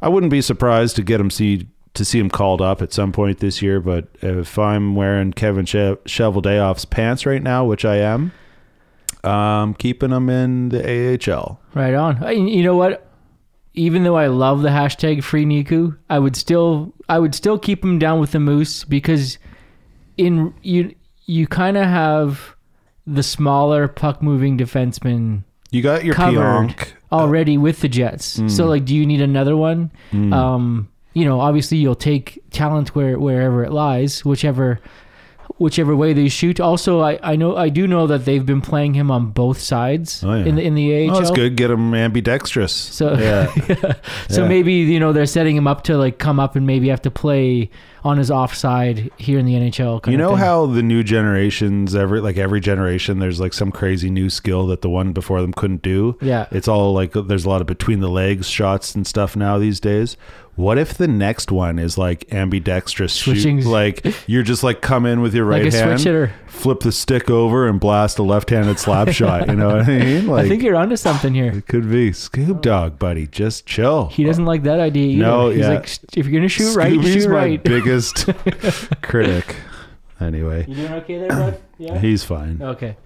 I 0.00 0.08
wouldn't 0.08 0.30
be 0.30 0.40
surprised 0.40 0.96
to 0.96 1.02
get 1.02 1.20
him 1.20 1.30
see 1.30 1.66
to 1.94 2.04
see 2.04 2.20
him 2.20 2.30
called 2.30 2.62
up 2.62 2.80
at 2.80 2.92
some 2.92 3.10
point 3.10 3.38
this 3.40 3.60
year. 3.60 3.80
But 3.80 4.06
if 4.22 4.56
I'm 4.56 4.94
wearing 4.94 5.32
Kevin 5.32 5.64
Cheveldayoff's 5.64 6.84
pants 6.84 7.26
right 7.26 7.42
now, 7.42 7.64
which 7.64 7.84
I 7.84 7.96
am, 7.96 8.30
um, 9.24 9.74
keeping 9.74 10.12
him 10.12 10.30
in 10.30 10.68
the 10.68 11.18
AHL. 11.18 11.60
Right 11.74 11.94
on. 11.94 12.22
You 12.48 12.62
know 12.62 12.76
what? 12.76 13.04
Even 13.74 14.04
though 14.04 14.16
I 14.16 14.28
love 14.28 14.62
the 14.62 14.68
hashtag 14.68 15.24
free 15.24 15.44
Niku, 15.44 15.98
I 16.08 16.20
would 16.20 16.36
still 16.36 16.94
I 17.08 17.18
would 17.18 17.34
still 17.34 17.58
keep 17.58 17.82
him 17.82 17.98
down 17.98 18.20
with 18.20 18.30
the 18.30 18.38
Moose 18.38 18.84
because 18.84 19.38
in 20.16 20.54
you 20.62 20.94
you 21.26 21.48
kind 21.48 21.76
of 21.76 21.86
have 21.86 22.54
the 23.06 23.22
smaller 23.22 23.88
puck 23.88 24.22
moving 24.22 24.56
defenseman 24.58 25.42
You 25.70 25.82
got 25.82 26.04
your 26.04 26.14
Pionk. 26.14 26.92
already 27.10 27.58
with 27.58 27.80
the 27.80 27.88
Jets. 27.88 28.38
Mm. 28.38 28.50
So 28.50 28.66
like, 28.66 28.84
do 28.84 28.94
you 28.94 29.06
need 29.06 29.20
another 29.20 29.56
one? 29.56 29.90
Um, 30.12 30.88
you 31.14 31.24
know, 31.24 31.40
obviously 31.40 31.78
you'll 31.78 31.94
take 31.96 32.42
talent 32.50 32.94
where 32.94 33.18
wherever 33.18 33.64
it 33.64 33.72
lies, 33.72 34.24
whichever 34.24 34.80
whichever 35.60 35.94
way 35.94 36.12
they 36.14 36.28
shoot. 36.28 36.58
Also, 36.58 37.00
I, 37.00 37.18
I 37.22 37.36
know 37.36 37.54
I 37.54 37.68
do 37.68 37.86
know 37.86 38.06
that 38.06 38.24
they've 38.24 38.44
been 38.44 38.62
playing 38.62 38.94
him 38.94 39.10
on 39.10 39.30
both 39.30 39.60
sides 39.60 40.24
Oh, 40.24 40.32
yeah. 40.34 40.44
in 40.46 40.54
the 40.56 40.62
in 40.62 40.74
the 40.74 41.08
AHL. 41.08 41.16
Oh, 41.16 41.20
that's 41.20 41.30
good. 41.30 41.54
Get 41.56 41.70
him 41.70 41.94
ambidextrous. 41.94 42.72
So 42.72 43.12
yeah, 43.16 43.52
so 44.28 44.42
Yeah. 44.42 44.48
maybe 44.48 44.72
you 44.72 44.98
know 44.98 45.12
they're 45.12 45.26
setting 45.26 45.54
him 45.56 45.66
up 45.66 45.84
to 45.84 45.96
like 45.98 46.18
come 46.18 46.40
up 46.40 46.56
and 46.56 46.66
maybe 46.66 46.88
have 46.88 47.02
to 47.02 47.10
play 47.10 47.70
on 48.02 48.16
his 48.16 48.30
offside 48.30 49.10
here 49.18 49.38
in 49.38 49.44
the 49.44 49.52
NHL. 49.52 50.00
kind 50.02 50.12
you 50.12 50.16
know 50.16 50.34
how 50.34 50.64
the 50.64 50.82
new 50.82 51.02
generations, 51.04 51.94
every 51.94 52.20
like 52.22 52.38
every 52.38 52.60
generation, 52.60 53.18
there's 53.18 53.38
like 53.40 53.52
some 53.52 53.70
crazy 53.70 54.08
new 54.08 54.30
skill 54.30 54.66
that 54.68 54.80
the 54.80 54.88
one 54.88 55.12
before 55.12 55.42
them 55.42 55.52
couldn't 55.52 55.82
do. 55.82 56.16
Yeah. 56.22 56.46
it's 56.50 56.66
all 56.68 56.94
like 56.94 57.12
there's 57.12 57.44
a 57.44 57.48
lot 57.50 57.60
of 57.60 57.66
between 57.66 58.00
the 58.00 58.08
legs 58.08 58.48
shots 58.48 58.94
and 58.94 59.06
stuff 59.06 59.36
now 59.36 59.58
these 59.58 59.80
days. 59.80 60.16
What 60.56 60.76
if 60.76 60.94
the 60.94 61.08
next 61.08 61.50
one 61.50 61.78
is 61.78 61.96
like 61.96 62.32
ambidextrous 62.34 63.14
Switching- 63.14 63.62
shoot? 63.62 63.68
Like 63.70 64.06
you're 64.28 64.42
just 64.42 64.62
like 64.62 64.82
come 64.82 65.06
in 65.06 65.22
with 65.22 65.34
your 65.34 65.44
right 65.46 65.64
Like 65.64 65.72
a 65.72 65.76
hand, 65.76 65.98
switch 66.00 66.04
hitter. 66.06 66.32
flip 66.48 66.80
the 66.80 66.92
stick 66.92 67.30
over, 67.30 67.66
and 67.66 67.80
blast 67.80 68.18
a 68.18 68.22
left-handed 68.22 68.78
slap 68.78 69.08
shot. 69.12 69.48
You 69.48 69.56
know 69.56 69.68
what 69.76 69.88
I 69.88 69.98
mean? 69.98 70.26
Like 70.26 70.44
I 70.44 70.48
think 70.48 70.62
you're 70.62 70.76
onto 70.76 70.96
something 70.96 71.32
here. 71.32 71.52
it 71.52 71.66
could 71.66 71.90
be 71.90 72.10
Scoob 72.10 72.60
Dog, 72.60 72.98
buddy. 72.98 73.26
Just 73.26 73.64
chill. 73.64 74.08
He 74.08 74.22
doesn't 74.24 74.44
like 74.44 74.64
that 74.64 74.80
idea 74.80 75.06
either. 75.14 75.22
No, 75.22 75.48
He's 75.48 75.60
yeah. 75.60 75.68
like, 75.70 75.88
if 76.14 76.26
you're 76.26 76.38
gonna 76.40 76.48
shoot 76.48 76.76
right, 76.76 76.92
Scooby's 76.92 77.12
shoot 77.22 77.28
my 77.30 77.34
right. 77.36 77.62
biggest 77.64 78.26
critic. 79.02 79.56
Anyway, 80.20 80.66
You 80.68 80.74
doing 80.74 80.92
okay 80.92 81.18
there, 81.18 81.28
bud? 81.30 81.60
Yeah. 81.78 81.98
he's 81.98 82.22
fine. 82.22 82.60
Okay. 82.60 82.96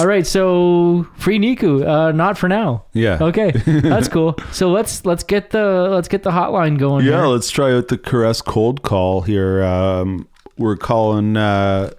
All 0.00 0.06
right. 0.06 0.26
So 0.26 1.06
free 1.16 1.38
Niku. 1.38 1.86
Uh, 1.86 2.12
not 2.12 2.36
for 2.38 2.48
now. 2.48 2.84
Yeah. 2.92 3.18
Okay, 3.20 3.50
that's 3.66 4.08
cool. 4.08 4.36
So 4.52 4.70
let's 4.70 5.04
let's 5.04 5.24
get 5.24 5.50
the 5.50 5.88
let's 5.90 6.08
get 6.08 6.22
the 6.22 6.30
hotline 6.30 6.78
going. 6.78 7.04
Yeah, 7.06 7.12
here. 7.18 7.26
let's 7.26 7.50
try 7.50 7.72
out 7.72 7.88
the 7.88 7.98
caress 7.98 8.40
cold 8.42 8.82
call 8.82 9.22
here. 9.22 9.62
Um, 9.64 10.28
we're 10.56 10.76
calling 10.76 11.36
uh, 11.36 11.92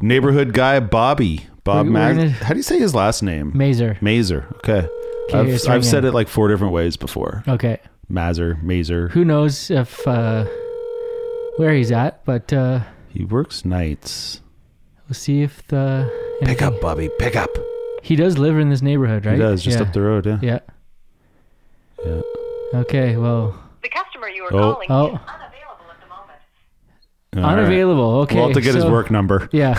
neighborhood 0.00 0.52
guy 0.52 0.80
Bobby. 0.80 1.46
Bob 1.64 1.86
We're- 1.86 1.94
we're 1.94 2.14
Mag- 2.14 2.16
gonna- 2.16 2.30
How 2.44 2.50
do 2.54 2.56
you 2.58 2.62
say 2.64 2.78
his 2.78 2.94
last 2.94 3.22
name? 3.22 3.52
Mazer. 3.54 3.96
Mazer. 4.00 4.46
Okay. 4.56 4.88
Okay, 5.32 5.54
I've, 5.54 5.68
I've 5.68 5.84
said 5.84 6.04
it 6.04 6.12
like 6.12 6.26
four 6.28 6.48
different 6.48 6.72
ways 6.74 6.96
before. 6.96 7.44
Okay. 7.48 7.78
Mazer, 8.08 8.58
Mazer. 8.62 9.08
Who 9.08 9.24
knows 9.24 9.70
if 9.70 10.06
uh, 10.06 10.44
where 11.56 11.72
he's 11.72 11.92
at? 11.92 12.22
But 12.26 12.52
uh, 12.52 12.80
He 13.08 13.24
works 13.24 13.64
nights. 13.64 14.41
We'll 15.12 15.18
see 15.20 15.42
if 15.42 15.66
the 15.68 16.10
Pick 16.42 16.62
up, 16.62 16.80
Bobby. 16.80 17.10
Pick 17.18 17.36
up. 17.36 17.50
He 18.02 18.16
does 18.16 18.38
live 18.38 18.58
in 18.58 18.70
this 18.70 18.80
neighborhood, 18.80 19.26
right? 19.26 19.34
He 19.34 19.38
does 19.38 19.62
just 19.62 19.78
yeah. 19.78 19.84
up 19.84 19.92
the 19.92 20.00
road. 20.00 20.24
Yeah. 20.24 20.38
Yeah. 20.42 20.58
Yeah. 22.04 22.20
Okay. 22.80 23.16
Well, 23.18 23.54
The 23.82 23.90
customer 23.90 24.28
you 24.28 24.44
are 24.44 24.54
Oh. 24.54 24.72
calling 24.72 24.86
Oh. 24.90 25.06
is 25.08 25.12
unavailable 25.12 25.90
at 25.90 26.00
the 26.00 26.08
moment. 26.08 26.38
All 27.36 27.42
right. 27.42 27.58
unavailable. 27.58 28.10
Okay. 28.22 28.36
We'll 28.36 28.46
have 28.46 28.54
to 28.54 28.60
get 28.62 28.74
his 28.74 28.86
work 28.86 29.10
number. 29.10 29.48
Yeah. 29.52 29.74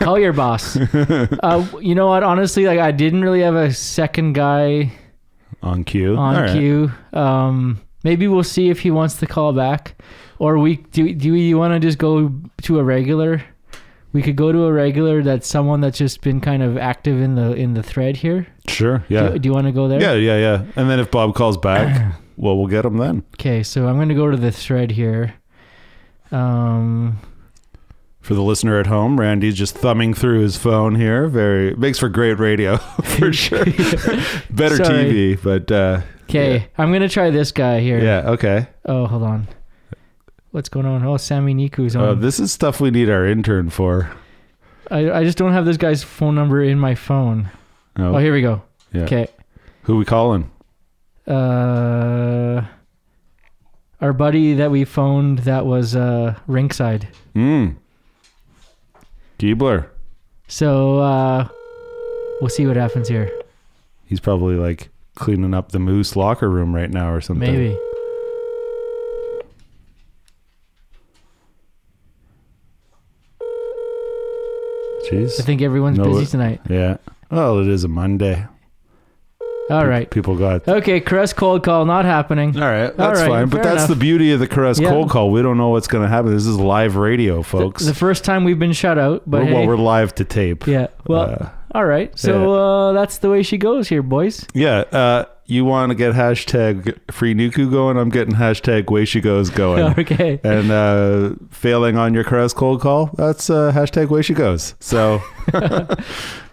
Call 0.00 0.18
your 0.18 0.32
boss. 0.32 0.76
uh, 0.94 1.64
you 1.80 1.94
know 1.94 2.08
what? 2.08 2.24
Honestly, 2.24 2.66
like 2.66 2.80
I 2.80 2.90
didn't 2.90 3.22
really 3.22 3.42
have 3.42 3.54
a 3.54 3.72
second 3.72 4.32
guy 4.32 4.90
On 5.62 5.84
cue. 5.84 6.16
on 6.16 6.34
All 6.34 6.42
right. 6.42 6.52
cue. 6.52 6.90
Um, 7.12 7.80
maybe 8.02 8.26
we'll 8.26 8.42
see 8.42 8.68
if 8.68 8.80
he 8.80 8.90
wants 8.90 9.14
to 9.20 9.26
call 9.26 9.52
back, 9.52 9.94
or 10.40 10.58
we 10.58 10.76
do. 10.90 11.14
Do 11.14 11.32
you 11.34 11.56
want 11.56 11.72
to 11.74 11.78
just 11.78 11.98
go 11.98 12.32
to 12.62 12.78
a 12.80 12.82
regular? 12.82 13.44
We 14.12 14.20
could 14.22 14.36
go 14.36 14.52
to 14.52 14.64
a 14.64 14.72
regular 14.72 15.22
that's 15.22 15.46
someone 15.48 15.80
that's 15.80 15.96
just 15.98 16.20
been 16.20 16.40
kind 16.40 16.62
of 16.62 16.76
active 16.76 17.20
in 17.20 17.34
the 17.34 17.52
in 17.54 17.74
the 17.74 17.82
thread 17.82 18.16
here. 18.18 18.46
Sure. 18.68 19.02
Yeah. 19.08 19.30
Do, 19.30 19.38
do 19.38 19.48
you 19.48 19.52
want 19.54 19.66
to 19.66 19.72
go 19.72 19.88
there? 19.88 20.00
yeah. 20.00 20.12
Yeah. 20.14 20.36
Yeah. 20.38 20.64
And 20.76 20.90
then 20.90 21.00
if 21.00 21.10
Bob 21.10 21.34
calls 21.34 21.56
back, 21.56 22.14
well, 22.36 22.56
we'll 22.58 22.66
get 22.66 22.84
him 22.84 22.98
then. 22.98 23.24
Okay, 23.34 23.62
so 23.62 23.86
I'm 23.88 23.98
gonna 23.98 24.14
go 24.14 24.30
to 24.30 24.36
the 24.36 24.52
thread 24.52 24.90
here. 24.92 25.34
Um, 26.30 27.18
For 28.20 28.34
the 28.34 28.42
listener 28.42 28.78
at 28.80 28.86
home, 28.86 29.18
Randy's 29.18 29.54
just 29.54 29.74
thumbing 29.76 30.14
through 30.14 30.40
his 30.40 30.56
phone 30.56 30.94
here. 30.94 31.26
Very 31.28 31.74
makes 31.76 31.98
for 31.98 32.08
great 32.08 32.38
radio 32.38 32.76
for 33.16 33.32
sure. 33.44 33.64
Better 34.50 34.76
Sorry. 34.76 35.36
TV, 35.36 35.42
but 35.42 35.70
uh, 35.72 36.00
okay, 36.24 36.68
I'm 36.78 36.92
gonna 36.92 37.08
try 37.08 37.30
this 37.30 37.50
guy 37.52 37.80
here. 37.80 37.98
yeah, 38.02 38.30
okay. 38.32 38.68
Oh, 38.84 39.06
hold 39.06 39.22
on. 39.22 39.48
What's 40.52 40.68
going 40.68 40.86
on? 40.86 41.04
Oh, 41.04 41.16
Sami 41.16 41.54
Niku's 41.54 41.96
on. 41.96 42.04
Uh, 42.08 42.14
this 42.14 42.38
is 42.38 42.52
stuff 42.52 42.80
we 42.80 42.90
need 42.90 43.08
our 43.08 43.26
intern 43.26 43.70
for. 43.70 44.10
I, 44.90 45.10
I 45.10 45.24
just 45.24 45.38
don't 45.38 45.52
have 45.52 45.64
this 45.64 45.76
guy's 45.78 46.02
phone 46.02 46.34
number 46.34 46.62
in 46.62 46.78
my 46.78 46.94
phone. 46.94 47.50
Oh, 47.98 48.14
Oh, 48.14 48.18
here 48.18 48.32
we 48.34 48.42
go. 48.42 48.62
yeah. 48.92 49.02
Okay. 49.04 49.28
Who 49.84 49.96
we 49.96 50.04
calling? 50.04 50.50
Uh, 51.26 52.62
our 54.00 54.12
buddy 54.12 54.54
that 54.54 54.70
we 54.70 54.84
phoned 54.84 55.40
that 55.40 55.64
was 55.66 55.94
uh 55.96 56.34
rinkside. 56.48 57.06
Mm. 57.34 57.76
Giebler. 59.38 59.88
So 60.48 60.98
uh, 60.98 61.48
we'll 62.40 62.50
see 62.50 62.66
what 62.66 62.76
happens 62.76 63.08
here. 63.08 63.30
He's 64.04 64.20
probably 64.20 64.56
like 64.56 64.90
cleaning 65.14 65.54
up 65.54 65.72
the 65.72 65.78
moose 65.78 66.14
locker 66.16 66.50
room 66.50 66.74
right 66.74 66.90
now 66.90 67.10
or 67.12 67.20
something. 67.20 67.50
Maybe. 67.52 67.78
Jeez. 75.10 75.40
I 75.40 75.44
think 75.44 75.62
everyone's 75.62 75.98
No, 75.98 76.04
busy 76.04 76.22
it- 76.24 76.28
tonight. 76.28 76.60
yeah. 76.68 76.96
Well, 77.30 77.58
it 77.60 77.66
is 77.68 77.84
a 77.84 77.88
Monday. 77.88 78.46
All 79.70 79.86
right. 79.86 80.10
People 80.10 80.36
got. 80.36 80.66
Okay, 80.68 81.00
caress 81.00 81.32
cold 81.32 81.62
call 81.62 81.86
not 81.86 82.04
happening. 82.04 82.54
All 82.56 82.68
right, 82.68 82.94
that's 82.94 83.20
right, 83.20 83.28
fine. 83.28 83.48
But 83.48 83.62
that's 83.62 83.84
enough. 83.84 83.88
the 83.88 83.96
beauty 83.96 84.32
of 84.32 84.40
the 84.40 84.46
caress 84.48 84.78
Yeah. 84.78 84.90
cold 84.90 85.08
call. 85.08 85.30
We 85.30 85.40
don't 85.40 85.56
know 85.56 85.68
what's 85.70 85.86
going 85.88 86.02
to 86.02 86.08
happen. 86.08 86.34
This 86.34 86.46
is 86.46 86.58
live 86.58 86.96
radio, 86.96 87.42
folks. 87.42 87.86
The 87.86 87.94
first 87.94 88.24
time 88.24 88.44
we've 88.44 88.58
been 88.58 88.72
shut 88.72 88.98
out, 88.98 89.22
but 89.26 89.42
We're- 89.42 89.52
hey, 89.54 89.58
well, 89.60 89.68
we're 89.68 89.82
live 89.82 90.14
to 90.16 90.24
tape. 90.24 90.66
yeah. 90.66 90.88
Well, 91.06 91.22
Uh, 91.22 91.46
all 91.74 91.84
right. 91.84 92.16
So 92.18 92.52
uh, 92.52 92.92
that's 92.92 93.18
the 93.18 93.30
way 93.30 93.42
she 93.42 93.58
goes 93.58 93.88
here, 93.88 94.02
boys. 94.02 94.46
Yeah, 94.54 94.80
uh, 94.92 95.24
you 95.46 95.64
want 95.64 95.90
to 95.90 95.94
get 95.94 96.14
hashtag 96.14 96.98
free 97.10 97.34
Niku 97.34 97.70
going? 97.70 97.96
I'm 97.96 98.10
getting 98.10 98.34
hashtag 98.34 98.90
way 98.90 99.04
she 99.04 99.20
goes 99.20 99.50
going. 99.50 99.82
okay. 99.98 100.40
And 100.44 100.70
uh, 100.70 101.34
failing 101.50 101.96
on 101.96 102.14
your 102.14 102.24
caress 102.24 102.52
cold 102.52 102.80
call, 102.80 103.06
that's 103.14 103.50
uh, 103.50 103.72
hashtag 103.72 104.08
way 104.08 104.22
she 104.22 104.34
goes. 104.34 104.74
So, 104.80 105.22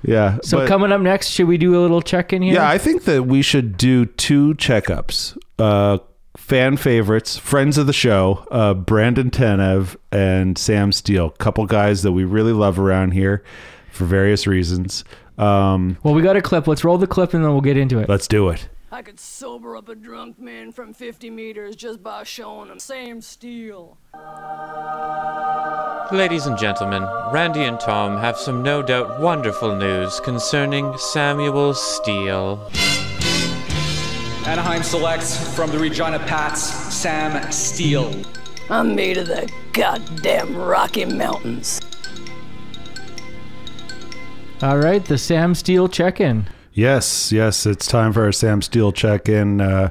yeah. 0.04 0.40
So 0.44 0.60
but- 0.60 0.68
coming 0.68 0.92
up 0.92 1.02
next, 1.02 1.28
should 1.28 1.48
we 1.48 1.58
do 1.58 1.78
a 1.78 1.82
little 1.82 2.02
check 2.02 2.34
in 2.34 2.42
here? 2.42 2.56
yeah, 2.56 2.70
I 2.70 2.78
think 2.78 3.04
that 3.04 3.24
we 3.24 3.42
should 3.42 3.78
do 3.78 4.06
two 4.06 4.54
checkups. 4.56 5.38
Uh, 5.58 6.00
fan 6.38 6.78
favorites, 6.78 7.38
friends 7.38 7.78
of 7.78 7.86
the 7.86 7.94
show, 7.94 8.46
uh, 8.50 8.74
Brandon 8.74 9.30
Tanev 9.30 9.98
and 10.12 10.58
Sam 10.58 10.92
Steele, 10.92 11.30
couple 11.32 11.66
guys 11.66 12.04
that 12.04 12.14
we 12.14 12.24
really 12.24 12.54
love 12.54 12.80
around 12.80 13.12
here 13.12 13.44
for 14.00 14.06
various 14.06 14.48
reasons. 14.48 15.04
Um, 15.38 15.98
well, 16.04 16.14
we 16.14 16.22
got 16.22 16.38
a 16.38 16.42
clip. 16.42 16.68
Let's 16.68 16.84
roll 16.84 16.98
the 16.98 17.06
clip 17.06 17.34
and 17.34 17.44
then 17.44 17.52
we'll 17.52 17.62
get 17.62 17.78
into 17.78 18.00
it. 18.00 18.10
let's 18.10 18.28
do 18.28 18.50
it. 18.50 18.68
I 18.92 19.04
could 19.04 19.20
sober 19.20 19.76
up 19.78 19.88
a 19.88 19.94
drunk 19.94 20.40
man 20.40 20.72
from 20.72 20.94
50 20.94 21.30
meters 21.30 21.76
just 21.76 22.02
by 22.02 22.24
showing 22.24 22.70
him 22.70 22.80
Sam 22.80 23.22
Steele. 23.22 23.98
Ladies 26.12 26.48
and 26.48 26.58
gentlemen, 26.58 27.04
Randy 27.32 27.62
and 27.64 27.80
Tom 27.80 28.18
have 28.18 28.38
some 28.38 28.64
no 28.64 28.82
doubt 28.82 29.20
wonderful 29.20 29.76
news 29.76 30.20
concerning 30.22 30.98
Samuel 30.98 31.76
Steele. 31.76 32.72
Anaheim 34.48 34.82
selects 34.82 35.56
from 35.56 35.70
the 35.70 35.78
Regina 35.78 36.18
Pats, 36.20 36.64
Sam 36.64 37.52
Steele. 37.52 38.24
I'm 38.70 38.96
made 38.96 39.18
of 39.18 39.28
the 39.28 39.52
goddamn 39.74 40.56
Rocky 40.56 41.06
Mountains. 41.06 41.80
All 44.62 44.78
right, 44.78 45.04
the 45.06 45.18
Sam 45.18 45.56
Steele 45.56 45.88
check 45.88 46.20
in. 46.20 46.46
Yes, 46.74 47.32
yes, 47.32 47.66
it's 47.66 47.88
time 47.88 48.12
for 48.12 48.24
our 48.24 48.34
Sam 48.34 48.62
Steele 48.62 48.92
check 48.92 49.30
in. 49.30 49.62
Uh, 49.62 49.90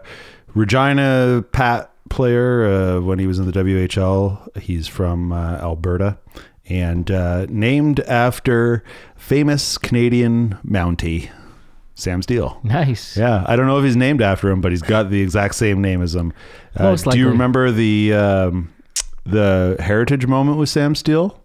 Regina 0.55 1.43
Pat 1.53 1.91
player 2.11 2.67
uh, 2.67 3.01
when 3.01 3.19
he 3.19 3.27
was 3.27 3.39
in 3.39 3.51
the 3.51 3.53
WHL. 3.53 4.59
He's 4.59 4.87
from 4.87 5.33
uh, 5.33 5.57
Alberta, 5.57 6.19
and 6.69 7.11
uh, 7.11 7.47
named 7.49 8.01
after 8.01 8.85
famous 9.17 9.79
Canadian 9.79 10.59
Mountie, 10.63 11.31
Sam 11.95 12.21
Steele. 12.21 12.61
Nice. 12.63 13.17
Yeah, 13.17 13.45
I 13.47 13.57
don't 13.57 13.67
know 13.67 13.79
if 13.79 13.85
he's 13.85 13.97
named 13.97 14.21
after 14.21 14.51
him, 14.51 14.61
but 14.61 14.71
he's 14.73 14.83
got 14.83 15.09
the 15.09 15.23
exact 15.23 15.55
same 15.55 15.81
name 15.81 16.03
as 16.03 16.15
him. 16.15 16.35
Uh, 16.77 16.85
Most 16.85 17.07
do 17.07 17.19
you 17.19 17.29
remember 17.31 17.71
the 17.71 18.13
um, 18.13 18.71
the 19.25 19.77
heritage 19.81 20.27
moment 20.27 20.59
with 20.59 20.69
Sam 20.69 20.95
Steele? 20.95 21.43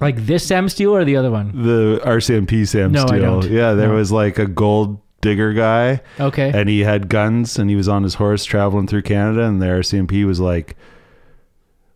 Like 0.00 0.26
this 0.26 0.46
Sam 0.46 0.68
Steele 0.68 0.94
or 0.94 1.04
the 1.04 1.16
other 1.16 1.30
one? 1.30 1.62
The 1.62 2.00
RCMP 2.04 2.66
Sam 2.66 2.92
No, 2.92 3.02
I 3.04 3.06
Steele. 3.06 3.40
don't. 3.40 3.50
Yeah, 3.50 3.72
there 3.74 3.88
No. 3.88 3.94
was 3.94 4.12
like 4.12 4.38
a 4.38 4.46
gold 4.46 5.00
digger 5.20 5.52
guy. 5.52 6.00
Okay. 6.20 6.50
And 6.54 6.68
he 6.68 6.80
had 6.80 7.08
guns 7.08 7.58
and 7.58 7.68
he 7.70 7.76
was 7.76 7.88
on 7.88 8.02
his 8.02 8.14
horse 8.14 8.44
traveling 8.44 8.86
through 8.86 9.02
Canada 9.02 9.42
and 9.44 9.60
the 9.60 9.66
RCMP 9.66 10.24
was 10.26 10.40
like 10.40 10.76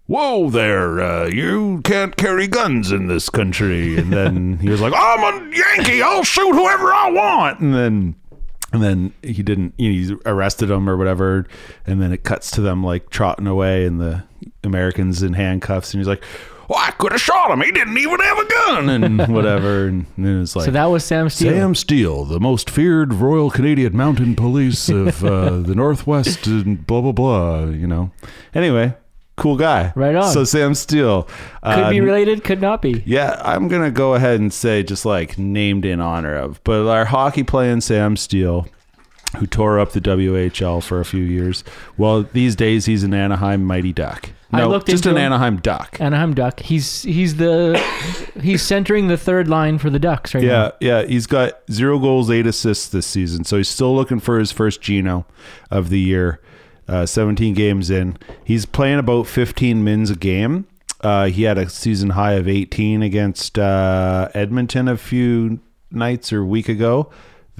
Whoa 0.06 0.50
there, 0.50 1.00
uh, 1.00 1.28
you 1.28 1.82
can't 1.84 2.16
carry 2.16 2.48
guns 2.48 2.90
in 2.90 3.06
this 3.06 3.28
country. 3.30 3.96
And 3.96 4.12
then 4.12 4.58
he 4.58 4.68
was 4.68 4.80
like, 4.80 4.92
I'm 4.96 5.20
a 5.52 5.56
Yankee, 5.56 6.02
I'll 6.02 6.24
shoot 6.24 6.52
whoever 6.52 6.92
I 6.92 7.10
want. 7.12 7.60
And 7.60 7.72
then 7.74 8.16
and 8.72 8.82
then 8.82 9.12
he 9.22 9.42
didn't 9.44 9.74
he 9.78 10.16
arrested 10.26 10.68
him 10.70 10.88
or 10.88 10.96
whatever 10.96 11.44
and 11.86 12.00
then 12.00 12.12
it 12.12 12.22
cuts 12.22 12.52
to 12.52 12.60
them 12.60 12.84
like 12.84 13.10
trotting 13.10 13.48
away 13.48 13.84
and 13.84 14.00
the 14.00 14.22
americans 14.62 15.24
in 15.24 15.32
handcuffs 15.32 15.92
and 15.92 15.98
he's 16.00 16.06
like 16.06 16.22
well, 16.70 16.78
i 16.78 16.90
could 16.92 17.12
have 17.12 17.20
shot 17.20 17.50
him 17.50 17.60
he 17.60 17.72
didn't 17.72 17.98
even 17.98 18.20
have 18.20 18.38
a 18.38 18.46
gun 18.46 18.88
and 18.88 19.34
whatever 19.34 19.88
and 19.88 20.06
then 20.16 20.42
it's 20.42 20.54
like 20.54 20.64
so 20.66 20.70
that 20.70 20.86
was 20.86 21.04
Sam 21.04 21.28
Steele. 21.28 21.50
Sam 21.50 21.74
Steele, 21.74 22.24
the 22.24 22.38
most 22.38 22.70
feared 22.70 23.12
Royal 23.12 23.50
Canadian 23.50 23.96
Mountain 23.96 24.36
Police 24.36 24.88
of 24.88 25.24
uh, 25.24 25.58
the 25.60 25.74
Northwest, 25.74 26.46
and 26.46 26.86
blah 26.86 27.00
blah 27.00 27.12
blah. 27.12 27.64
You 27.64 27.86
know. 27.88 28.12
Anyway, 28.54 28.94
cool 29.36 29.56
guy. 29.56 29.92
Right 29.96 30.14
on. 30.14 30.32
So 30.32 30.44
Sam 30.44 30.74
Steele 30.74 31.24
Could 31.24 31.30
uh, 31.62 31.90
be 31.90 32.00
related, 32.00 32.44
could 32.44 32.60
not 32.60 32.82
be. 32.82 33.02
yeah, 33.06 33.40
I'm 33.44 33.66
gonna 33.68 33.90
go 33.90 34.14
ahead 34.14 34.38
and 34.40 34.52
say 34.52 34.82
just 34.82 35.04
like 35.04 35.38
named 35.38 35.84
in 35.84 36.00
honor 36.00 36.36
of, 36.36 36.62
but 36.62 36.86
our 36.88 37.06
hockey 37.06 37.42
playing 37.42 37.80
Sam 37.80 38.16
Steele, 38.16 38.68
who 39.38 39.46
tore 39.46 39.78
up 39.78 39.92
the 39.92 40.00
WHL 40.00 40.82
for 40.82 41.00
a 41.00 41.04
few 41.04 41.22
years. 41.22 41.62
Well, 41.96 42.22
these 42.24 42.56
days 42.56 42.86
he's 42.86 43.04
an 43.04 43.14
Anaheim 43.14 43.64
Mighty 43.64 43.92
Duck. 43.92 44.30
I 44.52 44.58
No, 44.58 44.68
looked 44.68 44.88
just 44.88 45.06
an 45.06 45.12
him. 45.12 45.18
Anaheim 45.18 45.58
Duck. 45.58 45.96
Anaheim 46.00 46.34
Duck. 46.34 46.58
He's 46.60 47.02
he's 47.02 47.36
the 47.36 47.80
he's 48.42 48.62
centering 48.62 49.06
the 49.06 49.16
third 49.16 49.46
line 49.46 49.78
for 49.78 49.90
the 49.90 50.00
Ducks 50.00 50.34
right 50.34 50.42
now. 50.42 50.72
Yeah, 50.80 51.00
yeah. 51.02 51.06
He's 51.06 51.26
got 51.26 51.60
zero 51.70 51.98
goals, 52.00 52.30
eight 52.30 52.46
assists 52.46 52.88
this 52.88 53.06
season. 53.06 53.44
So 53.44 53.58
he's 53.58 53.68
still 53.68 53.94
looking 53.94 54.18
for 54.18 54.38
his 54.40 54.50
first 54.50 54.80
Geno 54.80 55.24
of 55.70 55.88
the 55.90 56.00
year. 56.00 56.40
Uh, 56.88 57.06
17 57.06 57.54
games 57.54 57.88
in. 57.88 58.16
He's 58.42 58.66
playing 58.66 58.98
about 58.98 59.28
15 59.28 59.84
mins 59.84 60.10
a 60.10 60.16
game. 60.16 60.66
Uh, 61.00 61.26
he 61.26 61.44
had 61.44 61.56
a 61.56 61.68
season 61.68 62.10
high 62.10 62.32
of 62.32 62.48
18 62.48 63.00
against 63.02 63.56
uh, 63.60 64.28
Edmonton 64.34 64.88
a 64.88 64.96
few 64.96 65.60
nights 65.92 66.32
or 66.32 66.44
week 66.44 66.68
ago. 66.68 67.08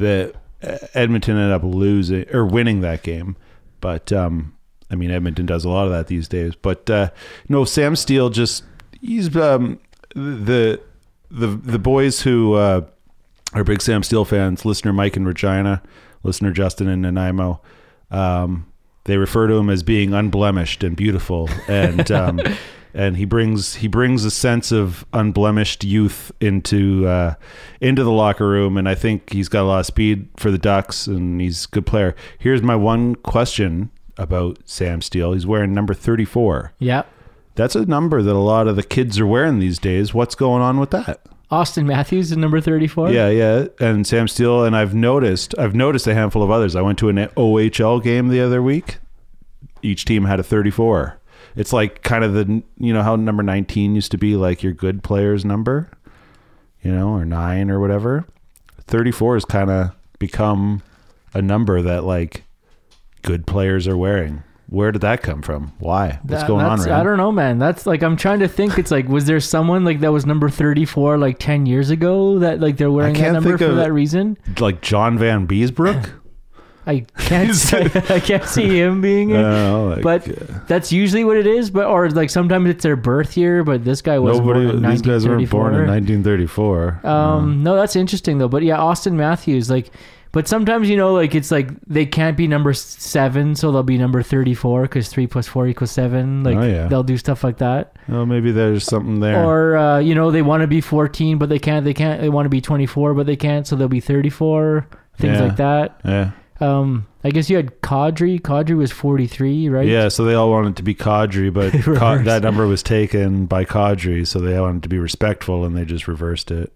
Uh, 0.01 0.27
Edmonton 0.63 1.37
ended 1.37 1.53
up 1.53 1.63
losing 1.63 2.29
or 2.35 2.45
winning 2.45 2.81
that 2.81 3.03
game, 3.03 3.37
but 3.81 4.13
um, 4.13 4.55
I 4.91 4.95
mean 4.95 5.11
Edmonton 5.11 5.47
does 5.47 5.65
a 5.65 5.69
lot 5.69 5.87
of 5.87 5.93
that 5.93 6.09
these 6.09 6.29
days. 6.29 6.55
But 6.55 6.89
uh, 6.91 7.11
no, 7.49 7.65
Sam 7.65 7.97
Steele 7.97 8.31
just 8.31 8.65
he's 9.01 9.35
um, 9.37 9.79
the 10.15 10.81
the 11.31 11.47
the 11.47 11.79
boys 11.79 12.23
who 12.23 12.55
uh, 12.55 12.83
are 13.55 13.65
big 13.65 13.83
Sam 13.83 14.03
Steele 14.03 14.25
fans, 14.25 14.65
listener 14.65 14.93
Mike 14.93 15.17
in 15.17 15.25
Regina, 15.25 15.83
listener 16.23 16.53
Justin 16.53 16.89
in 16.89 17.01
Nanaimo, 17.03 17.61
um, 18.11 18.67
they 19.05 19.17
refer 19.17 19.47
to 19.47 19.55
him 19.55 19.71
as 19.71 19.83
being 19.83 20.13
unblemished 20.13 20.85
and 20.85 20.97
beautiful, 20.97 21.49
and 21.69 22.11
um, 22.11 22.41
and 22.95 23.17
he 23.17 23.25
brings 23.25 23.77
he 23.77 23.89
brings 23.89 24.25
a 24.25 24.31
sense 24.31 24.73
of 24.73 25.05
unblemished 25.13 25.85
youth 25.85 26.33
into 26.41 27.07
uh, 27.07 27.35
into 27.81 28.05
the 28.05 28.13
locker 28.13 28.49
room, 28.49 28.77
and 28.77 28.89
I 28.89 28.95
think 28.95 29.33
he's 29.33 29.49
got 29.49 29.63
a 29.63 29.69
lot 29.69 29.81
of 29.81 29.87
speed 29.87 30.29
for 30.37 30.51
the 30.51 30.59
Ducks, 30.59 31.07
and 31.07 31.41
he's 31.41 31.65
a 31.67 31.69
good 31.69 31.87
player. 31.87 32.15
Here's 32.39 32.63
my 32.63 32.77
one 32.77 33.15
question 33.17 33.91
about 34.17 34.59
Sam 34.65 35.03
Steele: 35.03 35.33
He's 35.33 35.47
wearing 35.47 35.75
number 35.75 35.95
thirty 35.95 36.25
four. 36.25 36.73
Yeah. 36.79 37.03
That's 37.57 37.75
a 37.75 37.85
number 37.85 38.23
that 38.23 38.33
a 38.33 38.39
lot 38.39 38.69
of 38.69 38.77
the 38.77 38.83
kids 38.83 39.19
are 39.19 39.27
wearing 39.27 39.59
these 39.59 39.79
days. 39.79 40.15
What's 40.15 40.35
going 40.35 40.63
on 40.63 40.79
with 40.79 40.91
that? 40.93 41.21
Auston 41.51 41.85
Matthews 41.85 42.31
is 42.31 42.37
number 42.37 42.61
34. 42.61 43.11
Yeah, 43.11 43.29
yeah, 43.29 43.67
and 43.81 44.07
Sam 44.07 44.29
Steele, 44.29 44.65
and 44.65 44.77
I've 44.77 44.95
noticed, 44.95 45.53
I've 45.59 45.75
noticed 45.75 46.07
a 46.07 46.15
handful 46.15 46.45
of 46.45 46.51
others. 46.51 46.77
I 46.77 46.81
went 46.81 46.99
to 47.01 47.09
an 47.09 47.17
OHL 47.17 48.03
game 48.03 48.29
the 48.29 48.41
other 48.41 48.63
week. 48.63 48.99
Each 49.83 50.05
team 50.05 50.25
had 50.27 50.39
a 50.39 50.45
34. 50.45 51.20
It's 51.57 51.73
like 51.73 52.03
kind 52.03 52.25
of 52.25 52.33
the, 52.35 52.63
you 52.79 52.93
know, 52.93 53.03
how 53.03 53.17
number 53.17 53.43
19 53.43 53.95
used 53.95 54.11
to 54.13 54.19
be 54.19 54.37
like 54.37 54.63
your 54.63 54.73
good 54.73 55.03
player's 55.03 55.45
number, 55.45 55.91
you 56.83 56.93
know, 56.93 57.09
or 57.11 57.25
nine 57.25 57.71
or 57.71 57.81
whatever. 57.81 58.25
34 58.87 59.35
has 59.35 59.45
kind 59.45 59.71
of 59.71 59.91
become 60.19 60.83
a 61.35 61.43
number 61.43 61.81
that 61.83 62.05
like 62.05 62.45
good 63.23 63.47
players 63.47 63.87
are 63.89 63.97
wearing. 63.97 64.43
Where 64.69 64.93
did 64.93 65.01
that 65.03 65.23
come 65.23 65.43
from? 65.43 65.73
Why? 65.81 66.21
What's 66.23 66.43
That- 66.43 66.47
going 66.47 66.65
on, 66.65 66.79
Rand? 66.79 66.93
I 66.93 67.03
don't 67.03 67.17
know, 67.17 67.33
man. 67.33 67.59
That's 67.59 67.87
like 67.87 68.05
I'm 68.05 68.17
trying 68.17 68.39
to 68.39 68.47
think. 68.49 68.79
It's 68.79 68.93
like, 68.93 69.09
was 69.09 69.25
there 69.25 69.41
someone 69.41 69.85
like 69.85 69.99
that 70.01 70.13
was 70.13 70.27
number 70.27 70.49
34 70.49 71.19
like 71.19 71.39
10 71.41 71.67
years 71.67 71.91
ago 71.91 72.39
that 72.39 72.61
like 72.61 72.77
they're 72.77 72.91
wearing 72.93 73.15
that 73.15 73.33
number 73.33 73.59
for 73.59 73.75
that 73.75 73.93
reason? 73.93 74.39
Like 74.61 74.81
John 74.81 75.19
Vanbiesbrouck? 75.19 76.11
I 76.91 77.01
can't. 77.19 77.75
I 78.11 78.21
can't 78.21 78.45
see 78.45 78.79
him 78.81 79.01
being 79.01 79.31
it. 79.31 79.35
No, 79.43 79.95
like, 79.97 80.03
but 80.03 80.29
uh, 80.29 80.59
that's 80.67 80.93
usually 80.93 81.25
what 81.25 81.37
it 81.37 81.47
is. 81.47 81.71
But 81.71 81.87
or 81.87 82.11
like 82.11 82.31
sometimes 82.31 82.69
it's 82.69 82.83
their 82.83 82.97
birth 82.97 83.37
year. 83.37 83.65
But 83.65 83.85
this 83.85 84.03
guy 84.03 84.19
was 84.19 84.39
Nobody, 84.39 84.65
born 84.67 84.77
in 84.85 84.91
these 84.91 85.03
guys 85.03 85.27
weren't 85.27 85.49
born 85.51 85.75
in 85.75 85.87
1934. 85.87 87.01
1934. 87.03 87.07
Um, 87.07 87.63
no, 87.63 87.77
that's 87.77 87.97
interesting 87.97 88.39
though. 88.39 88.49
But 88.49 88.63
yeah, 88.63 88.79
Auston 88.79 89.13
Matthews, 89.15 89.71
like, 89.71 89.91
but 90.33 90.47
sometimes 90.47 90.89
you 90.89 90.97
know, 90.97 91.13
like 91.13 91.35
it's 91.35 91.51
like 91.51 91.71
they 91.87 92.07
can't 92.07 92.37
be 92.37 92.47
number 92.47 92.73
seven, 92.73 93.55
so 93.57 93.73
they'll 93.73 93.83
be 93.83 93.99
number 93.99 94.23
thirty-four 94.23 94.83
because 94.83 95.09
three 95.09 95.27
plus 95.27 95.47
four 95.49 95.67
equals 95.67 95.91
seven. 95.91 96.45
Like 96.45 96.57
Oh, 96.57 96.63
yeah. 96.63 96.87
they'll 96.89 97.03
do 97.03 97.17
stuff 97.17 97.43
like 97.43 97.59
that. 97.59 97.97
Oh, 98.09 98.25
maybe 98.25 98.53
there's 98.53 98.85
something 98.85 99.19
there. 99.21 99.45
Or 99.45 99.77
uh, 99.77 99.99
you 99.99 100.15
know, 100.15 100.31
they 100.31 100.43
want 100.43 100.61
to 100.63 100.67
be 100.69 100.81
fourteen, 100.81 101.39
but 101.39 101.49
they 101.49 101.59
can't. 101.59 101.85
They 101.85 101.95
can't. 101.95 102.21
They 102.21 102.29
want 102.29 102.47
to 102.47 102.51
be 102.51 102.61
twenty-four, 102.61 103.15
but 103.15 103.27
they 103.27 103.37
can't, 103.37 103.67
so 103.67 103.75
they'll 103.77 103.89
be 103.89 104.01
thirty-four. 104.01 104.87
Things 105.19 105.37
Yeah. 105.39 105.45
like 105.45 105.57
that. 105.57 106.01
yeah. 106.05 106.31
Um, 106.61 107.07
I 107.25 107.31
guess 107.31 107.49
you 107.49 107.57
had 107.57 107.81
Kadri. 107.81 108.41
Kadri 108.41 108.77
was 108.77 108.93
forty-three, 108.93 109.69
right? 109.69 109.87
Yeah, 109.87 110.09
so 110.09 110.25
they 110.25 110.35
all 110.35 110.51
wanted 110.51 110.77
to 110.77 110.83
be 110.83 110.95
Kadri, 110.95 111.53
but 111.53 111.73
Ka- 111.99 112.19
that 112.19 112.43
number 112.43 112.67
was 112.67 112.83
taken 112.83 113.47
by 113.47 113.65
Kadri, 113.65 114.27
so 114.27 114.39
they 114.41 114.59
wanted 114.61 114.83
to 114.83 114.89
be 114.89 114.99
respectful 114.99 115.65
and 115.65 115.77
they 115.77 115.85
just 115.85 116.07
reversed 116.07 116.51
it. 116.51 116.73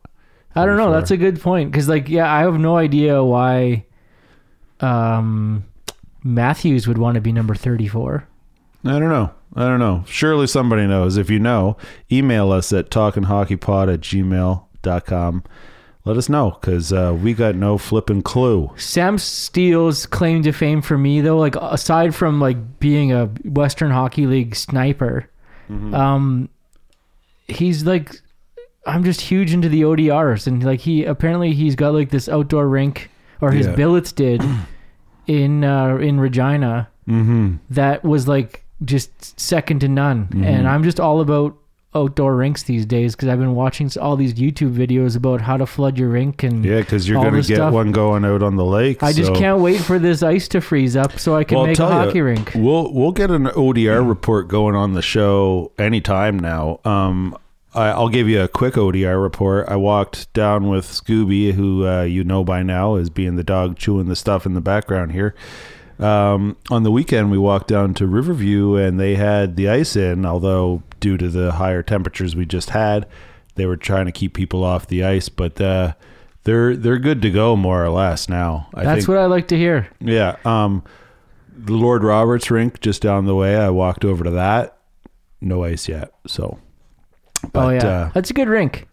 I 0.56 0.64
don't 0.66 0.76
know. 0.76 0.84
44. 0.84 0.92
That's 1.00 1.10
a 1.10 1.16
good 1.16 1.40
point 1.40 1.70
because, 1.72 1.88
like, 1.88 2.08
yeah, 2.08 2.32
I 2.32 2.40
have 2.40 2.58
no 2.58 2.76
idea 2.76 3.22
why 3.24 3.84
um, 4.80 5.64
Matthews 6.22 6.86
would 6.88 6.98
want 6.98 7.16
to 7.16 7.20
be 7.20 7.32
number 7.32 7.54
thirty-four. 7.54 8.26
I 8.86 8.98
don't 8.98 9.08
know. 9.08 9.32
I 9.56 9.62
don't 9.66 9.78
know. 9.78 10.04
Surely 10.06 10.46
somebody 10.46 10.86
knows. 10.86 11.16
If 11.16 11.30
you 11.30 11.38
know, 11.38 11.76
email 12.10 12.52
us 12.52 12.72
at 12.72 12.90
talkinghockeypod 12.90 13.92
at 13.92 14.00
gmail.com. 14.00 15.44
Let 16.06 16.16
us 16.18 16.28
know 16.28 16.50
because 16.60 16.92
uh, 16.92 17.16
we 17.18 17.32
got 17.32 17.54
no 17.54 17.78
flipping 17.78 18.20
clue. 18.22 18.70
Sam 18.76 19.16
Steele's 19.16 20.04
claim 20.04 20.42
to 20.42 20.52
fame 20.52 20.82
for 20.82 20.98
me, 20.98 21.22
though, 21.22 21.38
like 21.38 21.56
aside 21.56 22.14
from 22.14 22.40
like 22.40 22.78
being 22.78 23.12
a 23.12 23.26
Western 23.44 23.90
Hockey 23.90 24.26
League 24.26 24.54
sniper, 24.54 25.30
Mm-hmm. 25.70 25.94
um, 25.94 26.48
he's 27.48 27.84
like, 27.84 28.20
I'm 28.86 29.02
just 29.02 29.22
huge 29.22 29.54
into 29.54 29.70
the 29.70 29.80
ODRs, 29.80 30.46
and 30.46 30.62
like 30.62 30.80
he 30.80 31.04
apparently 31.04 31.54
he's 31.54 31.74
got 31.74 31.94
like 31.94 32.10
this 32.10 32.28
outdoor 32.28 32.68
rink, 32.68 33.10
or 33.40 33.50
his 33.50 33.66
Yeah. 33.66 33.74
billets 33.74 34.12
did 34.12 34.42
in 35.26 35.64
uh, 35.64 35.96
in 35.96 36.20
Regina 36.20 36.88
Mm-hmm. 37.08 37.56
that 37.70 38.02
was 38.04 38.28
like 38.28 38.64
just 38.84 39.40
second 39.40 39.80
to 39.80 39.88
none, 39.88 40.26
Mm-hmm. 40.26 40.44
and 40.44 40.68
I'm 40.68 40.82
just 40.84 41.00
all 41.00 41.22
about 41.22 41.56
outdoor 41.94 42.36
rinks 42.36 42.64
these 42.64 42.84
days 42.86 43.14
because 43.14 43.28
I've 43.28 43.38
been 43.38 43.54
watching 43.54 43.90
all 44.00 44.16
these 44.16 44.34
YouTube 44.34 44.74
videos 44.74 45.16
about 45.16 45.40
how 45.40 45.56
to 45.56 45.66
flood 45.66 45.98
your 45.98 46.08
rink 46.08 46.42
and 46.42 46.64
Yeah, 46.64 46.80
because 46.80 47.08
you're 47.08 47.22
going 47.22 47.40
to 47.40 47.46
get 47.46 47.56
stuff. 47.56 47.72
one 47.72 47.92
going 47.92 48.24
out 48.24 48.42
on 48.42 48.56
the 48.56 48.64
lake. 48.64 49.02
I 49.02 49.12
just 49.12 49.34
can't 49.34 49.60
wait 49.60 49.80
for 49.80 49.98
this 49.98 50.22
ice 50.22 50.48
to 50.48 50.60
freeze 50.60 50.96
up 50.96 51.18
so 51.18 51.36
I 51.36 51.44
can 51.44 51.58
Well, 51.58 51.66
make 51.66 51.78
a 51.78 51.86
hockey 51.86 52.20
rink. 52.20 52.52
We'll 52.54 52.92
we'll 52.92 53.12
get 53.12 53.30
an 53.30 53.46
ODR 53.46 54.06
report 54.06 54.48
going 54.48 54.74
on 54.74 54.94
the 54.94 55.02
show 55.02 55.72
anytime 55.78 56.38
now. 56.38 56.80
Um, 56.84 57.36
I, 57.74 57.88
I'll 57.88 58.08
give 58.08 58.28
you 58.28 58.40
a 58.40 58.46
quick 58.48 58.74
ODR 58.74 59.20
report. 59.20 59.68
I 59.68 59.76
walked 59.76 60.32
down 60.32 60.68
with 60.68 60.84
Scooby, 60.86 61.52
who 61.52 61.86
uh, 61.86 62.02
you 62.02 62.22
know 62.22 62.44
by 62.44 62.62
now 62.62 62.94
is 62.96 63.10
being 63.10 63.36
the 63.36 63.42
dog 63.44 63.76
chewing 63.76 64.06
the 64.06 64.14
stuff 64.16 64.46
in 64.46 64.54
the 64.54 64.60
background 64.60 65.12
here. 65.12 65.34
Um, 65.98 66.56
on 66.70 66.82
the 66.82 66.90
weekend, 66.90 67.30
we 67.30 67.38
walked 67.38 67.68
down 67.68 67.94
to 67.94 68.06
Riverview, 68.06 68.74
and 68.74 68.98
they 68.98 69.14
had 69.14 69.56
the 69.56 69.68
ice 69.68 69.96
in. 69.96 70.26
Although 70.26 70.82
due 71.00 71.16
to 71.16 71.28
the 71.28 71.52
higher 71.52 71.82
temperatures 71.82 72.34
we 72.34 72.46
just 72.46 72.70
had, 72.70 73.06
they 73.54 73.66
were 73.66 73.76
trying 73.76 74.06
to 74.06 74.12
keep 74.12 74.34
people 74.34 74.64
off 74.64 74.86
the 74.86 75.04
ice. 75.04 75.28
But 75.28 75.60
uh, 75.60 75.94
they're 76.44 76.76
they're 76.76 76.98
good 76.98 77.22
to 77.22 77.30
go 77.30 77.56
more 77.56 77.84
or 77.84 77.90
less 77.90 78.28
now. 78.28 78.68
I 78.74 78.84
That's 78.84 79.00
think, 79.00 79.08
what 79.08 79.18
I 79.18 79.26
like 79.26 79.48
to 79.48 79.56
hear. 79.56 79.88
yeah. 80.00 80.36
Um, 80.44 80.82
the 81.56 81.74
Lord 81.74 82.02
Roberts 82.02 82.50
rink 82.50 82.80
just 82.80 83.00
down 83.00 83.26
the 83.26 83.34
way. 83.34 83.56
I 83.56 83.70
walked 83.70 84.04
over 84.04 84.24
to 84.24 84.30
that. 84.32 84.76
No 85.40 85.62
ice 85.64 85.88
yet. 85.88 86.12
So 86.26 86.58
oh 87.54 87.68
yeah, 87.70 87.86
uh, 87.86 88.10
that's 88.12 88.30
a 88.30 88.34
good 88.34 88.48
rink. 88.48 88.88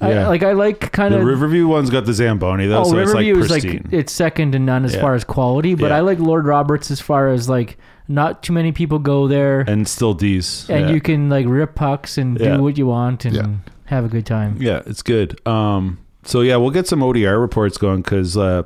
I, 0.00 0.10
yeah. 0.12 0.28
like 0.28 0.42
I 0.42 0.52
like 0.52 0.90
kind 0.92 1.14
the 1.14 1.18
of 1.20 1.24
Riverview 1.24 1.66
one's 1.68 1.88
got 1.88 2.04
the 2.04 2.12
Zamboni 2.12 2.66
though, 2.66 2.80
Oh, 2.80 2.84
so 2.84 2.96
Riverview 2.96 3.36
it's 3.38 3.44
is 3.46 3.50
like 3.50 3.64
like 3.64 3.92
it's 3.92 4.12
second 4.12 4.52
to 4.52 4.58
none 4.58 4.84
as 4.84 4.94
Yeah. 4.94 5.00
far 5.00 5.14
as 5.14 5.22
quality, 5.24 5.74
but 5.76 5.90
Yeah. 5.90 5.98
I 5.98 6.00
like 6.00 6.18
Lord 6.18 6.46
Roberts 6.46 6.90
as 6.90 7.00
far 7.00 7.28
as 7.28 7.48
like 7.48 7.78
not 8.08 8.42
too 8.42 8.52
many 8.52 8.72
people 8.72 8.98
go 8.98 9.28
there, 9.28 9.60
and, 9.60 9.68
and 9.70 9.88
still 9.88 10.12
D's. 10.12 10.66
yeah. 10.68 10.90
you 10.90 11.00
can 11.00 11.28
like 11.30 11.46
rip 11.48 11.74
pucks 11.74 12.18
and 12.18 12.38
Yeah. 12.38 12.56
do 12.56 12.62
what 12.62 12.76
you 12.76 12.86
want 12.86 13.24
and 13.24 13.34
Yeah. 13.36 13.46
have 13.86 14.04
a 14.04 14.08
good 14.08 14.26
time. 14.26 14.56
Yeah, 14.60 14.82
it's 14.84 15.00
good. 15.02 15.40
Um, 15.46 15.98
so 16.24 16.40
yeah, 16.40 16.56
we'll 16.56 16.70
get 16.70 16.86
some 16.88 17.00
ODR 17.02 17.38
reports 17.40 17.78
going 17.78 18.02
because 18.02 18.36
uh, 18.36 18.64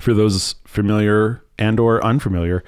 for 0.00 0.12
those 0.14 0.54
familiar 0.66 1.42
and 1.58 1.80
or 1.80 2.04
unfamiliar, 2.04 2.62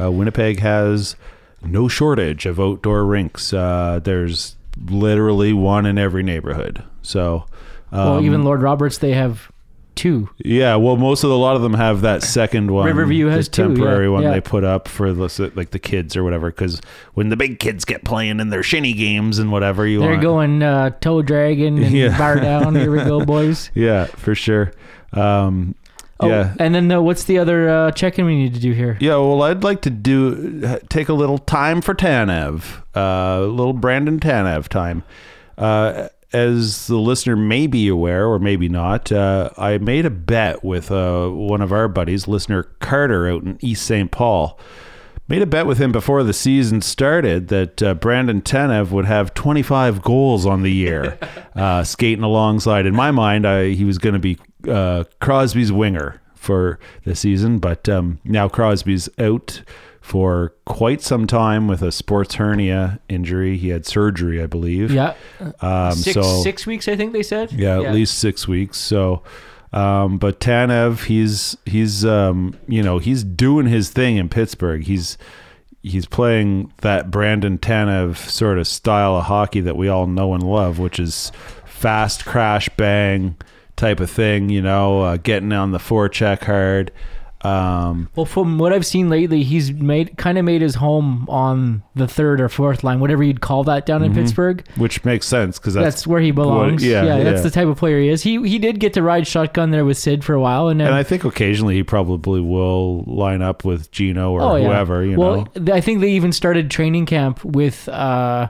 uh, 0.00 0.10
Winnipeg 0.12 0.60
has 0.60 1.16
no 1.64 1.88
shortage 1.88 2.46
of 2.46 2.60
outdoor 2.60 3.04
rinks. 3.04 3.52
Uh, 3.52 3.98
there's 4.04 4.56
literally 4.86 5.52
one 5.52 5.86
in 5.86 5.98
every 5.98 6.22
neighborhood. 6.22 6.84
So, 7.02 7.46
um, 7.92 7.98
well, 7.98 8.24
even 8.24 8.44
Lord 8.44 8.62
Roberts, 8.62 8.98
they 8.98 9.12
have 9.12 9.50
two. 9.94 10.30
yeah, 10.38 10.76
well, 10.76 10.96
most 10.96 11.24
of 11.24 11.30
the, 11.30 11.34
a 11.34 11.36
lot 11.36 11.56
of 11.56 11.62
them 11.62 11.74
have 11.74 12.02
that 12.02 12.22
second 12.22 12.70
one. 12.70 12.86
Riverview 12.86 13.26
the 13.26 13.32
has 13.32 13.48
two, 13.48 13.62
yeah, 13.62 13.68
temporary 13.68 14.08
one 14.08 14.22
yeah. 14.22 14.30
they 14.30 14.40
put 14.40 14.62
up 14.62 14.86
for 14.86 15.12
the, 15.12 15.52
like 15.56 15.70
the 15.70 15.78
kids 15.78 16.16
or 16.16 16.22
whatever. 16.22 16.50
Because 16.50 16.80
when 17.14 17.30
the 17.30 17.36
big 17.36 17.58
kids 17.58 17.84
get 17.84 18.04
playing 18.04 18.38
in 18.40 18.50
their 18.50 18.62
shinny 18.62 18.92
games 18.92 19.38
and 19.38 19.50
whatever, 19.50 19.86
you 19.86 19.98
They're 20.00 20.10
want 20.10 20.22
going 20.22 20.62
uh, 20.62 20.90
toe 21.00 21.22
dragon 21.22 21.82
and 21.82 21.92
Yeah. 21.98 22.16
bar 22.16 22.36
down. 22.36 22.74
Here 22.76 22.90
we 22.90 22.98
go, 22.98 23.24
boys. 23.24 23.70
Yeah, 23.74 24.04
for 24.06 24.34
sure. 24.34 24.72
Um, 25.12 25.74
Oh, 26.20 26.28
yeah. 26.28 26.54
and 26.58 26.74
then 26.74 26.90
uh, 26.90 27.00
what's 27.00 27.24
the 27.24 27.38
other 27.38 27.68
uh, 27.68 27.90
check-in 27.92 28.24
we 28.24 28.36
need 28.36 28.54
to 28.54 28.60
do 28.60 28.72
here? 28.72 28.96
Yeah, 29.00 29.16
well, 29.16 29.42
I'd 29.42 29.62
like 29.62 29.82
to 29.82 29.90
do 29.90 30.78
take 30.88 31.08
a 31.08 31.12
little 31.12 31.38
time 31.38 31.80
for 31.80 31.94
Tanev, 31.94 32.82
uh, 32.96 33.44
a 33.44 33.46
little 33.46 33.72
Brandon 33.72 34.18
Tanev 34.18 34.68
time. 34.68 35.04
Uh, 35.56 36.08
as 36.32 36.88
the 36.88 36.96
listener 36.98 37.36
may 37.36 37.66
be 37.66 37.88
aware, 37.88 38.26
or 38.26 38.38
maybe 38.38 38.68
not, 38.68 39.10
uh, 39.10 39.50
I 39.56 39.78
made 39.78 40.04
a 40.06 40.10
bet 40.10 40.62
with 40.62 40.90
uh, 40.90 41.28
one 41.28 41.62
of 41.62 41.72
our 41.72 41.88
buddies, 41.88 42.28
listener 42.28 42.64
Carter, 42.80 43.28
out 43.28 43.44
in 43.44 43.58
East 43.60 43.86
St. 43.86 44.10
Paul. 44.10 44.58
Made 45.28 45.42
a 45.42 45.46
bet 45.46 45.66
with 45.66 45.76
him 45.78 45.92
before 45.92 46.22
the 46.22 46.32
season 46.32 46.80
started 46.80 47.48
that 47.48 47.82
uh, 47.82 47.94
Brandon 47.94 48.40
Tanev 48.40 48.90
would 48.90 49.04
have 49.04 49.34
25 49.34 50.00
goals 50.00 50.46
on 50.46 50.62
the 50.62 50.72
year, 50.72 51.18
uh, 51.54 51.84
skating 51.84 52.24
alongside. 52.24 52.86
In 52.86 52.94
my 52.94 53.10
mind, 53.10 53.46
I, 53.46 53.70
he 53.70 53.84
was 53.84 53.98
going 53.98 54.14
to 54.14 54.18
be 54.18 54.38
uh, 54.66 55.04
Crosby's 55.20 55.70
winger 55.70 56.20
for 56.34 56.78
the 57.04 57.14
season, 57.14 57.58
but 57.58 57.88
um, 57.90 58.20
now 58.24 58.48
Crosby's 58.48 59.08
out 59.18 59.62
for 60.00 60.54
quite 60.64 61.02
some 61.02 61.26
time 61.26 61.68
with 61.68 61.82
a 61.82 61.92
sports 61.92 62.36
hernia 62.36 62.98
injury. 63.10 63.58
He 63.58 63.68
had 63.68 63.84
surgery, 63.84 64.42
I 64.42 64.46
believe. 64.46 64.90
Yeah, 64.90 65.12
Um, 65.60 65.92
six 65.92 66.14
so 66.14 66.42
six 66.42 66.66
weeks, 66.66 66.88
I 66.88 66.96
think 66.96 67.12
they 67.12 67.22
said. 67.22 67.52
yeah, 67.52 67.82
at 67.82 67.92
least 67.92 68.18
six 68.18 68.48
weeks. 68.48 68.78
So, 68.78 69.22
um, 69.72 70.18
but 70.18 70.40
Tanev, 70.40 71.04
he's 71.04 71.56
he's 71.66 72.04
um, 72.04 72.58
you 72.66 72.82
know 72.82 72.98
he's 72.98 73.24
doing 73.24 73.66
his 73.66 73.90
thing 73.90 74.16
in 74.16 74.28
Pittsburgh. 74.28 74.84
He's 74.84 75.18
he's 75.82 76.06
playing 76.06 76.72
that 76.78 77.10
Brandon 77.10 77.58
Tanev 77.58 78.16
sort 78.16 78.58
of 78.58 78.66
style 78.66 79.16
of 79.16 79.24
hockey 79.24 79.60
that 79.60 79.76
we 79.76 79.88
all 79.88 80.06
know 80.06 80.34
and 80.34 80.42
love, 80.42 80.78
which 80.78 80.98
is 80.98 81.32
fast 81.66 82.24
crash 82.24 82.68
bang 82.76 83.36
type 83.76 84.00
of 84.00 84.10
thing. 84.10 84.48
You 84.48 84.62
know, 84.62 85.02
uh, 85.02 85.16
getting 85.18 85.52
on 85.52 85.72
the 85.72 85.78
forecheck 85.78 86.44
hard. 86.44 86.90
Um, 87.42 88.08
Well, 88.16 88.26
from 88.26 88.58
what 88.58 88.72
I've 88.72 88.84
seen 88.86 89.08
lately, 89.08 89.44
he's 89.44 89.72
made 89.72 90.16
kind 90.16 90.38
of 90.38 90.44
made 90.44 90.60
his 90.60 90.74
home 90.76 91.24
on 91.28 91.82
the 91.94 92.08
third 92.08 92.40
or 92.40 92.48
fourth 92.48 92.82
line, 92.82 92.98
whatever 92.98 93.22
you'd 93.22 93.40
call 93.40 93.62
that 93.64 93.86
down 93.86 94.02
in 94.02 94.12
Pittsburgh. 94.12 94.64
which 94.76 95.04
makes 95.04 95.26
sense 95.26 95.58
because 95.58 95.74
That's, 95.74 95.82
Mm-hmm. 95.82 95.90
that's, 95.90 96.06
where 96.06 96.20
he 96.20 96.30
belongs. 96.32 96.84
yeah, 96.84 97.04
yeah, 97.04 97.22
that's 97.24 97.42
the 97.44 97.50
type 97.50 97.68
of 97.68 97.76
player 97.78 98.00
he 98.00 98.08
is. 98.08 98.22
He 98.22 98.42
he 98.48 98.58
did 98.58 98.80
get 98.80 98.92
to 98.94 99.02
ride 99.02 99.26
shotgun 99.26 99.70
there 99.70 99.84
with 99.84 99.96
Sid 99.98 100.24
for 100.24 100.34
a 100.34 100.40
while, 100.40 100.68
and 100.68 100.80
then 100.80 100.88
and 100.88 100.96
I 100.96 101.02
think 101.04 101.22
occasionally 101.24 101.76
he 101.76 101.82
probably 101.84 102.40
will 102.40 103.04
line 103.04 103.40
up 103.42 103.64
with 103.64 103.90
Geno 103.92 104.32
or 104.32 104.42
oh 104.42 104.56
yeah, 104.56 104.66
whoever. 104.66 105.04
You 105.04 105.16
well, 105.18 105.48
know, 105.56 105.72
I 105.74 105.80
think 105.80 106.00
they 106.00 106.10
even 106.10 106.32
started 106.32 106.70
training 106.72 107.06
camp 107.06 107.44
with 107.44 107.88
uh, 107.88 108.48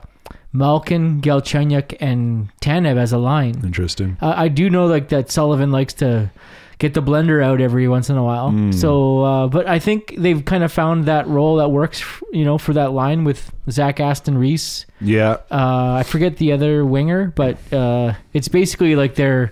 Malkin, 0.51 1.21
Galchenyuk, 1.21 1.95
and 1.99 2.49
Tanev 2.59 2.97
as 2.97 3.11
a 3.13 3.17
line. 3.19 3.61
interesting. 3.63 4.17
Uh, 4.19 4.33
I 4.35 4.47
do 4.47 4.69
know 4.69 4.87
like 4.87 5.09
that 5.09 5.29
Sullivan 5.29 5.71
likes 5.71 5.93
to 5.95 6.31
get 6.79 6.93
the 6.93 7.01
blender 7.03 7.43
out 7.43 7.61
every 7.61 7.87
once 7.87 8.09
in 8.09 8.17
a 8.17 8.23
while. 8.23 8.51
Hmm. 8.51 8.71
So, 8.71 9.23
uh, 9.23 9.47
but 9.47 9.67
I 9.67 9.79
think 9.79 10.15
they've 10.17 10.43
kind 10.43 10.63
of 10.63 10.71
found 10.71 11.05
that 11.05 11.27
role 11.27 11.57
that 11.57 11.69
works, 11.69 12.01
you 12.31 12.45
know, 12.45 12.57
for 12.57 12.73
that 12.73 12.91
line 12.93 13.25
with 13.25 13.51
Zach 13.69 13.99
Aston 13.99 14.37
Reese. 14.37 14.85
Yeah, 15.01 15.37
Uh, 15.51 15.97
I 15.99 16.03
forget 16.03 16.37
the 16.37 16.51
other 16.53 16.85
winger, 16.85 17.31
but 17.35 17.57
uh, 17.73 18.13
it's 18.33 18.47
basically 18.47 18.95
like 18.95 19.15
their 19.15 19.51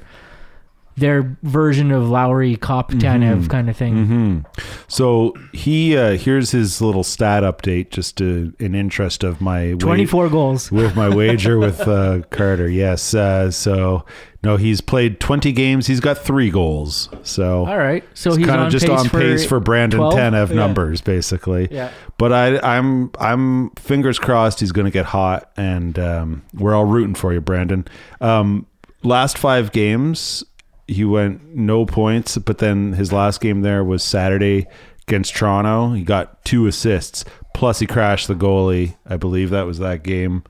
their 0.98 1.38
version 1.44 1.92
of 1.92 2.10
Lowry, 2.10 2.56
Copp, 2.56 2.92
Tanev 2.92 3.50
kind 3.50 3.70
of 3.70 3.78
thing. 3.78 4.06
hmm 4.06 4.40
So 4.88 5.34
he 5.54 5.96
uh, 5.96 6.18
here's 6.18 6.52
his 6.52 6.82
little 6.82 7.04
stat 7.04 7.44
update, 7.44 7.92
just 7.92 8.18
to, 8.18 8.54
in 8.60 8.74
interest 8.76 9.24
of 9.24 9.40
my 9.40 9.74
wa- 9.74 9.80
Twenty 9.80 10.06
four 10.06 10.28
goals. 10.30 10.72
with 10.72 10.96
my 10.96 11.08
wager 11.08 11.58
with 11.68 11.82
uh, 11.88 12.22
Carter. 12.32 12.68
Yes, 12.68 13.14
uh, 13.14 13.52
so 13.52 14.06
no, 14.44 14.56
he's 14.58 14.82
played 14.82 15.20
20 15.20 15.52
games. 15.52 15.88
He's 15.88 16.00
got 16.00 16.18
three 16.20 16.50
goals. 16.50 17.10
So 17.24 17.66
All 17.66 17.78
right, 17.78 18.04
so 18.14 18.36
he's 18.36 18.46
kind 18.48 18.62
of 18.62 18.72
just 18.72 18.88
on 18.90 19.10
pace 19.10 19.46
for 19.46 19.60
Brandon 19.60 20.00
12? 20.00 20.14
Tanev 20.14 20.50
Yeah. 20.50 20.56
numbers, 20.56 21.02
basically. 21.02 21.68
Yeah. 21.70 21.92
But 22.18 22.32
I, 22.34 22.60
I'm 22.78 23.12
I'm 23.20 23.70
fingers 23.72 24.18
crossed 24.20 24.60
he's 24.62 24.72
going 24.72 24.86
to 24.86 24.92
get 24.92 25.06
hot, 25.06 25.52
and 25.58 25.98
um, 26.00 26.44
we're 26.56 26.74
all 26.74 26.86
rooting 26.86 27.14
for 27.16 27.34
you, 27.34 27.42
Brandon. 27.42 27.86
Um, 28.22 28.66
last 29.04 29.38
five 29.38 29.72
games, 29.72 30.44
he 30.88 31.04
went 31.04 31.56
no 31.56 31.86
points, 31.86 32.38
but 32.38 32.60
then 32.60 32.94
his 32.94 33.12
last 33.12 33.42
game 33.42 33.62
there 33.62 33.84
was 33.84 34.04
Saturday 34.04 34.68
against 35.08 35.36
Toronto. 35.36 35.94
He 35.94 36.04
got 36.04 36.44
two 36.46 36.68
assists, 36.68 37.26
plus 37.54 37.80
he 37.80 37.88
crashed 37.88 38.28
the 38.28 38.36
goalie. 38.36 38.96
I 39.06 39.18
believe 39.18 39.50
that 39.50 39.66
was 39.66 39.80
that 39.80 40.04
game 40.04 40.44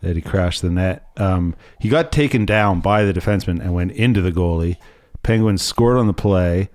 that 0.00 0.16
he 0.16 0.22
crashed 0.22 0.62
the 0.62 0.70
net. 0.70 1.06
Um, 1.16 1.54
he 1.80 1.88
got 1.88 2.10
taken 2.10 2.44
down 2.44 2.80
by 2.80 3.04
the 3.04 3.12
defenseman 3.12 3.60
and 3.60 3.74
went 3.74 3.92
into 3.92 4.20
the 4.20 4.32
goalie. 4.32 4.76
Penguins 5.22 5.62
scored 5.62 5.98
on 5.98 6.08
the 6.08 6.12
play. 6.12 6.70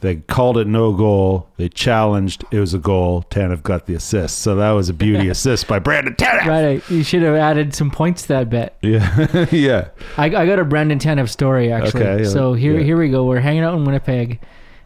They 0.00 0.16
called 0.16 0.58
it 0.58 0.66
no 0.68 0.92
goal. 0.92 1.48
They 1.56 1.68
challenged. 1.68 2.44
It 2.52 2.60
was 2.60 2.72
a 2.72 2.78
goal. 2.78 3.24
Tanev 3.30 3.64
got 3.64 3.86
the 3.86 3.94
assist. 3.94 4.38
So 4.38 4.54
that 4.54 4.70
was 4.70 4.88
a 4.88 4.94
beauty 4.94 5.28
assist 5.34 5.66
by 5.66 5.80
Brandon 5.80 6.14
Tanev. 6.14 6.46
Right, 6.46 6.90
you 6.90 7.02
should 7.02 7.22
have 7.22 7.34
added 7.34 7.74
some 7.74 7.90
points 7.90 8.22
to 8.22 8.28
that 8.28 8.48
bet. 8.50 8.76
Yeah, 8.82 9.46
yeah. 9.50 9.88
I, 10.16 10.26
I 10.26 10.46
got 10.46 10.58
a 10.60 10.64
Brandon 10.64 10.98
Tanev 11.00 11.28
story 11.28 11.72
actually. 11.72 12.02
Okay, 12.04 12.22
yeah, 12.22 12.28
so 12.28 12.52
here 12.54 12.78
yeah. 12.78 12.84
here 12.84 12.96
we 12.96 13.08
go. 13.08 13.24
We're 13.24 13.40
hanging 13.40 13.62
out 13.64 13.74
in 13.74 13.84
Winnipeg, 13.84 14.40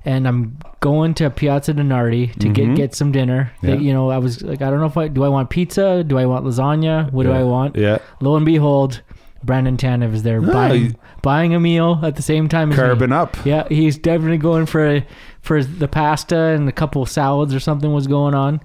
and 0.06 0.26
I'm 0.26 0.58
going 0.80 1.12
to 1.14 1.28
Piazza 1.30 1.74
De 1.74 1.84
Nardi 1.84 2.28
to 2.40 2.48
get 2.48 2.74
get 2.74 2.94
some 2.94 3.12
dinner. 3.12 3.52
They- 3.60 3.68
Mm-hmm. 3.72 3.82
Yeah. 3.82 3.86
you 3.88 3.92
know, 3.92 4.10
I 4.10 4.18
was 4.18 4.42
like, 4.42 4.62
I 4.62 4.70
don't 4.70 4.80
know 4.80 4.86
if 4.86 4.96
I 4.96 5.08
do 5.08 5.24
I 5.24 5.28
want 5.28 5.50
pizza, 5.50 6.02
do 6.04 6.16
I 6.18 6.24
want 6.26 6.44
lasagna, 6.46 7.12
what 7.12 7.24
do 7.24 7.32
I 7.32 7.42
want? 7.44 7.76
Yeah. 7.76 7.98
Lo 8.20 8.34
and 8.36 8.46
behold, 8.46 9.02
Brandon 9.44 9.76
Tanev 9.76 10.12
is 10.14 10.22
there 10.22 10.38
Oh, 10.42 10.52
buying 10.52 10.96
buying 11.22 11.54
a 11.54 11.60
meal 11.60 12.00
at 12.02 12.16
the 12.16 12.22
same 12.22 12.48
time 12.48 12.70
as. 12.72 12.78
Carbon 12.78 13.12
up. 13.12 13.36
Yeah, 13.44 13.66
he's 13.68 13.98
definitely 13.98 14.38
going 14.38 14.66
for 14.66 15.02
for 15.40 15.62
the 15.64 15.88
pasta 15.88 16.36
and 16.36 16.68
a 16.68 16.72
couple 16.72 17.04
salads 17.06 17.54
or 17.54 17.60
something 17.60 17.92
was 17.92 18.06
going 18.06 18.34
on. 18.34 18.60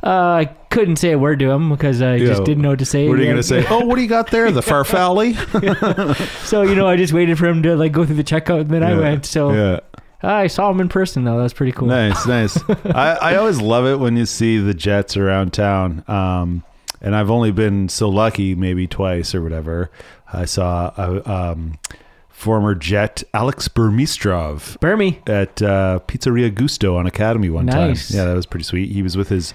Uh, 0.00 0.10
I 0.10 0.44
couldn't 0.70 0.96
say 0.96 1.10
a 1.10 1.18
word 1.18 1.40
to 1.40 1.50
him 1.50 1.70
because 1.70 2.00
I 2.00 2.16
Yeah. 2.16 2.26
just 2.26 2.44
didn't 2.44 2.62
know 2.62 2.70
what 2.70 2.78
to 2.78 2.84
say. 2.84 3.08
What 3.08 3.18
are 3.18 3.22
you 3.22 3.24
going 3.24 3.36
to 3.36 3.42
say? 3.42 3.64
Oh, 3.70 3.84
what 3.84 3.96
do 3.96 4.02
you 4.02 4.08
got 4.08 4.30
there? 4.30 4.50
The 4.52 4.60
farfalle? 4.60 5.34
So 6.46 6.62
you 6.62 6.74
know, 6.76 6.86
I 6.86 6.96
just 6.96 7.12
waited 7.12 7.36
for 7.38 7.46
him 7.46 7.62
to 7.64 7.76
like 7.76 7.92
go 7.92 8.04
through 8.06 8.16
the 8.16 8.24
checkout, 8.24 8.60
and 8.62 8.70
then 8.70 8.82
I 8.84 8.96
went. 8.98 9.26
So 9.26 9.52
yeah. 9.52 9.80
I 10.22 10.46
saw 10.48 10.70
him 10.70 10.80
in 10.80 10.88
person 10.88 11.24
though. 11.24 11.36
That 11.36 11.42
was 11.44 11.52
pretty 11.52 11.72
cool. 11.72 11.88
Nice, 11.88 12.26
nice. 12.26 12.58
I, 12.86 13.18
I 13.20 13.36
always 13.36 13.60
love 13.60 13.86
it 13.86 13.96
when 13.98 14.16
you 14.16 14.26
see 14.26 14.58
the 14.58 14.74
Jets 14.74 15.16
around 15.16 15.52
town. 15.52 16.04
Um, 16.08 16.64
and 17.00 17.14
I've 17.14 17.30
only 17.30 17.52
been 17.52 17.88
so 17.88 18.08
lucky, 18.08 18.54
maybe 18.56 18.86
twice 18.88 19.32
or 19.34 19.42
whatever. 19.42 19.90
I 20.32 20.44
saw 20.44 20.92
a 20.96 21.30
um, 21.30 21.78
former 22.28 22.74
Jet 22.74 23.22
Alex 23.34 23.68
Burmistrov 23.68 24.78
Burmy. 24.80 25.26
at 25.28 25.60
uh, 25.62 26.00
Pizzeria 26.06 26.54
Gusto 26.54 26.96
on 26.96 27.06
Academy 27.06 27.50
one 27.50 27.66
Nice. 27.66 28.08
time. 28.10 28.18
Yeah, 28.18 28.24
that 28.26 28.34
was 28.34 28.46
pretty 28.46 28.64
sweet. 28.64 28.90
He 28.92 29.02
was 29.02 29.16
with 29.16 29.28
his 29.28 29.54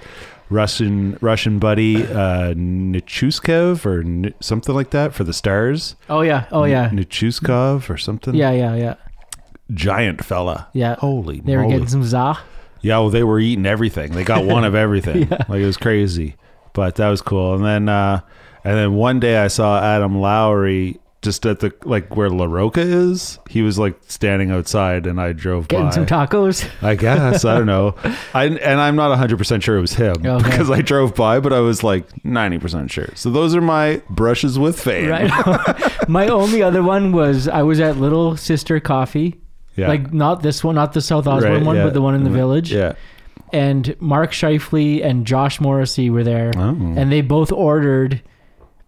Russian 0.50 1.18
Russian 1.22 1.58
buddy 1.60 2.04
uh, 2.04 2.54
Nichuskov 2.54 3.86
or 3.86 4.02
N- 4.02 4.34
something 4.40 4.74
like 4.76 4.92
that 4.92 5.14
for 5.14 5.24
the 5.24 5.34
Stars. 5.34 5.96
Oh 6.10 6.22
yeah. 6.22 6.46
Oh 6.52 6.64
yeah. 6.66 6.90
Nichuskov 6.90 7.90
or 7.90 7.98
something. 7.98 8.34
Yeah. 8.36 8.52
Yeah. 8.52 8.76
Yeah. 8.76 8.96
giant 9.74 10.24
fella. 10.24 10.68
Yeah. 10.74 10.96
Holy 10.96 11.40
They 11.40 11.56
were 11.56 11.64
moly. 11.64 11.74
getting 11.74 11.88
some 11.88 12.04
za. 12.04 12.38
Yeah, 12.82 12.98
well, 13.00 13.10
they 13.10 13.24
were 13.24 13.40
eating 13.40 13.66
everything. 13.66 14.12
They 14.12 14.26
got 14.26 14.44
one 14.44 14.66
of 14.66 14.76
everything. 14.86 15.30
yeah. 15.32 15.46
Like 15.48 15.62
it 15.62 15.66
was 15.66 15.78
crazy, 15.78 16.36
but 16.74 16.96
that 16.96 17.08
was 17.10 17.22
cool. 17.22 17.56
And 17.56 17.64
then, 17.64 17.88
uh, 17.90 18.20
and 18.64 18.78
then 18.78 18.94
one 18.94 19.20
day 19.20 19.38
I 19.38 19.48
saw 19.48 19.82
Adam 19.82 20.20
Lowry 20.20 21.00
just 21.24 21.46
at 21.46 21.62
the 21.62 21.74
like 21.86 22.16
where 22.16 22.30
La 22.30 22.46
Roca 22.46 22.82
is. 22.82 23.40
He 23.50 23.62
was 23.62 23.80
like 23.80 23.98
standing 24.08 24.52
outside, 24.52 25.08
and 25.08 25.20
I 25.20 25.32
drove 25.32 25.68
by. 25.68 25.76
Getting 25.78 25.86
by. 25.88 25.92
some 25.92 26.06
tacos. 26.06 26.70
I 26.84 26.96
guess 26.96 27.46
I 27.46 27.58
don't 27.58 27.66
know. 27.66 27.96
I 28.34 28.46
and 28.46 28.82
I'm 28.82 28.96
not 28.96 29.10
100 29.10 29.38
percent 29.38 29.64
sure 29.64 29.78
it 29.78 29.82
was 29.82 29.94
him 29.94 30.16
Okay. 30.24 30.44
because 30.44 30.70
I 30.70 30.82
drove 30.82 31.16
by, 31.16 31.40
but 31.40 31.54
I 31.54 31.62
was 31.62 31.84
like 31.84 32.26
90 32.26 32.60
percent 32.60 32.92
sure. 32.92 33.10
So 33.16 33.32
those 33.32 33.56
are 33.56 33.62
my 33.62 34.02
brushes 34.10 34.60
with 34.60 34.80
fame. 34.80 35.10
Right. 35.10 35.32
My 36.10 36.28
only 36.28 36.62
other 36.62 36.84
one 36.84 37.14
was 37.14 37.48
I 37.48 37.62
was 37.64 37.80
at 37.80 37.96
Little 37.98 38.36
Sister 38.36 38.82
Coffee. 38.82 39.40
Yeah. 39.78 39.88
Like 39.88 40.14
not 40.14 40.44
this 40.44 40.64
one, 40.64 40.76
not 40.76 40.92
the 40.92 41.02
South 41.02 41.26
Osborne 41.26 41.54
Right, 41.54 41.64
one, 41.66 41.76
yeah. 41.78 41.86
but 41.86 41.94
the 41.94 42.02
one 42.02 42.14
in 42.14 42.24
the 42.24 42.30
mm-hmm. 42.30 42.38
village. 42.38 42.74
Yeah. 42.74 42.94
And 43.54 43.96
Mark 44.02 44.32
Scheifele 44.32 45.04
and 45.04 45.26
Josh 45.26 45.62
Morrissey 45.62 46.10
were 46.10 46.24
there, 46.24 46.52
Oh. 46.56 46.70
and 46.98 47.12
they 47.12 47.22
both 47.22 47.52
ordered. 47.52 48.22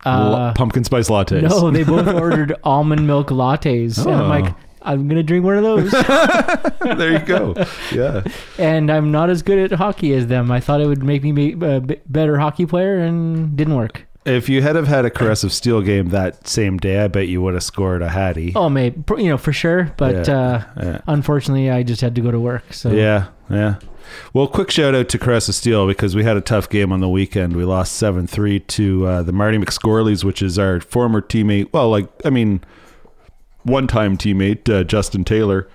Uh, 0.06 0.54
pumpkin 0.54 0.84
spice 0.84 1.10
lattes. 1.10 1.42
no, 1.50 1.72
they 1.72 1.84
both 1.94 2.08
ordered 2.08 2.54
almond 2.64 3.06
milk 3.08 3.30
lattes, 3.30 3.98
and 4.06 4.14
I'm 4.16 4.22
Oh. 4.26 4.28
like, 4.28 4.54
I'm 4.82 5.08
gonna 5.08 5.24
drink 5.24 5.44
one 5.44 5.58
of 5.58 5.64
those. 5.64 5.92
there 6.98 7.14
you 7.14 7.20
go. 7.20 7.56
Yeah. 7.92 8.24
and 8.60 8.92
I'm 8.92 9.12
not 9.12 9.30
as 9.30 9.42
good 9.42 9.58
at 9.72 9.78
hockey 9.78 10.14
as 10.14 10.28
them. 10.28 10.52
I 10.52 10.60
thought 10.60 10.82
it 10.82 10.88
would 10.88 11.04
make 11.04 11.24
me 11.24 11.32
be 11.32 11.54
a 11.54 11.80
b- 11.82 11.98
better 12.08 12.38
hockey 12.40 12.66
player, 12.66 13.00
and 13.00 13.56
didn't 13.58 13.76
work. 13.76 14.06
If 14.26 14.50
you 14.50 14.62
had 14.64 14.76
have 14.76 14.88
had 14.88 15.06
a 15.06 15.12
caress 15.12 15.44
of 15.44 15.54
steel 15.54 15.82
game 15.82 16.10
that 16.10 16.48
same 16.48 16.78
day, 16.78 17.00
I 17.04 17.08
bet 17.08 17.28
you 17.28 17.42
would 17.44 17.54
have 17.54 17.62
scored 17.64 18.02
a 18.02 18.10
hattie. 18.10 18.54
Oh, 18.56 18.70
maybe 18.70 19.02
you 19.18 19.30
know 19.30 19.38
for 19.38 19.54
sure, 19.54 19.92
but 19.98 20.28
Yeah, 20.28 20.36
uh, 20.36 20.64
yeah. 20.84 21.02
unfortunately, 21.08 21.70
I 21.70 21.84
just 21.84 22.02
had 22.02 22.16
to 22.16 22.22
go 22.22 22.32
to 22.32 22.40
work. 22.40 22.74
So 22.74 22.90
Yeah, 22.92 23.28
yeah. 23.52 23.76
Well, 24.34 24.48
quick 24.48 24.72
shout 24.72 24.96
out 24.96 25.10
to 25.10 25.20
Caressa 25.20 25.54
Steel 25.54 25.88
because 25.88 26.16
we 26.16 26.24
had 26.24 26.38
a 26.38 26.42
tough 26.42 26.70
game 26.70 26.92
on 26.92 27.00
the 27.00 27.10
weekend. 27.10 27.56
We 27.56 27.64
lost 27.66 27.94
seven 27.94 28.28
three 28.28 28.60
to 28.60 29.06
uh, 29.06 29.24
the 29.24 29.32
Marty 29.32 29.58
McScorleys, 29.58 30.24
which 30.24 30.42
is 30.42 30.60
our 30.60 30.80
former 30.80 31.22
teammate. 31.22 31.72
Well, 31.74 31.90
like 31.90 32.08
I 32.26 32.30
mean, 32.30 32.64
one 33.64 33.88
time 33.88 34.18
teammate 34.18 34.70
uh, 34.74 34.84
Justin 34.84 35.24
Taylor. 35.24 35.68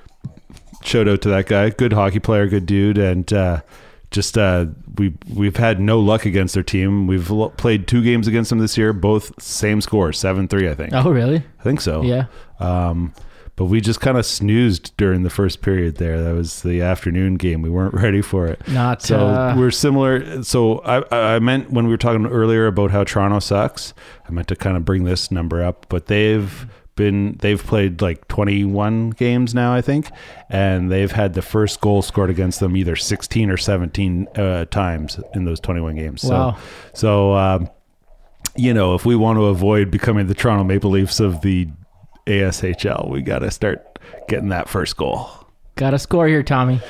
Shout 0.83 1.09
out 1.09 1.21
to 1.23 1.29
that 1.29 1.47
guy, 1.47 1.71
good 1.71 1.93
hockey 1.93 2.21
player, 2.21 2.47
good 2.47 2.65
dude, 2.65 2.97
and 2.97 3.31
uh, 3.33 3.61
just 4.11 4.39
uh, 4.39 4.67
we 4.97 5.15
we've 5.35 5.57
had 5.57 5.79
no 5.79 6.01
luck 6.01 6.25
against 6.25 6.55
their 6.55 6.63
team. 6.63 7.07
We've 7.07 7.31
lo- 7.31 7.51
played 7.51 7.87
two 7.87 8.03
games 8.03 8.27
against 8.27 8.51
them 8.51 8.61
this 8.61 8.79
year, 8.79 8.93
both 8.93 9.41
same 9.43 9.81
score, 9.81 10.13
seven 10.13 10.49
three, 10.49 10.69
I 10.69 10.75
think. 10.75 10.93
Oh, 10.95 11.11
really? 11.11 11.45
I 11.59 11.63
think 11.63 11.81
so. 11.81 12.03
Yeah. 12.03 12.27
Um, 12.59 13.13
but 13.61 13.67
we 13.67 13.79
just 13.79 14.01
kind 14.01 14.17
of 14.17 14.25
snoozed 14.25 14.97
during 14.97 15.23
the 15.23 15.29
first 15.29 15.61
period 15.61 15.97
there. 15.97 16.23
That 16.23 16.35
was 16.35 16.63
the 16.63 16.81
afternoon 16.81 17.35
game. 17.35 17.61
We 17.61 17.69
weren't 17.69 17.93
ready 18.03 18.23
for 18.23 18.47
it. 18.47 18.67
Not, 18.67 19.03
so 19.03 19.27
uh, 19.27 19.55
we're 19.55 19.71
similar. 19.71 20.43
So 20.43 20.79
I, 20.79 21.35
I 21.35 21.39
meant 21.41 21.71
when 21.71 21.85
we 21.85 21.91
were 21.91 21.99
talking 21.99 22.25
earlier 22.25 22.67
about 22.67 22.91
how 22.91 23.05
Toronto 23.05 23.39
sucks, 23.39 23.93
I 24.27 24.33
meant 24.33 24.49
to 24.49 24.57
kind 24.57 24.79
of 24.79 24.87
bring 24.87 25.05
this 25.05 25.31
number 25.31 25.63
up. 25.63 25.85
But 25.91 26.07
they've 26.07 26.69
been 26.97 27.37
they've 27.43 27.63
played 27.63 28.01
like 28.01 28.27
21 28.29 29.11
games 29.11 29.55
now, 29.55 29.75
I 29.75 29.83
think, 29.83 30.11
and 30.49 30.91
they've 30.91 31.13
had 31.13 31.35
the 31.35 31.43
first 31.43 31.83
goal 31.83 32.01
scored 32.01 32.31
against 32.31 32.61
them 32.61 32.79
either 32.79 32.97
16 32.97 33.51
or 33.51 33.59
17 33.59 34.27
uh, 34.37 34.65
times 34.71 35.21
in 35.35 35.45
those 35.45 35.61
21 35.61 35.97
games. 35.97 36.23
So, 36.23 36.31
Wow. 36.31 36.59
So. 36.95 37.35
Um, 37.35 37.69
you 38.57 38.75
know, 38.75 38.95
if 38.97 39.07
we 39.07 39.15
want 39.15 39.37
to 39.37 39.45
avoid 39.45 39.93
becoming 39.93 40.27
the 40.27 40.35
Toronto 40.35 40.65
Maple 40.65 40.91
Leafs 40.91 41.21
of 41.21 41.43
the 41.43 41.69
ASHL, 42.31 43.11
we 43.11 43.23
got 43.23 43.41
to 43.41 43.51
start 43.51 43.99
getting 44.29 44.49
that 44.51 44.69
first 44.69 44.97
goal. 44.97 45.31
Got 45.77 45.91
to 45.91 45.99
score 45.99 46.27
here, 46.27 46.43
Tommy. 46.43 46.81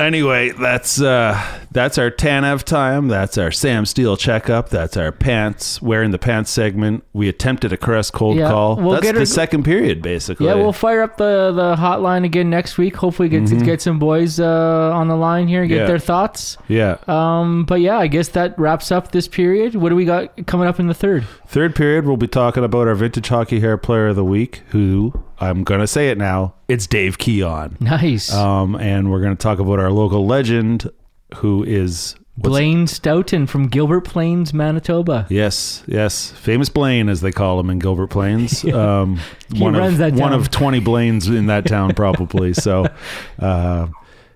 Anyway, 0.00 0.50
that's 0.50 1.00
uh 1.00 1.36
that's 1.72 1.98
our 1.98 2.08
Tanev 2.08 2.62
time. 2.62 3.08
That's 3.08 3.36
our 3.36 3.50
Sam 3.50 3.84
Steele 3.84 4.16
checkup. 4.16 4.68
That's 4.68 4.96
our 4.96 5.10
pants 5.10 5.82
wearing 5.82 6.12
the 6.12 6.20
pants 6.20 6.52
segment. 6.52 7.02
We 7.12 7.28
attempted 7.28 7.72
a 7.72 7.76
caress 7.76 8.08
cold 8.08 8.36
Yeah, 8.36 8.48
call. 8.48 8.76
we'll 8.76 8.92
that's 8.92 9.02
get 9.02 9.14
the 9.14 9.20
her- 9.22 9.26
second 9.26 9.64
period, 9.64 10.00
basically. 10.00 10.46
Yeah, 10.46 10.54
we'll 10.54 10.72
fire 10.72 11.02
up 11.02 11.16
the 11.16 11.50
the 11.52 11.74
hotline 11.74 12.24
again 12.24 12.48
next 12.48 12.78
week. 12.78 12.94
Hopefully, 12.94 13.28
get 13.28 13.42
Mhm. 13.42 13.64
get 13.64 13.82
some 13.82 13.98
boys 13.98 14.38
uh, 14.38 14.92
on 14.94 15.08
the 15.08 15.16
line 15.16 15.48
here, 15.48 15.66
get 15.66 15.78
Yeah. 15.78 15.86
their 15.86 15.98
thoughts. 15.98 16.56
yeah. 16.68 16.98
Um, 17.08 17.64
but 17.64 17.80
yeah, 17.80 17.98
I 17.98 18.06
guess 18.06 18.28
that 18.28 18.56
wraps 18.56 18.92
up 18.92 19.10
this 19.10 19.26
period. 19.26 19.74
What 19.74 19.88
do 19.88 19.96
we 19.96 20.04
got 20.04 20.46
coming 20.46 20.68
up 20.68 20.78
in 20.78 20.86
the 20.86 20.94
third? 20.94 21.24
Third 21.48 21.74
period, 21.74 22.06
we'll 22.06 22.16
be 22.16 22.28
talking 22.28 22.62
about 22.62 22.86
our 22.86 22.94
vintage 22.94 23.28
hockey 23.28 23.58
hair 23.58 23.76
player 23.76 24.06
of 24.08 24.16
the 24.16 24.24
week, 24.24 24.62
who 24.68 25.12
I'm 25.40 25.64
gonna 25.64 25.86
say 25.86 26.10
it 26.10 26.18
now. 26.18 26.54
It's 26.68 26.86
Dave 26.86 27.18
Keon. 27.18 27.76
Nice. 27.80 28.32
Um, 28.32 28.74
and 28.76 29.10
we're 29.10 29.20
gonna 29.20 29.36
talk 29.36 29.58
about 29.58 29.78
our 29.78 29.90
local 29.90 30.26
legend, 30.26 30.90
who 31.36 31.62
is 31.64 32.16
Blaine 32.36 32.86
Stoughton 32.86 33.46
from 33.46 33.68
Gilbert 33.68 34.02
Plains, 34.02 34.52
Manitoba. 34.54 35.26
Yes, 35.28 35.82
yes, 35.86 36.30
famous 36.32 36.68
Blaine 36.68 37.08
as 37.08 37.20
they 37.20 37.32
call 37.32 37.58
him 37.60 37.70
in 37.70 37.78
Gilbert 37.78 38.08
Plains. 38.08 38.64
Um, 38.78 39.18
He 39.52 39.60
one 39.62 39.74
runs 39.74 39.94
of 39.94 39.98
that 39.98 40.12
one 40.14 40.32
of 40.32 40.50
twenty 40.50 40.80
Blaines 40.80 41.28
in 41.28 41.46
that 41.46 41.66
town, 41.66 41.94
probably. 41.94 42.52
so, 42.54 42.86
uh, 43.38 43.86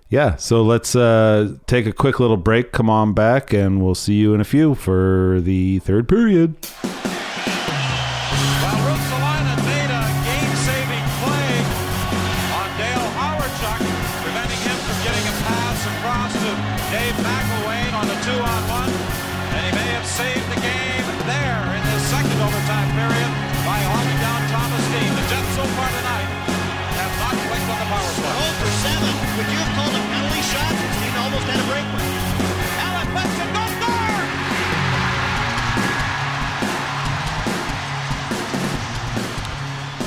yeah. 0.09 0.37
So 0.37 0.62
let's 0.62 0.95
uh, 0.97 1.57
take 1.66 1.87
a 1.87 1.93
quick 1.93 2.19
little 2.20 2.37
break. 2.37 2.73
Come 2.73 2.89
on 2.91 3.12
back, 3.12 3.53
and 3.53 3.83
we'll 3.85 3.95
see 3.95 4.15
you 4.15 4.35
in 4.35 4.41
a 4.41 4.45
few 4.45 4.74
for 4.74 5.41
the 5.43 5.79
third 5.81 6.09
period. 6.09 6.57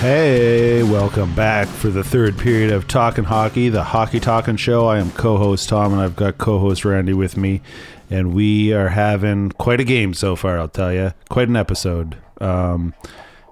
Hey, 0.07 0.83
welcome 0.83 1.33
back 1.33 1.67
for 1.67 1.89
the 1.89 2.03
third 2.03 2.37
period 2.37 2.71
of 2.71 2.87
Talking 2.87 3.23
Hockey, 3.23 3.69
the 3.69 3.83
Hockey 3.83 4.19
Talking 4.19 4.55
Show. 4.55 4.85
I 4.85 4.99
am 4.99 5.09
co-host 5.09 5.67
Tom, 5.67 5.93
and 5.93 5.99
I've 5.99 6.15
got 6.15 6.37
co-host 6.37 6.85
Randy 6.85 7.13
with 7.13 7.37
me, 7.37 7.63
and 8.11 8.35
we 8.35 8.71
are 8.71 8.89
having 8.89 9.49
quite 9.53 9.79
a 9.79 9.83
game 9.83 10.13
so 10.13 10.35
far. 10.35 10.59
I'll 10.59 10.67
tell 10.67 10.93
you, 10.93 11.11
quite 11.29 11.47
an 11.47 11.55
episode. 11.55 12.17
Um, 12.39 12.93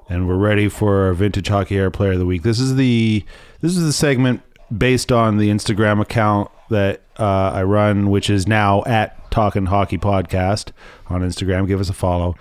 and 0.08 0.28
we're 0.28 0.38
ready 0.38 0.70
for 0.70 1.06
our 1.06 1.14
vintage 1.14 1.48
hockey 1.48 1.74
hair 1.74 1.90
player 1.90 2.12
of 2.12 2.20
the 2.20 2.26
week. 2.28 2.44
This 2.44 2.60
is 2.60 2.76
the 2.76 3.26
this 3.62 3.76
is 3.76 3.84
the 3.84 3.92
segment 3.92 4.44
based 4.78 5.12
on 5.12 5.38
the 5.38 5.50
Instagram 5.50 6.00
account 6.00 6.52
that 6.70 7.02
uh, 7.18 7.50
I 7.52 7.64
run, 7.64 8.12
which 8.12 8.30
is 8.30 8.48
now 8.48 8.84
at 8.84 9.32
Talking 9.32 9.66
Hockey 9.66 9.98
Podcast 9.98 10.72
on 11.08 11.22
Instagram. 11.22 11.66
Give 11.68 11.80
us 11.80 11.90
a 11.90 11.94
follow. 11.94 12.36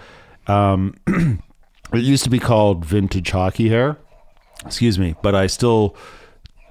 Um, 0.49 0.97
it 1.95 2.03
used 2.03 2.25
to 2.25 2.31
be 2.31 2.39
called 2.39 2.85
Vintage 2.85 3.31
Hockey 3.31 3.71
Hair. 3.71 3.97
Excuse 4.65 4.99
me, 4.99 5.15
but 5.23 5.35
I 5.35 5.47
still 5.47 5.97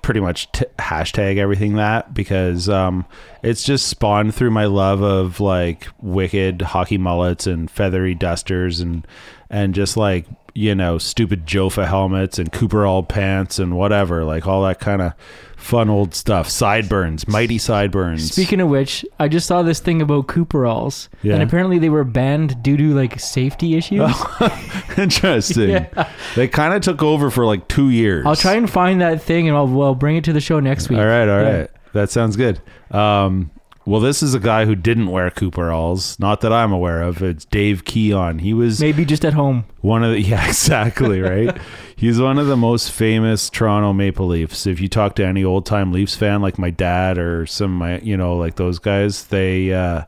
pretty 0.01 0.19
much 0.19 0.51
t- 0.51 0.65
hashtag 0.80 1.38
everything 1.38 1.76
that 1.76 2.13
because 2.13 2.68
um, 2.69 3.05
it's 3.43 3.63
just 3.63 3.88
spawned 3.88 4.34
through 4.34 4.51
my 4.51 4.65
love 4.65 5.01
of 5.01 5.39
like 5.39 5.88
wicked 6.01 6.61
hockey 6.61 6.97
mullets 6.97 7.47
and 7.47 7.69
feathery 7.69 8.15
dusters 8.15 8.80
and 8.80 9.05
and 9.49 9.76
just 9.76 9.97
like 9.97 10.26
you 10.53 10.73
know 10.73 10.97
stupid 10.97 11.45
Jofa 11.45 11.88
helmets 11.88 12.39
and 12.39 12.51
Cooperall 12.51 13.07
pants 13.07 13.59
and 13.59 13.77
whatever 13.77 14.23
like 14.23 14.47
all 14.47 14.63
that 14.63 14.80
kind 14.80 15.01
of 15.01 15.13
fun 15.61 15.89
old 15.89 16.13
stuff 16.15 16.49
sideburns 16.49 17.27
mighty 17.27 17.57
sideburns 17.57 18.31
Speaking 18.31 18.59
of 18.61 18.67
which, 18.69 19.05
I 19.19 19.27
just 19.27 19.45
saw 19.47 19.61
this 19.61 19.79
thing 19.79 20.01
about 20.01 20.27
Cooperalls, 20.27 21.07
Yeah. 21.21 21.35
and 21.35 21.43
apparently 21.43 21.77
they 21.79 21.89
were 21.89 22.03
banned 22.03 22.61
due 22.63 22.75
to 22.77 22.93
like 22.95 23.19
safety 23.19 23.75
issues. 23.75 24.11
interesting 24.97 25.69
Yeah. 25.69 26.09
they 26.35 26.47
kind 26.47 26.73
of 26.73 26.81
took 26.81 27.01
over 27.03 27.29
for 27.29 27.45
like 27.45 27.67
two 27.67 27.89
years 27.89 28.25
I'll 28.25 28.35
try 28.35 28.55
and 28.55 28.69
find 28.69 29.01
that 29.01 29.21
thing, 29.21 29.47
and 29.47 29.55
I'll 29.55 29.67
well 29.67 29.95
bring 29.95 30.15
it 30.17 30.23
to 30.25 30.33
the 30.33 30.41
show 30.41 30.59
next 30.59 30.89
week. 30.89 30.99
All 30.99 31.05
right, 31.05 31.27
all 31.29 31.41
Yeah. 31.41 31.57
right. 31.59 31.69
That 31.93 32.09
sounds 32.09 32.35
good. 32.38 32.61
Um, 32.89 33.51
well, 33.86 33.99
this 33.99 34.22
is 34.22 34.34
a 34.34 34.40
guy 34.40 34.66
who 34.66 34.76
didn't 34.76 35.10
wear 35.10 35.30
Cooperalls, 35.32 36.20
not 36.20 36.41
that 36.41 36.53
I'm 36.53 36.72
aware 36.72 37.02
of. 37.02 37.22
It's 37.24 37.45
Dave 37.45 37.84
Keon. 37.84 38.40
He 38.40 38.53
was 38.53 38.80
Maybe 38.80 39.06
just 39.06 39.26
at 39.26 39.34
home. 39.34 39.66
one 39.82 40.03
of 40.03 40.12
the 40.12 40.22
yeah, 40.22 40.48
exactly 40.48 41.20
right. 41.22 41.58
He's 41.95 42.20
one 42.20 42.38
of 42.38 42.48
the 42.48 42.58
most 42.58 42.91
famous 42.91 43.49
Toronto 43.49 43.94
Maple 43.94 44.28
Leafs. 44.28 44.68
If 44.68 44.80
you 44.82 44.88
talk 44.88 45.16
to 45.16 45.26
any 45.26 45.44
old 45.44 45.66
time 45.66 45.91
Leafs 45.91 46.16
fan, 46.16 46.41
like 46.41 46.60
my 46.60 46.70
dad 46.70 47.18
or 47.18 47.45
some 47.45 47.74
of 47.74 47.80
my 47.80 47.99
you 47.99 48.18
know 48.18 48.36
like 48.38 48.56
those 48.56 48.80
guys, 48.80 49.26
they 49.26 49.74
uh, 49.74 50.03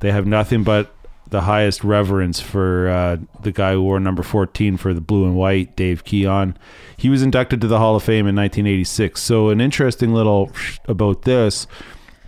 they 0.00 0.10
have 0.10 0.26
nothing 0.26 0.62
but 0.62 0.94
the 1.30 1.42
highest 1.42 1.84
reverence 1.84 2.40
for 2.40 2.88
uh, 2.88 3.16
the 3.42 3.52
guy 3.52 3.72
who 3.72 3.82
wore 3.82 4.00
number 4.00 4.22
14 4.22 4.78
for 4.78 4.94
the 4.94 5.00
blue 5.00 5.26
and 5.26 5.36
white, 5.36 5.76
Dave 5.76 6.04
Keon. 6.04 6.56
He 6.96 7.10
was 7.10 7.22
inducted 7.22 7.60
to 7.60 7.66
the 7.66 7.78
Hall 7.78 7.96
of 7.96 8.02
Fame 8.02 8.26
in 8.26 8.34
1986. 8.34 9.20
So, 9.20 9.50
an 9.50 9.60
interesting 9.60 10.14
little 10.14 10.50
about 10.86 11.22
this 11.22 11.66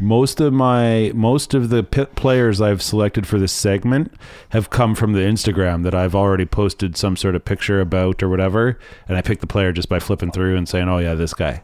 most 0.00 0.40
of 0.40 0.52
my 0.52 1.12
most 1.14 1.52
of 1.54 1.68
the 1.68 1.82
players 1.82 2.60
I've 2.60 2.82
selected 2.82 3.26
for 3.26 3.38
this 3.38 3.52
segment 3.52 4.12
have 4.50 4.70
come 4.70 4.94
from 4.94 5.12
the 5.12 5.20
Instagram 5.20 5.82
that 5.84 5.94
I've 5.94 6.14
already 6.14 6.46
posted 6.46 6.96
some 6.96 7.16
sort 7.16 7.36
of 7.36 7.44
picture 7.44 7.80
about 7.80 8.22
or 8.22 8.28
whatever, 8.28 8.78
and 9.06 9.16
I 9.16 9.22
pick 9.22 9.40
the 9.40 9.46
player 9.46 9.72
just 9.72 9.88
by 9.88 10.00
flipping 10.00 10.32
through 10.32 10.56
and 10.56 10.68
saying, 10.68 10.88
"Oh 10.88 10.98
yeah, 10.98 11.14
this 11.14 11.34
guy." 11.34 11.62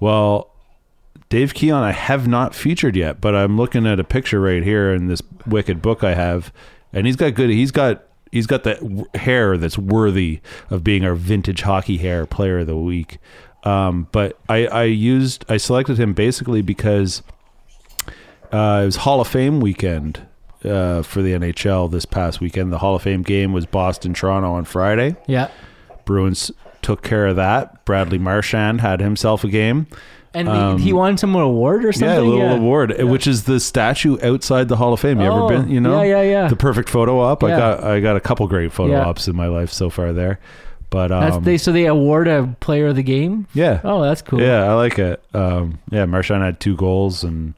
Well, 0.00 0.50
Dave 1.28 1.54
Keon, 1.54 1.82
I 1.82 1.92
have 1.92 2.28
not 2.28 2.54
featured 2.54 2.96
yet, 2.96 3.20
but 3.20 3.34
I'm 3.34 3.56
looking 3.56 3.86
at 3.86 4.00
a 4.00 4.04
picture 4.04 4.40
right 4.40 4.62
here 4.62 4.92
in 4.92 5.06
this 5.06 5.22
wicked 5.46 5.80
book 5.80 6.04
I 6.04 6.14
have, 6.14 6.52
and 6.92 7.06
he's 7.06 7.16
got 7.16 7.34
good. 7.34 7.50
He's 7.50 7.70
got 7.70 8.02
he's 8.32 8.46
got 8.46 8.64
that 8.64 8.80
hair 9.14 9.56
that's 9.56 9.78
worthy 9.78 10.40
of 10.70 10.84
being 10.84 11.04
our 11.04 11.14
vintage 11.14 11.62
hockey 11.62 11.98
hair 11.98 12.26
player 12.26 12.60
of 12.60 12.66
the 12.66 12.76
week. 12.76 13.18
Um, 13.64 14.06
but 14.12 14.38
I, 14.48 14.66
I 14.66 14.84
used 14.84 15.44
I 15.48 15.56
selected 15.56 15.98
him 15.98 16.14
basically 16.14 16.62
because 16.62 17.22
uh, 18.52 18.80
it 18.82 18.86
was 18.86 18.96
Hall 18.96 19.20
of 19.20 19.28
Fame 19.28 19.60
weekend 19.60 20.26
uh, 20.64 21.02
for 21.02 21.22
the 21.22 21.32
NHL 21.32 21.90
this 21.90 22.04
past 22.04 22.40
weekend. 22.40 22.72
The 22.72 22.78
Hall 22.78 22.94
of 22.96 23.02
Fame 23.02 23.22
game 23.22 23.52
was 23.52 23.66
Boston 23.66 24.14
Toronto 24.14 24.52
on 24.52 24.64
Friday. 24.64 25.16
Yeah. 25.26 25.48
Bruins 26.04 26.50
took 26.82 27.02
care 27.02 27.26
of 27.26 27.36
that. 27.36 27.84
Bradley 27.84 28.18
Marchand 28.18 28.80
had 28.80 29.00
himself 29.00 29.44
a 29.44 29.48
game. 29.48 29.86
And 30.34 30.48
Um, 30.48 30.78
he 30.78 30.92
won 30.92 31.16
some 31.16 31.34
award 31.34 31.84
or 31.84 31.92
something. 31.92 32.08
Yeah, 32.10 32.18
a 32.18 32.20
little 32.20 32.52
award, 32.56 33.02
which 33.02 33.26
is 33.26 33.44
the 33.44 33.58
statue 33.58 34.18
outside 34.22 34.68
the 34.68 34.76
Hall 34.76 34.92
of 34.92 35.00
Fame. 35.00 35.18
You 35.20 35.26
Oh, 35.28 35.46
ever 35.48 35.62
been? 35.62 35.70
You 35.70 35.80
know, 35.80 36.02
yeah, 36.02 36.20
yeah, 36.20 36.30
yeah. 36.42 36.48
The 36.48 36.56
perfect 36.56 36.90
photo 36.90 37.20
op. 37.20 37.42
I 37.42 37.48
got 37.50 37.82
I 37.82 38.00
got 38.00 38.16
a 38.16 38.20
couple 38.20 38.46
great 38.46 38.70
photo 38.72 38.92
Yeah. 38.92 39.06
ops 39.06 39.28
in 39.28 39.34
my 39.34 39.46
life 39.46 39.72
so 39.72 39.88
far 39.88 40.12
there, 40.12 40.38
but 40.90 41.10
um, 41.10 41.20
That's 41.22 41.38
they 41.44 41.56
so 41.56 41.72
they 41.72 41.86
award 41.86 42.28
a 42.28 42.54
player 42.60 42.88
of 42.88 42.96
the 42.96 43.02
game. 43.02 43.46
yeah, 43.54 43.80
Oh, 43.82 44.02
that's 44.02 44.20
cool. 44.20 44.40
yeah, 44.42 44.64
I 44.70 44.74
like 44.74 44.98
it. 44.98 45.22
Um, 45.32 45.78
yeah, 45.90 46.04
Marchand 46.04 46.42
had 46.42 46.60
two 46.60 46.76
goals 46.76 47.24
and 47.24 47.54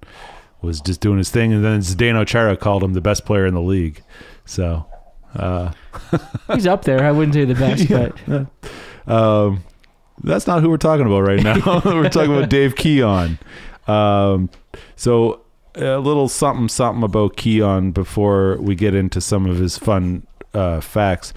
was 0.61 0.81
just 0.81 1.01
doing 1.01 1.19
his 1.19 1.31
thing, 1.31 1.53
and 1.53 1.65
then 1.65 1.81
Zdeno 1.81 2.27
Chara 2.27 2.57
called 2.57 2.83
him 2.83 2.95
the 2.95 3.01
best 3.01 3.25
player 3.25 3.47
in 3.47 3.55
the 3.55 3.61
league. 3.61 4.03
So, 4.45 4.87
uh, 5.35 5.73
He's 6.55 6.67
up 6.67 6.85
there. 6.85 7.05
I 7.05 7.13
wouldn't 7.13 7.35
say 7.35 7.45
the 7.45 7.55
best, 7.55 7.89
but 7.89 9.13
um, 9.13 9.65
that's 10.23 10.47
not 10.47 10.63
who 10.63 10.71
we're 10.71 10.77
talking 10.77 11.07
about 11.07 11.21
right 11.21 11.43
now. 11.43 11.55
we're 11.85 12.09
talking 12.09 12.35
about 12.35 12.49
Dave 12.49 12.77
Keon. 12.77 13.39
Um, 13.87 14.51
so 14.97 15.43
a 15.75 15.99
little 15.99 16.29
something 16.29 16.69
something 16.69 17.03
about 17.03 17.37
Keon 17.37 17.93
before 17.93 18.57
we 18.61 18.75
get 18.75 18.95
into 18.95 19.21
some 19.21 19.47
of 19.47 19.59
his 19.59 19.79
fun 19.79 20.27
uh, 20.55 20.81
facts. 20.81 21.33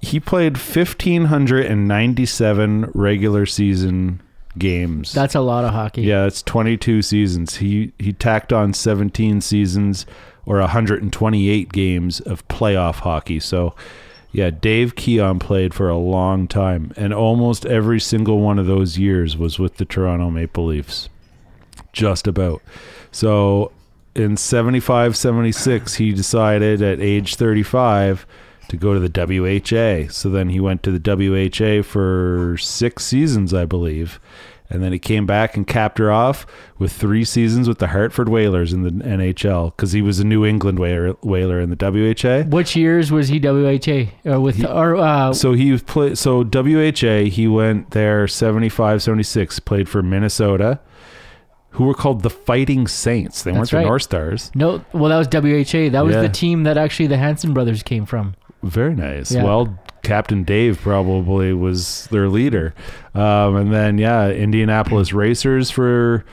He 0.00 0.18
played 0.18 0.58
fifteen 0.58 1.26
hundred 1.26 1.66
and 1.66 1.86
ninety-seven 1.86 2.90
regular 2.94 3.46
season 3.46 4.20
games. 4.58 5.12
that's 5.12 5.34
a 5.34 5.40
lot 5.40 5.64
of 5.64 5.72
hockey. 5.72 6.02
Yeah, 6.02 6.26
it's 6.26 6.42
22 6.42 7.02
seasons. 7.02 7.56
He 7.56 7.92
he 7.98 8.12
tacked 8.12 8.52
on 8.52 8.72
17 8.72 9.40
seasons 9.40 10.06
or 10.44 10.58
128 10.60 11.72
games 11.72 12.20
of 12.20 12.46
playoff 12.48 12.96
hockey. 12.96 13.40
So, 13.40 13.74
yeah, 14.32 14.50
Dave 14.50 14.94
Keon 14.94 15.38
played 15.38 15.74
for 15.74 15.88
a 15.88 15.96
long 15.96 16.46
time 16.46 16.92
and 16.96 17.12
almost 17.12 17.66
every 17.66 17.98
single 18.00 18.40
one 18.40 18.58
of 18.58 18.66
those 18.66 18.96
years 18.96 19.36
was 19.36 19.58
with 19.58 19.76
the 19.76 19.84
Toronto 19.84 20.30
Maple 20.30 20.66
Leafs. 20.66 21.08
Just 21.92 22.26
about. 22.26 22.62
So, 23.10 23.72
in 24.14 24.36
75 24.36 25.16
76, 25.16 25.94
he 25.94 26.12
decided 26.12 26.80
at 26.80 27.00
age 27.00 27.34
35 27.34 28.26
to 28.68 28.76
go 28.76 28.94
to 28.94 29.00
the 29.00 29.08
WHA. 29.10 30.10
So 30.12 30.28
then 30.28 30.48
he 30.50 30.60
went 30.60 30.82
to 30.84 30.96
the 30.96 31.00
WHA 31.00 31.82
for 31.82 32.56
6 32.58 33.04
seasons, 33.04 33.54
I 33.54 33.64
believe. 33.64 34.20
And 34.68 34.82
then 34.82 34.92
he 34.92 34.98
came 34.98 35.26
back 35.26 35.56
and 35.56 35.64
capped 35.64 35.98
her 35.98 36.10
off 36.10 36.44
with 36.76 36.92
three 36.92 37.24
seasons 37.24 37.68
with 37.68 37.78
the 37.78 37.86
Hartford 37.88 38.28
Whalers 38.28 38.72
in 38.72 38.82
the 38.82 38.90
NHL 38.90 39.66
because 39.76 39.92
he 39.92 40.02
was 40.02 40.18
a 40.18 40.24
New 40.24 40.44
England 40.44 40.80
Whaler, 40.80 41.12
Whaler 41.22 41.60
in 41.60 41.70
the 41.70 41.76
WHA. 41.76 42.48
Which 42.50 42.74
years 42.74 43.12
was 43.12 43.28
he 43.28 43.38
WHA 43.38 44.10
uh, 44.28 44.40
with 44.40 44.64
or 44.64 44.96
uh, 44.96 45.32
So 45.32 45.52
he 45.52 45.78
played. 45.78 46.18
so 46.18 46.42
WHA 46.42 47.30
he 47.30 47.46
went 47.46 47.92
there 47.92 48.26
75 48.26 49.02
76 49.04 49.60
played 49.60 49.88
for 49.88 50.02
Minnesota 50.02 50.80
who 51.70 51.84
were 51.84 51.94
called 51.94 52.22
the 52.22 52.30
Fighting 52.30 52.88
Saints. 52.88 53.42
They 53.44 53.52
weren't 53.52 53.60
That's 53.62 53.70
the 53.70 53.76
right. 53.76 53.86
North 53.86 54.02
Stars. 54.02 54.50
no? 54.54 54.82
Well, 54.94 55.10
that 55.10 55.18
was 55.18 55.28
WHA. 55.28 55.90
That 55.90 56.04
was 56.04 56.14
Yeah. 56.16 56.22
the 56.22 56.28
team 56.28 56.62
that 56.64 56.76
actually 56.78 57.06
the 57.06 57.18
Hanson 57.18 57.52
brothers 57.54 57.82
came 57.84 58.04
from. 58.06 58.34
Very 58.68 58.94
nice. 58.94 59.32
Yeah. 59.32 59.44
Well, 59.44 59.78
Captain 60.02 60.44
Dave 60.44 60.80
probably 60.80 61.52
was 61.52 62.06
their 62.08 62.28
leader. 62.28 62.74
Um, 63.14 63.56
and 63.56 63.72
then, 63.72 63.98
yeah, 63.98 64.28
Indianapolis 64.28 65.12
Racers 65.12 65.70
for 65.70 66.24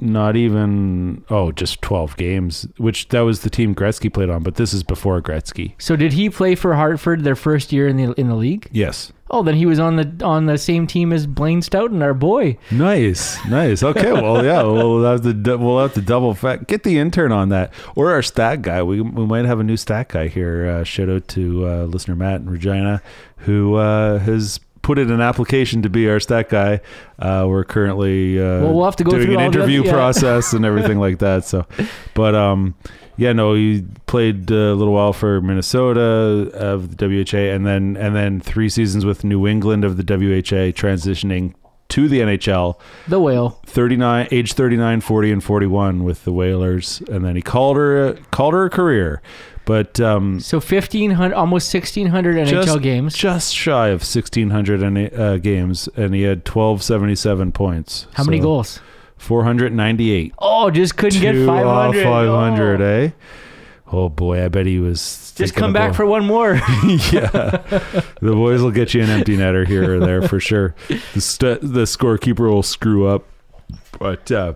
not 0.00 0.36
even, 0.36 1.24
oh, 1.30 1.52
just 1.52 1.82
12 1.82 2.16
games, 2.16 2.66
which 2.76 3.08
that 3.08 3.20
was 3.20 3.40
the 3.40 3.50
team 3.50 3.74
Gretzky 3.74 4.12
played 4.12 4.30
on, 4.30 4.42
but 4.42 4.56
this 4.56 4.72
is 4.72 4.82
before 4.82 5.20
Gretzky. 5.20 5.74
So 5.78 5.96
did 5.96 6.12
he 6.12 6.30
play 6.30 6.54
for 6.54 6.74
Hartford 6.74 7.24
their 7.24 7.36
first 7.36 7.72
year 7.72 7.88
in 7.88 7.96
the 7.96 8.12
in 8.12 8.28
the 8.28 8.36
league? 8.36 8.68
Yes. 8.72 9.12
Oh, 9.30 9.42
then 9.42 9.56
he 9.56 9.66
was 9.66 9.78
on 9.78 9.96
the 9.96 10.24
on 10.24 10.46
the 10.46 10.56
same 10.56 10.86
team 10.86 11.12
as 11.12 11.26
Blaine 11.26 11.60
Stoughton, 11.60 12.02
our 12.02 12.14
boy. 12.14 12.56
Nice, 12.70 13.44
nice. 13.46 13.82
Okay, 13.82 14.12
well, 14.12 14.42
yeah, 14.44 14.62
we'll 14.62 15.04
have 15.04 15.22
to 15.22 15.56
we'll 15.56 15.80
have 15.80 15.92
to 15.94 16.00
double 16.00 16.32
fact 16.34 16.66
get 16.66 16.82
the 16.82 16.98
intern 16.98 17.30
on 17.30 17.50
that 17.50 17.72
or 17.94 18.10
our 18.10 18.22
stat 18.22 18.62
guy. 18.62 18.82
We 18.82 19.00
we 19.02 19.26
might 19.26 19.44
have 19.44 19.60
a 19.60 19.64
new 19.64 19.76
stat 19.76 20.08
guy 20.08 20.28
here. 20.28 20.66
Uh, 20.66 20.84
shout 20.84 21.10
out 21.10 21.28
to 21.28 21.66
uh, 21.66 21.84
listener 21.84 22.16
Matt 22.16 22.40
and 22.40 22.50
Regina, 22.50 23.02
who 23.38 23.74
uh, 23.74 24.18
has 24.20 24.60
put 24.82 24.98
in 24.98 25.10
an 25.10 25.20
application 25.20 25.82
to 25.82 25.90
be 25.90 26.08
our 26.08 26.20
stat 26.20 26.48
guy. 26.48 26.80
Uh, 27.18 27.46
we're 27.48 27.64
currently 27.64 28.38
uh, 28.38 28.62
Well, 28.62 28.74
we'll 28.74 28.84
have 28.84 28.96
to 28.96 29.04
go 29.04 29.12
doing 29.12 29.24
through 29.24 29.38
an 29.38 29.44
interview 29.44 29.80
other- 29.80 29.88
yeah. 29.88 29.92
process 29.92 30.52
and 30.52 30.64
everything 30.64 30.98
like 30.98 31.18
that. 31.18 31.44
So, 31.44 31.66
but 32.14 32.34
um, 32.34 32.74
yeah, 33.16 33.32
no, 33.32 33.54
he 33.54 33.84
played 34.06 34.50
a 34.50 34.74
little 34.74 34.94
while 34.94 35.12
for 35.12 35.40
Minnesota 35.40 36.50
of 36.54 36.96
the 36.96 37.06
WHA, 37.06 37.54
and 37.54 37.66
then 37.66 37.96
and 37.96 38.14
then 38.14 38.40
three 38.40 38.68
seasons 38.68 39.04
with 39.04 39.24
New 39.24 39.46
England 39.46 39.84
of 39.84 39.96
the 39.96 40.04
WHA, 40.04 40.72
transitioning 40.72 41.54
to 41.88 42.06
the 42.08 42.20
NHL. 42.20 42.78
The 43.08 43.18
whale. 43.18 43.60
39 43.66 44.28
age 44.30 44.52
39 44.52 45.00
40 45.00 45.32
and 45.32 45.42
41 45.44 46.04
with 46.04 46.24
the 46.24 46.32
whalers 46.32 47.02
and 47.10 47.24
then 47.24 47.34
he 47.34 47.42
called 47.42 47.76
her 47.76 48.14
called 48.30 48.52
her 48.54 48.66
a 48.66 48.70
career 48.70 49.22
but 49.68 50.00
um 50.00 50.40
So 50.40 50.58
fifteen 50.60 51.10
hundred, 51.12 51.34
almost 51.36 51.68
sixteen 51.68 52.06
hundred 52.08 52.36
NHL 52.48 52.64
just, 52.64 52.80
games. 52.82 53.14
just 53.14 53.54
shy 53.54 53.88
of 53.88 54.00
1600 54.00 55.14
uh, 55.14 55.36
games 55.36 55.88
and 55.94 56.14
he 56.14 56.22
had 56.22 56.38
1277 56.38 57.52
points 57.52 58.06
How 58.14 58.24
many 58.24 58.40
goals? 58.40 58.80
498 59.18 60.32
Oh, 60.38 60.70
just 60.70 60.96
couldn't 60.96 61.20
get 61.20 61.32
Two 61.32 61.46
five 61.46 61.66
off 61.66 61.94
hundred. 61.94 62.04
500 62.04 62.80
eh 62.80 63.10
oh 63.90 64.08
boy 64.08 64.44
i 64.44 64.48
bet 64.48 64.64
he 64.66 64.78
was 64.78 65.32
Just 65.36 65.54
come 65.54 65.72
back 65.72 65.94
for 65.94 66.04
one 66.06 66.24
more. 66.24 66.54
yeah, 67.12 67.62
the 68.20 68.32
boys 68.34 68.60
will 68.62 68.70
get 68.72 68.92
you 68.94 69.02
an 69.02 69.08
empty 69.10 69.36
netter 69.36 69.66
here 69.66 69.94
or 69.96 70.00
there 70.00 70.22
for 70.22 70.40
sure. 70.40 70.74
The 71.14 71.20
st- 71.20 71.60
the 71.60 71.84
scorekeeper 71.84 72.50
will 72.50 72.62
screw 72.64 73.06
up, 73.06 73.24
but 73.98 74.30
uh, 74.32 74.54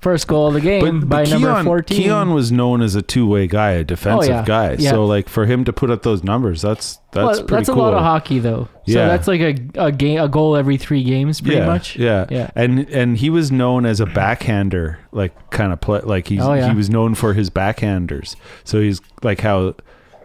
First 0.00 0.28
goal 0.28 0.48
of 0.48 0.54
the 0.54 0.62
game 0.62 1.00
by 1.08 1.24
number 1.24 1.52
Keon, 1.52 1.64
fourteen. 1.66 2.02
Keon 2.02 2.32
was 2.32 2.50
known 2.50 2.80
as 2.80 2.94
a 2.94 3.02
two 3.02 3.26
way 3.26 3.46
guy, 3.46 3.72
a 3.72 3.84
defensive 3.84 4.30
Oh, 4.30 4.34
yeah. 4.34 4.44
guy. 4.46 4.76
Yeah. 4.78 4.92
So 4.92 5.04
like 5.04 5.28
for 5.28 5.44
him 5.44 5.62
to 5.64 5.74
put 5.74 5.90
up 5.90 6.02
those 6.04 6.24
numbers, 6.24 6.62
that's 6.62 6.98
that's 7.12 7.16
Well, 7.38 7.44
pretty 7.44 7.54
that's 7.56 7.68
cool. 7.68 7.80
a 7.80 7.82
lot 7.82 7.92
of 7.94 8.00
hockey, 8.00 8.38
though. 8.38 8.64
So 8.86 8.98
Yeah. 8.98 9.08
that's 9.08 9.28
like 9.28 9.40
a 9.42 9.56
a 9.74 9.92
game, 9.92 10.18
a 10.18 10.26
goal 10.26 10.56
every 10.56 10.78
three 10.78 11.04
games, 11.04 11.42
pretty 11.42 11.58
yeah, 11.58 11.66
much. 11.66 11.96
Yeah, 11.96 12.24
Yeah. 12.30 12.50
And 12.54 12.88
and 12.88 13.18
he 13.18 13.28
was 13.28 13.52
known 13.52 13.84
as 13.84 14.00
a 14.00 14.06
backhander, 14.06 14.98
like 15.12 15.50
kind 15.50 15.70
of 15.70 15.82
play. 15.82 16.00
Like 16.00 16.28
he's 16.28 16.40
Oh, 16.40 16.54
he 16.54 16.74
was 16.74 16.88
known 16.88 17.14
for 17.14 17.34
his 17.34 17.50
backhanders. 17.50 18.36
So 18.64 18.80
he's 18.80 19.02
like 19.22 19.40
how. 19.42 19.74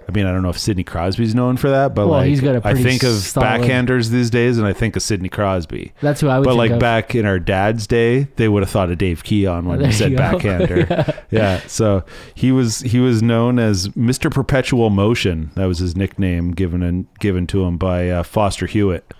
I 0.07 0.11
mean, 0.11 0.25
I 0.27 0.31
don't 0.31 0.43
know 0.43 0.49
if 0.49 0.59
Sidney 0.59 0.83
Crosby's 0.83 1.33
known 1.33 1.57
for 1.57 1.69
that, 1.69 1.95
but 1.95 2.07
Well, 2.07 2.19
like 2.19 2.27
he's 2.27 2.39
got 2.41 2.53
a 2.55 2.59
I 2.59 2.73
pretty 2.73 2.83
think 2.83 3.03
of 3.03 3.13
solid- 3.13 3.45
backhanders 3.61 4.09
these 4.09 4.29
days, 4.29 4.57
and 4.59 4.67
I 4.67 4.71
think 4.73 4.95
of 4.95 5.01
Sidney 5.01 5.29
Crosby. 5.29 5.93
That's 6.01 6.21
who 6.21 6.27
I 6.27 6.37
would. 6.39 6.45
But 6.45 6.51
think 6.51 6.57
like 6.59 6.71
of. 6.71 6.79
back 6.79 7.15
in 7.15 7.25
our 7.25 7.39
dad's 7.39 7.87
day, 7.87 8.27
they 8.35 8.47
would 8.47 8.61
have 8.61 8.69
thought 8.69 8.91
of 8.91 8.97
Dave 8.99 9.23
Keon 9.23 9.65
when 9.65 9.79
There 9.79 9.87
we 9.87 9.93
said 9.93 10.11
you 10.11 10.17
go. 10.17 10.23
backhander. 10.33 10.85
Yeah. 10.89 11.21
yeah. 11.31 11.61
So 11.67 12.03
he 12.35 12.51
was 12.51 12.81
he 12.81 12.99
was 12.99 13.23
known 13.23 13.57
as 13.57 13.87
Mr. 13.89 14.31
Perpetual 14.31 14.89
Motion. 14.91 15.49
That 15.55 15.65
was 15.65 15.79
his 15.79 15.95
nickname 15.95 16.51
given 16.51 16.83
and 16.83 17.07
given 17.19 17.47
to 17.47 17.63
him 17.63 17.77
by 17.77 18.09
uh, 18.09 18.21
Foster 18.23 18.67
Hewitt, 18.67 19.11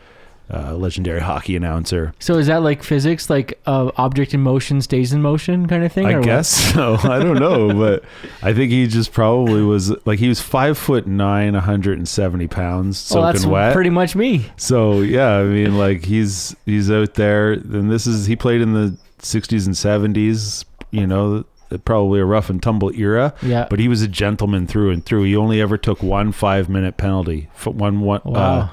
uh, 0.54 0.76
legendary 0.76 1.20
hockey 1.22 1.56
announcer. 1.56 2.14
So 2.20 2.36
is 2.38 2.48
that 2.48 2.62
like 2.62 2.84
physics, 2.84 3.30
like 3.30 3.60
uh, 3.66 3.92
object 3.98 4.34
in 4.34 4.42
motion 4.42 4.82
stays 4.82 5.12
in 5.14 5.22
motion 5.22 5.68
kind 5.68 5.84
of 5.84 5.92
thing? 5.92 6.06
I 6.06 6.14
or 6.14 6.18
what? 6.20 6.26
guess 6.26 6.48
so. 6.74 6.98
I 7.04 7.20
don't 7.20 7.40
know, 7.40 7.74
but 7.74 8.04
I 8.44 8.54
think 8.54 8.72
he 8.72 8.88
just 8.88 9.12
probably 9.12 9.62
was 9.64 9.92
like 10.06 10.20
he 10.20 10.28
was 10.28 10.42
five 10.42 10.78
foot 10.78 11.08
nine, 11.08 11.54
170 11.54 12.48
pounds, 12.48 13.12
Well, 13.14 13.24
that's 13.24 13.40
soaking 13.40 13.52
wet. 13.52 13.74
pretty 13.74 13.90
much 13.90 14.16
me. 14.16 14.52
So 14.58 15.02
yeah, 15.02 15.38
I 15.38 15.44
mean, 15.44 15.78
like 15.78 16.06
he's 16.06 16.56
he's 16.66 16.92
out 16.92 17.16
there. 17.16 17.54
And 17.54 17.90
this 17.92 18.06
is 18.08 18.26
he 18.28 18.36
played 18.36 18.62
in 18.62 18.74
the 18.74 18.98
'60s 19.20 19.66
and 19.66 19.76
'70s. 19.76 20.66
You 20.92 21.08
know, 21.08 21.44
probably 21.84 22.20
a 22.20 22.26
rough 22.26 22.50
and 22.50 22.62
tumble 22.62 22.92
era. 22.96 23.34
Yeah. 23.42 23.68
But 23.70 23.80
he 23.80 23.88
was 23.88 24.02
a 24.02 24.08
gentleman 24.08 24.68
through 24.68 24.92
and 24.92 25.04
through. 25.04 25.24
He 25.24 25.36
only 25.36 25.60
ever 25.60 25.78
took 25.78 26.02
one 26.04 26.32
five 26.32 26.70
minute 26.70 26.98
penalty. 26.98 27.50
One 27.64 28.02
one. 28.02 28.22
Wow. 28.24 28.40
Uh, 28.60 28.70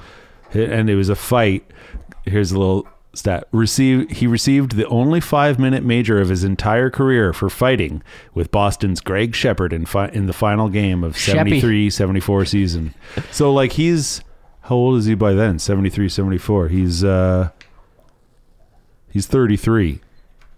and 0.53 0.89
it 0.89 0.95
was 0.95 1.09
a 1.09 1.15
fight. 1.15 1.65
Here's 2.25 2.51
a 2.51 2.57
little 2.59 2.87
stat 3.15 3.47
received 3.51 4.11
he 4.13 4.25
received 4.25 4.75
the 4.75 4.87
only 4.87 5.19
five 5.19 5.59
minute 5.59 5.83
major 5.83 6.19
of 6.19 6.29
his 6.29 6.43
entire 6.43 6.89
career 6.89 7.31
for 7.31 7.47
fighting 7.49 8.01
with 8.33 8.49
Boston's 8.49 9.01
Gregg 9.01 9.35
Sheppard 9.35 9.71
in 9.71 9.85
fi- 9.85 10.07
in 10.09 10.25
the 10.25 10.33
final 10.33 10.67
game 10.67 11.03
of 11.03 11.13
Sheppy. 11.15 11.33
73 11.35 11.89
74 11.91 12.45
season. 12.45 12.93
So 13.31 13.53
like 13.53 13.73
he's 13.73 14.21
how 14.61 14.75
old 14.75 14.97
is 14.97 15.05
he 15.05 15.13
by 15.13 15.33
then? 15.33 15.59
73 15.59 16.09
74. 16.09 16.69
He's 16.69 17.03
uh 17.03 17.49
he's 19.11 19.27
33. 19.27 20.01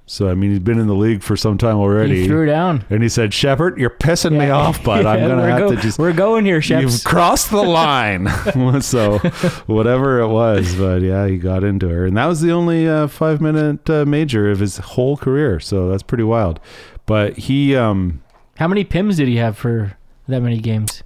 So 0.07 0.30
I 0.30 0.36
mean 0.36 0.52
he's 0.52 0.60
been 0.60 0.77
in 0.77 0.86
the 0.86 0.94
league 0.95 1.23
for 1.23 1.36
some 1.36 1.57
time 1.57 1.77
already. 1.77 2.22
He 2.22 2.27
threw 2.27 2.45
down. 2.45 2.86
and 2.91 3.02
he 3.02 3.10
said, 3.10 3.34
"Sheppard, 3.34 3.80
you're 3.80 3.90
pissing 3.90 4.38
me 4.38 4.52
off, 4.52 4.84
but 4.84 5.03
I'm 5.06 5.19
going 5.27 5.38
to 5.40 5.44
have 5.45 5.60
go- 5.60 5.76
to 5.76 5.82
just 5.82 5.98
We're 5.98 6.14
going 6.14 6.45
here, 6.45 6.61
Sheppard. 6.61 6.91
You've 6.91 7.03
crossed 7.03 7.49
the 7.49 7.64
line. 7.64 8.27
so, 8.82 9.18
whatever 9.65 10.19
it 10.19 10.27
was, 10.27 10.76
but 10.76 11.02
yeah, 11.02 11.26
he 11.27 11.38
got 11.38 11.64
into 11.64 11.90
her, 11.90 12.06
and 12.06 12.15
that 12.18 12.27
was 12.27 12.41
the 12.41 12.52
only 12.52 12.88
uh, 12.88 13.07
five 13.07 13.41
minute 13.41 13.90
uh, 13.90 14.06
major 14.06 14.52
of 14.52 14.60
his 14.60 14.77
whole 14.77 15.18
career. 15.18 15.60
So 15.60 15.90
that's 15.90 16.03
pretty 16.03 16.23
wild. 16.23 16.60
But 17.07 17.38
he, 17.38 17.76
um, 17.76 18.22
How 18.57 18.68
many 18.68 18.86
pims 18.86 19.18
did 19.18 19.27
he 19.27 19.38
have 19.38 19.57
for 19.57 19.98
that 20.27 20.41
many 20.41 20.60
games? 20.60 21.02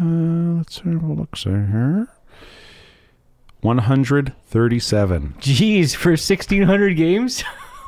uh, 0.00 0.04
let's 0.56 0.78
have 0.78 1.02
a 1.02 1.12
look 1.12 1.36
see 1.36 1.50
here. 1.50 2.08
One 3.60 3.78
hundred 3.78 4.32
thirty-seven. 4.46 5.34
Jeez, 5.40 5.94
for 5.94 6.10
1,600 6.12 6.96
games? 6.96 7.42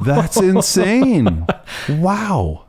That's 0.05 0.37
insane. 0.41 1.47
wow. 1.89 2.67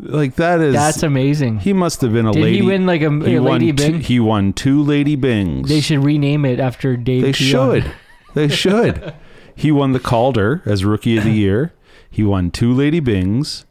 Like 0.00 0.36
that 0.36 0.60
is. 0.60 0.74
That's 0.74 1.02
amazing. 1.02 1.58
he 1.58 1.72
must 1.72 2.00
have 2.02 2.12
been 2.12 2.26
a 2.26 2.32
Did 2.32 2.42
lady. 2.42 2.56
he 2.58 2.62
win 2.62 2.86
like 2.86 3.02
a, 3.02 3.06
a 3.06 3.40
won 3.40 3.44
Lady 3.60 3.72
two, 3.72 3.92
Byng? 3.92 4.00
He 4.00 4.20
won 4.20 4.52
two 4.52 4.80
Lady 4.82 5.16
Byngs. 5.16 5.66
They 5.66 5.80
should 5.80 6.04
rename 6.04 6.44
it 6.44 6.60
after 6.60 6.96
Dave 6.96 7.22
They 7.22 7.32
Keon. 7.32 7.80
should. 7.82 7.92
They 8.34 8.48
should. 8.54 9.12
he 9.56 9.72
won 9.72 9.92
the 9.92 9.98
Calder 10.00 10.62
as 10.64 10.84
Rookie 10.84 11.16
of 11.16 11.24
the 11.24 11.30
Year. 11.44 11.72
He 12.08 12.22
won 12.22 12.50
two 12.52 12.72
Lady 12.72 13.00
Byngs. 13.00 13.64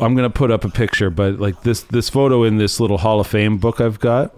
I'm 0.00 0.14
gonna 0.14 0.30
put 0.30 0.50
up 0.50 0.64
a 0.64 0.68
picture. 0.68 1.08
But 1.10 1.38
like 1.38 1.62
this 1.62 1.82
this 1.84 2.10
photo 2.10 2.42
in 2.42 2.58
this 2.58 2.80
little 2.80 2.98
Hall 2.98 3.20
of 3.20 3.26
Fame 3.26 3.56
book 3.58 3.80
I've 3.80 4.00
got 4.00 4.34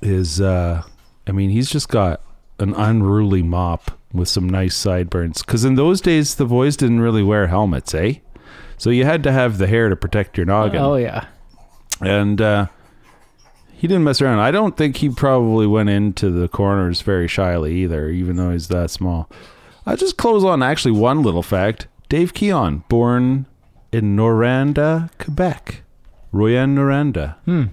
is 0.00 0.40
uh, 0.40 0.82
I 1.26 1.32
mean 1.32 1.50
he's 1.50 1.70
just 1.70 1.88
got 1.88 2.22
an 2.58 2.74
unruly 2.74 3.42
mop 3.42 3.98
with 4.12 4.28
some 4.28 4.48
nice 4.48 4.76
sideburns. 4.76 5.42
Because 5.42 5.64
in 5.64 5.74
those 5.74 6.00
days, 6.00 6.34
the 6.36 6.44
boys 6.44 6.76
didn't 6.76 7.00
really 7.00 7.22
wear 7.22 7.46
helmets, 7.48 7.94
eh? 7.94 8.14
So 8.76 8.90
you 8.90 9.04
had 9.04 9.22
to 9.24 9.32
have 9.32 9.58
the 9.58 9.66
hair 9.66 9.88
to 9.88 9.96
protect 9.96 10.36
your 10.36 10.46
noggin. 10.46 10.80
oh 10.80 10.96
yeah. 10.96 11.26
And 12.00 12.40
uh, 12.40 12.66
he 13.72 13.86
didn't 13.86 14.04
mess 14.04 14.20
around. 14.20 14.40
I 14.40 14.50
don't 14.50 14.76
think 14.76 14.96
he 14.96 15.08
probably 15.08 15.66
went 15.66 15.88
into 15.88 16.30
the 16.30 16.48
corners 16.48 17.00
very 17.00 17.28
shyly 17.28 17.74
either, 17.76 18.08
even 18.08 18.36
though 18.36 18.50
he's 18.50 18.68
that 18.68 18.90
small. 18.90 19.30
I 19.86 19.96
just 19.96 20.16
close 20.16 20.44
on 20.44 20.62
actually 20.62 20.92
one 20.92 21.22
little 21.22 21.42
fact. 21.42 21.88
Dave 22.08 22.34
Keon, 22.34 22.84
born 22.88 23.46
in 23.90 24.16
Noranda, 24.16 25.10
Quebec. 25.18 25.82
Rouyn 26.32 26.74
Noranda. 26.74 27.36
Hmm. 27.44 27.64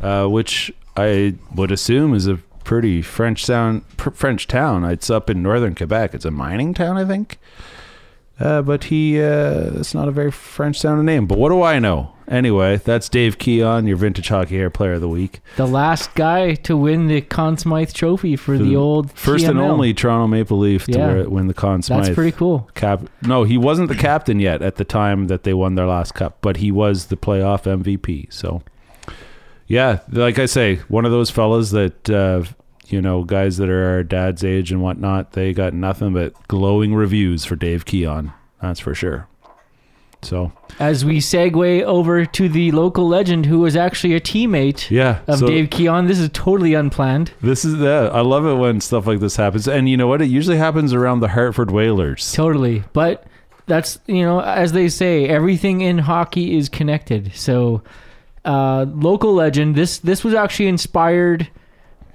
Uh, 0.00 0.26
which 0.26 0.72
I 0.96 1.34
would 1.54 1.70
assume 1.70 2.12
is 2.14 2.26
a 2.26 2.36
pretty 2.64 3.02
French 3.02 3.44
sound, 3.44 3.84
pr- 3.96 4.10
French 4.10 4.46
town. 4.48 4.84
It's 4.84 5.10
up 5.10 5.30
in 5.30 5.42
northern 5.42 5.74
Quebec. 5.74 6.14
It's 6.14 6.24
a 6.24 6.30
mining 6.30 6.74
town, 6.74 6.96
I 6.96 7.04
think. 7.04 7.38
Uh, 8.42 8.60
but 8.60 8.84
he, 8.84 9.20
uh, 9.22 9.70
it's 9.78 9.94
not 9.94 10.08
a 10.08 10.10
very 10.10 10.32
French 10.32 10.80
sounding 10.80 11.06
name. 11.06 11.26
But 11.26 11.38
what 11.38 11.50
do 11.50 11.62
I 11.62 11.78
know? 11.78 12.12
Anyway, 12.28 12.76
that's 12.78 13.08
Dave 13.08 13.38
Keon, 13.38 13.86
your 13.86 13.96
vintage 13.96 14.28
hockey 14.28 14.56
hair 14.56 14.70
player 14.70 14.94
of 14.94 15.00
the 15.00 15.08
week. 15.08 15.40
The 15.56 15.66
last 15.66 16.14
guy 16.14 16.54
to 16.54 16.76
win 16.76 17.06
the 17.06 17.20
Conn 17.20 17.56
Smythe 17.58 17.92
Trophy 17.92 18.36
for 18.36 18.56
the 18.58 18.74
old 18.74 19.12
first 19.12 19.44
and 19.44 19.58
only 19.60 19.92
Toronto 19.94 20.26
Maple 20.26 20.58
Leaf 20.58 20.86
to 20.86 20.92
Yeah. 20.98 21.22
win 21.24 21.46
the 21.46 21.54
Conn 21.54 21.82
Smythe. 21.82 22.04
That's 22.04 22.14
pretty 22.14 22.32
cool. 22.32 22.70
Cap. 22.74 23.02
No, 23.22 23.44
he 23.44 23.58
wasn't 23.58 23.88
the 23.88 23.94
captain 23.96 24.40
yet 24.40 24.62
at 24.62 24.76
the 24.76 24.84
time 24.84 25.26
that 25.28 25.44
they 25.44 25.52
won 25.54 25.74
their 25.74 25.86
last 25.86 26.14
cup, 26.14 26.38
but 26.40 26.56
he 26.56 26.72
was 26.72 27.06
the 27.06 27.16
playoff 27.16 27.64
MVP. 27.66 28.26
So, 28.30 28.62
yeah, 29.66 30.00
like 30.10 30.38
I 30.38 30.46
say, 30.46 30.76
one 30.88 31.04
of 31.04 31.12
those 31.12 31.30
fellas 31.30 31.70
that 31.70 32.08
uh, 32.10 32.42
you 32.88 33.00
know, 33.00 33.24
guys 33.24 33.56
that 33.56 33.68
are 33.68 33.90
our 33.90 34.02
dad's 34.02 34.44
age 34.44 34.72
and 34.72 34.82
whatnot, 34.82 35.32
they 35.32 35.52
got 35.52 35.72
nothing 35.72 36.12
but 36.12 36.34
glowing 36.48 36.94
reviews 36.94 37.44
for 37.44 37.56
Dave 37.56 37.84
Keon. 37.84 38.32
That's 38.60 38.80
for 38.80 38.94
sure. 38.94 39.28
So 40.22 40.52
As 40.78 41.04
we 41.04 41.18
segue 41.18 41.82
over 41.82 42.24
to 42.24 42.48
the 42.48 42.70
local 42.70 43.08
legend 43.08 43.46
who 43.46 43.58
was 43.58 43.74
actually 43.74 44.14
a 44.14 44.20
teammate 44.20 44.88
yeah, 44.88 45.18
of 45.26 45.40
so 45.40 45.46
Dave 45.48 45.70
Keon, 45.70 46.06
this 46.06 46.20
is 46.20 46.30
totally 46.32 46.74
unplanned. 46.74 47.32
This 47.40 47.64
is 47.64 47.78
the. 47.78 48.10
I 48.12 48.20
love 48.20 48.46
it 48.46 48.54
when 48.54 48.80
stuff 48.80 49.06
like 49.06 49.18
this 49.18 49.34
happens, 49.36 49.66
and 49.66 49.88
you 49.88 49.96
know 49.96 50.06
what? 50.06 50.22
It 50.22 50.26
usually 50.26 50.58
happens 50.58 50.94
around 50.94 51.20
the 51.20 51.28
Hartford 51.28 51.72
Whalers. 51.72 52.32
Totally. 52.32 52.84
But 52.92 53.26
that's, 53.66 53.98
you 54.06 54.22
know, 54.22 54.40
as 54.40 54.72
they 54.72 54.88
say, 54.88 55.26
everything 55.26 55.80
in 55.80 55.98
hockey 55.98 56.56
is 56.56 56.68
connected. 56.68 57.32
So, 57.34 57.82
uh, 58.44 58.86
local 58.88 59.34
legend, 59.34 59.74
this 59.74 59.98
this 59.98 60.22
was 60.22 60.34
actually 60.34 60.68
inspired 60.68 61.48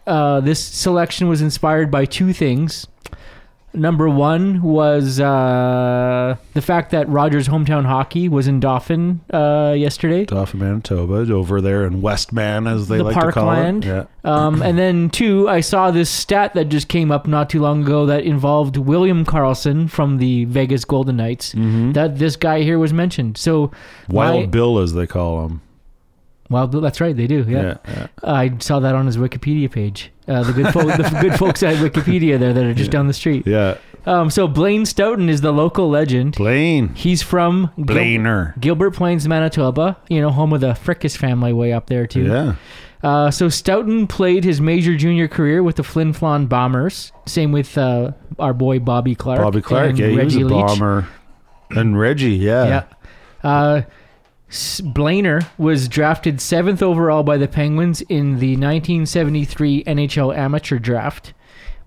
uh, 0.08 0.40
this 0.42 0.64
selection 0.64 1.28
was 1.28 1.42
inspired 1.42 1.92
by 1.92 2.06
two 2.06 2.34
things. 2.34 2.88
number 3.74 4.10
one 4.10 4.60
was 4.64 5.20
uh, 5.20 6.36
the 6.54 6.62
fact 6.64 6.90
that 6.92 7.08
Rogers 7.10 7.48
hometown 7.48 7.86
hockey 7.86 8.28
was 8.28 8.48
in 8.48 8.60
Dauphin 8.60 9.20
uh, 9.32 9.76
yesterday. 9.78 10.26
Dauphin, 10.26 10.60
Manitoba, 10.62 11.32
over 11.32 11.62
there 11.62 11.86
in 11.86 12.02
Westman, 12.02 12.66
as 12.66 12.88
they 12.88 12.98
the 12.98 13.04
like 13.04 13.20
to 13.20 13.32
call 13.32 13.52
it. 13.52 13.86
Yeah. 13.86 14.06
Um, 14.24 14.62
and 14.64 14.80
then 14.80 15.10
two, 15.12 15.48
I 15.48 15.60
saw 15.62 15.92
this 15.92 16.10
stat 16.10 16.54
that 16.56 16.66
just 16.70 16.88
came 16.88 17.12
up 17.12 17.28
not 17.28 17.50
too 17.52 17.62
long 17.62 17.84
ago 17.84 18.08
that 18.08 18.24
involved 18.24 18.78
William 18.78 19.24
Karlsson 19.26 19.90
from 19.90 20.18
the 20.18 20.46
Vegas 20.46 20.84
Golden 20.84 21.18
Knights. 21.18 21.52
That 21.54 22.18
this 22.18 22.36
guy 22.36 22.62
here 22.64 22.80
was 22.80 22.94
mentioned. 22.94 23.38
So 23.38 23.68
Mm-hmm. 23.68 24.14
Wild 24.14 24.40
my- 24.42 24.46
Bill, 24.48 24.80
as 24.80 24.94
they 24.94 25.06
call 25.06 25.46
him. 25.46 25.62
Bill. 26.50 26.68
That's 26.82 27.00
right, 27.02 27.16
they 27.16 27.28
do. 27.28 27.46
Yeah, 27.48 27.62
Yeah, 27.62 27.78
yeah. 27.88 28.08
I 28.24 28.58
saw 28.60 28.80
that 28.80 28.96
on 28.96 29.06
his 29.06 29.18
Wikipedia 29.18 29.72
page. 29.72 30.12
Uh, 30.28 30.44
the 30.44 30.54
good 30.54 30.74
folk, 30.74 30.88
the 30.88 31.18
good 31.22 31.36
folks 31.40 31.64
at 31.64 31.76
Wikipedia 31.78 32.38
there 32.40 32.54
that 32.54 32.64
are 32.64 32.74
just 32.74 32.92
down 32.92 33.08
the 33.08 33.14
street. 33.14 33.46
Yeah. 33.48 33.78
Um, 34.06 34.30
so 34.30 34.48
Blaine 34.48 34.86
Stoughton 34.86 35.28
is 35.30 35.42
the 35.42 35.52
local 35.52 35.90
legend. 35.90 36.36
Blaine. 36.36 36.90
He's 36.96 37.22
from 37.22 37.72
Gil- 37.78 37.86
Blainer. 37.98 38.60
Gilbert 38.60 38.92
Plains, 38.92 39.28
Manitoba. 39.28 39.98
You 40.10 40.22
know, 40.22 40.30
home 40.30 40.54
of 40.54 40.62
the 40.62 40.72
Frickus 40.72 41.16
family 41.18 41.52
way 41.54 41.74
up 41.74 41.88
there 41.88 42.08
too. 42.08 42.24
Yeah. 42.26 42.56
Uh, 43.04 43.30
so 43.32 43.48
Stoughton 43.50 44.08
played 44.08 44.44
his 44.44 44.60
major 44.60 44.96
junior 44.98 45.28
career 45.28 45.62
with 45.62 45.76
the 45.76 45.84
Flin 45.84 46.14
Flon 46.14 46.50
Bombers. 46.50 47.12
Same 47.26 47.52
with 47.52 47.78
uh, 47.78 48.12
our 48.40 48.54
boy 48.54 48.80
Bobby 48.80 49.14
Clarke. 49.14 49.42
Bobby 49.42 49.62
Clarke. 49.62 49.90
and 49.92 50.00
Yeah, 50.00 50.08
he 50.08 50.18
Reggie 50.18 50.44
was 50.44 50.52
a 50.52 50.56
Leach. 50.56 50.66
bomber. 50.68 51.08
And 51.72 52.00
Reggie, 52.00 52.32
yeah. 52.32 52.66
Yeah. 52.66 52.84
Uh, 53.50 53.82
Blainer 54.50 55.46
was 55.58 55.88
drafted 55.88 56.40
seventh 56.40 56.82
overall 56.82 57.24
by 57.24 57.38
the 57.38 57.48
Penguins 57.48 58.02
in 58.02 58.40
the 58.40 58.52
1973 58.56 59.84
NHL 59.84 60.36
Amateur 60.36 60.80
Draft, 60.80 61.34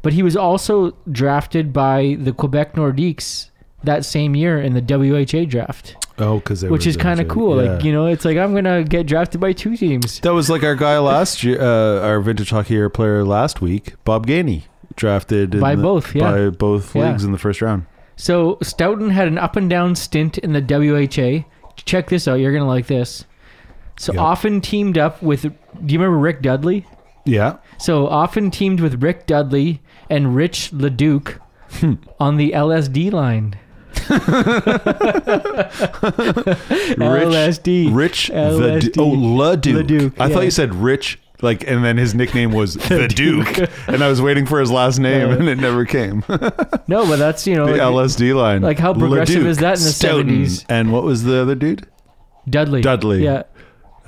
but 0.03 0.13
he 0.13 0.23
was 0.23 0.37
also 0.37 0.97
drafted 1.11 1.73
by 1.73 2.17
the 2.21 2.33
Quebec 2.33 2.75
Nordiques 2.75 3.51
that 3.83 4.05
same 4.05 4.37
year 4.37 4.61
in 4.61 4.75
the 4.75 4.83
WHA 4.83 5.47
Draft, 5.49 5.97
Oh, 6.19 6.37
because 6.39 6.63
which 6.65 6.87
is 6.87 6.99
kind 6.99 7.19
of 7.19 7.29
cool. 7.29 7.57
Like 7.57 7.83
you 7.83 7.93
know, 7.93 8.07
it's 8.07 8.27
like 8.27 8.37
I'm 8.37 8.55
gonna 8.55 8.85
get 8.85 9.07
drafted 9.07 9.41
by 9.41 9.53
two 9.55 9.75
teams. 9.77 10.21
That 10.21 10.35
was 10.35 10.51
like 10.51 10.63
our 10.63 10.75
guy 10.75 10.99
last 10.99 11.43
year, 11.43 11.59
uh, 11.61 12.07
our 12.07 12.21
vintage 12.21 12.51
hockey 12.51 12.87
player 12.91 13.25
last 13.25 13.63
week, 13.63 13.95
Bob 14.05 14.27
Gainey, 14.27 14.65
drafted 14.97 15.59
By 15.59 15.77
the- 15.77 15.83
both, 15.83 16.15
yeah. 16.15 16.31
by 16.31 16.51
both 16.51 16.95
Yeah. 16.95 17.09
leagues 17.11 17.25
in 17.25 17.33
the 17.33 17.39
first 17.39 17.63
round. 17.63 17.87
So 18.17 18.59
Stoughton 18.63 19.09
had 19.11 19.29
an 19.29 19.39
up 19.39 19.57
and 19.57 19.71
down 19.71 19.95
stint 19.95 20.37
in 20.37 20.53
the 20.53 20.61
WHA. 20.61 21.47
Check 21.85 22.09
this 22.09 22.27
out. 22.29 22.35
You're 22.35 22.53
gonna 22.53 22.67
like 22.67 22.87
this. 22.87 23.25
So 23.99 24.13
Yep. 24.13 24.23
often 24.23 24.61
teamed 24.61 24.97
up 24.99 25.23
with. 25.23 25.43
Do 25.43 25.51
you 25.87 25.99
remember 25.99 26.19
Rick 26.19 26.43
Dudley? 26.43 26.87
Yeah, 27.27 27.57
So 27.79 28.07
often 28.09 28.51
teamed 28.51 28.81
with 28.81 29.03
Rick 29.03 29.27
Dudley 29.27 29.83
and 30.09 30.35
Rich 30.35 30.73
Leduc 30.73 31.39
hmm. 31.73 31.95
on 32.19 32.39
the 32.39 32.53
LSD 32.53 33.13
line. 33.13 33.57
LSD. 36.99 37.95
Rich 37.95 38.29
the 38.29 38.35
LSD. 38.35 38.99
Oh 38.99 39.09
Leduc. 39.09 39.75
Leduc, 39.77 40.21
I 40.21 40.27
yeah. 40.27 40.35
thought 40.35 40.45
you 40.45 40.51
said 40.51 40.75
Rich, 40.75 41.19
like, 41.43 41.67
and 41.67 41.85
then 41.85 41.97
his 41.97 42.15
nickname 42.15 42.53
was 42.53 42.75
the 42.89 43.09
Duke, 43.09 43.59
and 43.89 44.03
I 44.03 44.09
was 44.09 44.21
waiting 44.21 44.47
for 44.47 44.61
his 44.61 44.71
last 44.71 44.99
name, 44.99 45.31
and 45.31 45.49
it 45.49 45.59
never 45.59 45.85
came. 45.85 46.25
No, 46.89 47.07
but 47.07 47.21
that's 47.21 47.47
you 47.47 47.55
know 47.55 47.67
the 47.67 47.73
like, 47.73 47.81
LSD 47.81 48.35
line. 48.35 48.63
like 48.63 48.79
how 48.79 48.93
progressive 48.93 49.47
is 49.47 49.59
that 49.59 49.79
in 49.79 49.85
the 49.85 49.91
70s? 49.91 50.65
And 50.69 50.93
what 50.93 51.05
was 51.05 51.23
the 51.23 51.41
other 51.41 51.55
dude? 51.55 51.87
Dudley. 52.49 52.81
Dudley. 52.81 53.23
Yeah. 53.23 53.45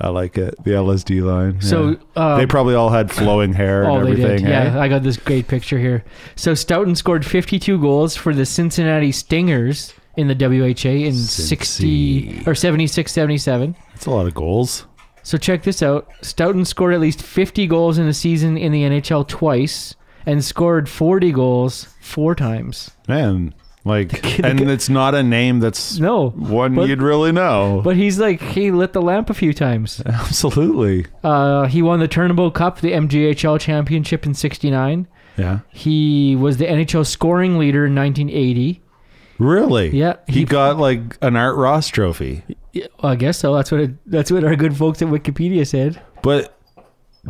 I 0.01 0.09
like 0.09 0.37
it. 0.37 0.61
The 0.65 0.71
LSD 0.71 1.23
line. 1.23 1.61
So, 1.61 1.91
yeah. 1.91 2.33
um, 2.33 2.39
they 2.39 2.45
probably 2.45 2.75
all 2.75 2.89
had 2.89 3.09
flowing 3.09 3.53
hair 3.53 3.83
and 3.83 4.01
everything. 4.01 4.39
did. 4.39 4.49
Yeah, 4.49 4.75
eh? 4.75 4.79
I 4.79 4.89
got 4.89 5.03
this 5.03 5.15
great 5.15 5.47
picture 5.47 5.79
here. 5.79 6.03
So 6.35 6.53
Stoughton 6.53 6.95
scored 6.95 7.25
52 7.25 7.79
goals 7.79 8.17
for 8.17 8.33
the 8.33 8.45
Cincinnati 8.45 9.13
Stingers 9.13 9.93
in 10.17 10.27
the 10.27 10.35
WHA 10.35 10.89
in 10.89 11.13
60 11.13 12.43
or 12.45 12.55
76 12.55 13.11
77. 13.11 13.75
That's 13.93 14.05
a 14.05 14.11
lot 14.11 14.27
of 14.27 14.33
goals. 14.33 14.85
So 15.23 15.37
check 15.37 15.63
this 15.63 15.81
out. 15.81 16.09
Stoughton 16.21 16.65
scored 16.65 16.93
at 16.93 16.99
least 16.99 17.21
50 17.21 17.65
goals 17.67 17.97
in 17.97 18.07
a 18.07 18.13
season 18.13 18.57
in 18.57 18.71
the 18.71 18.83
NHL 18.83 19.27
twice 19.27 19.95
and 20.25 20.43
scored 20.43 20.87
40 20.89 21.31
goals 21.31 21.87
four 22.01 22.35
times. 22.35 22.91
Man, 23.07 23.53
like, 23.85 24.39
and 24.43 24.59
it's 24.69 24.89
not 24.89 25.15
a 25.15 25.23
name 25.23 25.59
that's 25.59 25.97
No. 25.99 26.29
one 26.31 26.75
but- 26.75 26.87
you'd 26.89 27.01
really 27.01 27.31
know. 27.31 27.81
But 27.83 27.95
he's 27.95 28.19
like, 28.19 28.41
he 28.41 28.71
lit 28.71 28.93
the 28.93 29.01
lamp 29.01 29.29
a 29.29 29.33
few 29.33 29.53
times. 29.53 30.01
Absolutely. 30.05 31.05
Uh, 31.23 31.67
he 31.67 31.81
won 31.81 31.99
the 31.99 32.07
Turnbull 32.07 32.51
Cup, 32.51 32.81
the 32.81 32.91
MGHL 32.91 33.59
championship 33.59 34.25
in 34.25 34.33
69. 34.33 35.07
Yeah. 35.37 35.59
He 35.71 36.35
was 36.35 36.57
the 36.57 36.65
NHL 36.67 37.05
scoring 37.07 37.57
leader 37.57 37.85
in 37.85 37.95
1980. 37.95 38.81
Really? 39.43 39.95
Yeah, 39.97 40.15
He, 40.27 40.39
he- 40.39 40.45
got 40.45 40.77
like 40.77 41.17
an 41.21 41.35
Art 41.35 41.55
Ross 41.57 41.87
trophy. 41.87 42.43
Yeah, 42.71 42.87
well, 43.01 43.11
I 43.11 43.15
guess 43.15 43.37
so. 43.37 43.53
That's 43.53 43.71
what 43.71 43.81
it, 43.81 43.91
that's 44.09 44.31
what 44.31 44.43
our 44.43 44.55
good 44.55 44.75
folks 44.75 45.01
at 45.01 45.07
Wikipedia 45.07 45.65
said. 45.67 46.01
But 46.23 46.57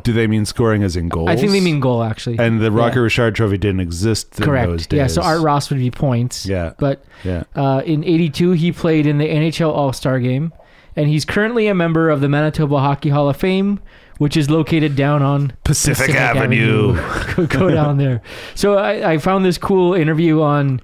do 0.02 0.14
they 0.14 0.26
mean 0.26 0.46
scoring 0.46 0.84
as 0.84 0.96
in 0.96 1.10
goals? 1.10 1.30
I 1.30 1.36
think 1.36 1.52
they 1.52 1.60
mean 1.60 1.80
goal 1.82 2.02
actually. 2.02 2.40
And 2.40 2.62
the 2.62 2.72
Rocket 2.72 2.96
Yeah. 2.98 3.02
Richard 3.04 3.36
trophy 3.36 3.58
didn't 3.58 3.82
exist 3.82 4.40
in 4.40 4.46
Correct. 4.46 4.70
those 4.70 4.88
days. 4.88 4.98
Yeah, 4.98 5.08
so 5.08 5.22
Art 5.22 5.42
Ross 5.42 5.70
would 5.70 5.80
be 5.80 5.92
points. 5.92 6.46
Yeah. 6.46 6.74
But 6.78 7.04
Yeah. 7.24 7.44
uh, 7.56 7.82
in 7.86 8.04
'82, 8.06 8.52
he 8.52 8.72
played 8.72 9.06
in 9.06 9.18
the 9.18 9.26
NHL 9.28 9.72
All 9.72 9.92
Star 9.92 10.20
Game, 10.20 10.54
and 10.96 11.10
he's 11.10 11.26
currently 11.26 11.68
a 11.68 11.76
member 11.76 12.10
of 12.10 12.22
the 12.22 12.30
Manitoba 12.30 12.80
Hockey 12.80 13.10
Hall 13.10 13.28
of 13.30 13.36
Fame, 13.36 13.82
which 14.20 14.38
is 14.38 14.50
located 14.50 14.96
down 14.96 15.22
on 15.22 15.52
Pacific 15.66 16.16
Avenue. 16.16 16.96
Go- 17.36 17.46
Go 17.60 17.70
down 17.70 17.98
there. 17.98 18.22
So 18.56 18.78
I, 18.78 19.14
I 19.14 19.18
found 19.18 19.44
this 19.44 19.58
cool 19.58 19.94
interview 19.94 20.42
on 20.42 20.80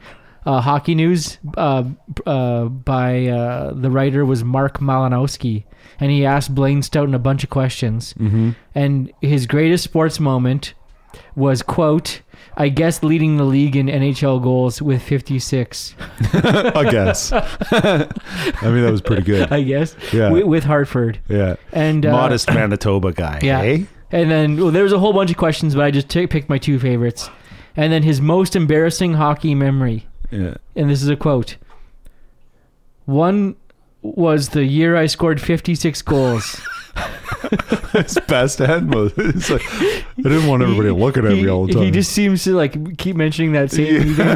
uh, 0.45 0.61
Hockey 0.61 0.95
News 0.95 1.37
uh, 1.57 1.83
uh, 2.25 2.65
by 2.65 3.27
uh, 3.27 3.73
the 3.73 3.91
writer 3.91 4.25
was 4.25 4.43
Mark 4.43 4.79
Malinowski, 4.79 5.65
and 5.99 6.11
he 6.11 6.25
asked 6.25 6.53
Blaine 6.55 6.81
Stoughton 6.81 7.13
a 7.13 7.19
bunch 7.19 7.43
of 7.43 7.49
questions. 7.49 8.13
Mm-hmm. 8.13 8.51
And 8.75 9.11
his 9.21 9.45
greatest 9.45 9.83
sports 9.83 10.19
moment 10.19 10.73
was 11.35 11.61
quote. 11.61 12.21
I 12.55 12.69
guess 12.69 13.03
leading 13.03 13.37
the 13.37 13.43
league 13.45 13.75
in 13.75 13.87
NHL 13.87 14.41
goals 14.43 14.81
with 14.81 15.01
56. 15.01 15.95
I 16.33 16.87
guess. 16.89 17.31
I 17.31 18.07
mean, 18.63 18.81
that 18.83 18.89
was 18.91 19.01
pretty 19.01 19.21
good. 19.21 19.51
I 19.51 19.61
guess. 19.61 19.95
Yeah. 20.13 20.29
With, 20.29 20.43
with 20.45 20.63
Hartford. 20.65 21.19
Yeah. 21.29 21.55
And 21.71 22.05
uh, 22.05 22.11
Modest 22.11 22.49
Manitoba 22.49 23.13
guy. 23.13 23.39
Yeah. 23.41 23.61
eh? 23.61 23.83
And 24.11 24.29
then 24.29 24.57
well, 24.57 24.71
there 24.71 24.83
was 24.83 24.93
a 24.93 24.99
whole 24.99 25.13
bunch 25.13 25.31
of 25.31 25.37
questions, 25.37 25.75
but 25.75 25.83
I 25.85 25.91
just 25.91 26.09
t- 26.09 26.27
picked 26.27 26.49
my 26.49 26.57
two 26.57 26.79
favorites. 26.79 27.29
And 27.75 27.93
then 27.93 28.03
his 28.03 28.19
most 28.19 28.55
embarrassing 28.55 29.13
hockey 29.13 29.55
memory. 29.55 30.07
Yeah. 30.31 30.55
And 30.75 30.89
this 30.89 31.01
is 31.01 31.09
a 31.09 31.15
quote. 31.15 31.57
One 33.05 33.55
was 34.01 34.49
the 34.49 34.63
year 34.65 34.95
I 34.95 35.07
scored 35.07 35.41
56 35.41 36.01
goals. 36.03 36.61
His 37.93 38.19
best 38.27 38.59
and 38.59 38.87
most. 38.87 39.15
It's 39.17 39.49
like, 39.49 39.63
I 39.73 40.03
didn't 40.17 40.47
want 40.47 40.61
everybody 40.61 40.91
looking 40.91 41.25
at 41.25 41.31
he, 41.31 41.43
me 41.43 41.49
all 41.49 41.65
the 41.65 41.73
time. 41.73 41.83
He 41.83 41.91
just 41.91 42.11
seems 42.11 42.43
to 42.43 42.53
like 42.53 42.97
keep 42.97 43.15
mentioning 43.15 43.53
that 43.53 43.71
same. 43.71 44.13
Thing. 44.13 44.27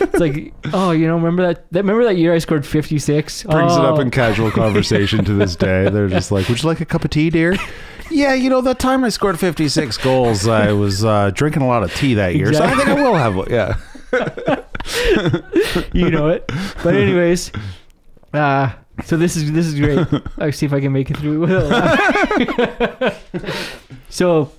It's 0.00 0.18
like, 0.18 0.52
oh, 0.74 0.90
you 0.90 1.06
know, 1.06 1.14
remember 1.14 1.46
that? 1.46 1.70
that 1.72 1.80
remember 1.80 2.04
that 2.04 2.16
year 2.16 2.34
I 2.34 2.38
scored 2.38 2.66
56? 2.66 3.44
brings 3.44 3.72
it 3.72 3.80
up 3.80 3.98
Oh. 3.98 4.00
in 4.00 4.10
casual 4.10 4.50
conversation 4.50 5.24
to 5.24 5.34
this 5.34 5.56
day. 5.56 5.88
They're 5.88 6.08
just 6.08 6.30
like, 6.30 6.48
"Would 6.48 6.62
you 6.62 6.68
like 6.68 6.80
a 6.80 6.84
cup 6.84 7.04
of 7.04 7.10
tea, 7.10 7.30
dear?" 7.30 7.56
Yeah, 8.10 8.34
you 8.34 8.50
know 8.50 8.60
that 8.62 8.78
time 8.78 9.04
I 9.04 9.10
scored 9.10 9.38
56 9.38 9.96
goals, 9.98 10.48
I 10.48 10.72
was 10.72 11.04
uh, 11.04 11.30
drinking 11.32 11.62
a 11.62 11.66
lot 11.66 11.82
of 11.82 11.94
tea 11.94 12.14
that 12.14 12.34
year, 12.34 12.52
so 12.52 12.64
I 12.64 12.74
think 12.74 12.88
I 12.88 12.94
will 12.94 13.14
have 13.14 13.36
one. 13.36 13.48
Yeah. 13.50 13.76
you 15.92 16.10
know 16.10 16.28
it. 16.28 16.50
But 16.82 16.94
anyways, 16.94 17.52
uh, 18.32 18.72
so 19.04 19.16
this 19.16 19.36
is 19.36 19.52
this 19.52 19.66
is 19.66 19.78
great. 19.78 20.06
I'll 20.38 20.52
see 20.52 20.66
if 20.66 20.72
I 20.72 20.80
can 20.80 20.92
make 20.92 21.10
it 21.10 21.16
through. 21.16 21.46
so 24.08 24.52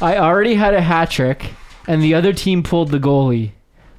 I 0.00 0.16
already 0.16 0.54
had 0.54 0.74
a 0.74 0.80
hat 0.80 1.10
trick, 1.10 1.50
and 1.86 2.02
the 2.02 2.14
other 2.14 2.32
team 2.32 2.62
pulled 2.62 2.90
the 2.90 2.98
goalie. 2.98 3.52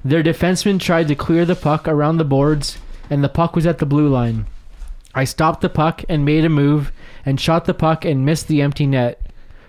Their 0.04 0.22
defenseman 0.22 0.80
tried 0.80 1.08
to 1.08 1.14
clear 1.14 1.44
the 1.44 1.56
puck 1.56 1.88
around 1.88 2.18
the 2.18 2.24
boards, 2.24 2.78
and 3.08 3.24
the 3.24 3.28
puck 3.28 3.56
was 3.56 3.66
at 3.66 3.78
the 3.78 3.86
blue 3.86 4.08
line. 4.08 4.46
I 5.14 5.24
stopped 5.24 5.60
the 5.60 5.68
puck 5.68 6.04
and 6.08 6.24
made 6.24 6.44
a 6.44 6.48
move 6.48 6.92
and 7.24 7.40
shot 7.40 7.64
the 7.64 7.74
puck 7.74 8.04
and 8.04 8.26
missed 8.26 8.48
the 8.48 8.60
empty 8.60 8.86
net 8.86 9.20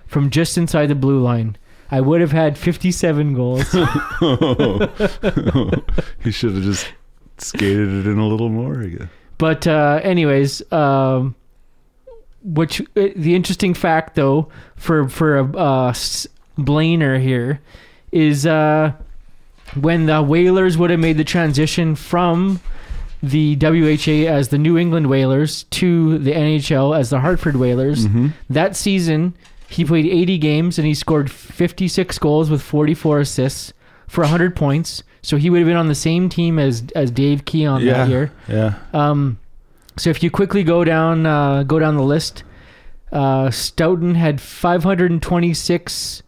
from 0.08 0.30
just 0.30 0.58
inside 0.58 0.88
the 0.88 0.96
blue 0.96 1.22
line. 1.22 1.58
I 1.92 2.02
would 2.02 2.22
have 2.22 2.32
had 2.32 2.58
57 2.58 3.34
goals. 3.34 3.72
he 6.24 6.32
should 6.32 6.56
have 6.56 6.64
just 6.64 6.92
skated 7.38 7.90
it 7.90 8.08
in 8.08 8.18
a 8.18 8.28
little 8.28 8.50
more. 8.50 8.82
I 8.82 8.88
guess. 8.88 9.08
But 9.38 9.68
uh, 9.68 10.00
anyways, 10.04 10.72
um, 10.72 11.36
which 12.44 12.82
uh, 12.82 13.10
the 13.16 13.36
interesting 13.36 13.74
fact 13.74 14.16
though 14.16 14.50
for 14.76 15.10
for 15.10 15.38
a 15.38 15.44
uh, 15.44 15.94
Blainer 16.58 17.22
here 17.22 17.62
is 18.12 18.46
uh, 18.46 18.94
when 19.80 20.06
the 20.06 20.24
Whalers 20.24 20.78
would 20.78 20.90
have 20.90 21.00
made 21.00 21.18
the 21.18 21.24
transition 21.24 21.96
from 21.96 22.62
the 23.22 23.56
WHA 23.58 24.32
as 24.32 24.50
the 24.50 24.58
New 24.58 24.78
England 24.78 25.08
Whalers 25.08 25.64
to 25.64 26.18
the 26.20 26.32
NHL 26.32 26.98
as 26.98 27.10
the 27.10 27.20
Hartford 27.20 27.56
Whalers. 27.56 28.06
That 28.50 28.76
season, 28.76 29.36
he 29.76 29.84
played 29.86 30.06
80 30.06 30.38
games 30.38 30.78
and 30.78 30.88
he 30.88 30.94
scored 30.94 31.30
56 31.30 32.18
goals 32.20 32.50
with 32.50 32.62
44 32.62 33.20
assists 33.20 33.74
for 34.08 34.22
100 34.22 34.56
points. 34.56 35.04
So 35.22 35.38
he 35.38 35.50
would 35.50 35.60
have 35.60 35.68
been 35.68 35.76
on 35.76 35.88
the 35.88 35.96
same 35.96 36.30
team 36.30 36.60
as 36.60 36.84
as 36.96 37.12
Dave 37.12 37.46
Keon 37.46 37.82
yeah. 37.82 37.94
that 37.94 38.10
year. 38.10 38.32
Yeah. 38.48 38.76
Um, 38.94 39.40
so 39.98 40.10
if 40.10 40.22
you 40.22 40.30
quickly 40.30 40.64
go 40.64 40.84
down 40.84 41.26
uh, 41.26 41.64
go 41.64 41.80
down 41.80 41.96
the 41.98 42.04
list, 42.04 42.44
uh, 43.12 43.50
Stoughton 43.50 44.16
had 44.16 44.40
526 44.40 46.24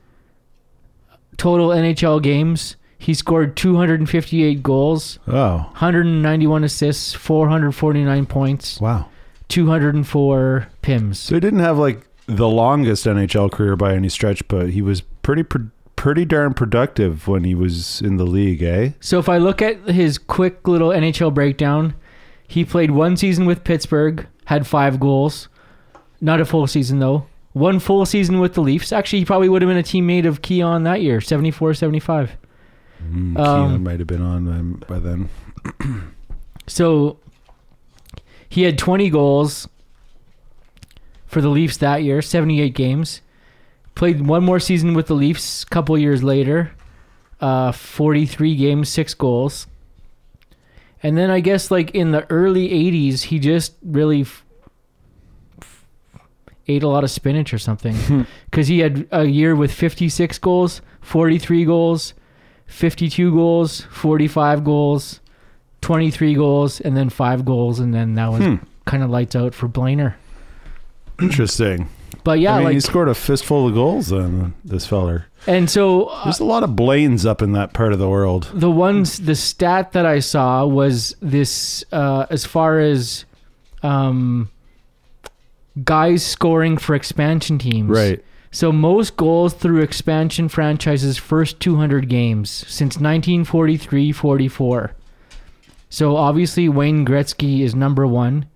total 1.37 1.69
NHL 1.69 2.21
games. 2.21 2.75
He 2.97 3.13
scored 3.13 3.55
258 3.55 4.63
goals, 4.63 5.19
Oh. 5.27 5.57
191 5.77 6.63
assists, 6.63 7.13
449 7.13 8.25
points, 8.25 8.81
Wow. 8.81 9.09
204 9.49 10.67
pims. 10.81 11.15
So 11.17 11.35
he 11.35 11.39
didn't 11.39 11.59
have 11.59 11.77
like 11.77 12.01
the 12.27 12.47
longest 12.47 13.05
NHL 13.05 13.51
career 13.51 13.75
by 13.75 13.93
any 13.95 14.09
stretch, 14.09 14.47
but 14.47 14.69
he 14.71 14.81
was 14.81 15.01
pretty 15.01 15.43
pro- 15.43 15.69
pretty 15.95 16.25
darn 16.25 16.53
productive 16.53 17.27
when 17.27 17.43
he 17.43 17.55
was 17.55 18.01
in 18.01 18.17
the 18.17 18.25
league, 18.25 18.61
eh? 18.61 18.91
So 18.99 19.17
if 19.17 19.27
I 19.27 19.37
look 19.37 19.61
at 19.61 19.89
his 19.89 20.17
quick 20.17 20.67
little 20.67 20.89
NHL 20.89 21.33
breakdown, 21.33 21.95
he 22.47 22.63
played 22.63 22.91
one 22.91 23.17
season 23.17 23.45
with 23.45 23.63
Pittsburgh, 23.63 24.27
had 24.45 24.67
five 24.67 24.99
goals. 24.99 25.47
Not 26.21 26.39
a 26.41 26.45
full 26.45 26.67
season 26.67 26.99
though. 26.99 27.27
One 27.53 27.79
full 27.79 28.05
season 28.05 28.39
with 28.39 28.53
the 28.53 28.61
Leafs. 28.61 28.91
Actually, 28.91 29.19
he 29.19 29.25
probably 29.25 29.49
would 29.49 29.61
have 29.63 29.69
been 29.69 29.77
a 29.77 29.83
teammate 29.83 30.25
of 30.27 30.41
Keon 30.43 30.83
that 30.83 31.01
year, 31.01 31.19
74 31.21 31.73
75. 31.73 32.37
Mm, 33.03 33.37
Um, 33.37 33.69
Keon 33.69 33.83
might 33.83 33.99
have 33.99 34.07
been 34.07 34.21
on 34.21 34.83
by 34.87 34.99
then. 34.99 35.29
So 36.67 37.17
he 38.49 38.63
had 38.63 38.77
20 38.77 39.09
goals 39.09 39.67
for 41.27 41.41
the 41.41 41.49
Leafs 41.49 41.77
that 41.77 42.03
year, 42.03 42.21
78 42.21 42.73
games. 42.73 43.21
Played 43.95 44.25
one 44.25 44.43
more 44.43 44.59
season 44.59 44.93
with 44.93 45.07
the 45.07 45.13
Leafs 45.13 45.63
a 45.63 45.65
couple 45.67 45.97
years 45.97 46.23
later, 46.23 46.71
uh, 47.41 47.71
43 47.71 48.55
games, 48.55 48.89
six 48.89 49.13
goals. 49.13 49.67
And 51.03 51.17
then 51.17 51.29
I 51.29 51.39
guess 51.41 51.69
like 51.69 51.91
in 51.91 52.11
the 52.11 52.29
early 52.31 52.69
80s, 52.69 53.23
he 53.23 53.39
just 53.39 53.73
really 53.83 54.21
f- 54.21 54.43
f- 55.61 55.85
ate 56.67 56.83
a 56.83 56.87
lot 56.87 57.03
of 57.03 57.11
spinach 57.11 57.53
or 57.53 57.59
something. 57.59 57.95
Because 58.49 58.67
he 58.67 58.79
had 58.79 59.07
a 59.11 59.25
year 59.25 59.55
with 59.55 59.71
56 59.71 60.39
goals, 60.39 60.81
43 61.01 61.65
goals, 61.65 62.13
52 62.65 63.31
goals, 63.31 63.81
45 63.91 64.63
goals, 64.63 65.19
23 65.81 66.33
goals, 66.33 66.81
and 66.81 66.95
then 66.97 67.09
five 67.09 67.45
goals. 67.45 67.79
And 67.79 67.93
then 67.93 68.15
that 68.15 68.31
was 68.31 68.43
Hmm. 68.43 68.55
kind 68.85 69.03
of 69.03 69.09
lights 69.09 69.35
out 69.35 69.53
for 69.53 69.67
Blainer. 69.67 70.15
Interesting. 71.21 71.89
But 72.23 72.39
yeah, 72.39 72.53
I 72.53 72.57
mean, 72.57 72.65
like, 72.65 72.73
he 72.73 72.79
scored 72.81 73.07
a 73.07 73.15
fistful 73.15 73.67
of 73.67 73.73
goals 73.73 74.09
then, 74.09 74.53
this 74.65 74.85
feller. 74.85 75.27
and 75.45 75.69
so 75.69 76.05
uh, 76.05 76.25
There's 76.25 76.39
a 76.39 76.45
lot 76.45 76.63
of 76.63 76.75
Blaines 76.75 77.25
up 77.25 77.41
in 77.41 77.53
that 77.53 77.73
part 77.73 77.93
of 77.93 77.99
the 77.99 78.09
world. 78.09 78.49
the 78.53 78.69
ones 78.71 79.19
the 79.19 79.35
stat 79.35 79.93
that 79.93 80.05
I 80.05 80.19
saw 80.19 80.65
was 80.65 81.15
this 81.21 81.85
uh, 81.93 82.25
as 82.29 82.45
far 82.45 82.79
as 82.79 83.23
um, 83.81 84.49
guys 85.83 86.25
scoring 86.25 86.77
for 86.77 86.95
expansion 86.95 87.57
teams. 87.59 87.89
Right. 87.89 88.23
So 88.51 88.71
most 88.71 89.15
goals 89.17 89.53
through 89.53 89.81
expansion 89.81 90.49
franchises 90.49 91.17
first 91.17 91.59
200 91.59 92.09
games 92.09 92.49
since 92.67 92.97
1943-44. 92.97 94.91
So 95.89 96.15
obviously 96.17 96.67
Wayne 96.67 97.05
Gretzky 97.05 97.61
is 97.61 97.75
number 97.75 98.05
1. 98.07 98.47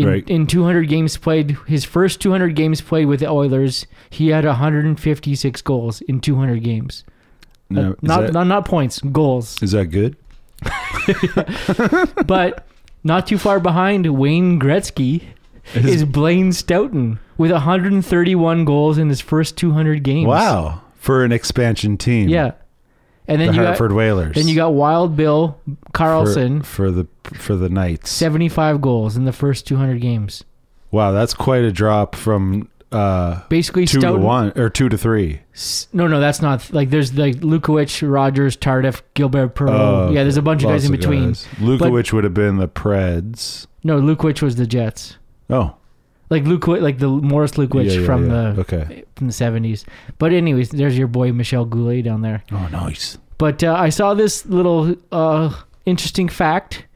In, 0.00 0.06
Right. 0.06 0.28
in 0.28 0.46
200 0.46 0.88
games 0.88 1.16
played, 1.16 1.56
his 1.66 1.84
first 1.84 2.20
200 2.20 2.54
games 2.54 2.80
played 2.80 3.06
with 3.06 3.20
the 3.20 3.28
Oilers, 3.28 3.86
he 4.08 4.28
had 4.28 4.44
156 4.44 5.62
goals 5.62 6.00
in 6.02 6.20
200 6.20 6.62
games. 6.62 7.04
Now, 7.68 7.80
uh, 7.80 7.90
is, 7.90 7.96
not, 8.02 8.20
that, 8.22 8.32
not 8.32 8.46
not 8.46 8.64
points, 8.64 9.00
goals. 9.00 9.56
is 9.62 9.72
that 9.72 9.86
good? 9.86 10.16
but 12.26 12.66
not 13.04 13.26
too 13.26 13.38
far 13.38 13.60
behind 13.60 14.06
Wayne 14.06 14.58
Gretzky 14.60 15.22
is 15.74 16.04
Blaine 16.04 16.52
Stoughton 16.52 17.18
with 17.38 17.50
131 17.52 18.64
goals 18.64 18.98
in 18.98 19.08
his 19.08 19.20
first 19.20 19.56
200 19.56 20.02
games. 20.02 20.26
Wow. 20.26 20.82
For 20.96 21.24
an 21.24 21.32
expansion 21.32 21.96
team. 21.96 22.28
Yeah. 22.28 22.52
And 23.30 23.40
then 23.40 23.48
the 23.48 23.54
you 23.54 23.64
Hartford 23.64 23.90
got 23.90 23.96
Whalers. 23.96 24.34
then 24.34 24.48
you 24.48 24.56
got 24.56 24.74
Wild 24.74 25.16
Bill 25.16 25.58
Karlsson, 25.92 26.64
for 26.64 26.90
the 26.90 27.06
for 27.32 27.54
the 27.54 27.68
Knights. 27.68 28.10
75 28.10 28.80
goals 28.80 29.16
in 29.16 29.24
the 29.24 29.32
first 29.32 29.66
200 29.66 30.00
games. 30.00 30.42
Wow, 30.90 31.12
that's 31.12 31.32
quite 31.32 31.62
a 31.62 31.70
drop 31.70 32.16
from 32.16 32.68
uh, 32.92 33.42
Basically 33.48 33.86
two 33.86 34.00
Stoughton 34.00 34.20
to 34.20 34.26
one 34.26 34.52
or 34.56 34.68
two 34.68 34.88
to 34.88 34.98
three. 34.98 35.42
No, 35.92 36.08
no, 36.08 36.18
that's 36.18 36.42
not 36.42 36.72
like 36.72 36.90
there's 36.90 37.16
like 37.16 37.36
Lukowich, 37.36 38.08
Rogers, 38.10 38.56
Tardif, 38.56 39.02
Gilbert, 39.14 39.54
Perreault. 39.54 40.08
Oh, 40.08 40.10
yeah, 40.10 40.22
there's 40.22 40.36
a 40.36 40.42
bunch 40.42 40.64
of 40.64 40.70
guys 40.70 40.84
in 40.84 40.90
between. 40.90 41.28
guys. 41.28 41.46
Lukowich 41.58 42.12
would 42.12 42.24
have 42.24 42.34
been 42.34 42.56
the 42.56 42.68
Preds. 42.68 43.66
No, 43.84 44.00
Lukowich 44.00 44.42
was 44.42 44.56
the 44.56 44.66
Jets. 44.66 45.16
Oh, 45.48 45.76
Like 46.30 46.44
Lukowich, 46.44 46.80
like 46.80 46.98
the 46.98 47.08
Morris 47.08 47.52
Lukowich 47.52 47.86
Yeah, 47.92 48.00
yeah, 48.00 48.06
from 48.06 48.30
yeah. 48.30 48.52
the 48.52 48.60
Okay. 48.60 49.04
from 49.16 49.26
the 49.26 49.32
70s. 49.32 49.84
But 50.18 50.32
anyways, 50.32 50.70
there's 50.70 50.96
your 50.96 51.08
boy 51.08 51.32
Michel 51.32 51.64
Goulet 51.64 52.04
down 52.04 52.22
there. 52.22 52.42
oh, 52.52 52.68
nice. 52.70 53.18
But 53.38 53.64
uh, 53.64 53.74
I 53.74 53.88
saw 53.88 54.14
this 54.14 54.46
little 54.46 54.94
uh, 55.10 55.52
interesting 55.86 56.28
fact, 56.28 56.86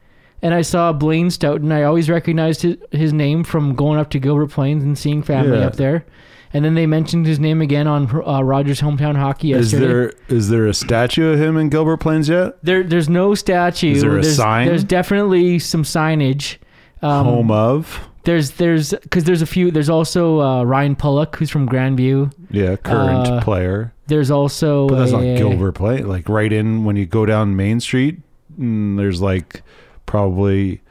and 0.41 0.53
I 0.53 0.61
saw 0.61 0.93
Blaine 0.93 1.29
Stoughton. 1.31 1.71
I 1.71 1.83
always 1.83 2.09
recognized 2.09 2.61
his, 2.61 2.77
his 2.91 3.13
name 3.13 3.43
from 3.43 3.75
going 3.75 3.99
up 3.99 4.09
to 4.11 4.19
Gilbert 4.19 4.51
Plains 4.51 4.83
and 4.83 4.97
seeing 4.97 5.21
family 5.23 5.57
up 5.61 5.75
there. 5.75 6.05
And 6.53 6.63
then 6.63 6.75
they 6.75 6.85
mentioned 6.85 7.25
his 7.25 7.37
name 7.39 7.61
again 7.61 7.85
on 7.87 8.07
uh, 8.25 8.41
Rogers 8.41 8.79
Hometown 8.79 9.17
Hockey 9.17 9.51
Is 9.51 9.71
there 9.71 10.13
is 10.29 10.47
there 10.47 10.67
a 10.67 10.73
statue 10.73 11.33
of 11.33 11.39
him 11.39 11.57
in 11.57 11.67
Gilbert 11.67 11.97
Plains 11.97 12.29
yet? 12.29 12.63
There, 12.63 12.81
there's 12.83 13.09
no 13.09 13.35
statue. 13.35 13.91
Is 13.91 14.01
there 14.03 14.17
a 14.17 14.21
there's, 14.21 14.37
sign? 14.37 14.67
There's 14.67 14.85
definitely 14.85 15.59
some 15.59 15.83
signage. 15.83 16.57
Um, 17.01 17.25
Home 17.25 17.51
of? 17.51 18.07
There's, 18.25 18.51
there's, 18.51 18.91
because 18.91 19.23
there's 19.23 19.41
a 19.41 19.45
few. 19.45 19.71
There's 19.71 19.89
also 19.89 20.41
uh, 20.41 20.63
Ryan 20.63 20.95
Pulock, 20.95 21.35
who's 21.37 21.49
from 21.49 21.67
Grandview. 21.69 22.31
Yeah, 22.51 22.75
current 22.75 23.27
uh, 23.27 23.41
player. 23.41 23.93
There's 24.07 24.29
also, 24.29 24.87
But 24.89 24.99
that's 24.99 25.11
not 25.11 25.23
a- 25.23 25.37
Gilbert 25.37 25.73
Plains. 25.73 26.05
Like 26.05 26.27
right 26.29 26.51
in 26.51 26.83
when 26.85 26.95
you 26.95 27.05
go 27.05 27.25
down 27.25 27.55
Main 27.55 27.79
Street, 27.79 28.19
mm, 28.59 28.97
there's 28.97 29.21
like 29.21 29.63
probably 30.05 30.81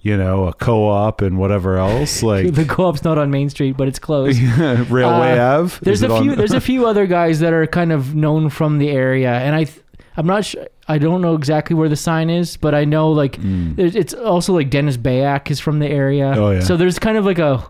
you 0.00 0.16
know 0.16 0.46
a 0.46 0.52
co-op 0.52 1.20
and 1.22 1.38
whatever 1.38 1.78
else 1.78 2.22
like 2.30 2.52
The 2.54 2.64
co-op's 2.66 3.04
not 3.04 3.16
on 3.18 3.30
Main 3.30 3.48
Street, 3.50 3.76
but 3.76 3.88
it's 3.88 3.98
close. 3.98 4.38
Railway 4.90 5.38
Uh, 5.38 5.58
Ave. 5.60 5.78
There's 5.82 6.02
Is 6.02 6.10
a 6.10 6.12
on- 6.12 6.22
few. 6.22 6.36
There's 6.36 6.52
a 6.52 6.60
few 6.60 6.86
other 6.86 7.06
guys 7.06 7.40
that 7.40 7.52
are 7.52 7.66
kind 7.66 7.92
of 7.92 8.14
known 8.14 8.48
from 8.50 8.78
the 8.78 8.90
area, 8.90 9.32
and 9.32 9.54
I, 9.54 9.64
th- 9.64 9.80
I'm 10.16 10.26
not 10.26 10.44
sure. 10.44 10.66
I 10.86 10.98
don't 10.98 11.20
know 11.22 11.34
exactly 11.34 11.74
where 11.74 11.88
the 11.88 11.96
sign 11.96 12.30
is, 12.30 12.56
but 12.56 12.74
I 12.74 12.84
know 12.84 13.10
like 13.10 13.38
there's, 13.40 13.96
it's 13.96 14.14
also 14.14 14.52
like 14.54 14.70
Dennis 14.70 14.96
Bayak 14.96 15.50
is 15.50 15.58
from 15.60 15.78
the 15.78 15.88
area. 15.88 16.32
Oh, 16.36 16.50
yeah. 16.50 16.60
So 16.60 16.76
there's 16.76 16.98
kind 16.98 17.16
of 17.16 17.24
like 17.24 17.38
a, 17.38 17.66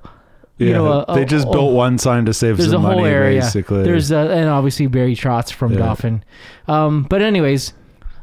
you 0.59 0.69
yeah, 0.69 0.73
know, 0.75 1.05
a, 1.09 1.15
they 1.15 1.25
just 1.25 1.47
a- 1.47 1.51
built 1.51 1.73
one 1.75 1.97
sign 1.99 2.25
to 2.27 2.35
save 2.35 2.61
some 2.62 2.85
a 2.85 2.89
whole 2.89 3.01
money, 3.01 3.09
area. 3.09 3.41
basically. 3.41 3.83
There's 3.85 4.12
uh, 4.12 4.29
and 4.29 4.49
obviously 4.49 4.87
Barry 4.89 5.15
Trotz 5.15 5.53
from 5.53 5.73
Yeah. 5.73 5.79
Dauphin. 5.79 6.25
Um, 6.69 7.05
but 7.05 7.23
anyways, 7.23 7.73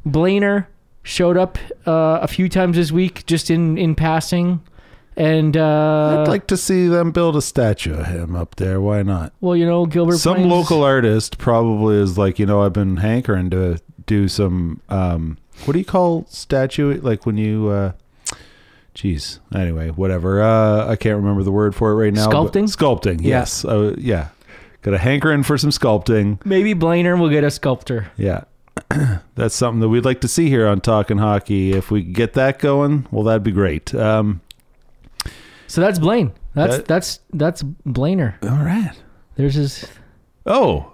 Blainer 0.05 0.67
showed 1.03 1.37
up 1.37 1.57
uh, 1.87 2.19
a 2.21 2.27
few 2.27 2.47
times 2.49 2.77
this 2.77 2.91
week, 2.91 3.25
just 3.25 3.49
in 3.49 3.77
in 3.77 3.95
passing, 3.95 4.61
and 5.17 5.55
uh, 5.57 6.21
I'd 6.21 6.27
like 6.27 6.47
to 6.47 6.57
see 6.57 6.87
them 6.87 7.11
build 7.11 7.35
a 7.35 7.41
statue 7.41 7.93
of 7.95 8.07
him 8.07 8.35
up 8.35 8.55
there. 8.55 8.79
Why 8.81 9.03
not? 9.03 9.33
well, 9.41 9.55
you 9.55 9.65
know, 9.65 9.85
Gilbert. 9.85 10.17
Some 10.17 10.35
Plains- 10.35 10.51
local 10.51 10.83
artist 10.83 11.37
probably 11.37 11.95
is 11.97 12.17
like, 12.17 12.39
you 12.39 12.45
know, 12.45 12.61
I've 12.63 12.73
been 12.73 12.97
hankering 12.97 13.49
to 13.51 13.77
do 14.05 14.27
some. 14.27 14.81
um 14.89 15.37
What 15.65 15.73
do 15.73 15.79
you 15.79 15.85
call 15.85 16.25
statue? 16.29 16.99
Like 17.01 17.25
when 17.25 17.37
you. 17.37 17.69
uh 17.69 17.91
Jeez. 18.95 19.39
Anyway, 19.55 19.89
whatever. 19.89 20.41
Uh 20.41 20.87
I 20.87 20.95
can't 20.95 21.15
remember 21.17 21.43
the 21.43 21.51
word 21.51 21.73
for 21.75 21.91
it 21.91 21.95
right 21.95 22.13
now. 22.13 22.27
Sculpting? 22.29 22.65
Sculpting. 22.75 23.21
Yeah. 23.21 23.27
Yes. 23.39 23.63
Uh, 23.65 23.95
yeah. 23.97 24.29
Got 24.81 24.93
a 24.95 24.97
hankering 24.97 25.43
for 25.43 25.57
some 25.57 25.69
sculpting. 25.69 26.43
Maybe 26.45 26.73
Blainer 26.73 27.17
will 27.19 27.29
get 27.29 27.43
a 27.43 27.51
sculptor. 27.51 28.11
Yeah. 28.17 28.43
That's 29.35 29.53
something 29.55 29.79
that 29.81 29.89
we'd 29.89 30.05
like 30.05 30.21
to 30.21 30.27
see 30.27 30.49
here 30.49 30.67
on 30.67 30.81
Talking 30.81 31.19
Hockey. 31.19 31.71
If 31.73 31.91
we 31.91 32.01
get 32.01 32.33
that 32.33 32.57
going, 32.59 33.05
well, 33.11 33.23
that'd 33.23 33.43
be 33.43 33.51
great. 33.51 33.93
Um, 33.93 34.41
So 35.67 35.79
that's 35.81 35.99
Blaine. 35.99 36.33
That's 36.53 36.77
That- 36.77 36.87
that's 36.87 37.19
that's 37.31 37.63
Blainer. 37.85 38.33
all 38.43 38.65
right. 38.65 38.91
There's 39.35 39.55
his. 39.55 39.85
Oh, 40.45 40.93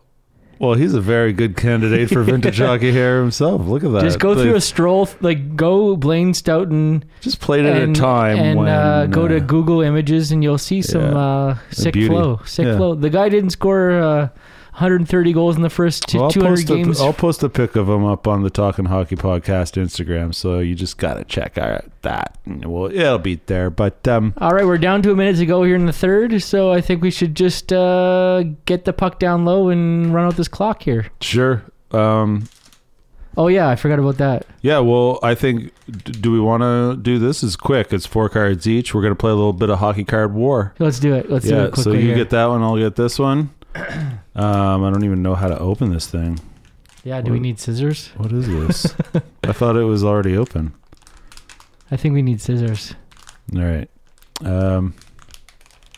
well, 0.59 0.73
he's 0.73 0.93
a 0.93 1.01
very 1.01 1.33
good 1.33 1.55
candidate 1.57 2.09
for 2.09 2.23
vintage 2.23 2.57
hockey 2.67 2.91
hair 2.91 3.19
himself. 3.21 3.65
Look 3.65 3.83
at 3.83 3.91
that. 3.91 4.01
Just 4.01 4.19
go 4.19 4.35
through 4.35 4.55
a 4.55 4.61
stroll, 4.61 5.07
like 5.21 5.55
go 5.55 5.95
Blaine 5.95 6.33
Stoughton. 6.33 7.03
just 7.21 7.39
played 7.39 7.65
it 7.65 7.75
at 7.75 7.89
a 7.89 7.93
time 7.93 8.37
and 8.37 8.59
when 8.59 8.67
uh, 8.67 9.05
go 9.07 9.25
uh, 9.25 9.29
to 9.29 9.39
Google 9.39 9.81
Images 9.81 10.31
and 10.31 10.43
you'll 10.43 10.57
see 10.57 10.81
some 10.81 11.01
Yeah. 11.01 11.17
uh, 11.17 11.57
sick 11.71 11.93
beauty. 11.93 12.09
flow. 12.09 12.39
Sick 12.45 12.65
Yeah. 12.65 12.77
flow. 12.77 12.95
The 12.95 13.09
guy 13.09 13.29
didn't 13.29 13.51
score 13.51 13.91
uh, 13.91 14.29
130 14.77 15.33
goals 15.33 15.55
in 15.55 15.63
the 15.63 15.71
first 15.71 16.03
two, 16.07 16.19
Well, 16.19 16.25
I'll 16.25 16.31
200 16.31 16.55
post 16.55 16.67
games. 16.67 17.01
A, 17.01 17.03
I'll 17.05 17.13
post 17.13 17.41
a 17.41 17.49
pic 17.49 17.75
of 17.75 17.89
him 17.89 18.05
up 18.05 18.27
on 18.27 18.43
the 18.43 18.51
Talking 18.51 18.85
Hockey 18.85 19.15
podcast 19.15 19.73
Instagram, 19.81 20.35
so 20.35 20.59
you 20.59 20.75
just 20.75 20.99
gotta 20.99 21.23
check 21.23 21.57
out 21.57 21.85
that. 22.03 22.37
Well, 22.45 22.91
it'll 22.91 23.17
be 23.17 23.41
there, 23.47 23.71
but 23.71 24.07
um, 24.07 24.35
All 24.37 24.51
right, 24.51 24.67
we're 24.67 24.77
down 24.77 25.01
to 25.01 25.11
a 25.11 25.15
minute 25.15 25.37
to 25.37 25.47
go 25.47 25.63
here 25.63 25.75
in 25.75 25.87
the 25.87 25.93
third, 25.93 26.43
so 26.43 26.71
I 26.71 26.81
think 26.81 27.01
we 27.01 27.09
should 27.09 27.33
just 27.33 27.73
uh, 27.73 28.43
get 28.65 28.85
the 28.85 28.93
puck 28.93 29.17
down 29.17 29.45
low 29.45 29.69
and 29.69 30.13
run 30.13 30.27
out 30.27 30.35
this 30.35 30.47
clock 30.47 30.83
here. 30.83 31.07
sure. 31.21 31.63
Um, 31.89 32.47
Oh 33.35 33.47
yeah, 33.47 33.69
I 33.69 33.75
forgot 33.75 33.99
about 33.99 34.17
that. 34.17 34.47
Yeah, 34.61 34.79
well, 34.79 35.19
I 35.21 35.35
think 35.35 35.71
do 36.03 36.31
we 36.31 36.39
want 36.39 36.63
to 36.63 36.99
do 36.99 37.19
this? 37.19 37.43
Is 37.43 37.55
quick. 37.55 37.93
It's 37.93 38.07
four 38.07 38.29
cards 38.29 38.67
each. 38.67 38.95
We're 38.95 39.03
gonna 39.03 39.15
play 39.15 39.31
a 39.31 39.35
little 39.35 39.53
bit 39.53 39.69
of 39.69 39.77
hockey 39.77 40.03
card 40.03 40.33
war. 40.33 40.73
Let's 40.79 40.99
do 40.99 41.13
it. 41.13 41.29
Let's 41.29 41.45
do 41.45 41.55
it 41.55 41.71
quickly 41.71 41.83
so 41.83 41.91
you 41.93 42.07
here. 42.07 42.15
get 42.15 42.31
that 42.31 42.47
one. 42.47 42.63
I'll 42.63 42.77
get 42.77 42.95
this 42.95 43.19
one. 43.19 43.51
Um, 44.37 44.83
I 44.83 44.91
don't 44.91 45.03
even 45.03 45.23
know 45.23 45.33
how 45.33 45.47
to 45.47 45.57
open 45.57 45.91
this 45.91 46.05
thing. 46.05 46.39
yeah, 47.03 47.21
do 47.21 47.31
we 47.31 47.39
need 47.39 47.59
scissors? 47.59 48.09
What 48.17 48.31
is 48.31 48.45
this? 48.47 48.93
I 49.43 49.51
thought 49.51 49.75
it 49.75 49.83
was 49.85 50.03
already 50.03 50.37
open. 50.37 50.73
I 51.89 51.97
think 51.97 52.13
we 52.13 52.21
need 52.21 52.39
scissors. 52.39 52.93
All 53.55 53.63
right. 53.63 53.89
Um, 54.45 54.93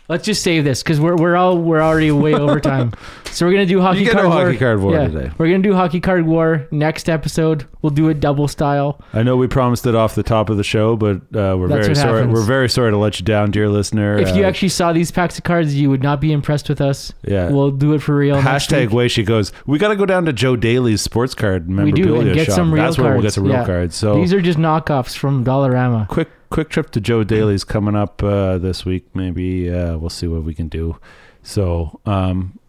Let's 0.09 0.25
just 0.25 0.41
save 0.43 0.63
this 0.63 0.81
because 0.83 0.99
we're 0.99 1.15
we're 1.15 1.35
all 1.35 1.57
we're 1.57 1.81
already 1.81 2.11
way 2.11 2.33
over 2.33 2.59
time. 2.73 2.93
So 3.25 3.45
we're 3.45 3.51
gonna 3.51 3.67
do 3.67 3.79
hockey 3.79 3.99
You 3.99 4.05
get 4.05 4.13
card 4.13 4.23
no 4.27 4.29
war. 4.35 4.45
hockey 4.45 4.57
card 4.57 4.81
war 4.81 4.93
yeah, 4.93 5.07
today. 5.07 5.31
We're 5.37 5.45
gonna 5.51 5.59
do 5.61 5.73
hockey 5.75 5.99
card 5.99 6.25
war 6.25 6.67
next 6.71 7.07
episode. 7.09 7.67
We'll 7.83 7.91
do 7.91 8.09
it 8.09 8.19
double 8.19 8.47
style. 8.47 8.99
I 9.13 9.21
know 9.21 9.37
we 9.37 9.47
promised 9.47 9.85
it 9.85 9.93
off 9.93 10.15
the 10.15 10.23
top 10.23 10.49
of 10.49 10.57
the 10.57 10.63
show, 10.63 10.95
but 10.97 11.17
uh, 11.35 11.55
we're 11.57 11.67
That's 11.67 11.85
very 11.85 11.95
sorry. 11.95 12.17
happens. 12.21 12.33
We're 12.33 12.43
very 12.45 12.67
sorry 12.69 12.89
to 12.91 12.97
let 12.97 13.19
you 13.19 13.25
down, 13.25 13.51
dear 13.51 13.69
listener. 13.69 14.17
If 14.17 14.35
you 14.35 14.43
Uh, 14.43 14.47
actually 14.47 14.69
saw 14.69 14.91
these 14.91 15.11
packs 15.11 15.37
of 15.37 15.43
cards, 15.43 15.75
you 15.75 15.89
would 15.91 16.01
not 16.03 16.19
be 16.19 16.31
impressed 16.33 16.67
with 16.69 16.81
us. 16.81 17.13
Yeah. 17.23 17.49
we'll 17.51 17.69
do 17.71 17.93
it 17.93 18.01
for 18.01 18.15
real. 18.17 18.35
hashtag 18.41 18.89
way 18.89 19.07
she 19.09 19.21
goes. 19.23 19.51
We 19.67 19.77
got 19.77 19.89
to 19.89 19.95
go 19.95 20.07
down 20.07 20.25
to 20.25 20.33
Joe 20.33 20.55
Daly's 20.55 21.01
sports 21.03 21.35
card 21.35 21.67
We 21.67 21.73
memorabilia 21.75 22.03
do 22.05 22.19
and 22.21 22.33
get 22.33 22.47
shop. 22.47 22.55
some 22.55 22.73
real 22.73 22.83
That's 22.83 22.95
cards. 22.95 23.03
where 23.05 23.13
we'll 23.13 23.21
get 23.21 23.33
some 23.33 23.43
real 23.43 23.53
Yeah. 23.53 23.65
cards. 23.65 23.95
So 23.95 24.15
these 24.15 24.33
are 24.33 24.41
just 24.41 24.57
knockoffs 24.57 25.15
from 25.15 25.45
Dollarama. 25.45 26.07
quick 26.07 26.29
quick 26.49 26.69
trip 26.69 26.91
to 26.91 27.01
Joe 27.01 27.23
Daly's 27.23 27.63
coming 27.63 27.95
up 27.95 28.23
uh, 28.23 28.57
this 28.57 28.85
week. 28.85 29.05
Maybe 29.13 29.71
uh, 29.71 29.97
we'll 29.97 30.09
see 30.09 30.27
what 30.27 30.43
we 30.43 30.53
can 30.53 30.67
do. 30.67 30.97
So 31.43 31.99
um, 32.05 32.59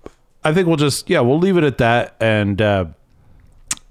I 0.45 0.53
think 0.53 0.67
we'll 0.69 0.77
just 0.77 1.11
yeah 1.11 1.21
we'll 1.21 1.39
leave 1.39 1.57
it 1.57 1.65
at 1.65 1.79
that. 1.79 2.17
And 2.21 2.61
uh, 2.61 2.87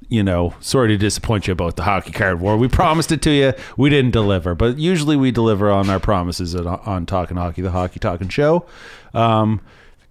you 0.10 0.24
know, 0.24 0.56
sorry 0.60 0.90
to 0.90 0.98
disappoint 0.98 1.48
you 1.48 1.54
about 1.54 1.76
the 1.76 1.84
hockey 1.84 2.12
card 2.12 2.42
war. 2.42 2.58
We 2.58 2.68
promised 2.68 3.12
it 3.12 3.22
to 3.24 3.32
you, 3.32 3.54
we 3.78 3.90
didn't 3.90 4.12
deliver. 4.12 4.56
But 4.56 4.78
usually 4.78 5.16
we 5.16 5.32
deliver 5.32 5.70
on 5.70 5.90
our 5.90 6.00
promises 6.00 6.56
at, 6.56 6.66
on 6.66 7.06
Talking 7.06 7.38
Hockey, 7.38 7.62
the 7.62 7.72
Hockey 7.72 8.00
Talking 8.00 8.30
Show. 8.30 8.66
Um, 9.14 9.62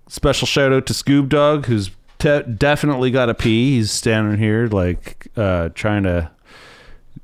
special 0.07 0.47
shout 0.47 0.73
out 0.73 0.87
to 0.87 0.93
Scoob 0.93 1.29
Dog, 1.29 1.67
who's 1.67 1.91
te- 2.19 2.43
definitely 2.43 3.11
got 3.11 3.29
a 3.29 3.35
pee. 3.35 3.77
He's 3.77 3.91
standing 3.91 4.39
here 4.39 4.69
like 4.69 5.27
uh, 5.37 5.71
trying 5.71 6.05
to 6.05 6.31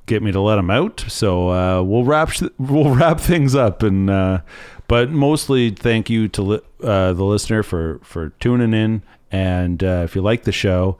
get 0.06 0.22
me 0.22 0.32
to 0.32 0.40
let 0.40 0.58
him 0.58 0.70
out. 0.70 1.04
So 1.08 1.50
uh, 1.50 1.82
we'll 1.82 2.04
wrap 2.04 2.30
we'll 2.58 2.94
wrap 2.94 3.20
things 3.20 3.54
up, 3.54 3.82
and 3.82 4.10
uh, 4.10 4.40
but 4.88 5.10
mostly 5.10 5.70
thank 5.70 6.10
you 6.10 6.28
to 6.28 6.42
li- 6.42 6.60
uh, 6.82 7.12
the 7.12 7.24
listener 7.24 7.62
for 7.62 8.00
for 8.02 8.30
tuning 8.40 8.74
in. 8.74 9.02
And 9.30 9.82
uh, 9.82 10.02
if 10.04 10.14
you 10.14 10.22
like 10.22 10.44
the 10.44 10.52
show, 10.52 10.98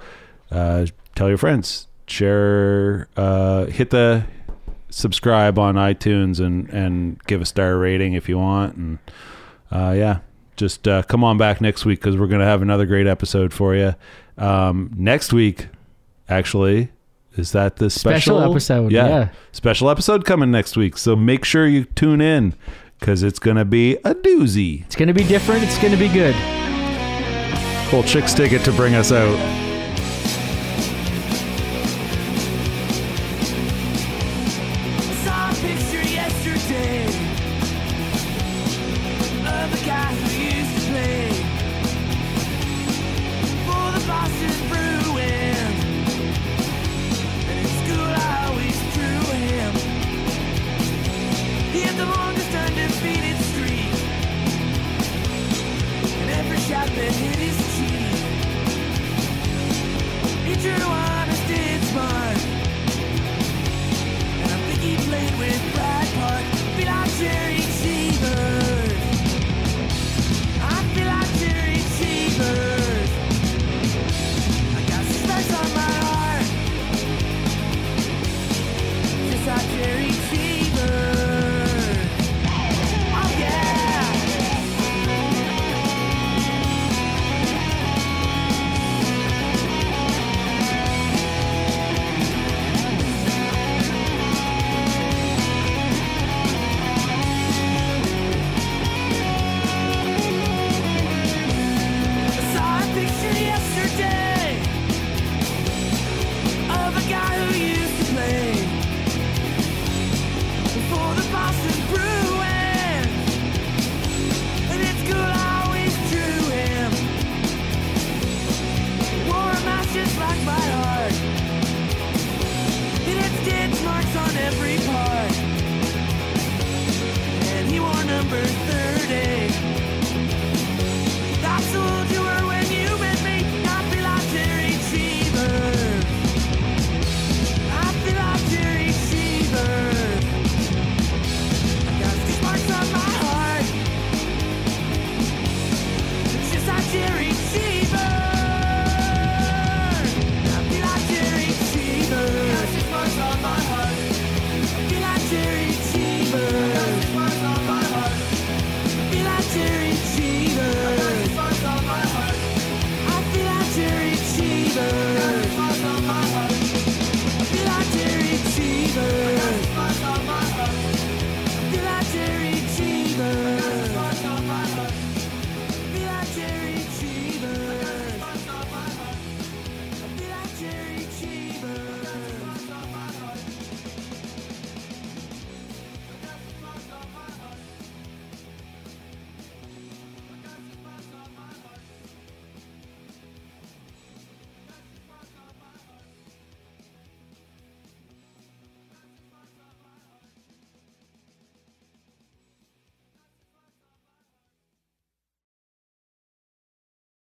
uh, 0.50 0.86
tell 1.14 1.28
your 1.28 1.38
friends, 1.38 1.86
share, 2.08 3.08
uh, 3.16 3.66
hit 3.66 3.90
the 3.90 4.24
subscribe 4.90 5.58
on 5.58 5.76
iTunes, 5.76 6.40
and 6.40 6.68
and 6.70 7.22
give 7.24 7.40
a 7.40 7.46
star 7.46 7.76
rating 7.78 8.14
if 8.14 8.28
you 8.28 8.38
want. 8.38 8.76
And 8.76 8.98
yeah, 9.70 10.20
just 10.56 10.82
come 10.82 11.22
on 11.24 11.38
back 11.38 11.60
next 11.60 11.84
week 11.84 12.00
because 12.00 12.16
we're 12.16 12.26
gonna 12.26 12.44
have 12.44 12.62
another 12.62 12.86
great 12.86 13.06
episode 13.06 13.52
for 13.52 13.74
you. 13.74 13.94
Um, 14.36 14.92
next 14.96 15.32
week, 15.32 15.68
actually. 16.28 16.90
Is 17.36 17.52
that 17.52 17.76
the 17.76 17.90
special, 17.90 18.38
Special 18.38 18.50
episode, 18.52 18.92
yeah. 18.92 19.28
special 19.52 19.90
episode 19.90 20.24
coming 20.24 20.50
next 20.50 20.76
week. 20.76 20.96
So 20.96 21.16
make 21.16 21.44
sure 21.44 21.66
you 21.66 21.84
tune 21.84 22.20
in 22.20 22.54
because 23.00 23.22
it's 23.22 23.38
gonna 23.38 23.64
be 23.64 23.96
a 24.04 24.14
doozy. 24.14 24.84
It's 24.84 24.96
gonna 24.96 25.14
be 25.14 25.24
different. 25.24 25.64
It's 25.64 25.78
gonna 25.78 25.96
be 25.96 26.08
good. 26.08 26.34
Full 27.90 28.04
chicks 28.04 28.34
ticket 28.34 28.62
to 28.64 28.72
bring 28.72 28.94
us 28.94 29.12
out. 29.12 29.63